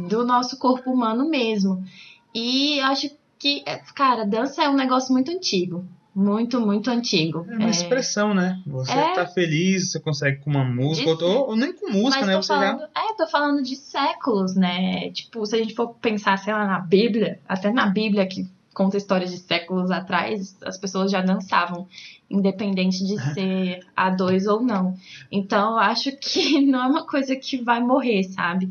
do 0.10 0.26
nosso 0.26 0.57
corpo 0.57 0.91
humano 0.91 1.30
mesmo. 1.30 1.84
E 2.34 2.80
acho 2.81 3.10
que, 3.38 3.64
cara, 3.95 4.26
dança 4.26 4.64
é 4.64 4.69
um 4.69 4.76
negócio 4.76 5.14
muito 5.14 5.31
antigo. 5.31 5.85
Muito, 6.15 6.61
muito 6.61 6.91
antigo. 6.91 7.45
É 7.49 7.56
uma 7.56 7.68
é... 7.68 7.72
expressão, 7.72 8.35
né? 8.35 8.61
Você 8.68 8.91
é... 8.91 9.14
tá 9.15 9.26
feliz, 9.26 9.91
você 9.91 9.99
consegue 9.99 10.38
com 10.44 10.49
uma 10.52 10.64
música, 10.64 11.10
ou, 11.10 11.49
ou, 11.49 11.56
nem 11.56 11.73
com 11.73 11.90
música, 11.90 12.19
Mas 12.19 12.27
né? 12.27 12.35
Você 12.35 12.48
falando, 12.48 12.80
já... 12.81 12.88
É, 12.95 13.14
tô 13.18 13.27
falando 13.27 13.64
de 13.64 13.76
séculos, 13.76 14.56
né? 14.56 15.10
Tipo, 15.10 15.44
se 15.45 15.56
a 15.56 15.57
gente 15.57 15.73
for 15.73 15.95
pensar, 15.95 16.38
sei 16.38 16.53
lá, 16.53 16.68
na 16.68 16.80
Bíblia, 16.80 17.40
até 17.48 17.72
na 17.72 17.88
Bíblia 17.88 18.27
que 18.27 18.48
conta 18.73 18.98
histórias 18.98 19.31
de 19.31 19.38
séculos 19.38 19.90
atrás, 19.91 20.56
as 20.64 20.77
pessoas 20.77 21.11
já 21.11 21.22
dançavam, 21.22 21.88
independente 22.30 23.03
de 23.06 23.18
ser 23.34 23.80
a 23.95 24.11
dois 24.11 24.45
ou 24.45 24.61
não. 24.61 24.95
Então, 25.31 25.72
eu 25.73 25.80
acho 25.80 26.15
que 26.18 26.61
não 26.65 26.84
é 26.84 26.88
uma 26.88 27.07
coisa 27.07 27.35
que 27.35 27.57
vai 27.57 27.81
morrer, 27.81 28.23
sabe? 28.23 28.69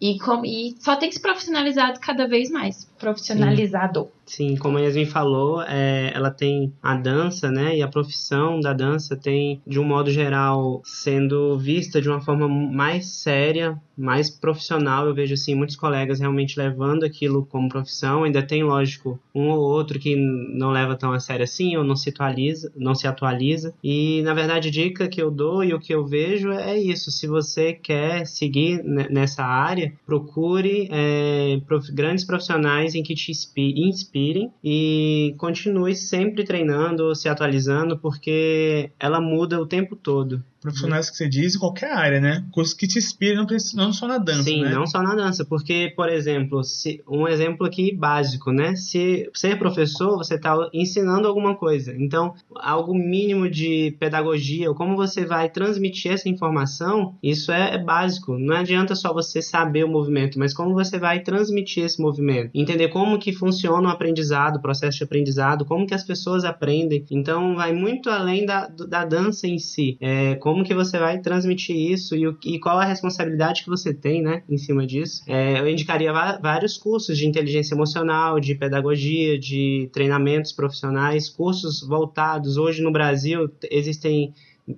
E, 0.00 0.18
com, 0.18 0.44
e 0.44 0.76
só 0.80 0.96
tem 0.96 1.08
se 1.14 1.20
profissionalizar 1.20 1.98
cada 2.00 2.26
vez 2.26 2.50
mais. 2.50 2.89
Profissionalizado. 3.00 4.04
Sim. 4.04 4.20
Sim, 4.30 4.56
como 4.56 4.78
a 4.78 4.80
Yasmin 4.82 5.06
falou, 5.06 5.60
é, 5.60 6.12
ela 6.14 6.30
tem 6.30 6.72
a 6.80 6.94
dança, 6.94 7.50
né? 7.50 7.76
E 7.76 7.82
a 7.82 7.88
profissão 7.88 8.60
da 8.60 8.72
dança 8.72 9.16
tem, 9.16 9.60
de 9.66 9.80
um 9.80 9.82
modo 9.82 10.08
geral, 10.08 10.80
sendo 10.84 11.58
vista 11.58 12.00
de 12.00 12.08
uma 12.08 12.20
forma 12.20 12.48
mais 12.48 13.08
séria, 13.08 13.76
mais 13.98 14.30
profissional. 14.30 15.04
Eu 15.04 15.14
vejo, 15.14 15.34
assim, 15.34 15.56
muitos 15.56 15.74
colegas 15.74 16.20
realmente 16.20 16.56
levando 16.56 17.02
aquilo 17.02 17.44
como 17.44 17.68
profissão. 17.68 18.22
Ainda 18.22 18.40
tem, 18.40 18.62
lógico, 18.62 19.18
um 19.34 19.48
ou 19.48 19.58
outro 19.58 19.98
que 19.98 20.14
não 20.14 20.70
leva 20.70 20.94
tão 20.94 21.12
a 21.12 21.18
sério 21.18 21.42
assim, 21.42 21.76
ou 21.76 21.82
não 21.82 21.96
se 21.96 22.10
atualiza, 22.10 22.70
não 22.76 22.94
se 22.94 23.08
atualiza. 23.08 23.74
E, 23.82 24.22
na 24.22 24.32
verdade, 24.32 24.68
a 24.68 24.70
dica 24.70 25.08
que 25.08 25.20
eu 25.20 25.32
dou 25.32 25.64
e 25.64 25.74
o 25.74 25.80
que 25.80 25.92
eu 25.92 26.06
vejo 26.06 26.52
é 26.52 26.78
isso. 26.78 27.10
Se 27.10 27.26
você 27.26 27.72
quer 27.72 28.24
seguir 28.26 28.80
nessa 28.84 29.42
área, 29.42 29.92
procure 30.06 30.88
é, 30.92 31.60
prof, 31.66 31.90
grandes 31.92 32.24
profissionais 32.24 32.89
em 32.94 33.02
que 33.02 33.14
te 33.14 33.32
inspirem 33.56 34.52
e 34.62 35.34
continue 35.38 35.94
sempre 35.94 36.44
treinando, 36.44 37.14
se 37.14 37.28
atualizando, 37.28 37.98
porque 37.98 38.92
ela 38.98 39.20
muda 39.20 39.60
o 39.60 39.66
tempo 39.66 39.96
todo 39.96 40.42
profissionais 40.60 41.08
que 41.08 41.16
você 41.16 41.28
diz 41.28 41.54
em 41.54 41.58
qualquer 41.58 41.92
área, 41.92 42.20
né? 42.20 42.44
Coisas 42.52 42.74
que 42.74 42.86
te 42.86 42.98
inspiram, 42.98 43.46
não 43.74 43.92
só 43.92 44.06
na 44.06 44.18
dança, 44.18 44.44
Sim, 44.44 44.62
né? 44.62 44.70
não 44.70 44.86
só 44.86 45.02
na 45.02 45.14
dança, 45.14 45.44
porque, 45.44 45.92
por 45.96 46.08
exemplo, 46.08 46.62
se, 46.62 47.02
um 47.08 47.26
exemplo 47.26 47.66
aqui 47.66 47.94
básico, 47.94 48.52
né? 48.52 48.76
Se 48.76 49.30
é 49.44 49.56
professor, 49.56 50.16
você 50.16 50.34
está 50.34 50.54
ensinando 50.72 51.26
alguma 51.26 51.54
coisa. 51.54 51.94
Então, 51.96 52.34
algo 52.56 52.94
mínimo 52.94 53.48
de 53.48 53.96
pedagogia, 53.98 54.68
ou 54.68 54.74
como 54.74 54.96
você 54.96 55.24
vai 55.24 55.48
transmitir 55.48 56.12
essa 56.12 56.28
informação, 56.28 57.14
isso 57.22 57.50
é, 57.52 57.74
é 57.74 57.78
básico. 57.78 58.38
Não 58.38 58.56
adianta 58.56 58.94
só 58.94 59.12
você 59.12 59.40
saber 59.40 59.84
o 59.84 59.88
movimento, 59.88 60.38
mas 60.38 60.52
como 60.52 60.74
você 60.74 60.98
vai 60.98 61.20
transmitir 61.20 61.84
esse 61.84 62.00
movimento. 62.00 62.50
Entender 62.54 62.88
como 62.88 63.18
que 63.18 63.32
funciona 63.32 63.88
o 63.88 63.90
aprendizado, 63.90 64.56
o 64.56 64.62
processo 64.62 64.98
de 64.98 65.04
aprendizado, 65.04 65.64
como 65.64 65.86
que 65.86 65.94
as 65.94 66.04
pessoas 66.04 66.44
aprendem. 66.44 67.04
Então, 67.10 67.54
vai 67.54 67.72
muito 67.72 68.10
além 68.10 68.44
da, 68.44 68.66
da 68.66 69.04
dança 69.04 69.46
em 69.46 69.58
si. 69.58 69.96
É, 70.00 70.34
como 70.34 70.49
que 70.64 70.74
você 70.74 70.98
vai 70.98 71.18
transmitir 71.18 71.76
isso 71.76 72.14
e, 72.14 72.26
o, 72.26 72.36
e 72.44 72.58
qual 72.58 72.78
a 72.78 72.84
responsabilidade 72.84 73.62
que 73.62 73.68
você 73.68 73.92
tem, 73.94 74.22
né, 74.22 74.42
em 74.48 74.58
cima 74.58 74.86
disso. 74.86 75.22
É, 75.26 75.58
eu 75.58 75.68
indicaria 75.68 76.12
vários 76.12 76.76
cursos 76.76 77.16
de 77.16 77.26
inteligência 77.26 77.74
emocional, 77.74 78.40
de 78.40 78.54
pedagogia, 78.54 79.38
de 79.38 79.88
treinamentos 79.92 80.52
profissionais, 80.52 81.28
cursos 81.28 81.80
voltados. 81.80 82.56
Hoje 82.56 82.82
no 82.82 82.92
Brasil 82.92 83.50
existem 83.70 84.34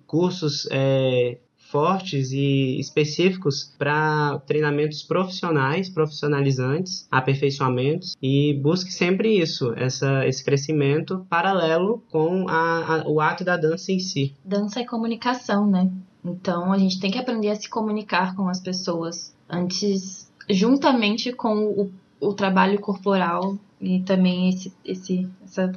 cursos 0.07 0.69
é, 0.70 1.39
fortes 1.73 2.31
e 2.32 2.78
específicos 2.78 3.74
para 3.78 4.39
treinamentos 4.47 5.03
profissionais, 5.03 5.89
profissionalizantes, 5.89 7.09
aperfeiçoamentos 7.11 8.15
e 8.23 8.53
busque 8.62 8.93
sempre 8.93 9.40
isso, 9.40 9.73
essa, 9.74 10.27
esse 10.27 10.44
crescimento 10.44 11.27
paralelo 11.31 12.05
com 12.11 12.47
a, 12.47 13.01
a, 13.01 13.09
o 13.09 13.20
ato 13.20 13.43
da 13.43 13.57
dança 13.57 13.90
em 13.90 13.99
si. 13.99 14.36
Dança 14.44 14.81
é 14.81 14.85
comunicação, 14.85 15.66
né? 15.66 15.90
Então 16.23 16.70
a 16.73 16.78
gente 16.78 17.01
tem 17.01 17.11
que 17.11 17.19
aprender 17.19 17.49
a 17.49 17.57
se 17.57 17.69
comunicar 17.69 18.36
com 18.36 18.49
as 18.49 18.61
pessoas 18.61 19.35
antes, 19.49 20.31
juntamente 20.51 21.32
com 21.32 21.57
o, 21.57 21.90
o 22.20 22.35
trabalho 22.35 22.78
corporal 22.81 23.57
e 23.81 24.01
também 24.01 24.51
esse, 24.51 24.73
esse, 24.85 25.28
essa 25.43 25.73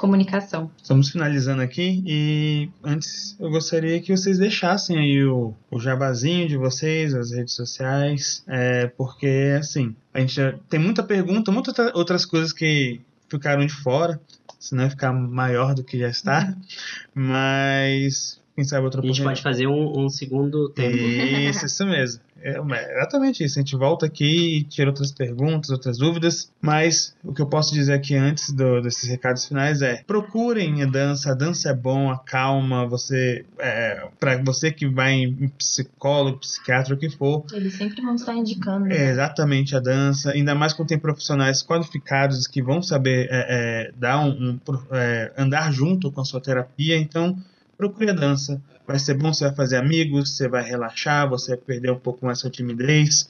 comunicação. 0.00 0.70
Estamos 0.82 1.10
finalizando 1.10 1.60
aqui 1.60 2.02
e 2.06 2.70
antes 2.82 3.36
eu 3.38 3.50
gostaria 3.50 4.00
que 4.00 4.16
vocês 4.16 4.38
deixassem 4.38 4.98
aí 4.98 5.22
o, 5.26 5.54
o 5.70 5.78
jabazinho 5.78 6.48
de 6.48 6.56
vocês, 6.56 7.14
as 7.14 7.30
redes 7.30 7.52
sociais, 7.52 8.42
é, 8.48 8.86
porque 8.86 9.54
assim, 9.58 9.94
a 10.14 10.20
gente 10.20 10.34
já 10.34 10.54
tem 10.70 10.80
muita 10.80 11.02
pergunta, 11.02 11.52
muitas 11.52 11.74
outras 11.94 12.24
coisas 12.24 12.50
que 12.50 13.02
ficaram 13.28 13.66
de 13.66 13.74
fora, 13.74 14.18
senão 14.58 14.84
vai 14.84 14.90
ficar 14.90 15.12
maior 15.12 15.74
do 15.74 15.84
que 15.84 15.98
já 15.98 16.08
está, 16.08 16.56
mas 17.14 18.39
quem 18.54 18.64
sabe 18.64 18.84
outra 18.84 19.00
A 19.00 19.06
gente 19.06 19.22
pode 19.22 19.42
fazer 19.42 19.66
um, 19.66 20.04
um 20.04 20.08
segundo 20.08 20.68
tempo. 20.70 20.96
Isso, 20.96 21.66
isso 21.66 21.86
mesmo. 21.86 22.20
É, 22.42 22.56
é 22.58 22.96
exatamente 22.96 23.44
isso. 23.44 23.58
A 23.58 23.62
gente 23.62 23.76
volta 23.76 24.06
aqui 24.06 24.58
e 24.58 24.64
tira 24.64 24.90
outras 24.90 25.12
perguntas, 25.12 25.70
outras 25.70 25.98
dúvidas. 25.98 26.50
Mas 26.60 27.14
o 27.22 27.32
que 27.32 27.40
eu 27.40 27.46
posso 27.46 27.72
dizer 27.72 27.92
aqui 27.92 28.14
antes 28.14 28.52
do, 28.52 28.80
desses 28.80 29.08
recados 29.08 29.44
finais 29.44 29.82
é: 29.82 30.02
procurem 30.06 30.82
a 30.82 30.86
dança. 30.86 31.32
A 31.32 31.34
dança 31.34 31.70
é 31.70 31.74
bom, 31.74 32.10
acalma. 32.10 32.86
Você, 32.86 33.44
é, 33.58 34.08
para 34.18 34.42
você 34.42 34.72
que 34.72 34.86
vai 34.86 35.14
em 35.14 35.48
psicólogo, 35.50 36.38
psiquiatra, 36.38 36.94
o 36.94 36.98
que 36.98 37.10
for. 37.10 37.44
Eles 37.52 37.74
sempre 37.74 38.02
vão 38.02 38.14
estar 38.14 38.34
indicando. 38.34 38.86
Né? 38.86 38.96
É, 38.96 39.10
exatamente 39.10 39.76
a 39.76 39.80
dança. 39.80 40.32
Ainda 40.32 40.54
mais 40.54 40.72
quando 40.72 40.88
tem 40.88 40.98
profissionais 40.98 41.62
qualificados 41.62 42.46
que 42.46 42.62
vão 42.62 42.82
saber 42.82 43.28
é, 43.30 43.90
é 43.90 43.92
dar 43.96 44.20
um, 44.20 44.54
um 44.54 44.60
é, 44.92 45.32
andar 45.36 45.72
junto 45.72 46.10
com 46.10 46.20
a 46.20 46.24
sua 46.24 46.40
terapia. 46.40 46.96
Então 46.96 47.36
procure 47.80 48.10
a 48.10 48.12
dança. 48.12 48.60
Vai 48.86 48.98
ser 48.98 49.14
bom, 49.14 49.32
você 49.32 49.46
vai 49.46 49.54
fazer 49.54 49.78
amigos, 49.78 50.36
você 50.36 50.46
vai 50.46 50.62
relaxar, 50.62 51.28
você 51.28 51.52
vai 51.52 51.58
perder 51.58 51.90
um 51.90 51.98
pouco 51.98 52.26
mais 52.26 52.38
sua 52.38 52.50
timidez. 52.50 53.26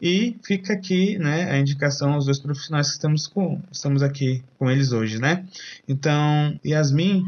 E 0.00 0.36
fica 0.44 0.72
aqui 0.72 1.18
né, 1.18 1.50
a 1.50 1.58
indicação 1.58 2.12
aos 2.12 2.26
dois 2.26 2.38
profissionais 2.38 2.88
que 2.88 2.94
estamos, 2.94 3.26
com, 3.26 3.60
estamos 3.72 4.02
aqui 4.02 4.44
com 4.58 4.70
eles 4.70 4.92
hoje, 4.92 5.18
né? 5.20 5.44
Então, 5.88 6.58
Yasmin, 6.64 7.24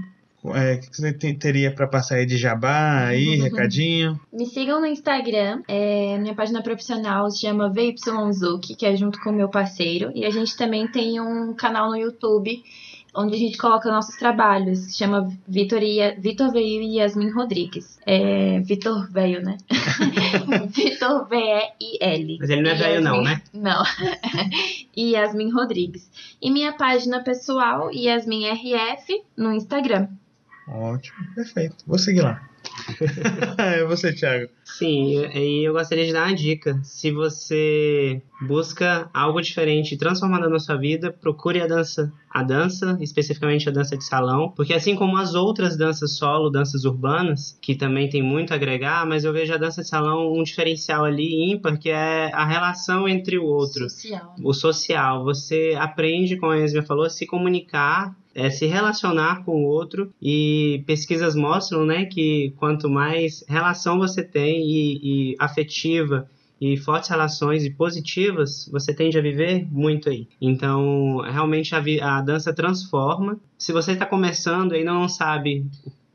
é, 0.54 0.74
o 0.74 0.80
que 0.80 0.96
você 0.96 1.12
teria 1.12 1.72
para 1.72 1.88
passar 1.88 2.16
aí 2.16 2.26
de 2.26 2.36
jabá, 2.36 3.06
aí, 3.06 3.36
recadinho? 3.36 4.20
Me 4.32 4.46
sigam 4.46 4.80
no 4.80 4.86
Instagram, 4.86 5.62
é, 5.66 6.18
minha 6.18 6.34
página 6.34 6.62
profissional 6.62 7.30
se 7.30 7.40
chama 7.40 7.72
VYZuki, 7.72 8.76
que 8.76 8.86
é 8.86 8.94
junto 8.94 9.18
com 9.20 9.30
o 9.30 9.34
meu 9.34 9.48
parceiro, 9.48 10.12
e 10.14 10.24
a 10.24 10.30
gente 10.30 10.56
também 10.56 10.86
tem 10.86 11.20
um 11.20 11.54
canal 11.54 11.88
no 11.88 11.96
YouTube 11.96 12.62
onde 13.16 13.34
a 13.34 13.38
gente 13.38 13.56
coloca 13.56 13.90
nossos 13.90 14.16
trabalhos, 14.16 14.86
que 14.86 14.92
chama 14.92 15.28
Vitor, 15.48 15.82
e, 15.82 16.14
Vitor 16.20 16.52
Veio 16.52 16.82
e 16.82 16.98
Yasmin 16.98 17.30
Rodrigues. 17.30 17.98
É, 18.06 18.60
Vitor 18.60 19.10
Veio, 19.10 19.42
né? 19.42 19.56
Vitor 20.68 21.26
V-E-I-L. 21.26 22.36
Mas 22.38 22.50
ele 22.50 22.62
não 22.62 22.70
é 22.70 22.74
velho 22.74 23.00
não, 23.00 23.22
né? 23.22 23.42
Não. 23.52 23.82
e 24.94 25.12
Yasmin 25.12 25.50
Rodrigues. 25.50 26.10
E 26.40 26.50
minha 26.50 26.72
página 26.72 27.22
pessoal, 27.22 27.90
Yasmin 27.92 28.46
RF, 28.50 29.22
no 29.36 29.52
Instagram. 29.52 30.08
Ótimo, 30.68 31.16
perfeito. 31.34 31.76
Vou 31.86 31.98
seguir 31.98 32.22
lá. 32.22 32.42
é 33.58 33.84
você, 33.84 34.12
Thiago. 34.12 34.48
Sim, 34.64 35.26
e 35.34 35.64
eu 35.66 35.72
gostaria 35.72 36.04
de 36.04 36.12
dar 36.12 36.26
uma 36.26 36.34
dica. 36.34 36.78
Se 36.82 37.10
você 37.10 38.22
busca 38.42 39.08
algo 39.12 39.40
diferente, 39.40 39.96
transformando 39.96 40.48
na 40.48 40.58
sua 40.58 40.76
vida, 40.76 41.10
procure 41.10 41.60
a 41.60 41.66
dança, 41.66 42.12
a 42.30 42.42
dança, 42.42 42.98
especificamente 43.00 43.68
a 43.68 43.72
dança 43.72 43.96
de 43.96 44.04
salão, 44.04 44.52
porque 44.54 44.74
assim 44.74 44.94
como 44.94 45.16
as 45.16 45.34
outras 45.34 45.76
danças 45.76 46.16
solo, 46.16 46.50
danças 46.50 46.84
urbanas, 46.84 47.58
que 47.60 47.74
também 47.74 48.08
tem 48.08 48.22
muito 48.22 48.52
a 48.52 48.56
agregar, 48.56 49.06
mas 49.06 49.24
eu 49.24 49.32
vejo 49.32 49.54
a 49.54 49.56
dança 49.56 49.82
de 49.82 49.88
salão 49.88 50.32
um 50.32 50.42
diferencial 50.42 51.04
ali 51.04 51.52
ímpar, 51.52 51.78
que 51.78 51.90
é 51.90 52.30
a 52.32 52.44
relação 52.44 53.08
entre 53.08 53.38
o 53.38 53.44
outro, 53.44 53.88
social. 53.88 54.34
o 54.42 54.52
social. 54.52 55.24
Você 55.24 55.74
aprende, 55.78 56.36
como 56.36 56.52
a 56.52 56.58
Esmia 56.58 56.82
falou, 56.82 57.04
a 57.04 57.10
se 57.10 57.26
comunicar 57.26 58.14
é 58.36 58.50
se 58.50 58.66
relacionar 58.66 59.44
com 59.44 59.64
o 59.64 59.66
outro 59.66 60.12
e 60.20 60.84
pesquisas 60.86 61.34
mostram, 61.34 61.86
né, 61.86 62.04
que 62.04 62.52
quanto 62.58 62.88
mais 62.88 63.42
relação 63.48 63.98
você 63.98 64.22
tem 64.22 64.62
e, 64.62 65.32
e 65.32 65.36
afetiva 65.38 66.28
e 66.60 66.76
fortes 66.76 67.08
relações 67.08 67.64
e 67.64 67.70
positivas, 67.70 68.68
você 68.70 68.94
tende 68.94 69.18
a 69.18 69.22
viver 69.22 69.66
muito 69.70 70.10
aí. 70.10 70.28
Então, 70.40 71.18
realmente 71.20 71.74
a, 71.74 72.18
a 72.18 72.20
dança 72.20 72.52
transforma. 72.52 73.40
Se 73.58 73.72
você 73.72 73.92
está 73.92 74.04
começando 74.04 74.74
e 74.74 74.84
não 74.84 75.08
sabe 75.08 75.66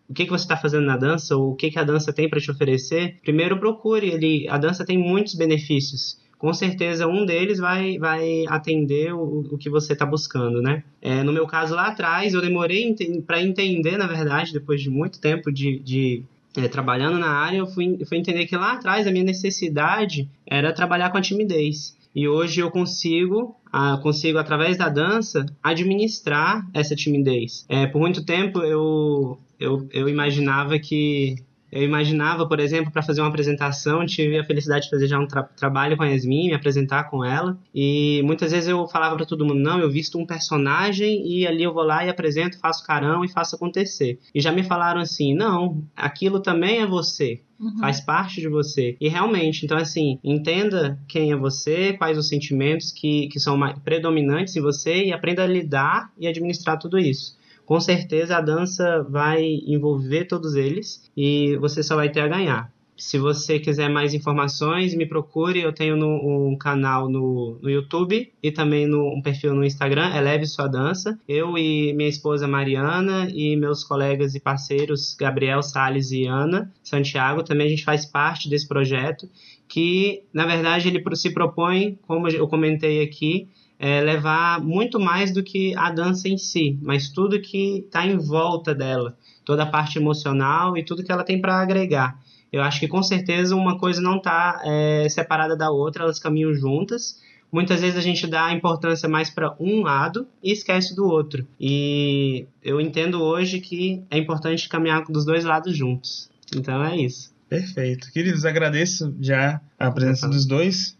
o 0.07 0.13
que, 0.13 0.25
que 0.25 0.31
você 0.31 0.43
está 0.43 0.57
fazendo 0.57 0.85
na 0.85 0.97
dança 0.97 1.35
ou 1.35 1.51
o 1.51 1.55
que, 1.55 1.71
que 1.71 1.79
a 1.79 1.83
dança 1.83 2.13
tem 2.13 2.29
para 2.29 2.39
te 2.39 2.51
oferecer, 2.51 3.17
primeiro 3.21 3.57
procure. 3.59 4.09
Ele, 4.11 4.47
a 4.47 4.57
dança 4.57 4.85
tem 4.85 4.97
muitos 4.97 5.33
benefícios 5.35 6.19
com 6.41 6.55
certeza 6.55 7.07
um 7.07 7.23
deles 7.23 7.59
vai, 7.59 7.99
vai 7.99 8.45
atender 8.47 9.13
o, 9.13 9.41
o 9.51 9.57
que 9.59 9.69
você 9.69 9.93
está 9.93 10.07
buscando, 10.07 10.59
né? 10.59 10.83
É, 10.99 11.21
no 11.21 11.31
meu 11.31 11.45
caso 11.45 11.75
lá 11.75 11.89
atrás, 11.89 12.33
eu 12.33 12.41
demorei 12.41 12.95
para 13.27 13.39
entender, 13.39 13.95
na 13.95 14.07
verdade, 14.07 14.51
depois 14.51 14.81
de 14.81 14.89
muito 14.89 15.21
tempo 15.21 15.51
de, 15.51 15.77
de 15.77 16.23
é, 16.57 16.67
trabalhando 16.67 17.19
na 17.19 17.29
área, 17.29 17.57
eu 17.57 17.67
fui, 17.67 18.03
fui 18.09 18.17
entender 18.17 18.47
que 18.47 18.57
lá 18.57 18.71
atrás 18.71 19.05
a 19.05 19.11
minha 19.11 19.23
necessidade 19.23 20.27
era 20.43 20.73
trabalhar 20.73 21.11
com 21.11 21.17
a 21.19 21.21
timidez. 21.21 21.95
E 22.13 22.27
hoje 22.27 22.59
eu 22.59 22.71
consigo, 22.71 23.55
consigo 24.01 24.39
através 24.39 24.75
da 24.77 24.89
dança, 24.89 25.45
administrar 25.61 26.67
essa 26.73 26.95
timidez. 26.95 27.67
É, 27.69 27.85
por 27.85 27.99
muito 27.99 28.25
tempo 28.25 28.63
eu, 28.63 29.37
eu, 29.59 29.87
eu 29.93 30.09
imaginava 30.09 30.79
que 30.79 31.35
eu 31.71 31.83
imaginava, 31.83 32.47
por 32.47 32.59
exemplo, 32.59 32.91
para 32.91 33.01
fazer 33.01 33.21
uma 33.21 33.29
apresentação, 33.29 34.05
tive 34.05 34.37
a 34.37 34.43
felicidade 34.43 34.85
de 34.85 34.89
fazer 34.89 35.07
já 35.07 35.17
um 35.17 35.25
tra 35.25 35.43
trabalho 35.43 35.95
com 35.95 36.03
a 36.03 36.07
Yasmin, 36.07 36.47
me 36.47 36.53
apresentar 36.53 37.05
com 37.05 37.23
ela, 37.23 37.57
e 37.73 38.21
muitas 38.23 38.51
vezes 38.51 38.67
eu 38.67 38.87
falava 38.87 39.15
para 39.15 39.25
todo 39.25 39.45
mundo: 39.45 39.59
não, 39.59 39.79
eu 39.79 39.89
visto 39.89 40.17
um 40.17 40.25
personagem 40.25 41.25
e 41.25 41.47
ali 41.47 41.63
eu 41.63 41.73
vou 41.73 41.83
lá 41.83 42.05
e 42.05 42.09
apresento, 42.09 42.59
faço 42.59 42.85
carão 42.85 43.23
e 43.23 43.31
faço 43.31 43.55
acontecer. 43.55 44.19
E 44.35 44.41
já 44.41 44.51
me 44.51 44.63
falaram 44.63 44.99
assim: 44.99 45.33
não, 45.33 45.81
aquilo 45.95 46.41
também 46.41 46.79
é 46.79 46.85
você. 46.85 47.41
Uhum. 47.59 47.77
Faz 47.77 48.01
parte 48.01 48.41
de 48.41 48.49
você. 48.49 48.97
E 48.99 49.07
realmente, 49.07 49.63
então, 49.63 49.77
assim, 49.77 50.17
entenda 50.23 50.99
quem 51.07 51.31
é 51.31 51.35
você, 51.35 51.93
quais 51.93 52.17
os 52.17 52.27
sentimentos 52.27 52.91
que, 52.91 53.27
que 53.27 53.39
são 53.39 53.55
mais 53.55 53.77
predominantes 53.79 54.55
em 54.55 54.61
você 54.61 55.05
e 55.05 55.13
aprenda 55.13 55.43
a 55.43 55.47
lidar 55.47 56.11
e 56.17 56.27
administrar 56.27 56.79
tudo 56.79 56.97
isso 56.97 57.39
com 57.65 57.79
certeza 57.79 58.37
a 58.37 58.41
dança 58.41 59.03
vai 59.09 59.43
envolver 59.65 60.25
todos 60.25 60.55
eles 60.55 61.09
e 61.15 61.55
você 61.57 61.81
só 61.81 61.95
vai 61.95 62.09
ter 62.09 62.21
a 62.21 62.27
ganhar. 62.27 62.71
Se 63.01 63.17
você 63.17 63.57
quiser 63.57 63.89
mais 63.89 64.13
informações, 64.13 64.93
me 64.93 65.07
procure. 65.07 65.59
Eu 65.59 65.73
tenho 65.73 65.95
no, 65.95 66.51
um 66.51 66.55
canal 66.55 67.09
no, 67.09 67.57
no 67.59 67.67
YouTube 67.67 68.31
e 68.43 68.51
também 68.51 68.85
no, 68.85 69.15
um 69.15 69.21
perfil 69.23 69.55
no 69.55 69.65
Instagram, 69.65 70.15
Eleve 70.15 70.45
Sua 70.45 70.67
Dança. 70.67 71.19
Eu 71.27 71.57
e 71.57 71.93
minha 71.93 72.07
esposa 72.07 72.47
Mariana 72.47 73.27
e 73.33 73.55
meus 73.55 73.83
colegas 73.83 74.35
e 74.35 74.39
parceiros 74.39 75.15
Gabriel 75.19 75.63
Sales 75.63 76.11
e 76.11 76.27
Ana 76.27 76.71
Santiago, 76.83 77.41
também 77.41 77.65
a 77.65 77.69
gente 77.71 77.83
faz 77.83 78.05
parte 78.05 78.47
desse 78.47 78.67
projeto 78.67 79.27
que, 79.67 80.21
na 80.31 80.45
verdade, 80.45 80.87
ele 80.87 81.03
se 81.15 81.33
propõe, 81.33 81.97
como 82.05 82.27
eu 82.27 82.47
comentei 82.47 83.01
aqui, 83.01 83.47
é, 83.81 83.99
levar 83.99 84.61
muito 84.61 84.99
mais 84.99 85.33
do 85.33 85.41
que 85.41 85.75
a 85.75 85.89
dança 85.89 86.29
em 86.29 86.37
si, 86.37 86.77
mas 86.83 87.09
tudo 87.09 87.41
que 87.41 87.79
está 87.79 88.05
em 88.05 88.15
volta 88.15 88.75
dela, 88.75 89.17
toda 89.43 89.63
a 89.63 89.65
parte 89.65 89.97
emocional 89.97 90.77
e 90.77 90.85
tudo 90.85 91.03
que 91.03 91.11
ela 91.11 91.23
tem 91.23 91.41
para 91.41 91.59
agregar. 91.59 92.21
Eu 92.53 92.61
acho 92.61 92.79
que 92.79 92.87
com 92.87 93.01
certeza 93.01 93.55
uma 93.55 93.79
coisa 93.79 93.99
não 93.99 94.17
está 94.17 94.61
é, 94.63 95.09
separada 95.09 95.57
da 95.57 95.71
outra, 95.71 96.03
elas 96.03 96.19
caminham 96.19 96.53
juntas. 96.53 97.19
Muitas 97.51 97.81
vezes 97.81 97.97
a 97.97 98.01
gente 98.01 98.27
dá 98.27 98.53
importância 98.53 99.09
mais 99.09 99.31
para 99.31 99.55
um 99.59 99.81
lado 99.81 100.27
e 100.43 100.51
esquece 100.51 100.95
do 100.95 101.05
outro. 101.07 101.47
E 101.59 102.45
eu 102.63 102.79
entendo 102.79 103.19
hoje 103.19 103.59
que 103.59 104.03
é 104.11 104.17
importante 104.17 104.69
caminhar 104.69 105.05
dos 105.05 105.25
dois 105.25 105.43
lados 105.43 105.75
juntos. 105.75 106.29
Então 106.55 106.83
é 106.83 106.97
isso. 106.97 107.33
Perfeito. 107.49 108.11
Queridos, 108.11 108.45
agradeço 108.45 109.13
já 109.19 109.59
a 109.79 109.89
presença 109.89 110.27
dos 110.27 110.45
dois. 110.45 110.95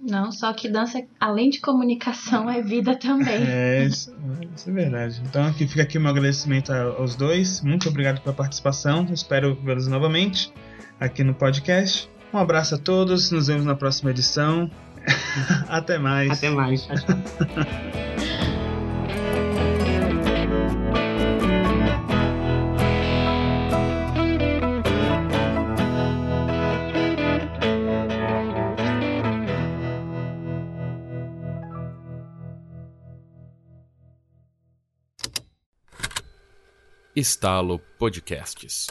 Não, 0.00 0.30
só 0.30 0.52
que 0.52 0.68
dança, 0.68 1.02
além 1.18 1.50
de 1.50 1.60
comunicação, 1.60 2.48
é 2.48 2.62
vida 2.62 2.94
também. 2.94 3.44
É, 3.46 3.84
isso, 3.84 4.14
isso 4.56 4.70
é 4.70 4.72
verdade. 4.72 5.20
Então 5.24 5.44
aqui 5.44 5.66
fica 5.66 5.82
aqui 5.82 5.98
o 5.98 6.00
meu 6.00 6.10
agradecimento 6.10 6.72
aos 6.72 7.16
dois. 7.16 7.60
Muito 7.62 7.88
obrigado 7.88 8.20
pela 8.20 8.34
participação. 8.34 9.06
Espero 9.12 9.58
vê-los 9.62 9.88
novamente 9.88 10.52
aqui 11.00 11.24
no 11.24 11.34
podcast. 11.34 12.08
Um 12.32 12.38
abraço 12.38 12.76
a 12.76 12.78
todos. 12.78 13.30
Nos 13.30 13.48
vemos 13.48 13.64
na 13.64 13.74
próxima 13.74 14.10
edição. 14.10 14.70
Até 15.68 15.98
mais. 15.98 16.30
Até 16.30 16.50
mais. 16.50 16.86
Estalo 37.18 37.80
Podcasts. 37.98 38.86